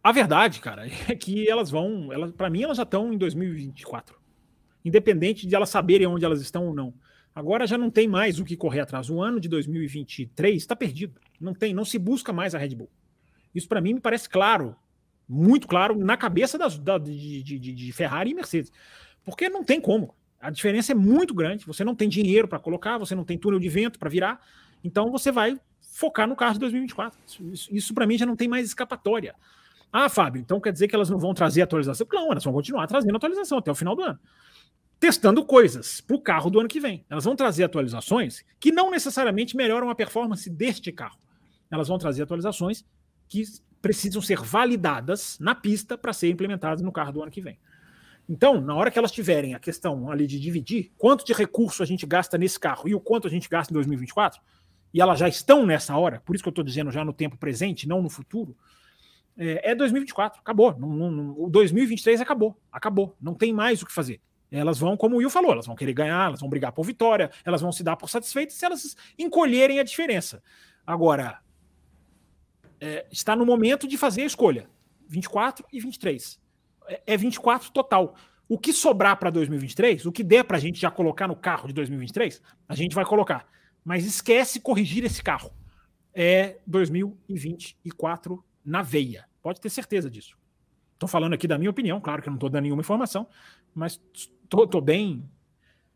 A 0.05 0.13
verdade, 0.13 0.61
cara, 0.61 0.87
é 1.11 1.17
que 1.17 1.51
elas 1.51 1.69
vão, 1.69 2.13
elas, 2.13 2.31
para 2.31 2.49
mim, 2.49 2.63
elas 2.63 2.77
já 2.77 2.85
estão 2.85 3.13
em 3.13 3.19
2024. 3.19 4.17
Independente 4.85 5.49
de 5.49 5.55
elas 5.57 5.69
saberem 5.69 6.07
onde 6.07 6.25
elas 6.25 6.41
estão 6.41 6.69
ou 6.69 6.75
não. 6.75 6.95
Agora 7.35 7.67
já 7.67 7.77
não 7.77 7.91
tem 7.91 8.07
mais 8.07 8.39
o 8.39 8.45
que 8.45 8.57
correr 8.57 8.81
atrás. 8.81 9.11
O 9.11 9.21
ano 9.21 9.41
de 9.41 9.49
2023 9.49 10.57
está 10.59 10.77
perdido. 10.77 11.21
Não 11.41 11.53
tem, 11.53 11.75
não 11.75 11.85
se 11.85 11.99
busca 11.99 12.33
mais 12.33 12.55
a 12.55 12.59
Red 12.59 12.77
Bull. 12.77 12.91
Isso 13.53 13.67
para 13.69 13.81
mim 13.81 13.95
me 13.95 14.01
parece 14.01 14.29
claro 14.29 14.77
muito 15.33 15.67
claro 15.67 15.97
na 15.97 16.15
cabeça 16.15 16.59
das, 16.59 16.79
da, 16.79 16.99
de, 16.99 17.43
de, 17.43 17.59
de, 17.59 17.93
Ferrari 17.93 18.33
e 18.33 18.35
Mercedes. 18.35 18.71
Porque 19.25 19.49
não 19.49 19.65
tem 19.65 19.81
como. 19.81 20.15
A 20.39 20.51
diferença 20.51 20.93
é 20.93 20.95
muito 20.95 21.33
grande. 21.35 21.65
Você 21.65 21.83
não 21.83 21.95
tem 21.95 22.09
dinheiro 22.09 22.47
para 22.47 22.59
colocar, 22.59 22.99
você 22.99 23.15
não 23.15 23.25
tem 23.25 23.39
túnel 23.39 23.59
de 23.59 23.69
vento 23.69 23.99
para 23.99 24.11
virar. 24.11 24.41
Então 24.85 25.11
você 25.11 25.33
vai 25.33 25.59
focar 25.81 26.29
no 26.29 26.37
carro 26.37 26.55
de 26.55 26.61
2024. 26.61 27.19
Isso, 27.27 27.43
isso, 27.51 27.75
isso 27.75 27.95
para 27.95 28.07
mim 28.07 28.19
já 28.19 28.27
não 28.27 28.37
tem 28.37 28.47
mais 28.47 28.67
escapatória. 28.67 29.35
Ah, 29.91 30.09
Fábio, 30.09 30.41
então 30.41 30.61
quer 30.61 30.73
dizer 30.73 30.89
que 30.89 30.95
elas 30.95 31.09
não 31.09 31.19
vão 31.19 31.33
trazer 31.33 31.63
atualização? 31.63 32.07
Não, 32.13 32.31
elas 32.31 32.45
vão 32.45 32.53
continuar 32.53 32.87
trazendo 32.87 33.17
atualização 33.17 33.59
até 33.59 33.71
o 33.71 33.75
final 33.75 33.97
do 33.97 34.03
ano. 34.03 34.19
Testando 35.01 35.45
coisas 35.45 36.01
para 36.01 36.17
o 36.17 36.21
carro 36.21 36.51
do 36.51 36.61
ano 36.61 36.69
que 36.69 36.81
vem. 36.81 37.05
Elas 37.09 37.25
vão 37.25 37.35
trazer 37.35 37.65
atualizações 37.65 38.45
que 38.61 38.71
não 38.71 38.91
necessariamente 38.91 39.57
melhoram 39.57 39.89
a 39.89 39.95
performance 39.95 40.49
deste 40.49 40.93
carro. 40.93 41.19
Elas 41.71 41.89
vão 41.89 41.99
trazer 41.99 42.23
atualizações 42.23 42.85
que 43.29 43.43
precisam 43.83 44.23
ser 44.23 44.41
validadas 44.41 45.37
na 45.41 45.55
pista 45.55 45.99
para 45.99 46.13
serem 46.13 46.33
implementadas 46.33 46.81
no 46.81 46.93
carro 46.93 47.13
do 47.13 47.23
ano 47.23 47.31
que 47.31 47.41
vem. 47.41 47.59
Então, 48.29 48.61
na 48.61 48.75
hora 48.75 48.91
que 48.91 48.99
elas 48.99 49.11
tiverem 49.11 49.55
a 49.55 49.59
questão 49.59 50.11
ali 50.11 50.27
de 50.27 50.39
dividir 50.39 50.93
quanto 50.97 51.27
de 51.27 51.33
recurso 51.33 51.83
a 51.83 51.87
gente 51.87 52.07
gasta 52.07 52.39
nesse 52.39 52.59
carro 52.59 52.89
e 52.89 52.95
o 52.95 53.01
quanto 53.01 53.27
a 53.27 53.31
gente 53.31 53.49
gasta 53.49 53.73
em 53.73 53.75
2024, 53.75 54.41
e 54.95 55.01
elas 55.01 55.19
já 55.19 55.29
estão 55.29 55.67
nessa 55.67 55.97
hora, 55.97 56.23
por 56.25 56.35
isso 56.35 56.43
que 56.45 56.49
eu 56.49 56.53
estou 56.53 56.65
dizendo 56.65 56.91
já 56.91 57.05
no 57.05 57.13
tempo 57.13 57.37
presente, 57.37 57.89
não 57.89 58.01
no 58.01 58.09
futuro, 58.09 58.57
é, 59.37 59.73
é 59.73 59.75
2024, 59.75 60.41
acabou. 60.41 60.79
Não, 60.79 60.89
não, 60.89 61.11
não, 61.11 61.35
o 61.37 61.51
2023 61.51 62.21
acabou, 62.21 62.57
acabou. 62.71 63.17
Não 63.21 63.35
tem 63.35 63.53
mais 63.53 63.83
o 63.83 63.87
que 63.87 63.93
fazer. 63.93 64.21
Elas 64.51 64.79
vão, 64.79 64.99
como 64.99 65.17
o 65.17 65.19
Will 65.19 65.31
falou, 65.31 65.53
elas 65.53 65.67
vão 65.67 65.75
querer 65.75 65.95
ganhar, 65.95 66.27
elas 66.27 66.41
vão 66.41 66.49
brigar 66.49 66.73
por 66.73 66.85
vitória, 66.85 67.31
elas 67.43 67.63
vão 67.63 67.73
se 67.73 67.83
dar 67.83 67.97
por 67.97 68.11
satisfeitas 68.11 68.55
se 68.55 68.65
elas 68.67 68.95
encolherem 69.19 69.81
a 69.81 69.83
diferença. 69.83 70.43
Agora, 70.87 71.41
é, 72.83 73.07
está 73.13 73.37
no 73.37 73.47
momento 73.47 73.87
de 73.87 73.97
fazer 73.97 74.23
a 74.23 74.27
escolha. 74.27 74.69
24 75.09 75.65
e 75.73 75.79
23. 75.79 76.41
É, 76.89 77.03
é 77.07 77.17
24 77.17 77.71
total. 77.71 78.17
O 78.49 78.59
que 78.59 78.73
sobrar 78.73 79.17
para 79.19 79.31
2023, 79.31 80.05
o 80.05 80.11
que 80.11 80.25
der 80.25 80.43
para 80.43 80.57
a 80.57 80.61
gente 80.61 80.81
já 80.81 80.91
colocar 80.91 81.29
no 81.29 81.37
carro 81.37 81.69
de 81.69 81.75
2023, 81.75 82.43
a 82.69 82.75
gente 82.75 82.93
vai 82.93 83.05
colocar. 83.05 83.49
Mas 83.85 84.05
esquece 84.05 84.59
corrigir 84.59 85.05
esse 85.05 85.23
carro. 85.23 85.53
É 86.13 86.59
2024 86.67 88.45
na 88.65 88.83
veia. 88.83 89.29
Pode 89.41 89.61
ter 89.61 89.71
certeza 89.71 90.11
disso. 90.11 90.37
Estou 90.95 91.09
falando 91.09 91.35
aqui 91.35 91.47
da 91.47 91.59
minha 91.59 91.71
opinião, 91.71 92.01
claro 92.01 92.21
que 92.21 92.29
eu 92.29 92.33
não 92.33 92.37
estou 92.37 92.51
dando 92.51 92.65
nenhuma 92.65 92.83
informação, 92.83 93.29
mas 93.73 94.01
estou 94.45 94.81
bem 94.81 95.29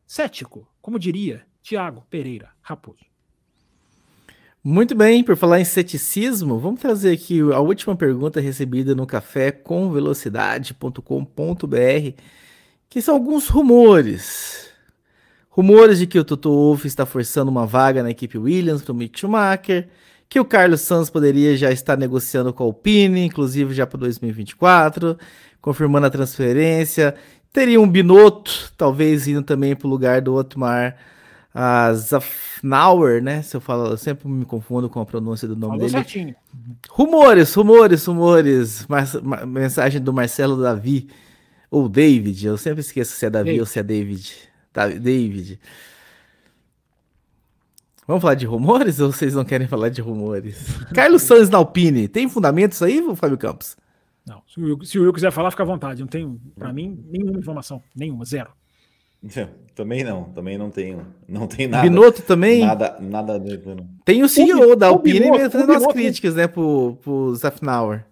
cético, 0.06 0.68
como 0.80 0.98
diria 0.98 1.46
Tiago 1.62 2.06
Pereira 2.08 2.52
Raposo. 2.60 3.15
Muito 4.68 4.96
bem, 4.96 5.22
por 5.22 5.36
falar 5.36 5.60
em 5.60 5.64
ceticismo, 5.64 6.58
vamos 6.58 6.80
trazer 6.80 7.12
aqui 7.12 7.40
a 7.40 7.60
última 7.60 7.94
pergunta 7.94 8.40
recebida 8.40 8.96
no 8.96 9.06
café 9.06 9.52
com 9.52 9.92
velocidade.com.br, 9.92 12.20
que 12.90 13.00
são 13.00 13.14
alguns 13.14 13.46
rumores. 13.46 14.68
Rumores 15.48 16.00
de 16.00 16.06
que 16.08 16.18
o 16.18 16.24
Toto 16.24 16.50
Wolff 16.50 16.84
está 16.84 17.06
forçando 17.06 17.48
uma 17.48 17.64
vaga 17.64 18.02
na 18.02 18.10
equipe 18.10 18.36
Williams 18.36 18.82
para 18.82 18.90
o 18.90 18.96
Mick 18.96 19.16
Schumacher, 19.16 19.86
que 20.28 20.40
o 20.40 20.44
Carlos 20.44 20.80
Sanz 20.80 21.10
poderia 21.10 21.56
já 21.56 21.70
estar 21.70 21.96
negociando 21.96 22.52
com 22.52 22.64
a 22.64 22.66
Alpine, 22.66 23.24
inclusive 23.24 23.72
já 23.72 23.86
para 23.86 24.00
2024, 24.00 25.16
confirmando 25.60 26.08
a 26.08 26.10
transferência. 26.10 27.14
Teria 27.52 27.80
um 27.80 27.88
Binotto, 27.88 28.72
talvez 28.76 29.28
indo 29.28 29.42
também 29.42 29.76
para 29.76 29.86
o 29.86 29.90
lugar 29.90 30.20
do 30.20 30.34
Otmar 30.34 30.96
a 31.58 31.94
Zafnauer, 31.94 33.22
né? 33.22 33.40
Se 33.40 33.56
eu 33.56 33.62
falo, 33.62 33.86
eu 33.86 33.96
sempre 33.96 34.28
me 34.28 34.44
confundo 34.44 34.90
com 34.90 35.00
a 35.00 35.06
pronúncia 35.06 35.48
do 35.48 35.56
nome 35.56 35.78
Falou 35.78 35.78
dele. 35.78 35.90
Certinho. 35.90 36.36
Rumores, 36.90 37.54
rumores, 37.54 38.04
rumores. 38.04 38.86
Mas, 38.86 39.14
mensagem 39.46 39.98
do 39.98 40.12
Marcelo 40.12 40.60
Davi 40.60 41.08
ou 41.70 41.88
David. 41.88 42.46
Eu 42.46 42.58
sempre 42.58 42.80
esqueço 42.80 43.16
se 43.16 43.24
é 43.24 43.30
Davi 43.30 43.50
Ei. 43.50 43.60
ou 43.60 43.64
se 43.64 43.78
é 43.78 43.82
David. 43.82 44.34
David. 45.00 45.58
Vamos 48.06 48.20
falar 48.20 48.34
de 48.34 48.44
rumores 48.44 49.00
ou 49.00 49.10
vocês 49.10 49.32
não 49.32 49.44
querem 49.44 49.66
falar 49.66 49.88
de 49.88 50.02
rumores? 50.02 50.76
Carlos 50.92 51.22
Sanz 51.22 51.48
na 51.48 51.56
Alpine, 51.56 52.06
tem 52.06 52.28
fundamentos 52.28 52.82
aí, 52.82 53.02
Fábio 53.16 53.38
Campos? 53.38 53.76
Não, 54.26 54.42
se 54.46 54.60
o, 54.60 54.84
se 54.84 54.98
o 54.98 55.02
Will 55.02 55.12
quiser 55.12 55.32
falar, 55.32 55.50
fica 55.50 55.62
à 55.62 55.66
vontade. 55.66 56.02
Não 56.02 56.06
tenho, 56.06 56.38
para 56.54 56.72
mim, 56.72 57.02
nenhuma 57.08 57.38
informação. 57.38 57.82
Nenhuma, 57.94 58.26
zero. 58.26 58.50
Também 59.76 60.02
não, 60.02 60.24
também 60.30 60.56
não 60.56 60.70
tenho, 60.70 61.06
não 61.28 61.46
tem 61.46 61.66
nada. 61.66 61.86
Binotto 61.86 62.22
também? 62.22 62.64
Nada, 62.64 62.96
nada. 62.98 63.38
Não. 63.38 63.86
Tem 64.06 64.22
o 64.22 64.28
CEO 64.28 64.72
o, 64.72 64.74
da 64.74 64.86
Alpine 64.86 65.28
fazendo 65.50 65.70
as 65.70 65.86
críticas, 65.88 66.34
né, 66.34 66.48
pro, 66.48 66.96
pro 67.02 67.34
Zafnauer. 67.34 68.06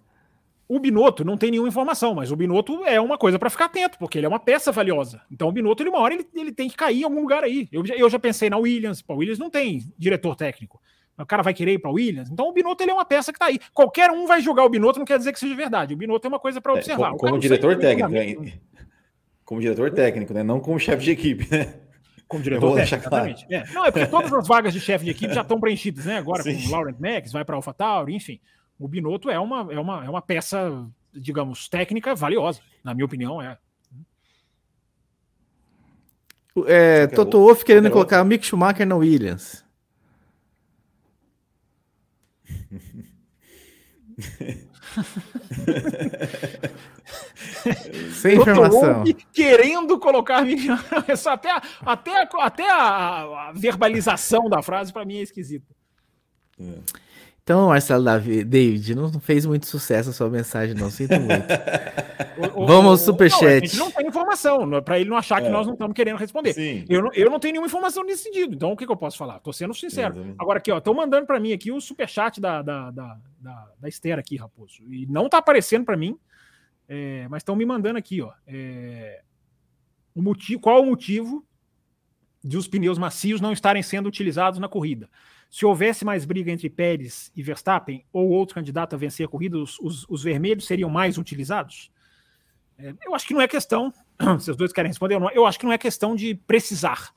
O 0.67 0.79
Binotto 0.79 1.25
não 1.25 1.35
tem 1.35 1.49
nenhuma 1.49 1.67
informação, 1.67 2.13
mas 2.13 2.31
o 2.31 2.35
Binotto 2.35 2.85
é 2.85 3.01
uma 3.01 3.17
coisa 3.17 3.39
para 3.39 3.49
ficar 3.49 3.65
atento, 3.65 3.97
porque 3.97 4.19
ele 4.19 4.27
é 4.27 4.29
uma 4.29 4.37
peça 4.37 4.71
valiosa. 4.71 5.21
Então 5.31 5.47
o 5.47 5.51
Binotto, 5.51 5.81
ele, 5.81 5.89
uma 5.89 5.97
hora, 5.99 6.13
ele, 6.13 6.27
ele 6.35 6.51
tem 6.51 6.69
que 6.69 6.77
cair 6.77 7.01
em 7.01 7.03
algum 7.03 7.21
lugar 7.21 7.43
aí. 7.43 7.67
Eu, 7.71 7.83
eu 7.83 8.09
já 8.11 8.19
pensei 8.19 8.47
na 8.47 8.57
Williams, 8.57 9.03
a 9.07 9.13
Williams 9.13 9.39
não 9.39 9.49
tem 9.49 9.81
diretor 9.97 10.35
técnico. 10.35 10.79
O 11.17 11.25
cara 11.25 11.41
vai 11.41 11.53
querer 11.53 11.73
ir 11.73 11.79
para 11.79 11.89
Williams. 11.89 12.29
Então 12.29 12.47
o 12.47 12.51
Binotto 12.51 12.83
ele 12.83 12.91
é 12.91 12.93
uma 12.93 13.05
peça 13.05 13.33
que 13.33 13.39
tá 13.39 13.45
aí. 13.45 13.59
Qualquer 13.73 14.11
um 14.11 14.27
vai 14.27 14.39
jogar 14.39 14.65
o 14.65 14.69
Binotto, 14.69 14.99
não 14.99 15.05
quer 15.05 15.17
dizer 15.17 15.33
que 15.33 15.39
seja 15.39 15.55
verdade. 15.55 15.95
O 15.95 15.97
Binotto 15.97 16.27
é 16.27 16.29
uma 16.29 16.39
coisa 16.39 16.61
para 16.61 16.73
é, 16.73 16.75
observar. 16.75 17.07
É, 17.07 17.17
como, 17.17 17.19
como 17.19 17.39
diretor 17.39 17.75
técnico, 17.77 18.11
como 19.45 19.61
diretor 19.61 19.91
técnico, 19.91 20.33
né? 20.33 20.43
Não 20.43 20.59
como 20.59 20.79
chefe 20.79 21.03
de 21.03 21.11
equipe, 21.11 21.47
né? 21.49 21.75
Como 22.27 22.41
diretor 22.41 22.75
técnico, 22.75 23.07
claro. 23.07 23.29
exatamente. 23.29 23.53
É. 23.53 23.71
Não, 23.71 23.85
é 23.85 23.91
porque 23.91 24.07
todas 24.07 24.33
as 24.33 24.47
vagas 24.47 24.73
de 24.73 24.79
chefe 24.79 25.05
de 25.05 25.11
equipe 25.11 25.33
já 25.33 25.41
estão 25.41 25.59
preenchidas, 25.59 26.05
né? 26.05 26.17
Agora 26.17 26.41
Sim. 26.41 26.59
com 26.59 26.67
o 26.67 26.71
Laurent 26.71 26.97
Max, 26.99 27.31
vai 27.31 27.45
para 27.45 27.55
AlphaTauri, 27.55 28.15
enfim. 28.15 28.39
O 28.79 28.87
Binotto 28.87 29.29
é 29.29 29.39
uma, 29.39 29.71
é, 29.71 29.79
uma, 29.79 30.03
é 30.03 30.09
uma 30.09 30.21
peça, 30.21 30.87
digamos, 31.13 31.69
técnica 31.69 32.15
valiosa, 32.15 32.59
na 32.83 32.95
minha 32.95 33.05
opinião, 33.05 33.41
é. 33.41 33.57
É, 36.67 37.07
Toto 37.07 37.37
Wolff 37.37 37.65
querendo 37.65 37.91
colocar 37.91 38.21
o 38.21 38.25
Mick 38.25 38.45
Schumacher 38.45 38.87
na 38.87 38.95
Williams. 38.95 39.65
Sem 48.13 48.37
informação. 48.37 49.03
Querendo 49.31 49.99
colocar 49.99 50.43
até, 51.27 51.51
a, 51.51 51.61
até, 51.85 52.21
a, 52.21 52.29
até 52.39 52.69
a, 52.69 53.47
a 53.49 53.51
verbalização 53.53 54.49
da 54.49 54.61
frase 54.61 54.91
para 54.91 55.05
mim 55.05 55.17
é 55.17 55.21
esquisita. 55.21 55.73
É. 56.59 57.05
Então, 57.45 57.67
Marcelo 57.67 58.03
David, 58.03 58.95
não 58.95 59.19
fez 59.19 59.45
muito 59.45 59.67
sucesso 59.67 60.09
a 60.09 60.13
sua 60.13 60.27
mensagem, 60.31 60.73
não. 60.73 60.89
Sinto 60.89 61.19
muito. 61.19 61.45
Vamos 62.65 62.85
ao 62.85 62.97
superchat. 62.97 63.43
Não, 63.43 63.49
a 63.49 63.59
gente 63.59 63.77
não 63.77 63.91
tem 63.91 64.07
informação, 64.07 64.75
é 64.75 64.81
para 64.81 64.99
ele 64.99 65.11
não 65.11 65.15
achar 65.15 65.39
que 65.39 65.47
é. 65.47 65.51
nós 65.51 65.67
não 65.67 65.73
estamos 65.73 65.93
querendo 65.93 66.17
responder. 66.17 66.85
Eu 66.89 67.03
não, 67.03 67.13
eu 67.13 67.29
não 67.29 67.39
tenho 67.39 67.51
nenhuma 67.51 67.67
informação 67.67 68.03
nesse 68.03 68.23
sentido. 68.23 68.55
Então, 68.55 68.71
o 68.71 68.75
que, 68.75 68.83
que 68.83 68.91
eu 68.91 68.97
posso 68.97 69.15
falar? 69.15 69.39
Tô 69.41 69.53
sendo 69.53 69.75
sincero. 69.75 70.15
Sim, 70.15 70.33
Agora, 70.39 70.57
aqui, 70.57 70.71
ó, 70.71 70.79
estão 70.79 70.95
mandando 70.95 71.27
para 71.27 71.39
mim 71.39 71.53
aqui 71.53 71.71
o 71.71 71.79
superchat 71.79 72.41
da, 72.41 72.63
da, 72.63 72.89
da, 72.89 73.17
da, 73.39 73.67
da 73.79 73.87
Esther 73.87 74.17
aqui, 74.17 74.37
Raposo. 74.37 74.81
E 74.89 75.05
não 75.05 75.29
tá 75.29 75.37
aparecendo 75.37 75.85
para 75.85 75.95
mim, 75.95 76.17
é, 76.87 77.27
mas 77.29 77.41
estão 77.41 77.55
me 77.55 77.65
mandando 77.65 77.97
aqui, 77.97 78.21
ó. 78.21 78.31
É, 78.45 79.21
O 80.15 80.21
motivo, 80.21 80.61
qual 80.61 80.81
o 80.81 80.85
motivo 80.85 81.45
de 82.43 82.57
os 82.57 82.67
pneus 82.67 82.97
macios 82.97 83.41
não 83.41 83.51
estarem 83.51 83.81
sendo 83.81 84.07
utilizados 84.07 84.59
na 84.59 84.69
corrida? 84.69 85.09
Se 85.49 85.65
houvesse 85.65 86.03
mais 86.03 86.25
briga 86.25 86.51
entre 86.51 86.69
Pérez 86.69 87.31
e 87.35 87.41
Verstappen, 87.41 88.03
ou 88.11 88.29
outro 88.29 88.55
candidato 88.55 88.93
a 88.93 88.97
vencer 88.97 89.25
a 89.25 89.29
corrida, 89.29 89.57
os, 89.57 89.79
os, 89.79 90.05
os 90.09 90.23
vermelhos 90.23 90.65
seriam 90.65 90.89
mais 90.89 91.17
utilizados? 91.17 91.91
É, 92.77 92.93
eu 93.05 93.15
acho 93.15 93.25
que 93.27 93.33
não 93.33 93.41
é 93.41 93.47
questão, 93.47 93.93
se 94.39 94.51
os 94.51 94.57
dois 94.57 94.73
querem 94.73 94.89
responder, 94.89 95.19
não, 95.19 95.31
eu 95.31 95.45
acho 95.45 95.59
que 95.59 95.65
não 95.65 95.73
é 95.73 95.77
questão 95.77 96.15
de 96.15 96.35
precisar. 96.35 97.13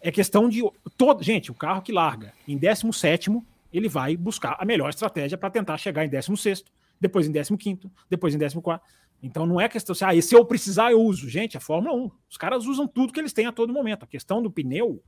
É 0.00 0.10
questão 0.10 0.48
de. 0.48 0.62
Todo, 0.96 1.22
gente, 1.22 1.50
o 1.50 1.54
carro 1.54 1.82
que 1.82 1.90
larga 1.90 2.32
em 2.46 2.56
17, 2.58 3.30
ele 3.72 3.88
vai 3.88 4.16
buscar 4.16 4.56
a 4.58 4.64
melhor 4.64 4.90
estratégia 4.90 5.36
para 5.36 5.50
tentar 5.50 5.78
chegar 5.78 6.04
em 6.04 6.08
16, 6.08 6.62
depois 7.04 7.28
em 7.28 7.32
15, 7.32 7.90
depois 8.08 8.34
em 8.34 8.38
14. 8.38 8.80
Então 9.22 9.46
não 9.46 9.60
é 9.60 9.68
questão 9.68 9.92
assim, 9.92 10.04
ah, 10.04 10.22
se 10.22 10.34
eu 10.34 10.44
precisar, 10.44 10.90
eu 10.90 11.00
uso. 11.00 11.28
Gente, 11.28 11.56
é 11.56 11.60
Fórmula 11.60 11.94
1. 11.94 12.10
Os 12.28 12.36
caras 12.36 12.66
usam 12.66 12.86
tudo 12.86 13.12
que 13.12 13.20
eles 13.20 13.32
têm 13.32 13.46
a 13.46 13.52
todo 13.52 13.72
momento. 13.72 14.04
A 14.04 14.06
questão 14.06 14.42
do 14.42 14.50
pneu 14.50 15.02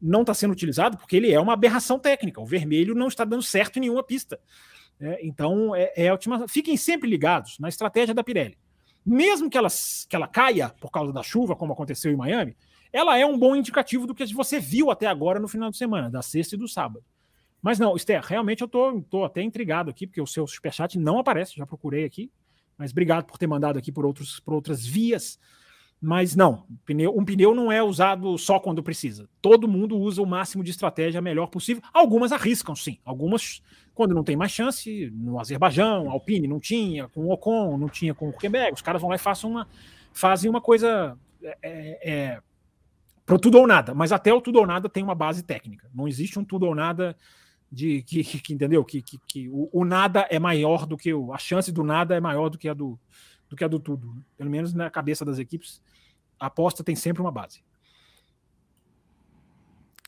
não 0.00 0.22
está 0.22 0.34
sendo 0.34 0.52
utilizado 0.52 0.96
porque 0.96 1.16
ele 1.16 1.32
é 1.32 1.40
uma 1.40 1.52
aberração 1.52 1.98
técnica. 1.98 2.40
O 2.40 2.46
vermelho 2.46 2.94
não 2.94 3.08
está 3.08 3.24
dando 3.24 3.42
certo 3.42 3.76
em 3.76 3.80
nenhuma 3.80 4.02
pista. 4.02 4.40
É, 5.00 5.26
então, 5.26 5.74
é, 5.74 5.92
é 5.96 6.08
a 6.08 6.12
última. 6.12 6.46
Fiquem 6.48 6.76
sempre 6.76 7.08
ligados 7.08 7.58
na 7.58 7.68
estratégia 7.68 8.14
da 8.14 8.24
Pirelli. 8.24 8.56
Mesmo 9.04 9.50
que 9.50 9.58
ela, 9.58 9.68
que 10.08 10.16
ela 10.16 10.26
caia 10.26 10.70
por 10.80 10.90
causa 10.90 11.12
da 11.12 11.22
chuva, 11.22 11.54
como 11.54 11.72
aconteceu 11.72 12.10
em 12.10 12.16
Miami, 12.16 12.56
ela 12.92 13.18
é 13.18 13.26
um 13.26 13.38
bom 13.38 13.54
indicativo 13.54 14.06
do 14.06 14.14
que 14.14 14.24
você 14.32 14.58
viu 14.58 14.90
até 14.90 15.06
agora 15.06 15.38
no 15.38 15.48
final 15.48 15.70
de 15.70 15.76
semana, 15.76 16.08
da 16.08 16.22
sexta 16.22 16.54
e 16.54 16.58
do 16.58 16.68
sábado. 16.68 17.04
Mas 17.64 17.78
não, 17.78 17.96
Esther, 17.96 18.20
realmente 18.22 18.60
eu 18.60 18.68
tô, 18.68 19.00
tô 19.08 19.24
até 19.24 19.40
intrigado 19.40 19.88
aqui, 19.88 20.06
porque 20.06 20.20
o 20.20 20.26
seu 20.26 20.46
superchat 20.46 20.98
não 20.98 21.18
aparece, 21.18 21.56
já 21.56 21.64
procurei 21.64 22.04
aqui. 22.04 22.30
Mas 22.76 22.90
obrigado 22.90 23.24
por 23.24 23.38
ter 23.38 23.46
mandado 23.46 23.78
aqui 23.78 23.90
por, 23.90 24.04
outros, 24.04 24.38
por 24.38 24.52
outras 24.52 24.84
vias. 24.84 25.40
Mas 25.98 26.36
não, 26.36 26.66
pneu, 26.84 27.16
um 27.16 27.24
pneu 27.24 27.54
não 27.54 27.72
é 27.72 27.82
usado 27.82 28.36
só 28.36 28.60
quando 28.60 28.82
precisa. 28.82 29.26
Todo 29.40 29.66
mundo 29.66 29.96
usa 29.96 30.20
o 30.20 30.26
máximo 30.26 30.62
de 30.62 30.72
estratégia 30.72 31.22
melhor 31.22 31.46
possível. 31.46 31.82
Algumas 31.90 32.32
arriscam, 32.32 32.76
sim. 32.76 32.98
Algumas, 33.02 33.62
quando 33.94 34.14
não 34.14 34.22
tem 34.22 34.36
mais 34.36 34.52
chance, 34.52 35.10
no 35.14 35.40
Azerbaijão, 35.40 36.10
Alpine 36.10 36.46
não 36.46 36.60
tinha, 36.60 37.08
com 37.08 37.22
o 37.22 37.32
Ocon, 37.32 37.78
não 37.78 37.88
tinha 37.88 38.12
com 38.12 38.28
o 38.28 38.36
Quebec. 38.36 38.74
Os 38.74 38.82
caras 38.82 39.00
vão 39.00 39.08
lá 39.08 39.16
e 39.16 39.18
fazem 39.18 39.48
uma, 39.48 39.66
fazem 40.12 40.50
uma 40.50 40.60
coisa 40.60 41.16
é, 41.42 41.58
é, 41.62 42.10
é 42.10 43.38
tudo 43.38 43.56
ou 43.56 43.66
nada. 43.66 43.94
Mas 43.94 44.12
até 44.12 44.34
o 44.34 44.40
tudo 44.42 44.58
ou 44.58 44.66
nada 44.66 44.86
tem 44.86 45.02
uma 45.02 45.14
base 45.14 45.42
técnica. 45.42 45.88
Não 45.94 46.06
existe 46.06 46.38
um 46.38 46.44
tudo 46.44 46.66
ou 46.66 46.74
nada 46.74 47.16
de 47.74 48.02
que, 48.02 48.22
que, 48.24 48.54
entendeu 48.54 48.84
que, 48.84 49.02
que, 49.02 49.18
que 49.26 49.48
o, 49.48 49.68
o, 49.72 49.84
nada 49.84 50.26
é 50.30 50.38
maior 50.38 50.86
do 50.86 50.96
que 50.96 51.12
o, 51.12 51.32
a 51.32 51.38
chance 51.38 51.70
do 51.72 51.82
nada 51.82 52.14
é 52.14 52.20
maior 52.20 52.48
do 52.48 52.56
que 52.56 52.68
a 52.68 52.74
do, 52.74 52.98
do 53.48 53.56
que 53.56 53.64
a 53.64 53.68
do 53.68 53.78
tudo. 53.78 54.14
Pelo 54.36 54.48
menos 54.48 54.72
na 54.72 54.88
cabeça 54.88 55.24
das 55.24 55.38
equipes, 55.38 55.82
a 56.38 56.46
aposta 56.46 56.84
tem 56.84 56.94
sempre 56.94 57.20
uma 57.20 57.32
base. 57.32 57.62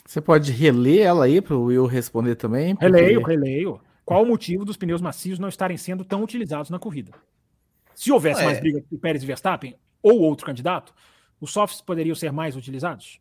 Você 0.07 0.21
pode 0.21 0.53
reler 0.53 1.05
ela 1.05 1.25
aí 1.25 1.41
para 1.41 1.57
o 1.57 1.65
Will 1.65 1.87
responder 1.87 2.37
também? 2.37 2.77
Porque... 2.77 2.87
Releio, 2.87 3.23
releio. 3.23 3.81
Qual 4.05 4.23
o 4.23 4.27
motivo 4.27 4.65
dos 4.65 4.77
pneus 4.77 5.01
macios 5.01 5.39
não 5.39 5.49
estarem 5.49 5.77
sendo 5.77 6.05
tão 6.05 6.23
utilizados 6.23 6.71
na 6.71 6.79
corrida? 6.79 7.13
Se 7.93 8.13
houvesse 8.13 8.41
é. 8.41 8.45
mais 8.45 8.61
briga 8.61 8.79
entre 8.79 8.97
Pérez 8.99 9.23
e 9.23 9.27
Verstappen 9.27 9.77
ou 10.01 10.21
outro 10.21 10.47
candidato, 10.47 10.95
os 11.41 11.51
softs 11.51 11.81
poderiam 11.81 12.15
ser 12.15 12.31
mais 12.31 12.55
utilizados? 12.55 13.21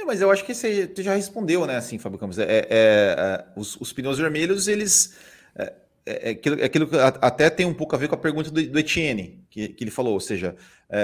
É, 0.00 0.04
mas 0.04 0.20
eu 0.20 0.30
acho 0.30 0.44
que 0.44 0.54
você 0.54 0.90
já 0.98 1.14
respondeu, 1.14 1.66
né? 1.66 1.76
Assim, 1.76 1.98
Fábio 1.98 2.18
Campos. 2.18 2.38
É, 2.38 2.44
é, 2.44 2.66
é, 2.70 3.44
os, 3.54 3.76
os, 3.80 3.92
pneus 3.92 4.18
vermelhos, 4.18 4.66
eles. 4.66 5.14
É, 5.54 5.72
é, 6.06 6.28
é 6.28 6.30
aquilo, 6.30 6.60
é 6.60 6.64
aquilo, 6.64 6.86
que 6.88 6.96
até 6.96 7.50
tem 7.50 7.66
um 7.66 7.74
pouco 7.74 7.94
a 7.94 7.98
ver 7.98 8.08
com 8.08 8.14
a 8.14 8.18
pergunta 8.18 8.50
do, 8.50 8.66
do 8.66 8.78
Etienne, 8.78 9.44
que, 9.50 9.68
que, 9.68 9.84
ele 9.84 9.90
falou. 9.90 10.14
Ou 10.14 10.20
seja, 10.20 10.56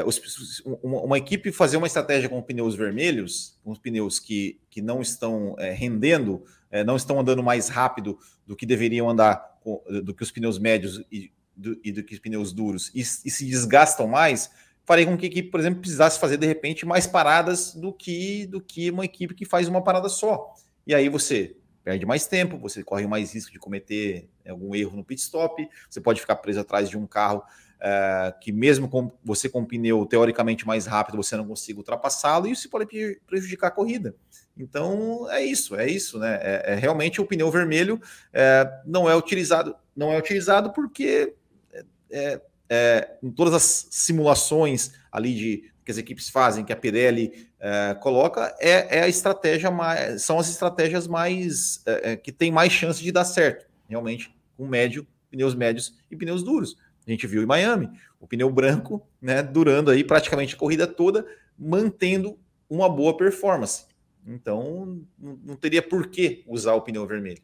os, 0.07 0.63
uma, 0.83 1.03
uma, 1.03 1.19
equipe 1.19 1.53
fazer 1.53 1.77
uma 1.77 1.87
estratégia 1.87 2.29
com 2.29 2.41
pneus 2.43 2.75
vermelhos, 2.75 3.59
com 3.63 3.75
pneus 3.75 4.19
que, 4.19 4.59
que 4.71 4.81
não 4.81 5.03
estão 5.03 5.55
rendendo, 5.59 6.43
não 6.87 6.97
estão 6.97 7.21
andando 7.21 7.43
mais 7.43 7.69
rápido 7.69 8.19
do 8.47 8.57
que 8.57 8.65
deveriam 8.65 9.09
andar, 9.11 9.59
do 10.03 10.15
que 10.15 10.23
os 10.23 10.31
pneus 10.31 10.59
médios 10.59 11.05
e 11.13 11.31
do, 11.55 11.79
e 11.85 11.93
do 11.93 12.03
que 12.03 12.15
os 12.15 12.21
pneus 12.21 12.53
duros, 12.53 12.91
e, 12.95 13.01
e 13.01 13.31
se 13.31 13.45
desgastam 13.45 14.07
mais 14.07 14.51
faria 14.87 15.05
com 15.05 15.17
que 15.17 15.27
a 15.27 15.29
equipe, 15.29 15.51
por 15.51 15.61
exemplo, 15.61 15.81
precisasse 15.81 16.19
fazer 16.19 16.37
de 16.39 16.47
repente 16.47 16.87
mais 16.87 17.07
paradas 17.07 17.75
do 17.75 17.93
que 17.93 18.47
do 18.47 18.61
que 18.61 18.91
uma 18.91 19.05
equipe 19.05 19.35
que 19.35 19.45
faz 19.45 19.69
uma 19.69 19.83
parada 19.83 20.09
só. 20.09 20.55
E 20.87 20.95
aí 20.95 21.09
você 21.09 21.57
perde 21.83 22.07
mais 22.07 22.27
tempo, 22.27 22.59
você 22.59 22.83
corre 22.83 23.07
mais 23.07 23.35
risco 23.35 23.53
de 23.53 23.59
cometer 23.59 24.29
algum 24.49 24.75
erro 24.75 24.97
no 24.97 25.05
pit 25.05 25.21
stop, 25.21 25.69
você 25.91 26.01
pode 26.01 26.21
ficar 26.21 26.37
preso 26.37 26.61
atrás 26.61 26.89
de 26.89 26.97
um 26.97 27.07
carro 27.07 27.43
é, 27.81 28.35
que 28.41 28.51
mesmo 28.51 28.89
com 28.89 29.13
você 29.23 29.49
com 29.49 29.61
um 29.61 29.65
pneu 29.65 30.07
teoricamente 30.07 30.67
mais 30.67 30.87
rápido, 30.87 31.17
você 31.17 31.37
não 31.37 31.47
consiga 31.47 31.79
ultrapassá-lo 31.79 32.47
e 32.47 32.53
isso 32.53 32.71
pode 32.71 32.87
prejudicar 33.27 33.69
a 33.69 33.71
corrida. 33.71 34.15
Então 34.57 35.31
é 35.31 35.45
isso, 35.45 35.77
é 35.77 35.89
isso, 35.89 36.19
né? 36.19 36.39
É, 36.41 36.73
é 36.73 36.75
realmente 36.75 37.21
o 37.21 37.27
pneu 37.27 37.51
vermelho 37.51 38.01
é, 38.33 38.81
não 38.87 39.09
é 39.09 39.15
utilizado, 39.15 39.77
não 39.95 40.13
é 40.13 40.19
utilizado 40.19 40.73
porque 40.73 41.35
é, 42.11 42.41
é, 42.69 43.17
em 43.23 43.31
todas 43.31 43.55
as 43.55 43.87
simulações 43.91 44.93
ali 45.11 45.35
de 45.35 45.73
que 45.85 45.93
as 45.93 45.99
equipes 45.99 46.29
fazem, 46.29 46.65
que 46.65 46.73
a 46.73 46.77
Pirelli 46.77 47.49
é, 47.61 47.95
coloca, 47.95 48.55
é, 48.59 48.99
é, 48.99 49.03
a 49.05 49.09
estratégia 49.09 49.71
mais, 49.71 50.23
são 50.23 50.39
as 50.39 50.49
estratégias 50.49 51.07
mais 51.07 51.81
é, 51.87 52.13
é, 52.13 52.17
que 52.17 52.33
tem 52.33 52.51
mais 52.51 52.73
chance 52.73 53.03
de 53.03 53.13
dar 53.13 53.25
certo, 53.25 53.67
realmente, 53.89 54.35
com 54.57 54.67
médio, 54.67 55.07
pneus 55.31 55.55
médios 55.55 55.97
e 56.11 56.17
pneus 56.17 56.43
duros. 56.43 56.77
A 57.07 57.11
gente 57.11 57.27
viu 57.29 57.41
em 57.41 57.47
Miami, 57.47 57.89
o 58.19 58.27
pneu 58.27 58.51
branco, 58.51 59.07
né, 59.23 59.45
durando 59.45 59.93
aí 59.93 60.03
praticamente 60.03 60.57
a 60.57 60.59
corrida 60.59 60.89
toda, 60.89 61.25
mantendo 61.57 62.37
uma 62.69 62.89
boa 62.89 63.17
performance. 63.17 63.85
Então, 64.27 65.01
não 65.17 65.55
teria 65.55 65.81
por 65.81 66.09
que 66.09 66.43
usar 66.49 66.75
o 66.75 66.83
pneu 66.83 67.07
vermelho. 67.07 67.41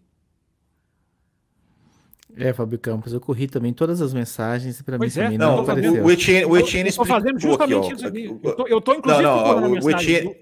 É, 2.36 2.52
Fábio 2.52 2.78
Campos, 2.78 3.12
eu 3.12 3.20
corri 3.20 3.46
também 3.46 3.72
todas 3.72 4.00
as 4.00 4.14
mensagens 4.14 4.80
e 4.80 4.82
para 4.82 4.98
mim 4.98 5.06
é, 5.06 5.10
também 5.10 5.38
não, 5.38 5.56
não 5.56 5.62
apareceu. 5.62 6.04
O 6.04 6.10
Etienne, 6.10 6.46
o 6.46 6.56
Etienne 6.56 6.90
eu, 6.96 7.04
fazendo 7.04 7.38
justamente 7.38 7.94
isso 7.94 8.06
aqui. 8.06 8.24
Eu 8.24 8.56
tô, 8.56 8.66
eu 8.66 8.80
tô 8.80 8.94
inclusive 8.94 9.22
não, 9.22 9.60
não, 9.60 9.72
o, 9.72 9.90
Etienne, 9.90 10.34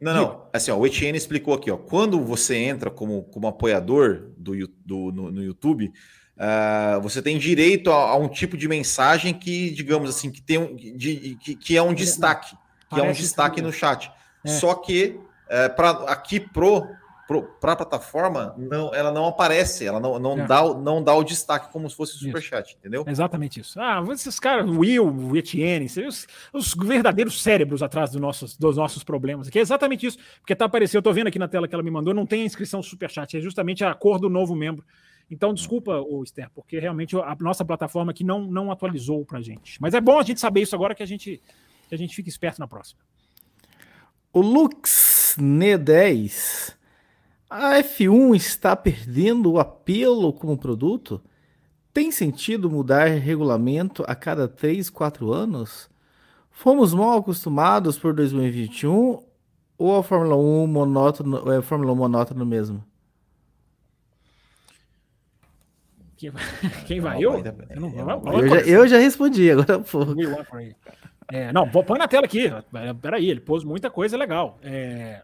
não, 0.00 0.14
não, 0.14 0.48
assim, 0.52 0.70
ó, 0.70 0.76
o 0.76 0.86
Etienne 0.86 1.18
explicou 1.18 1.54
aqui, 1.54 1.70
ó, 1.70 1.76
quando 1.76 2.20
você 2.20 2.56
entra 2.56 2.90
como, 2.90 3.24
como 3.24 3.48
apoiador 3.48 4.30
do, 4.36 4.52
do 4.84 5.12
no, 5.12 5.30
no 5.32 5.42
YouTube, 5.42 5.92
uh, 6.36 7.00
você 7.02 7.20
tem 7.20 7.36
direito 7.36 7.90
a, 7.90 8.10
a, 8.10 8.16
um 8.16 8.28
tipo 8.28 8.56
de 8.56 8.68
mensagem 8.68 9.34
que, 9.34 9.70
digamos 9.70 10.08
assim, 10.08 10.30
que 10.30 10.40
tem 10.40 10.56
um, 10.56 10.76
de, 10.76 11.36
que, 11.42 11.56
que 11.56 11.76
é 11.76 11.82
um 11.82 11.92
destaque, 11.92 12.56
que 12.88 13.00
é 13.00 13.02
um 13.02 13.12
destaque 13.12 13.60
no 13.60 13.72
chat. 13.72 14.10
É. 14.44 14.48
Só 14.48 14.74
que 14.74 15.18
uh, 15.46 15.74
para 15.74 15.90
aqui 16.04 16.38
pro 16.38 16.86
para 17.60 17.72
a 17.72 17.76
plataforma, 17.76 18.54
não, 18.56 18.94
ela 18.94 19.12
não 19.12 19.26
aparece, 19.26 19.86
ela 19.86 20.00
não, 20.00 20.18
não, 20.18 20.40
é. 20.40 20.46
dá, 20.46 20.62
não 20.74 21.02
dá 21.02 21.14
o 21.14 21.22
destaque 21.22 21.70
como 21.70 21.88
se 21.88 21.94
fosse 21.94 22.14
o 22.14 22.18
superchat, 22.18 22.76
entendeu? 22.78 23.04
Exatamente 23.06 23.60
isso. 23.60 23.78
Ah, 23.78 24.02
esses 24.10 24.40
caras, 24.40 24.68
o 24.68 24.78
Will, 24.78 25.06
o 25.06 25.36
Etienne, 25.36 25.84
os, 25.84 26.26
os 26.54 26.74
verdadeiros 26.74 27.42
cérebros 27.42 27.82
atrás 27.82 28.10
dos 28.10 28.20
nossos, 28.20 28.56
dos 28.56 28.78
nossos 28.78 29.04
problemas 29.04 29.46
aqui. 29.46 29.58
É 29.58 29.62
exatamente 29.62 30.06
isso, 30.06 30.18
porque 30.40 30.56
tá 30.56 30.64
aparecendo, 30.64 30.96
eu 30.96 31.02
tô 31.02 31.12
vendo 31.12 31.26
aqui 31.26 31.38
na 31.38 31.46
tela 31.46 31.68
que 31.68 31.74
ela 31.74 31.84
me 31.84 31.90
mandou, 31.90 32.14
não 32.14 32.24
tem 32.24 32.42
a 32.42 32.44
inscrição 32.46 32.82
superchat, 32.82 33.36
é 33.36 33.40
justamente 33.40 33.84
a 33.84 33.94
cor 33.94 34.18
do 34.18 34.30
novo 34.30 34.56
membro. 34.56 34.82
Então, 35.30 35.52
desculpa, 35.52 36.00
o 36.00 36.24
Esther, 36.24 36.48
porque 36.54 36.78
realmente 36.78 37.14
a 37.14 37.36
nossa 37.38 37.62
plataforma 37.62 38.10
aqui 38.10 38.24
não, 38.24 38.40
não 38.40 38.72
atualizou 38.72 39.22
para 39.26 39.42
gente. 39.42 39.78
Mas 39.82 39.92
é 39.92 40.00
bom 40.00 40.18
a 40.18 40.22
gente 40.22 40.40
saber 40.40 40.62
isso 40.62 40.74
agora 40.74 40.94
que 40.94 41.02
a 41.02 41.06
gente, 41.06 41.42
que 41.90 41.94
a 41.94 41.98
gente 41.98 42.16
fique 42.16 42.30
esperto 42.30 42.58
na 42.58 42.66
próxima. 42.66 43.02
O 44.32 44.40
Lux 44.40 45.36
Ne10 45.38 46.77
a 47.48 47.78
F1 47.82 48.34
está 48.34 48.76
perdendo 48.76 49.52
o 49.52 49.58
apelo 49.58 50.32
como 50.32 50.58
produto? 50.58 51.20
Tem 51.92 52.10
sentido 52.12 52.70
mudar 52.70 53.06
regulamento 53.06 54.04
a 54.06 54.14
cada 54.14 54.46
3, 54.46 54.90
4 54.90 55.32
anos? 55.32 55.90
Fomos 56.50 56.92
mal 56.92 57.18
acostumados 57.18 57.98
por 57.98 58.12
2021 58.14 59.22
ou 59.78 59.96
a 59.96 60.02
Fórmula 60.02 60.36
1 60.36 60.66
monótono, 60.66 61.52
é 61.52 61.58
a 61.58 61.62
Fórmula 61.62 61.92
1 61.92 61.94
monótono 61.96 62.44
mesmo? 62.44 62.84
Quem 66.16 66.30
vai? 66.30 66.42
Quem 66.86 67.00
vai? 67.00 67.22
Eu? 67.22 67.38
Eu, 67.38 67.80
não, 67.80 68.32
eu, 68.32 68.48
já, 68.48 68.60
eu 68.62 68.88
já 68.88 68.98
respondi, 68.98 69.50
agora 69.50 69.78
pô. 69.78 70.00
É, 71.30 71.52
não, 71.52 71.68
põe 71.68 71.98
na 71.98 72.08
tela 72.08 72.24
aqui. 72.24 72.50
Peraí, 73.00 73.30
ele 73.30 73.40
pôs 73.40 73.62
muita 73.62 73.88
coisa 73.88 74.16
legal. 74.16 74.58
É, 74.62 75.22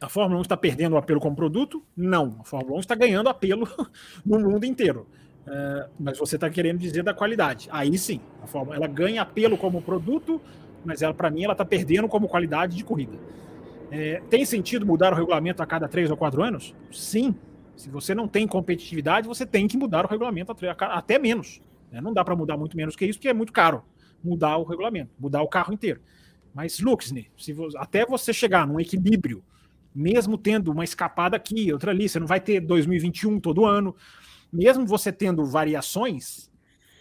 a 0.00 0.08
Fórmula 0.08 0.38
1 0.38 0.42
está 0.42 0.56
perdendo 0.56 0.94
o 0.94 0.96
apelo 0.96 1.20
como 1.20 1.34
produto? 1.34 1.82
Não. 1.96 2.36
A 2.40 2.44
Fórmula 2.44 2.76
1 2.76 2.80
está 2.80 2.94
ganhando 2.94 3.28
apelo 3.28 3.68
no 4.24 4.38
mundo 4.38 4.64
inteiro. 4.64 5.06
É, 5.46 5.88
mas 5.98 6.18
você 6.18 6.36
está 6.36 6.48
querendo 6.48 6.78
dizer 6.78 7.02
da 7.02 7.14
qualidade. 7.14 7.68
Aí 7.72 7.96
sim, 7.98 8.20
a 8.42 8.46
Fórmula 8.46 8.76
ela 8.76 8.86
ganha 8.86 9.22
apelo 9.22 9.56
como 9.56 9.82
produto, 9.82 10.40
mas 10.84 11.02
ela 11.02 11.14
para 11.14 11.30
mim 11.30 11.44
ela 11.44 11.52
está 11.52 11.64
perdendo 11.64 12.06
como 12.06 12.28
qualidade 12.28 12.76
de 12.76 12.84
corrida. 12.84 13.18
É, 13.90 14.22
tem 14.28 14.44
sentido 14.44 14.84
mudar 14.84 15.12
o 15.12 15.16
regulamento 15.16 15.62
a 15.62 15.66
cada 15.66 15.88
três 15.88 16.10
ou 16.10 16.16
quatro 16.16 16.42
anos? 16.42 16.74
Sim. 16.92 17.34
Se 17.74 17.88
você 17.88 18.14
não 18.14 18.28
tem 18.28 18.46
competitividade, 18.46 19.26
você 19.26 19.46
tem 19.46 19.66
que 19.66 19.76
mudar 19.76 20.04
o 20.04 20.08
regulamento 20.08 20.54
até 20.78 21.18
menos. 21.18 21.60
Né? 21.90 22.00
Não 22.00 22.12
dá 22.12 22.24
para 22.24 22.36
mudar 22.36 22.56
muito 22.56 22.76
menos 22.76 22.94
que 22.94 23.06
isso, 23.06 23.18
porque 23.18 23.28
é 23.28 23.34
muito 23.34 23.52
caro 23.52 23.82
mudar 24.22 24.56
o 24.56 24.64
regulamento, 24.64 25.10
mudar 25.18 25.42
o 25.42 25.48
carro 25.48 25.72
inteiro. 25.72 26.00
Mas, 26.52 26.80
Luxne, 26.80 27.30
se 27.36 27.52
você, 27.52 27.78
até 27.78 28.04
você 28.04 28.32
chegar 28.32 28.66
num 28.66 28.80
equilíbrio, 28.80 29.44
mesmo 29.94 30.38
tendo 30.38 30.70
uma 30.70 30.84
escapada 30.84 31.36
aqui, 31.36 31.72
outra 31.72 31.90
ali, 31.90 32.08
você 32.08 32.18
não 32.18 32.26
vai 32.26 32.40
ter 32.40 32.60
2021 32.60 33.40
todo 33.40 33.64
ano, 33.64 33.94
mesmo 34.52 34.86
você 34.86 35.12
tendo 35.12 35.44
variações, 35.44 36.50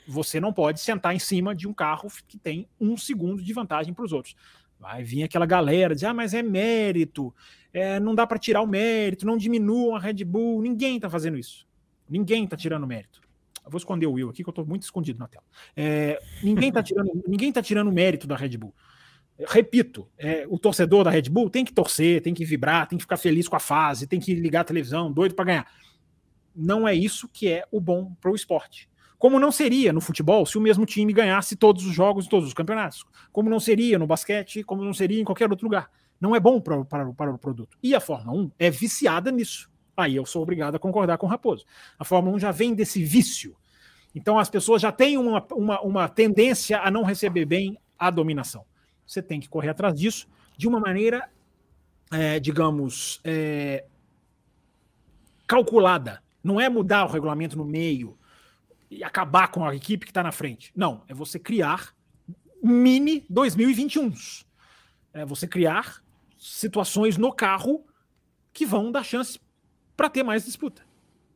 você 0.08 0.40
não 0.40 0.54
pode 0.54 0.80
sentar 0.80 1.16
em 1.16 1.20
cima 1.20 1.54
de 1.54 1.68
um 1.68 1.74
carro 1.74 2.10
que 2.28 2.38
tem 2.38 2.68
um 2.80 2.96
segundo 2.96 3.42
de 3.42 3.54
vantagem 3.54 3.94
para 3.94 4.06
os 4.06 4.14
outros. 4.14 4.36
Vai 4.80 5.04
vir 5.04 5.24
aquela 5.24 5.46
galera 5.46 5.94
dizer, 5.94 6.08
ah, 6.08 6.14
mas 6.14 6.34
é 6.34 6.44
mérito, 6.44 7.34
é, 7.74 8.00
não 8.00 8.16
dá 8.16 8.26
para 8.26 8.38
tirar 8.38 8.62
o 8.62 8.68
mérito, 8.68 9.26
não 9.26 9.38
diminuam 9.38 9.96
a 9.96 10.00
Red 10.00 10.24
Bull. 10.24 10.62
Ninguém 10.62 10.96
está 10.96 11.10
fazendo 11.10 11.38
isso. 11.38 11.68
Ninguém 12.10 12.44
está 12.44 12.56
tirando 12.56 12.88
mérito. 12.88 13.22
Eu 13.66 13.72
vou 13.72 13.78
esconder 13.78 14.08
o 14.08 14.14
Will 14.14 14.30
aqui, 14.30 14.44
que 14.44 14.50
eu 14.50 14.52
estou 14.52 14.66
muito 14.66 14.84
escondido 14.84 15.20
na 15.20 15.28
tela. 15.28 15.44
É, 15.76 16.20
ninguém 16.42 16.70
está 16.70 16.82
tirando, 16.82 17.12
ninguém 17.28 17.52
tá 17.52 17.62
tirando 17.62 17.92
mérito 17.92 18.26
da 18.26 18.36
Red 18.36 18.58
Bull. 18.58 18.74
Repito, 19.46 20.08
é, 20.18 20.46
o 20.50 20.58
torcedor 20.58 21.04
da 21.04 21.12
Red 21.12 21.24
Bull 21.24 21.50
tem 21.50 21.64
que 21.64 21.74
torcer, 21.74 22.22
tem 22.22 22.34
que 22.34 22.44
vibrar, 22.44 22.88
tem 22.88 22.98
que 22.98 23.04
ficar 23.04 23.18
feliz 23.18 23.48
com 23.48 23.56
a 23.56 23.60
fase, 23.60 24.08
tem 24.08 24.20
que 24.20 24.34
ligar 24.34 24.62
a 24.62 24.64
televisão, 24.64 25.12
doido 25.12 25.36
para 25.36 25.46
ganhar. 25.46 25.72
Não 26.56 26.88
é 26.88 26.96
isso 26.96 27.28
que 27.28 27.48
é 27.48 27.64
o 27.72 27.80
bom 27.80 28.14
para 28.20 28.32
o 28.32 28.36
esporte. 28.36 28.90
Como 29.20 29.40
não 29.40 29.52
seria 29.52 29.94
no 29.94 30.02
futebol 30.02 30.46
se 30.46 30.58
o 30.58 30.62
mesmo 30.62 30.86
time 30.86 31.12
ganhasse 31.14 31.56
todos 31.56 31.86
os 31.86 31.94
jogos 31.94 32.26
e 32.26 32.30
todos 32.30 32.48
os 32.48 32.54
campeonatos. 32.54 33.04
Como 33.32 33.50
não 33.50 33.60
seria 33.60 34.00
no 34.00 34.08
basquete, 34.08 34.64
como 34.64 34.84
não 34.84 34.94
seria 34.94 35.22
em 35.22 35.24
qualquer 35.24 35.50
outro 35.50 35.66
lugar. 35.66 35.90
Não 36.20 36.36
é 36.36 36.40
bom 36.40 36.60
para, 36.60 36.84
para, 36.86 37.32
o 37.32 37.38
produto. 37.38 37.78
E 37.82 37.94
a 37.94 38.00
Fórmula 38.00 38.40
1 38.42 38.52
é 38.58 38.70
viciada 38.70 39.32
nisso. 39.32 39.70
Aí 39.96 40.16
eu 40.16 40.26
sou 40.26 40.44
obrigado 40.44 40.76
a 40.76 40.80
concordar 40.80 41.18
com 41.18 41.26
o 41.26 41.30
Raposo. 41.30 41.66
A 41.98 42.04
Fórmula 42.04 42.36
1 42.36 42.40
já 42.40 42.52
vem 42.52 42.74
desse 42.74 43.04
vício. 43.04 43.56
Então 44.14 44.38
as 44.38 44.50
pessoas 44.50 44.82
já 44.82 44.92
têm 44.92 45.18
uma, 45.18 45.46
uma, 45.52 45.82
uma 45.82 46.10
tendência 46.10 46.80
a 46.80 46.90
não 46.90 47.04
receber 47.04 47.46
bem 47.46 47.78
a 47.98 48.10
dominação. 48.10 48.66
Você 49.08 49.22
tem 49.22 49.40
que 49.40 49.50
correr 49.50 49.70
atrás 49.70 49.98
disso 49.98 50.28
de 50.58 50.68
uma 50.68 50.80
maneira, 50.80 51.30
é, 52.12 52.40
digamos, 52.40 53.20
é, 53.24 53.86
calculada. 55.48 56.22
Não 56.44 56.60
é 56.60 56.70
mudar 56.70 57.06
o 57.06 57.12
regulamento 57.12 57.58
no 57.58 57.66
meio, 57.66 58.18
e 58.90 59.04
acabar 59.04 59.50
com 59.50 59.66
a 59.66 59.76
equipe 59.76 60.06
que 60.06 60.12
está 60.12 60.24
na 60.24 60.32
frente. 60.32 60.72
Não, 60.76 61.04
é 61.08 61.14
você 61.14 61.38
criar 61.38 61.94
mini 62.64 63.26
2021. 63.30 64.14
É 65.14 65.26
você 65.26 65.48
criar 65.48 66.02
situações 66.38 67.18
no 67.18 67.34
carro 67.34 67.86
que 68.54 68.66
vão 68.66 68.92
dar 68.92 69.04
chance 69.04 69.40
para 69.96 70.10
ter 70.10 70.24
mais 70.24 70.46
disputa. 70.46 70.84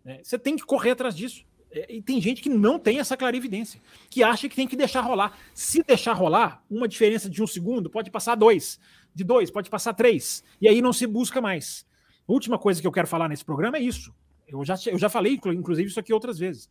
É, 0.05 0.23
você 0.23 0.37
tem 0.39 0.55
que 0.55 0.63
correr 0.63 0.91
atrás 0.91 1.15
disso. 1.15 1.45
É, 1.71 1.95
e 1.95 2.01
tem 2.01 2.19
gente 2.19 2.41
que 2.41 2.49
não 2.49 2.77
tem 2.77 2.99
essa 2.99 3.15
clarividência, 3.15 3.81
que 4.09 4.23
acha 4.23 4.49
que 4.49 4.55
tem 4.55 4.67
que 4.67 4.75
deixar 4.75 5.01
rolar. 5.01 5.37
Se 5.53 5.83
deixar 5.83 6.13
rolar, 6.13 6.63
uma 6.69 6.87
diferença 6.87 7.29
de 7.29 7.41
um 7.41 7.47
segundo 7.47 7.89
pode 7.89 8.11
passar 8.11 8.35
dois, 8.35 8.79
de 9.13 9.23
dois 9.23 9.49
pode 9.49 9.69
passar 9.69 9.93
três, 9.93 10.43
e 10.59 10.67
aí 10.67 10.81
não 10.81 10.93
se 10.93 11.07
busca 11.07 11.41
mais. 11.41 11.85
A 12.27 12.31
última 12.31 12.57
coisa 12.57 12.81
que 12.81 12.87
eu 12.87 12.91
quero 12.91 13.07
falar 13.07 13.27
nesse 13.29 13.45
programa 13.45 13.77
é 13.77 13.81
isso. 13.81 14.13
Eu 14.47 14.63
já, 14.65 14.75
eu 14.87 14.97
já 14.97 15.09
falei, 15.09 15.39
inclusive, 15.45 15.89
isso 15.89 15.99
aqui 15.99 16.13
outras 16.13 16.37
vezes. 16.37 16.69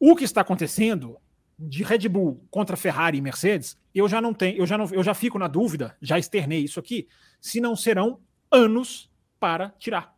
O 0.00 0.16
que 0.16 0.24
está 0.24 0.40
acontecendo 0.40 1.18
de 1.58 1.82
Red 1.82 2.08
Bull 2.08 2.46
contra 2.50 2.76
Ferrari 2.76 3.18
e 3.18 3.20
Mercedes, 3.20 3.76
eu 3.94 4.08
já 4.08 4.20
não 4.20 4.32
tenho, 4.32 4.58
eu 4.58 4.66
já 4.66 4.78
não, 4.78 4.86
eu 4.92 5.02
já 5.02 5.12
fico 5.12 5.38
na 5.38 5.48
dúvida, 5.48 5.96
já 6.00 6.18
externei 6.18 6.60
isso 6.60 6.78
aqui, 6.78 7.08
se 7.40 7.60
não 7.60 7.74
serão 7.74 8.20
anos 8.50 9.10
para 9.40 9.70
tirar. 9.70 10.17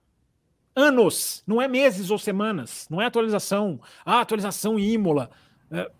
Anos, 0.80 1.42
não 1.46 1.60
é 1.60 1.68
meses 1.68 2.10
ou 2.10 2.18
semanas, 2.18 2.86
não 2.88 3.02
é 3.02 3.06
atualização, 3.06 3.80
ah, 4.04 4.20
atualização 4.20 4.78
Imola. 4.78 5.30
É, 5.70 5.90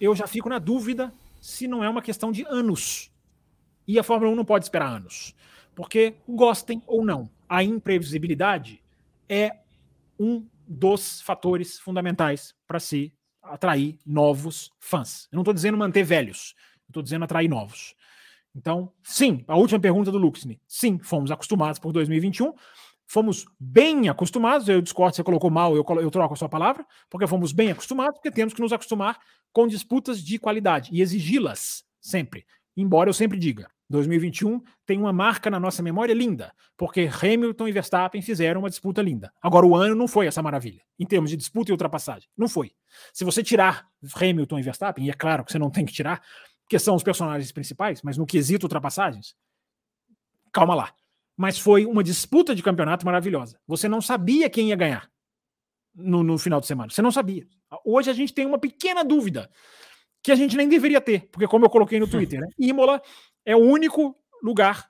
eu 0.00 0.16
já 0.16 0.26
fico 0.26 0.48
na 0.48 0.58
dúvida 0.58 1.12
se 1.40 1.68
não 1.68 1.84
é 1.84 1.88
uma 1.88 2.00
questão 2.00 2.32
de 2.32 2.44
anos. 2.48 3.12
E 3.86 3.98
a 3.98 4.02
Fórmula 4.02 4.32
1 4.32 4.36
não 4.36 4.44
pode 4.44 4.64
esperar 4.64 4.88
anos. 4.88 5.34
Porque, 5.74 6.14
gostem 6.26 6.82
ou 6.86 7.04
não, 7.04 7.28
a 7.48 7.62
imprevisibilidade 7.62 8.82
é 9.28 9.56
um 10.18 10.46
dos 10.66 11.20
fatores 11.20 11.78
fundamentais 11.78 12.54
para 12.66 12.80
se 12.80 13.12
atrair 13.42 13.98
novos 14.06 14.70
fãs. 14.78 15.28
Eu 15.30 15.36
não 15.36 15.42
estou 15.42 15.54
dizendo 15.54 15.76
manter 15.76 16.02
velhos, 16.02 16.54
estou 16.86 17.02
dizendo 17.02 17.24
atrair 17.24 17.48
novos. 17.48 17.94
Então, 18.54 18.92
sim, 19.02 19.44
a 19.46 19.56
última 19.56 19.80
pergunta 19.80 20.10
do 20.10 20.18
Luxne. 20.18 20.60
Sim, 20.66 20.98
fomos 20.98 21.30
acostumados 21.30 21.78
por 21.78 21.92
2021. 21.92 22.52
Fomos 23.10 23.44
bem 23.58 24.08
acostumados. 24.08 24.68
Eu 24.68 24.80
discordo, 24.80 25.16
você 25.16 25.24
colocou 25.24 25.50
mal, 25.50 25.74
eu, 25.74 25.84
eu 26.00 26.10
troco 26.12 26.32
a 26.32 26.36
sua 26.36 26.48
palavra, 26.48 26.86
porque 27.10 27.26
fomos 27.26 27.50
bem 27.50 27.72
acostumados, 27.72 28.14
porque 28.14 28.30
temos 28.30 28.54
que 28.54 28.60
nos 28.60 28.72
acostumar 28.72 29.18
com 29.52 29.66
disputas 29.66 30.22
de 30.22 30.38
qualidade 30.38 30.90
e 30.92 31.02
exigi-las 31.02 31.82
sempre. 32.00 32.46
Embora 32.76 33.10
eu 33.10 33.12
sempre 33.12 33.36
diga, 33.36 33.68
2021 33.88 34.62
tem 34.86 34.96
uma 34.96 35.12
marca 35.12 35.50
na 35.50 35.58
nossa 35.58 35.82
memória 35.82 36.14
linda, 36.14 36.54
porque 36.76 37.10
Hamilton 37.20 37.66
e 37.66 37.72
Verstappen 37.72 38.22
fizeram 38.22 38.60
uma 38.60 38.70
disputa 38.70 39.02
linda. 39.02 39.32
Agora, 39.42 39.66
o 39.66 39.74
ano 39.74 39.96
não 39.96 40.06
foi 40.06 40.28
essa 40.28 40.40
maravilha, 40.40 40.80
em 40.96 41.04
termos 41.04 41.30
de 41.30 41.36
disputa 41.36 41.72
e 41.72 41.74
ultrapassagem. 41.74 42.28
Não 42.38 42.48
foi. 42.48 42.70
Se 43.12 43.24
você 43.24 43.42
tirar 43.42 43.88
Hamilton 44.14 44.60
e 44.60 44.62
Verstappen, 44.62 45.04
e 45.04 45.10
é 45.10 45.14
claro 45.14 45.44
que 45.44 45.50
você 45.50 45.58
não 45.58 45.68
tem 45.68 45.84
que 45.84 45.92
tirar, 45.92 46.22
porque 46.62 46.78
são 46.78 46.94
os 46.94 47.02
personagens 47.02 47.50
principais, 47.50 48.02
mas 48.02 48.16
no 48.16 48.24
quesito 48.24 48.66
ultrapassagens, 48.66 49.34
calma 50.52 50.76
lá. 50.76 50.94
Mas 51.40 51.58
foi 51.58 51.86
uma 51.86 52.04
disputa 52.04 52.54
de 52.54 52.62
campeonato 52.62 53.06
maravilhosa. 53.06 53.58
Você 53.66 53.88
não 53.88 54.02
sabia 54.02 54.50
quem 54.50 54.68
ia 54.68 54.76
ganhar 54.76 55.10
no, 55.94 56.22
no 56.22 56.36
final 56.36 56.60
de 56.60 56.66
semana. 56.66 56.90
Você 56.90 57.00
não 57.00 57.10
sabia. 57.10 57.48
Hoje 57.82 58.10
a 58.10 58.12
gente 58.12 58.34
tem 58.34 58.44
uma 58.44 58.58
pequena 58.58 59.02
dúvida 59.02 59.48
que 60.22 60.30
a 60.30 60.34
gente 60.34 60.54
nem 60.54 60.68
deveria 60.68 61.00
ter, 61.00 61.30
porque 61.32 61.48
como 61.48 61.64
eu 61.64 61.70
coloquei 61.70 61.98
no 61.98 62.04
Twitter, 62.10 62.42
né? 62.42 62.46
Imola 62.58 63.00
é 63.42 63.56
o 63.56 63.58
único 63.58 64.14
lugar 64.42 64.86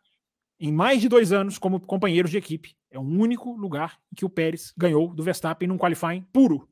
em 0.59 0.73
mais 0.73 1.01
de 1.01 1.09
dois 1.09 1.31
anos 1.31 1.57
como 1.57 1.79
companheiros 1.79 2.33
de 2.33 2.39
equipe. 2.39 2.75
É 2.91 2.99
o 2.99 3.03
único 3.03 3.53
lugar 3.53 4.01
que 4.17 4.25
o 4.25 4.29
Pérez 4.29 4.75
ganhou 4.77 5.15
do 5.15 5.23
Verstappen 5.23 5.69
num 5.69 5.79
qualifying 5.79 6.23
puro, 6.33 6.69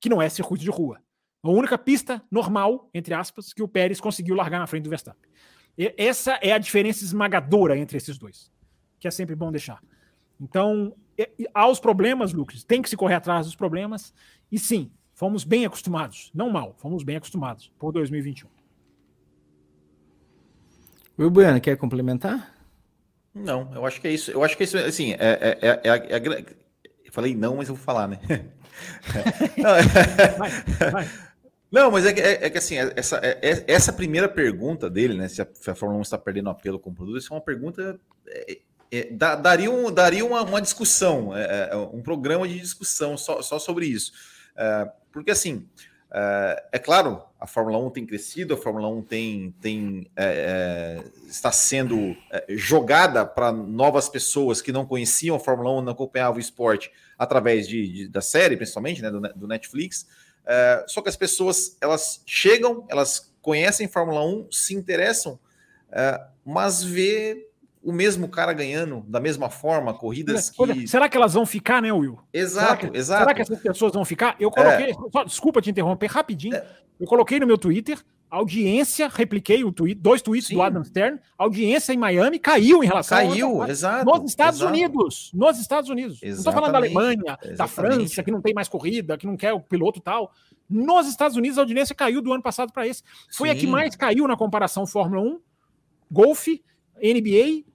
que 0.00 0.08
não 0.08 0.20
é 0.20 0.28
circuito 0.28 0.64
de 0.64 0.70
rua. 0.70 1.00
A 1.44 1.48
única 1.48 1.78
pista 1.78 2.20
normal, 2.28 2.90
entre 2.92 3.14
aspas, 3.14 3.52
que 3.52 3.62
o 3.62 3.68
Pérez 3.68 4.00
conseguiu 4.00 4.34
largar 4.34 4.58
na 4.58 4.66
frente 4.66 4.82
do 4.82 4.90
Verstappen. 4.90 5.30
E 5.78 5.94
essa 5.96 6.40
é 6.42 6.50
a 6.50 6.58
diferença 6.58 7.04
esmagadora 7.04 7.78
entre 7.78 7.96
esses 7.96 8.18
dois, 8.18 8.50
que 9.02 9.08
é 9.08 9.10
sempre 9.10 9.34
bom 9.34 9.50
deixar. 9.50 9.82
Então, 10.40 10.94
há 11.52 11.68
os 11.68 11.80
problemas, 11.80 12.32
Lucas, 12.32 12.62
tem 12.62 12.80
que 12.80 12.88
se 12.88 12.96
correr 12.96 13.16
atrás 13.16 13.46
dos 13.46 13.56
problemas, 13.56 14.14
e 14.50 14.60
sim, 14.60 14.92
fomos 15.12 15.42
bem 15.42 15.66
acostumados, 15.66 16.30
não 16.32 16.48
mal, 16.50 16.76
fomos 16.78 17.02
bem 17.02 17.16
acostumados 17.16 17.72
por 17.80 17.90
2021. 17.90 18.48
Will 21.18 21.30
Bueno, 21.30 21.60
quer 21.60 21.76
complementar? 21.76 22.54
Não, 23.34 23.74
eu 23.74 23.84
acho 23.84 24.00
que 24.00 24.06
é 24.06 24.12
isso. 24.12 24.30
Eu 24.30 24.44
acho 24.44 24.56
que 24.56 24.62
é 24.62 24.64
isso, 24.64 24.78
assim, 24.78 25.14
é, 25.14 25.16
é, 25.18 25.58
é, 25.60 25.80
é, 25.82 26.16
é 26.16 26.56
eu 27.04 27.12
falei 27.12 27.34
não, 27.34 27.56
mas 27.56 27.68
eu 27.68 27.74
vou 27.74 27.84
falar, 27.84 28.06
né? 28.06 28.20
não, 29.58 30.38
vai, 30.38 30.90
vai. 30.92 31.10
não, 31.72 31.90
mas 31.90 32.06
é 32.06 32.12
que, 32.12 32.20
é, 32.20 32.46
é 32.46 32.50
que 32.50 32.58
assim, 32.58 32.76
essa, 32.76 33.20
essa 33.66 33.92
primeira 33.92 34.28
pergunta 34.28 34.88
dele, 34.88 35.14
né? 35.14 35.26
Se 35.26 35.42
a, 35.42 35.48
se 35.52 35.70
a 35.70 35.74
Fórmula 35.74 35.98
1 35.98 36.02
está 36.02 36.18
perdendo 36.18 36.50
apelo 36.50 36.78
com 36.78 36.90
o 36.90 36.94
produto, 36.94 37.18
isso 37.18 37.32
é 37.32 37.36
uma 37.36 37.42
pergunta. 37.42 37.98
Daria 39.12 39.70
um, 39.70 39.90
daria 39.90 40.24
uma, 40.24 40.42
uma 40.42 40.60
discussão, 40.60 41.30
um 41.92 42.02
programa 42.02 42.46
de 42.46 42.60
discussão 42.60 43.16
só, 43.16 43.40
só 43.40 43.58
sobre 43.58 43.86
isso. 43.86 44.12
porque 45.12 45.30
assim, 45.30 45.66
é, 46.14 46.64
é 46.72 46.78
claro, 46.78 47.22
a 47.40 47.46
Fórmula 47.46 47.78
1 47.78 47.90
tem 47.90 48.04
crescido, 48.04 48.52
a 48.52 48.56
Fórmula 48.56 48.86
1 48.86 49.02
tem, 49.02 49.54
tem, 49.62 50.06
é, 50.14 51.00
é, 51.00 51.04
está 51.26 51.50
sendo 51.50 52.14
é, 52.30 52.44
jogada 52.50 53.24
para 53.24 53.50
novas 53.50 54.10
pessoas 54.10 54.60
que 54.60 54.70
não 54.70 54.84
conheciam 54.84 55.36
a 55.36 55.40
Fórmula 55.40 55.70
1, 55.78 55.82
não 55.82 55.92
acompanhavam 55.92 56.36
o 56.36 56.40
esporte 56.40 56.92
através 57.18 57.66
de, 57.66 57.88
de 57.88 58.08
da 58.08 58.20
série, 58.20 58.58
principalmente, 58.58 59.00
né, 59.00 59.10
do, 59.10 59.20
do 59.20 59.48
Netflix. 59.48 60.06
É, 60.44 60.84
só 60.86 61.00
que 61.00 61.08
as 61.08 61.16
pessoas 61.16 61.78
elas 61.80 62.22
chegam, 62.26 62.84
elas 62.90 63.32
conhecem 63.40 63.88
Fórmula 63.88 64.22
1, 64.22 64.48
se 64.52 64.74
interessam, 64.74 65.40
é, 65.90 66.20
mas 66.44 66.82
vê 66.82 67.48
o 67.82 67.92
mesmo 67.92 68.28
cara 68.28 68.52
ganhando 68.52 69.04
da 69.08 69.18
mesma 69.18 69.50
forma, 69.50 69.92
corridas 69.92 70.50
que. 70.50 70.86
Será 70.86 71.08
que 71.08 71.16
elas 71.16 71.34
vão 71.34 71.44
ficar, 71.44 71.82
né, 71.82 71.92
Will? 71.92 72.18
Exato, 72.32 72.66
será 72.66 72.76
que, 72.76 72.98
exato. 72.98 73.22
Será 73.22 73.34
que 73.34 73.42
essas 73.42 73.60
pessoas 73.60 73.92
vão 73.92 74.04
ficar? 74.04 74.36
Eu 74.38 74.50
coloquei, 74.50 74.90
é. 74.90 74.94
só, 75.12 75.24
desculpa 75.24 75.60
te 75.60 75.70
interromper 75.70 76.06
rapidinho. 76.06 76.54
É. 76.54 76.64
Eu 77.00 77.06
coloquei 77.06 77.40
no 77.40 77.46
meu 77.46 77.58
Twitter, 77.58 77.98
audiência, 78.30 79.10
repliquei 79.12 79.64
o 79.64 79.72
tweet, 79.72 80.00
dois 80.00 80.22
tweets 80.22 80.46
Sim. 80.46 80.54
do 80.54 80.62
Adam 80.62 80.84
Stern, 80.84 81.18
audiência 81.36 81.92
em 81.92 81.96
Miami 81.96 82.38
caiu 82.38 82.84
em 82.84 82.86
relação 82.86 83.18
Caiu, 83.18 83.64
exato. 83.66 84.04
Nos 84.04 84.30
Estados 84.30 84.60
exato. 84.60 84.72
Unidos. 84.72 85.30
Nos 85.34 85.58
Estados 85.58 85.90
Unidos. 85.90 86.22
Exatamente, 86.22 86.34
não 86.34 86.38
estou 86.38 86.52
falando 86.52 86.72
da 86.72 86.78
Alemanha, 86.78 87.22
exatamente. 87.26 87.58
da 87.58 87.66
França, 87.66 88.22
que 88.22 88.30
não 88.30 88.40
tem 88.40 88.54
mais 88.54 88.68
corrida, 88.68 89.18
que 89.18 89.26
não 89.26 89.36
quer 89.36 89.52
o 89.52 89.60
piloto 89.60 90.00
tal. 90.00 90.32
Nos 90.70 91.08
Estados 91.08 91.36
Unidos, 91.36 91.58
a 91.58 91.62
audiência 91.62 91.94
caiu 91.94 92.22
do 92.22 92.32
ano 92.32 92.42
passado 92.42 92.72
para 92.72 92.86
esse. 92.86 93.02
Foi 93.36 93.48
Sim. 93.48 93.56
a 93.56 93.58
que 93.58 93.66
mais 93.66 93.96
caiu 93.96 94.28
na 94.28 94.36
comparação 94.36 94.86
Fórmula 94.86 95.20
1, 95.20 95.40
Golfe, 96.10 96.62
NBA 97.02 97.71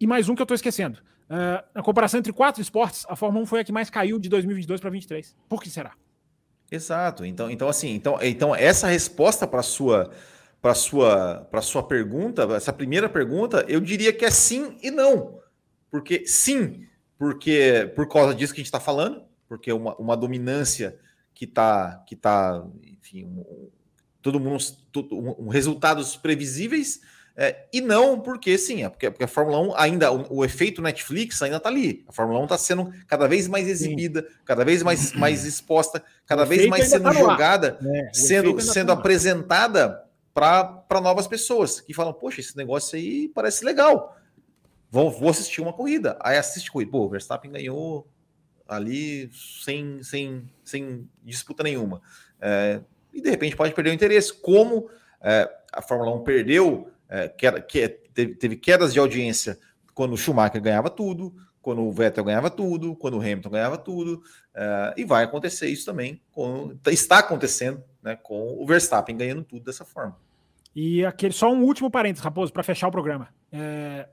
e 0.00 0.06
mais 0.06 0.28
um 0.28 0.34
que 0.34 0.42
eu 0.42 0.44
estou 0.44 0.54
esquecendo. 0.54 0.98
Uh, 1.24 1.64
na 1.74 1.82
comparação 1.82 2.18
entre 2.18 2.32
quatro 2.32 2.60
esportes, 2.60 3.06
a 3.08 3.16
Fórmula 3.16 3.42
1 3.44 3.46
foi 3.46 3.60
a 3.60 3.64
que 3.64 3.72
mais 3.72 3.88
caiu 3.88 4.18
de 4.18 4.28
2022 4.28 4.80
para 4.80 4.90
2023. 4.90 5.36
Por 5.48 5.62
que 5.62 5.70
será? 5.70 5.92
Exato. 6.70 7.24
Então, 7.24 7.50
então 7.50 7.68
assim, 7.68 7.94
então, 7.94 8.18
então 8.20 8.54
essa 8.54 8.88
resposta 8.88 9.46
para 9.46 9.62
sua 9.62 10.10
para 10.60 10.74
sua 10.74 11.46
para 11.50 11.60
sua 11.60 11.82
pergunta, 11.82 12.42
essa 12.54 12.72
primeira 12.72 13.08
pergunta, 13.08 13.64
eu 13.68 13.80
diria 13.80 14.12
que 14.12 14.24
é 14.24 14.30
sim 14.30 14.76
e 14.82 14.90
não. 14.90 15.38
Porque 15.90 16.26
sim, 16.26 16.86
porque 17.18 17.92
por 17.94 18.08
causa 18.08 18.34
disso 18.34 18.52
que 18.52 18.60
a 18.60 18.62
gente 18.62 18.68
está 18.68 18.80
falando, 18.80 19.22
porque 19.48 19.72
uma, 19.72 19.94
uma 19.96 20.16
dominância 20.16 20.98
que 21.32 21.44
está 21.44 22.02
que 22.06 22.16
tá, 22.16 22.64
enfim, 22.82 23.24
um, 23.24 23.70
todo 24.20 24.40
mundo 24.40 24.58
um, 25.12 25.48
resultados 25.48 26.16
previsíveis 26.16 27.00
é, 27.36 27.66
e 27.72 27.80
não 27.80 28.20
porque 28.20 28.56
sim, 28.56 28.84
é 28.84 28.88
porque, 28.88 29.10
porque 29.10 29.24
a 29.24 29.28
Fórmula 29.28 29.58
1 29.58 29.76
ainda, 29.76 30.12
o, 30.12 30.38
o 30.38 30.44
efeito 30.44 30.80
Netflix 30.80 31.42
ainda 31.42 31.56
está 31.56 31.68
ali. 31.68 32.04
A 32.08 32.12
Fórmula 32.12 32.38
1 32.40 32.44
está 32.44 32.58
sendo 32.58 32.92
cada 33.08 33.26
vez 33.26 33.48
mais 33.48 33.66
exibida, 33.66 34.22
sim. 34.22 34.36
cada 34.44 34.64
vez 34.64 34.84
mais, 34.84 35.12
mais 35.18 35.44
exposta, 35.44 36.02
cada 36.26 36.44
o 36.44 36.46
vez 36.46 36.66
mais 36.68 36.88
sendo 36.88 37.02
tá 37.02 37.12
jogada, 37.12 37.78
é, 37.82 38.10
sendo, 38.14 38.60
sendo 38.60 38.88
tá 38.88 38.92
apresentada 38.92 40.04
para 40.32 41.00
novas 41.02 41.26
pessoas 41.26 41.80
que 41.80 41.92
falam: 41.92 42.12
Poxa, 42.12 42.40
esse 42.40 42.56
negócio 42.56 42.96
aí 42.96 43.28
parece 43.34 43.64
legal. 43.64 44.16
Vou, 44.88 45.10
vou 45.10 45.30
assistir 45.30 45.60
uma 45.60 45.72
corrida. 45.72 46.16
Aí 46.20 46.36
assiste 46.36 46.70
corrida. 46.70 46.92
Pô, 46.92 46.98
o 46.98 47.08
Verstappen 47.08 47.50
ganhou 47.50 48.06
ali 48.68 49.28
sem, 49.32 50.00
sem, 50.04 50.48
sem 50.62 51.08
disputa 51.24 51.64
nenhuma. 51.64 52.00
É, 52.40 52.80
e 53.12 53.20
de 53.20 53.28
repente 53.28 53.56
pode 53.56 53.74
perder 53.74 53.90
o 53.90 53.94
interesse. 53.94 54.32
Como 54.32 54.88
é, 55.20 55.50
a 55.72 55.82
Fórmula 55.82 56.14
1 56.14 56.22
perdeu 56.22 56.93
é, 57.08 57.28
que, 57.28 57.50
que, 57.62 57.88
teve, 57.88 58.34
teve 58.34 58.56
quedas 58.56 58.92
de 58.92 58.98
audiência 58.98 59.58
quando 59.94 60.12
o 60.12 60.16
Schumacher 60.16 60.60
ganhava 60.60 60.90
tudo, 60.90 61.34
quando 61.64 61.82
o 61.82 61.90
Vettel 61.90 62.24
ganhava 62.24 62.50
tudo, 62.50 62.94
quando 62.94 63.14
o 63.14 63.20
Hamilton 63.20 63.48
ganhava 63.48 63.78
tudo, 63.78 64.22
uh, 64.54 64.92
e 64.96 65.04
vai 65.04 65.24
acontecer 65.24 65.68
isso 65.68 65.86
também, 65.86 66.20
com, 66.30 66.76
está 66.88 67.20
acontecendo 67.20 67.82
né, 68.02 68.16
com 68.16 68.62
o 68.62 68.66
Verstappen 68.66 69.16
ganhando 69.16 69.42
tudo 69.42 69.64
dessa 69.64 69.84
forma. 69.84 70.16
E 70.76 71.04
aquele 71.06 71.32
só 71.32 71.50
um 71.50 71.62
último 71.62 71.90
parênteses, 71.90 72.22
Raposo, 72.22 72.52
para 72.52 72.62
fechar 72.62 72.88
o 72.88 72.90
programa. 72.90 73.28
É, 73.50 74.08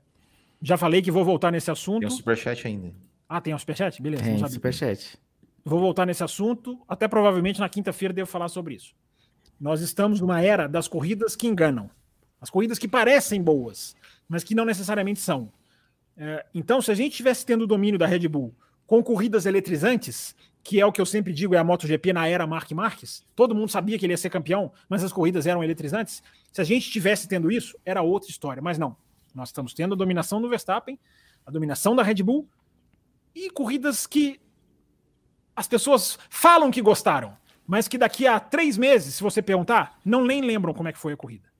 já 0.62 0.78
falei 0.78 1.02
que 1.02 1.10
vou 1.10 1.24
voltar 1.24 1.50
nesse 1.50 1.70
assunto. 1.70 2.00
Tem 2.00 2.08
um 2.08 2.10
superchat 2.10 2.66
ainda. 2.66 2.94
Ah, 3.28 3.40
tem 3.40 3.54
um 3.54 3.58
superchat? 3.58 4.00
Beleza. 4.00 4.22
Tem 4.22 4.34
um 4.34 4.48
superchat. 4.48 5.18
Vou 5.64 5.80
voltar 5.80 6.06
nesse 6.06 6.24
assunto, 6.24 6.80
até 6.88 7.06
provavelmente 7.06 7.60
na 7.60 7.68
quinta-feira 7.68 8.14
devo 8.14 8.30
falar 8.30 8.48
sobre 8.48 8.74
isso. 8.74 8.94
Nós 9.60 9.80
estamos 9.80 10.20
numa 10.20 10.40
era 10.40 10.66
das 10.66 10.88
corridas 10.88 11.36
que 11.36 11.46
enganam. 11.46 11.90
As 12.42 12.50
corridas 12.50 12.76
que 12.76 12.88
parecem 12.88 13.40
boas, 13.40 13.94
mas 14.28 14.42
que 14.42 14.52
não 14.52 14.64
necessariamente 14.64 15.20
são. 15.20 15.48
É, 16.16 16.44
então, 16.52 16.82
se 16.82 16.90
a 16.90 16.94
gente 16.94 17.16
tivesse 17.16 17.46
tendo 17.46 17.62
o 17.62 17.66
domínio 17.68 17.98
da 17.98 18.06
Red 18.06 18.26
Bull 18.26 18.52
com 18.84 19.00
corridas 19.00 19.46
eletrizantes, 19.46 20.34
que 20.64 20.80
é 20.80 20.84
o 20.84 20.90
que 20.90 21.00
eu 21.00 21.06
sempre 21.06 21.32
digo 21.32 21.54
é 21.54 21.58
a 21.58 21.64
MotoGP 21.64 22.12
na 22.12 22.26
era 22.26 22.44
Mark 22.44 22.68
Marques, 22.72 23.24
todo 23.36 23.54
mundo 23.54 23.70
sabia 23.70 23.96
que 23.96 24.04
ele 24.04 24.12
ia 24.12 24.18
ser 24.18 24.28
campeão, 24.28 24.72
mas 24.88 25.04
as 25.04 25.12
corridas 25.12 25.46
eram 25.46 25.62
eletrizantes. 25.62 26.20
Se 26.52 26.60
a 26.60 26.64
gente 26.64 26.90
tivesse 26.90 27.28
tendo 27.28 27.50
isso, 27.50 27.78
era 27.84 28.02
outra 28.02 28.28
história, 28.28 28.60
mas 28.60 28.76
não. 28.76 28.96
Nós 29.32 29.50
estamos 29.50 29.72
tendo 29.72 29.94
a 29.94 29.96
dominação 29.96 30.42
do 30.42 30.48
Verstappen, 30.48 30.98
a 31.46 31.50
dominação 31.50 31.94
da 31.94 32.02
Red 32.02 32.24
Bull 32.24 32.48
e 33.34 33.50
corridas 33.50 34.04
que 34.04 34.40
as 35.54 35.68
pessoas 35.68 36.18
falam 36.28 36.72
que 36.72 36.82
gostaram, 36.82 37.36
mas 37.64 37.86
que 37.86 37.96
daqui 37.96 38.26
a 38.26 38.40
três 38.40 38.76
meses, 38.76 39.14
se 39.14 39.22
você 39.22 39.40
perguntar, 39.40 39.98
não 40.04 40.24
nem 40.24 40.40
lembram 40.40 40.74
como 40.74 40.88
é 40.88 40.92
que 40.92 40.98
foi 40.98 41.12
a 41.12 41.16
corrida. 41.16 41.51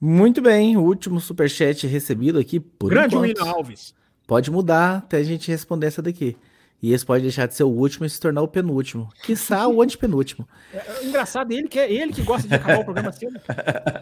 Muito 0.00 0.40
bem, 0.40 0.76
o 0.76 0.82
último 0.82 1.20
superchat 1.20 1.86
recebido 1.86 2.38
aqui 2.38 2.60
por 2.60 2.90
Grande 2.90 3.16
William 3.16 3.44
Alves. 3.44 3.94
Pode 4.26 4.50
mudar 4.50 4.98
até 4.98 5.16
a 5.16 5.22
gente 5.22 5.50
responder 5.50 5.88
essa 5.88 6.02
daqui. 6.02 6.36
E 6.80 6.92
esse 6.92 7.04
pode 7.04 7.22
deixar 7.22 7.46
de 7.46 7.54
ser 7.54 7.64
o 7.64 7.68
último 7.68 8.06
e 8.06 8.10
se 8.10 8.20
tornar 8.20 8.42
o 8.42 8.46
penúltimo. 8.46 9.08
Quiçá 9.24 9.66
o 9.66 9.82
antepenúltimo. 9.82 10.48
É, 10.72 10.78
é 10.78 11.04
engraçado, 11.04 11.50
ele 11.50 11.66
que 11.66 11.78
é 11.78 11.92
ele 11.92 12.12
que 12.12 12.22
gosta 12.22 12.46
de 12.46 12.54
acabar 12.54 12.80
o 12.80 12.84
programa 12.84 13.10
cedo. 13.10 13.40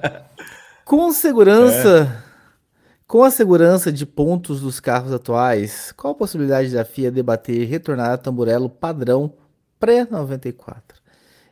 Com 0.85 1.11
segurança, 1.11 2.23
é. 2.23 3.03
com 3.09 3.25
a 3.25 3.31
segurança 3.31 3.91
de 3.91 4.07
pontos 4.07 4.61
dos 4.61 4.79
carros 4.79 5.13
atuais, 5.13 5.91
qual 5.97 6.13
a 6.13 6.17
possibilidade 6.17 6.73
da 6.73 6.85
FIA 6.85 7.11
debater 7.11 7.61
e 7.61 7.65
retornar 7.65 8.13
a 8.13 8.17
tamburelo 8.17 8.71
padrão 8.71 9.35
pré-94? 9.81 10.83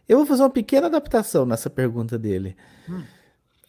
Eu 0.08 0.18
vou 0.18 0.26
fazer 0.26 0.42
uma 0.42 0.50
pequena 0.50 0.86
adaptação 0.86 1.44
nessa 1.44 1.68
pergunta 1.68 2.16
dele. 2.16 2.56
Hum. 2.88 3.02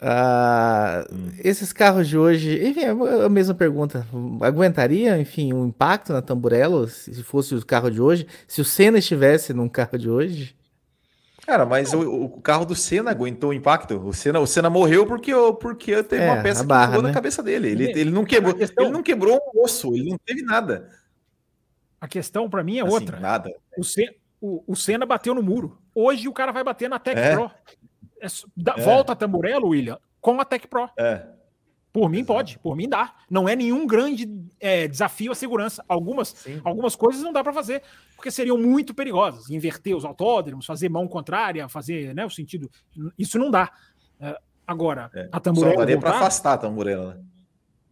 Uh, 0.06 1.12
hum. 1.12 1.32
Esses 1.44 1.74
carros 1.74 2.08
de 2.08 2.16
hoje, 2.16 2.64
enfim, 2.64 2.82
é 2.82 3.26
a 3.26 3.30
mesma 3.30 3.56
pergunta. 3.56 4.06
Aguentaria, 4.40 5.18
enfim, 5.18 5.52
um 5.52 5.66
impacto 5.66 6.14
na 6.14 6.22
Tamburello 6.22 6.88
se 6.88 7.24
fosse 7.24 7.56
o 7.56 7.66
carro 7.66 7.90
de 7.90 8.00
hoje? 8.00 8.28
Se 8.48 8.62
o 8.62 8.66
Senna 8.66 9.00
estivesse 9.00 9.52
num 9.52 9.68
carro 9.68 9.98
de 9.98 10.08
hoje? 10.08 10.56
Cara, 11.44 11.66
mas 11.66 11.92
o, 11.92 12.26
o 12.26 12.42
carro 12.42 12.66
do 12.66 12.76
Senna 12.76 13.10
aguentou 13.10 13.50
o 13.50 13.54
impacto. 13.54 13.98
O 13.98 14.14
Senna, 14.14 14.40
o 14.40 14.46
Senna 14.46 14.70
morreu 14.70 15.08
porque, 15.08 15.32
porque 15.60 16.04
teve 16.04 16.24
é, 16.24 16.32
uma 16.32 16.44
peça 16.44 16.64
barra, 16.64 16.86
que 16.86 16.92
pegou 16.92 17.04
né? 17.04 17.10
na 17.10 17.14
cabeça 17.14 17.42
dele. 17.42 17.70
Ele, 17.70 18.00
ele, 18.00 18.12
não 18.12 18.24
quebrou, 18.24 18.54
questão... 18.54 18.86
ele 18.86 18.94
não 18.94 19.02
quebrou 19.02 19.40
um 19.56 19.64
osso, 19.64 19.96
ele 19.96 20.12
não 20.12 20.20
teve 20.20 20.44
nada. 20.44 20.88
A 22.00 22.08
questão 22.08 22.48
para 22.48 22.64
mim 22.64 22.78
é 22.78 22.84
assim, 22.84 22.92
outra. 22.92 23.20
Nada. 23.20 23.52
O, 23.76 23.84
Senna, 23.84 24.12
o, 24.40 24.64
o 24.68 24.76
Senna 24.76 25.06
bateu 25.06 25.34
no 25.34 25.42
muro. 25.42 25.80
Hoje 25.96 26.28
o 26.28 26.34
cara 26.34 26.52
vai 26.52 26.64
bater 26.64 26.88
na 26.90 27.00
Tech 27.00 27.20
é. 27.20 27.34
Pro. 27.34 27.50
É, 28.22 28.28
dá, 28.56 28.76
é. 28.78 28.82
Volta 28.82 29.14
a 29.14 29.16
Tamburello, 29.16 29.70
William, 29.70 29.98
com 30.22 30.40
a 30.40 30.46
Tech 30.46 30.68
Pro. 30.68 30.90
É. 30.98 31.26
Por 31.92 32.10
mim 32.10 32.18
Exato. 32.18 32.34
pode, 32.34 32.60
por 32.60 32.76
mim 32.76 32.90
dá. 32.90 33.16
Não 33.30 33.48
é 33.48 33.56
nenhum 33.56 33.88
grande 33.88 34.30
é, 34.60 34.86
desafio 34.86 35.32
à 35.32 35.36
segurança. 35.36 35.84
Algumas, 35.88 36.46
algumas 36.62 36.94
coisas 36.94 37.24
não 37.24 37.32
dá 37.32 37.42
para 37.42 37.54
fazer, 37.54 37.82
porque 38.16 38.30
seriam 38.30 38.58
muito 38.58 38.94
perigosas. 38.94 39.50
Inverter 39.50 39.96
os 39.96 40.04
autódromos, 40.04 40.66
fazer 40.66 40.90
mão 40.90 41.08
contrária, 41.08 41.70
fazer 41.70 42.14
né, 42.14 42.26
o 42.26 42.30
sentido. 42.30 42.70
Isso 43.18 43.40
não 43.40 43.50
dá. 43.50 43.72
É, 44.20 44.38
agora, 44.68 45.10
é. 45.16 45.30
a 45.32 45.40
Tamburello. 45.40 45.74
Só 45.74 45.80
daria 45.80 45.98
para 45.98 46.10
afastar 46.18 46.54
a 46.54 46.58
Tamburello, 46.58 47.14
né? 47.14 47.22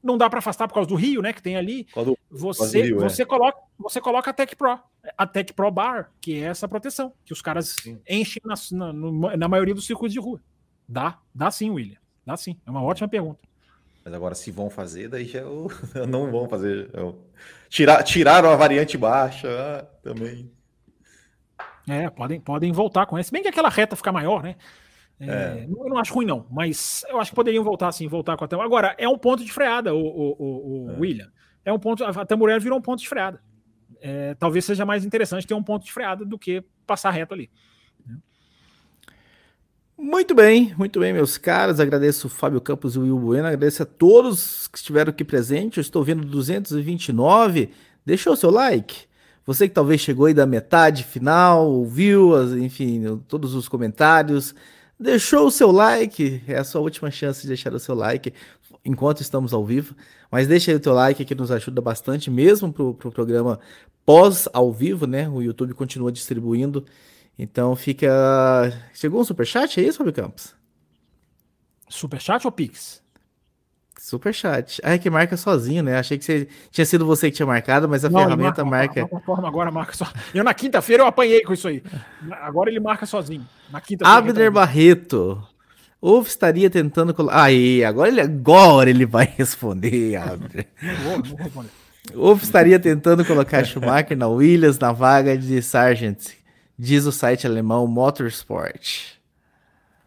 Não 0.03 0.17
dá 0.17 0.30
para 0.30 0.39
afastar 0.39 0.67
por 0.67 0.73
causa 0.73 0.89
do 0.89 0.95
Rio, 0.95 1.21
né? 1.21 1.31
Que 1.31 1.41
tem 1.41 1.55
ali. 1.55 1.88
Do, 1.95 2.17
você 2.30 2.81
Rio, 2.81 2.97
é. 2.97 3.09
você, 3.09 3.25
coloca, 3.25 3.57
você 3.80 4.01
coloca 4.01 4.30
a 4.30 4.34
Tech 4.34 4.55
Pro, 4.55 4.80
a 5.17 5.25
Tech 5.25 5.53
Pro 5.53 5.71
Bar, 5.71 6.11
que 6.19 6.43
é 6.43 6.47
essa 6.47 6.67
proteção, 6.67 7.13
que 7.23 7.31
os 7.31 7.41
caras 7.41 7.75
sim. 7.81 8.01
enchem 8.07 8.41
na, 8.45 8.55
na, 8.93 9.38
na 9.38 9.47
maioria 9.47 9.73
dos 9.73 9.85
circuitos 9.85 10.13
de 10.13 10.19
rua. 10.19 10.41
Dá, 10.88 11.19
dá 11.34 11.49
sim, 11.49 11.69
William. 11.69 11.97
Dá 12.25 12.35
sim. 12.35 12.59
É 12.65 12.69
uma 12.69 12.84
ótima 12.84 13.07
pergunta. 13.07 13.39
Mas 14.03 14.13
agora, 14.13 14.35
se 14.35 14.51
vão 14.51 14.69
fazer, 14.69 15.07
daí 15.07 15.25
já 15.25 15.39
é 15.39 15.43
não 16.05 16.30
vão 16.30 16.47
fazer. 16.47 16.89
É 16.93 17.13
Tirar, 17.69 18.03
tiraram 18.03 18.51
a 18.51 18.55
variante 18.55 18.97
baixa 18.97 19.47
ah, 19.49 19.84
também. 20.03 20.51
É, 21.88 22.09
podem, 22.09 22.39
podem 22.39 22.71
voltar 22.71 23.05
com 23.05 23.17
essa. 23.17 23.31
Bem 23.31 23.41
que 23.41 23.47
aquela 23.47 23.69
reta 23.69 23.95
fica 23.95 24.11
maior, 24.11 24.43
né? 24.43 24.55
É, 25.19 25.26
é. 25.26 25.68
Eu 25.69 25.90
não 25.90 25.98
acho 25.98 26.14
ruim, 26.14 26.26
não, 26.26 26.45
mas 26.49 27.06
eu 27.10 27.19
acho 27.19 27.31
que 27.31 27.35
poderiam 27.35 27.64
voltar 27.64 27.88
assim, 27.88 28.07
voltar 28.07 28.35
com 28.35 28.44
a 28.44 28.48
Tamburello. 28.48 28.73
Agora, 28.73 28.95
é 28.98 29.07
um 29.07 29.18
ponto 29.18 29.44
de 29.44 29.52
freada, 29.52 29.94
o, 29.94 29.99
o, 29.99 30.35
o, 30.40 30.85
o 30.85 30.91
é. 30.91 30.99
William. 30.99 31.31
É 31.65 31.72
um 31.72 31.80
ponto. 31.80 32.03
A 32.03 32.26
Tamburello 32.26 32.60
virou 32.60 32.77
um 32.77 32.81
ponto 32.81 32.99
de 32.99 33.07
freada. 33.07 33.41
É, 34.02 34.34
talvez 34.35 34.65
seja 34.65 34.85
mais 34.85 35.06
interessante 35.06 35.48
ter 35.48 35.53
um 35.53 35.64
ponto 35.64 35.85
de 35.85 35.94
freada 35.94 36.26
do 36.26 36.38
que 36.38 36.64
passar 36.85 37.11
reto 37.11 37.34
ali. 37.34 37.49
Muito 39.98 40.35
bem, 40.35 40.73
muito 40.77 40.99
bem, 40.99 41.14
meus 41.14 41.38
caros. 41.38 41.80
Agradeço 41.80 42.27
o 42.27 42.30
Fábio 42.30 42.60
Campos 42.60 42.95
e 42.95 42.99
o 42.99 43.03
Will 43.03 43.19
Bueno. 43.19 43.48
Agradeço 43.48 43.84
a 43.84 43.85
todos 43.85 44.68
que 44.68 44.77
estiveram 44.77 45.11
aqui 45.11 45.23
presentes. 45.23 45.77
Eu 45.77 45.81
estou 45.81 46.03
vendo 46.03 46.26
229. 46.26 47.69
Deixou 48.06 48.34
o 48.34 48.35
seu 48.35 48.49
like? 48.49 49.06
Você 49.45 49.68
que 49.68 49.73
talvez 49.73 50.02
chegou 50.02 50.26
aí 50.26 50.34
da 50.34 50.45
metade 50.45 51.03
final, 51.03 51.69
ouviu, 51.69 52.57
enfim, 52.57 53.22
todos 53.27 53.53
os 53.56 53.69
comentários. 53.69 54.56
Deixou 54.99 55.48
o 55.48 55.52
seu 55.52 55.72
like, 55.72 56.41
é 56.48 56.57
a 56.57 56.64
sua 56.64 56.82
última 56.82 57.11
chance 57.11 57.41
de 57.41 57.48
deixar 57.48 57.74
o 57.74 57.80
seu 57.80 57.95
like 57.95 58.34
enquanto 58.86 59.22
estamos 59.22 59.53
ao 59.53 59.65
vivo. 59.65 59.95
Mas 60.32 60.48
deixa 60.48 60.72
aí 60.72 60.78
o 60.78 60.80
teu 60.80 60.94
like 60.94 61.26
que 61.26 61.36
nos 61.36 61.52
ajuda 61.52 61.82
bastante, 61.82 62.32
mesmo 62.32 62.72
para 62.72 62.84
o 62.84 62.94
pro 62.94 63.11
programa 63.11 63.60
pós 64.06 64.48
ao 64.53 64.72
vivo, 64.72 65.06
né? 65.06 65.28
O 65.30 65.41
YouTube 65.41 65.74
continua 65.74 66.11
distribuindo. 66.11 66.86
Então 67.38 67.76
fica. 67.76 68.10
Chegou 68.94 69.22
um 69.22 69.24
superchat, 69.24 69.80
é 69.80 69.84
isso, 69.84 69.98
Fábio 69.98 70.14
Campos? 70.14 70.56
Superchat 71.90 72.45
ou 72.45 72.52
Pix? 72.52 73.02
Superchat. 74.03 74.81
Ah, 74.84 74.95
é 74.95 74.97
que 74.97 75.09
marca 75.09 75.38
sozinho, 75.38 75.81
né? 75.81 75.97
Achei 75.97 76.17
que 76.17 76.25
você... 76.25 76.45
tinha 76.69 76.85
sido 76.85 77.05
você 77.05 77.31
que 77.31 77.38
tinha 77.38 77.45
marcado, 77.45 77.88
mas 77.88 78.03
a 78.03 78.09
Não, 78.09 78.19
ferramenta 78.19 78.65
marca. 78.65 78.99
marca... 78.99 79.21
Forma 79.25 79.47
agora 79.47 79.71
marca 79.71 79.93
só. 79.93 80.05
Eu 80.35 80.43
na 80.43 80.53
quinta-feira 80.53 81.03
eu 81.03 81.07
apanhei 81.07 81.41
com 81.41 81.53
isso 81.53 81.69
aí. 81.69 81.81
Agora 82.41 82.69
ele 82.69 82.81
marca 82.81 83.05
sozinho. 83.05 83.47
Na 83.71 83.80
quinta 83.80 84.05
Abner 84.05 84.51
Barreto. 84.51 85.41
Ou 86.01 86.21
estaria 86.21 86.69
tentando 86.69 87.13
colocar. 87.13 87.43
Aí, 87.43 87.81
agora 87.81 88.09
ele, 88.09 88.19
agora 88.19 88.89
ele 88.89 89.05
vai 89.05 89.23
responder, 89.38 90.17
Abner. 90.17 90.67
Ou 92.13 92.35
estaria 92.35 92.77
tentando 92.77 93.23
colocar 93.23 93.63
Schumacher 93.63 94.17
na 94.17 94.27
Williams 94.27 94.77
na 94.80 94.91
vaga 94.91 95.38
de 95.38 95.61
Sargent, 95.61 96.31
diz 96.77 97.05
o 97.05 97.11
site 97.13 97.47
alemão 97.47 97.88
Motorsport. 97.88 99.13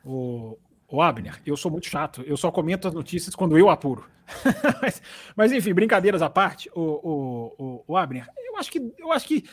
O, 0.04 0.58
o 0.96 1.02
Abner, 1.02 1.40
eu 1.44 1.56
sou 1.56 1.70
muito 1.70 1.86
chato. 1.86 2.22
Eu 2.26 2.36
só 2.36 2.50
comento 2.50 2.88
as 2.88 2.94
notícias 2.94 3.34
quando 3.34 3.58
eu 3.58 3.68
apuro. 3.68 4.06
mas, 4.80 5.02
mas, 5.36 5.52
enfim, 5.52 5.74
brincadeiras 5.74 6.22
à 6.22 6.30
parte, 6.30 6.70
o, 6.74 6.80
o, 6.80 7.54
o, 7.58 7.84
o, 7.86 7.96
Abner, 7.96 8.26
eu 8.38 8.56
acho 8.56 8.70
que 8.70 8.92
eu 8.98 9.12
acho 9.12 9.28
que 9.28 9.44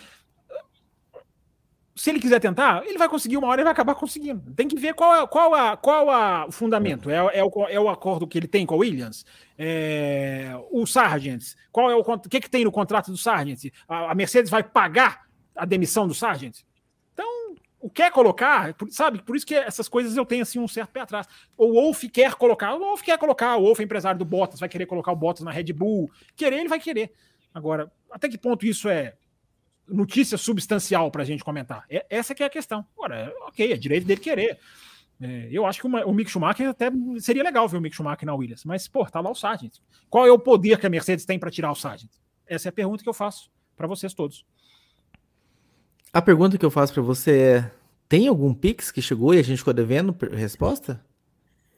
se 1.96 2.10
ele 2.10 2.20
quiser 2.20 2.40
tentar, 2.40 2.84
ele 2.86 2.98
vai 2.98 3.08
conseguir 3.08 3.38
uma 3.38 3.48
hora 3.48 3.62
e 3.62 3.64
vai 3.64 3.74
acabar 3.74 3.94
conseguindo. 3.94 4.54
Tem 4.54 4.68
que 4.68 4.76
ver 4.76 4.94
qual 4.94 5.16
é, 5.16 5.28
qual 5.28 5.54
a, 5.54 5.78
qual 5.78 6.10
a, 6.10 6.48
o 6.48 6.52
fundamento. 6.52 7.10
É, 7.10 7.18
é, 7.40 7.44
o, 7.44 7.52
é 7.68 7.80
o 7.80 7.90
acordo 7.90 8.26
que 8.26 8.38
ele 8.38 8.48
tem 8.48 8.66
com 8.66 8.76
o 8.76 8.80
Williams? 8.80 9.26
É, 9.58 10.54
o 10.72 10.88
Sargent? 10.88 11.44
Qual 11.72 11.92
é 11.92 11.96
o, 11.96 12.00
o 12.00 12.20
que, 12.22 12.40
que 12.40 12.50
tem 12.50 12.64
no 12.64 12.72
contrato 12.72 13.12
do 13.12 13.18
Sargent? 13.18 13.72
A, 13.88 14.12
a 14.12 14.16
Mercedes 14.16 14.50
vai 14.50 14.64
pagar 14.64 15.28
a 15.56 15.66
demissão 15.66 16.08
do 16.08 16.16
Sargent? 16.16 16.62
O 17.84 17.90
quer 17.90 18.14
colocar, 18.14 18.74
sabe? 18.90 19.22
Por 19.22 19.36
isso 19.36 19.46
que 19.46 19.54
essas 19.54 19.90
coisas 19.90 20.16
eu 20.16 20.26
tenho 20.26 20.42
assim 20.42 20.58
um 20.58 20.70
certo 20.70 20.92
pé 20.92 21.02
atrás. 21.02 21.28
O 21.58 21.74
Wolf 21.74 22.06
quer 22.06 22.34
colocar, 22.36 22.74
o 22.76 22.80
Wolf 22.80 23.02
quer 23.02 23.18
colocar, 23.18 23.58
o 23.58 23.64
Wolf 23.64 23.82
é 23.82 23.84
empresário 23.84 24.18
do 24.18 24.24
Bottas, 24.24 24.62
vai 24.62 24.70
querer 24.70 24.86
colocar 24.86 25.12
o 25.12 25.16
Bottas 25.18 25.44
na 25.44 25.52
Red 25.52 25.74
Bull. 25.74 26.10
Querer, 26.34 26.60
ele 26.60 26.70
vai 26.70 26.80
querer. 26.80 27.12
Agora, 27.54 27.92
até 28.10 28.30
que 28.30 28.38
ponto 28.38 28.66
isso 28.66 28.88
é 28.88 29.16
notícia 29.86 30.38
substancial 30.38 31.12
para 31.12 31.24
a 31.24 31.26
gente 31.26 31.44
comentar. 31.44 31.84
É, 31.90 32.06
essa 32.10 32.34
que 32.34 32.42
é 32.42 32.46
a 32.46 32.50
questão. 32.50 32.86
Agora, 32.96 33.34
ok, 33.42 33.74
é 33.74 33.76
direito 33.76 34.08
dele 34.08 34.22
querer. 34.22 34.58
É, 35.22 35.50
eu 35.52 35.66
acho 35.66 35.82
que 35.82 35.86
uma, 35.86 36.06
o 36.06 36.14
Mick 36.14 36.32
Schumacher 36.32 36.70
até 36.70 36.90
seria 37.20 37.44
legal 37.44 37.68
ver 37.68 37.76
o 37.76 37.82
Mick 37.82 37.94
Schumacher 37.94 38.26
na 38.26 38.34
Williams, 38.34 38.64
mas, 38.64 38.88
pô, 38.88 39.06
tá 39.06 39.20
lá 39.20 39.30
o 39.30 39.36
Sargent. 39.36 39.74
Qual 40.10 40.26
é 40.26 40.32
o 40.32 40.40
poder 40.40 40.80
que 40.80 40.88
a 40.88 40.90
Mercedes 40.90 41.26
tem 41.26 41.38
para 41.38 41.52
tirar 41.52 41.70
o 41.70 41.76
Sargent? 41.76 42.12
Essa 42.48 42.70
é 42.70 42.72
a 42.72 42.74
pergunta 42.74 43.04
que 43.04 43.10
eu 43.10 43.14
faço 43.14 43.52
para 43.76 43.88
vocês 43.88 44.14
todos. 44.14 44.46
A 46.14 46.22
pergunta 46.22 46.58
que 46.58 46.66
eu 46.66 46.70
faço 46.70 46.94
para 46.94 47.02
você 47.02 47.32
é: 47.40 47.72
tem 48.08 48.28
algum 48.28 48.54
Pix 48.54 48.92
que 48.92 49.02
chegou 49.02 49.34
e 49.34 49.40
a 49.40 49.44
gente 49.44 49.58
ficou 49.58 49.74
devendo 49.74 50.16
resposta? 50.32 51.04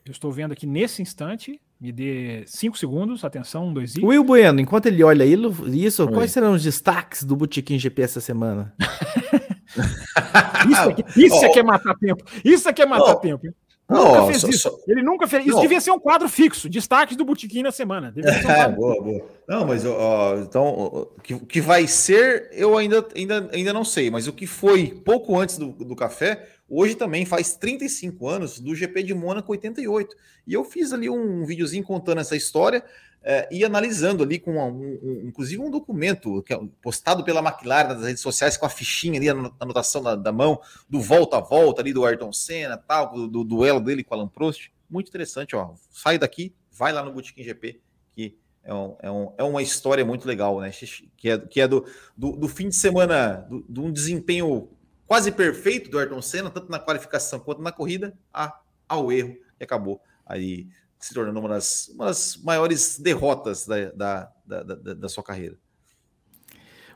Eu 0.05 0.11
estou 0.11 0.31
vendo 0.31 0.51
aqui 0.51 0.67
nesse 0.67 1.01
instante 1.01 1.59
me 1.79 1.91
dê 1.91 2.43
cinco 2.47 2.77
segundos, 2.77 3.23
atenção, 3.23 3.67
um, 3.67 3.73
dois 3.73 3.95
e. 3.95 4.03
Will 4.03 4.23
Bueno, 4.23 4.61
enquanto 4.61 4.85
ele 4.85 5.03
olha 5.03 5.25
isso, 5.25 6.05
Oi. 6.05 6.13
quais 6.13 6.31
serão 6.31 6.53
os 6.53 6.63
destaques 6.63 7.23
do 7.23 7.35
Botequim 7.35 7.77
GP 7.77 8.01
essa 8.01 8.21
semana? 8.21 8.73
isso 10.71 10.89
aqui, 10.89 11.03
isso 11.17 11.45
aqui 11.45 11.59
é 11.59 11.63
matar 11.63 11.95
tempo. 11.95 12.23
Isso 12.43 12.69
aqui 12.69 12.81
é 12.81 12.85
matar 12.85 13.13
oh. 13.13 13.19
tempo. 13.19 13.47
Nunca 13.87 14.23
oh, 14.23 14.27
fez 14.27 14.41
so, 14.41 14.49
isso. 14.49 14.69
So... 14.69 14.79
Ele 14.87 15.03
nunca 15.03 15.27
fez. 15.27 15.45
Isso 15.45 15.61
devia 15.61 15.79
ser 15.79 15.91
um 15.91 15.99
quadro 15.99 16.27
fixo, 16.27 16.67
destaques 16.67 17.15
do 17.15 17.23
Botequim 17.23 17.61
na 17.61 17.71
semana. 17.71 18.13
Um 18.15 18.21
é, 18.49 18.67
boa, 18.67 19.01
boa. 19.01 19.25
Não, 19.47 19.65
mas 19.65 19.85
ó, 19.85 20.37
então, 20.37 20.67
o 20.67 21.21
que, 21.21 21.37
que 21.39 21.61
vai 21.61 21.85
ser, 21.85 22.49
eu 22.51 22.75
ainda, 22.77 23.07
ainda, 23.15 23.49
ainda 23.53 23.73
não 23.73 23.85
sei, 23.85 24.09
mas 24.09 24.27
o 24.27 24.33
que 24.33 24.47
foi 24.47 24.87
pouco 24.87 25.39
antes 25.39 25.57
do, 25.57 25.67
do 25.67 25.95
café 25.95 26.47
Hoje 26.67 26.95
também 26.95 27.25
faz 27.25 27.55
35 27.55 28.27
anos 28.27 28.59
do 28.59 28.73
GP 28.73 29.03
de 29.03 29.13
Mônaco 29.13 29.51
88. 29.51 30.15
E 30.47 30.53
eu 30.53 30.63
fiz 30.63 30.91
ali 30.91 31.09
um 31.09 31.45
videozinho 31.45 31.83
contando 31.83 32.21
essa 32.21 32.35
história 32.35 32.83
é, 33.21 33.47
e 33.51 33.63
analisando 33.63 34.23
ali 34.23 34.39
com 34.39 34.57
um, 34.57 34.99
um, 35.01 35.21
inclusive 35.27 35.61
um 35.61 35.69
documento 35.69 36.41
que 36.43 36.53
é 36.53 36.59
postado 36.81 37.23
pela 37.23 37.39
McLaren 37.39 37.95
nas 37.95 38.03
redes 38.03 38.21
sociais 38.21 38.57
com 38.57 38.65
a 38.65 38.69
fichinha 38.69 39.19
ali, 39.19 39.29
a 39.29 39.51
anotação 39.59 40.01
da, 40.01 40.15
da 40.15 40.31
mão, 40.31 40.59
do 40.89 40.99
volta 40.99 41.37
a 41.37 41.41
volta 41.41 41.81
ali 41.81 41.93
do 41.93 42.05
Ayrton 42.05 42.31
Senna, 42.31 42.77
tal, 42.77 43.13
do, 43.13 43.27
do, 43.27 43.43
duelo 43.43 43.79
dele 43.79 44.03
com 44.03 44.13
Alan 44.13 44.27
Prost. 44.27 44.71
Muito 44.89 45.09
interessante, 45.09 45.55
ó. 45.55 45.73
Sai 45.91 46.17
daqui, 46.17 46.53
vai 46.71 46.93
lá 46.93 47.03
no 47.03 47.11
Botequim 47.11 47.43
GP, 47.43 47.79
que 48.15 48.37
é, 48.63 48.73
um, 48.73 48.95
é, 48.99 49.11
um, 49.11 49.33
é, 49.39 49.43
uma 49.43 49.63
história 49.63 50.05
muito 50.05 50.27
legal, 50.27 50.59
né? 50.59 50.71
Que 51.17 51.29
é, 51.29 51.37
que 51.39 51.61
é 51.61 51.67
do, 51.67 51.85
do, 52.15 52.33
do 52.33 52.47
fim 52.47 52.69
de 52.69 52.75
semana, 52.75 53.47
de 53.67 53.79
um 53.79 53.91
desempenho 53.91 54.69
quase 55.07 55.31
perfeito 55.31 55.89
do 55.89 55.99
Ayrton 55.99 56.21
Senna, 56.21 56.49
tanto 56.49 56.71
na 56.71 56.79
qualificação 56.79 57.39
quanto 57.39 57.61
na 57.61 57.71
corrida, 57.71 58.17
a, 58.33 58.59
ao 58.87 59.11
erro 59.11 59.35
e 59.59 59.63
acabou 59.63 60.01
aí 60.25 60.67
se 60.99 61.13
tornando 61.13 61.39
uma 61.39 61.49
das, 61.49 61.89
uma 61.89 62.05
das 62.05 62.37
maiores 62.43 62.99
derrotas 62.99 63.65
da, 63.65 63.91
da, 63.91 64.31
da, 64.45 64.63
da, 64.63 64.93
da 64.93 65.09
sua 65.09 65.23
carreira. 65.23 65.55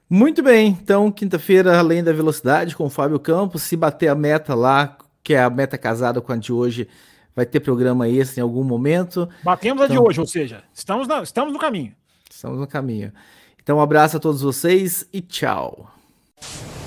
Muito 0.10 0.42
bem, 0.42 0.70
então 0.82 1.12
quinta-feira, 1.12 1.78
além 1.78 2.04
da 2.04 2.12
velocidade, 2.12 2.76
com 2.76 2.86
o 2.86 2.90
Fábio 2.90 3.20
Campos, 3.20 3.62
se 3.62 3.76
bater 3.76 4.08
a 4.08 4.16
meta 4.16 4.56
lá, 4.56 4.98
que 5.24 5.36
é 5.36 5.44
a 5.44 5.50
meta 5.50 5.78
casada 5.78 6.20
com 6.20 6.32
a 6.32 6.36
de 6.36 6.52
hoje, 6.52 6.88
vai 7.36 7.46
ter 7.46 7.60
programa 7.60 8.10
esse 8.10 8.40
em 8.40 8.44
algum 8.44 8.64
momento. 8.64 9.30
Batemos 9.44 9.84
então, 9.84 9.98
a 9.98 10.00
de 10.00 10.10
hoje, 10.10 10.20
ou 10.20 10.26
seja, 10.26 10.64
estamos, 10.74 11.08
na, 11.08 11.22
estamos 11.22 11.54
no 11.54 11.60
caminho. 11.60 11.94
Estamos 12.28 12.60
no 12.60 12.66
caminho. 12.66 13.14
Então, 13.62 13.78
um 13.78 13.82
abraço 13.82 14.18
a 14.18 14.20
todos 14.20 14.42
vocês 14.42 15.08
e 15.14 15.22
tchau. 15.22 15.92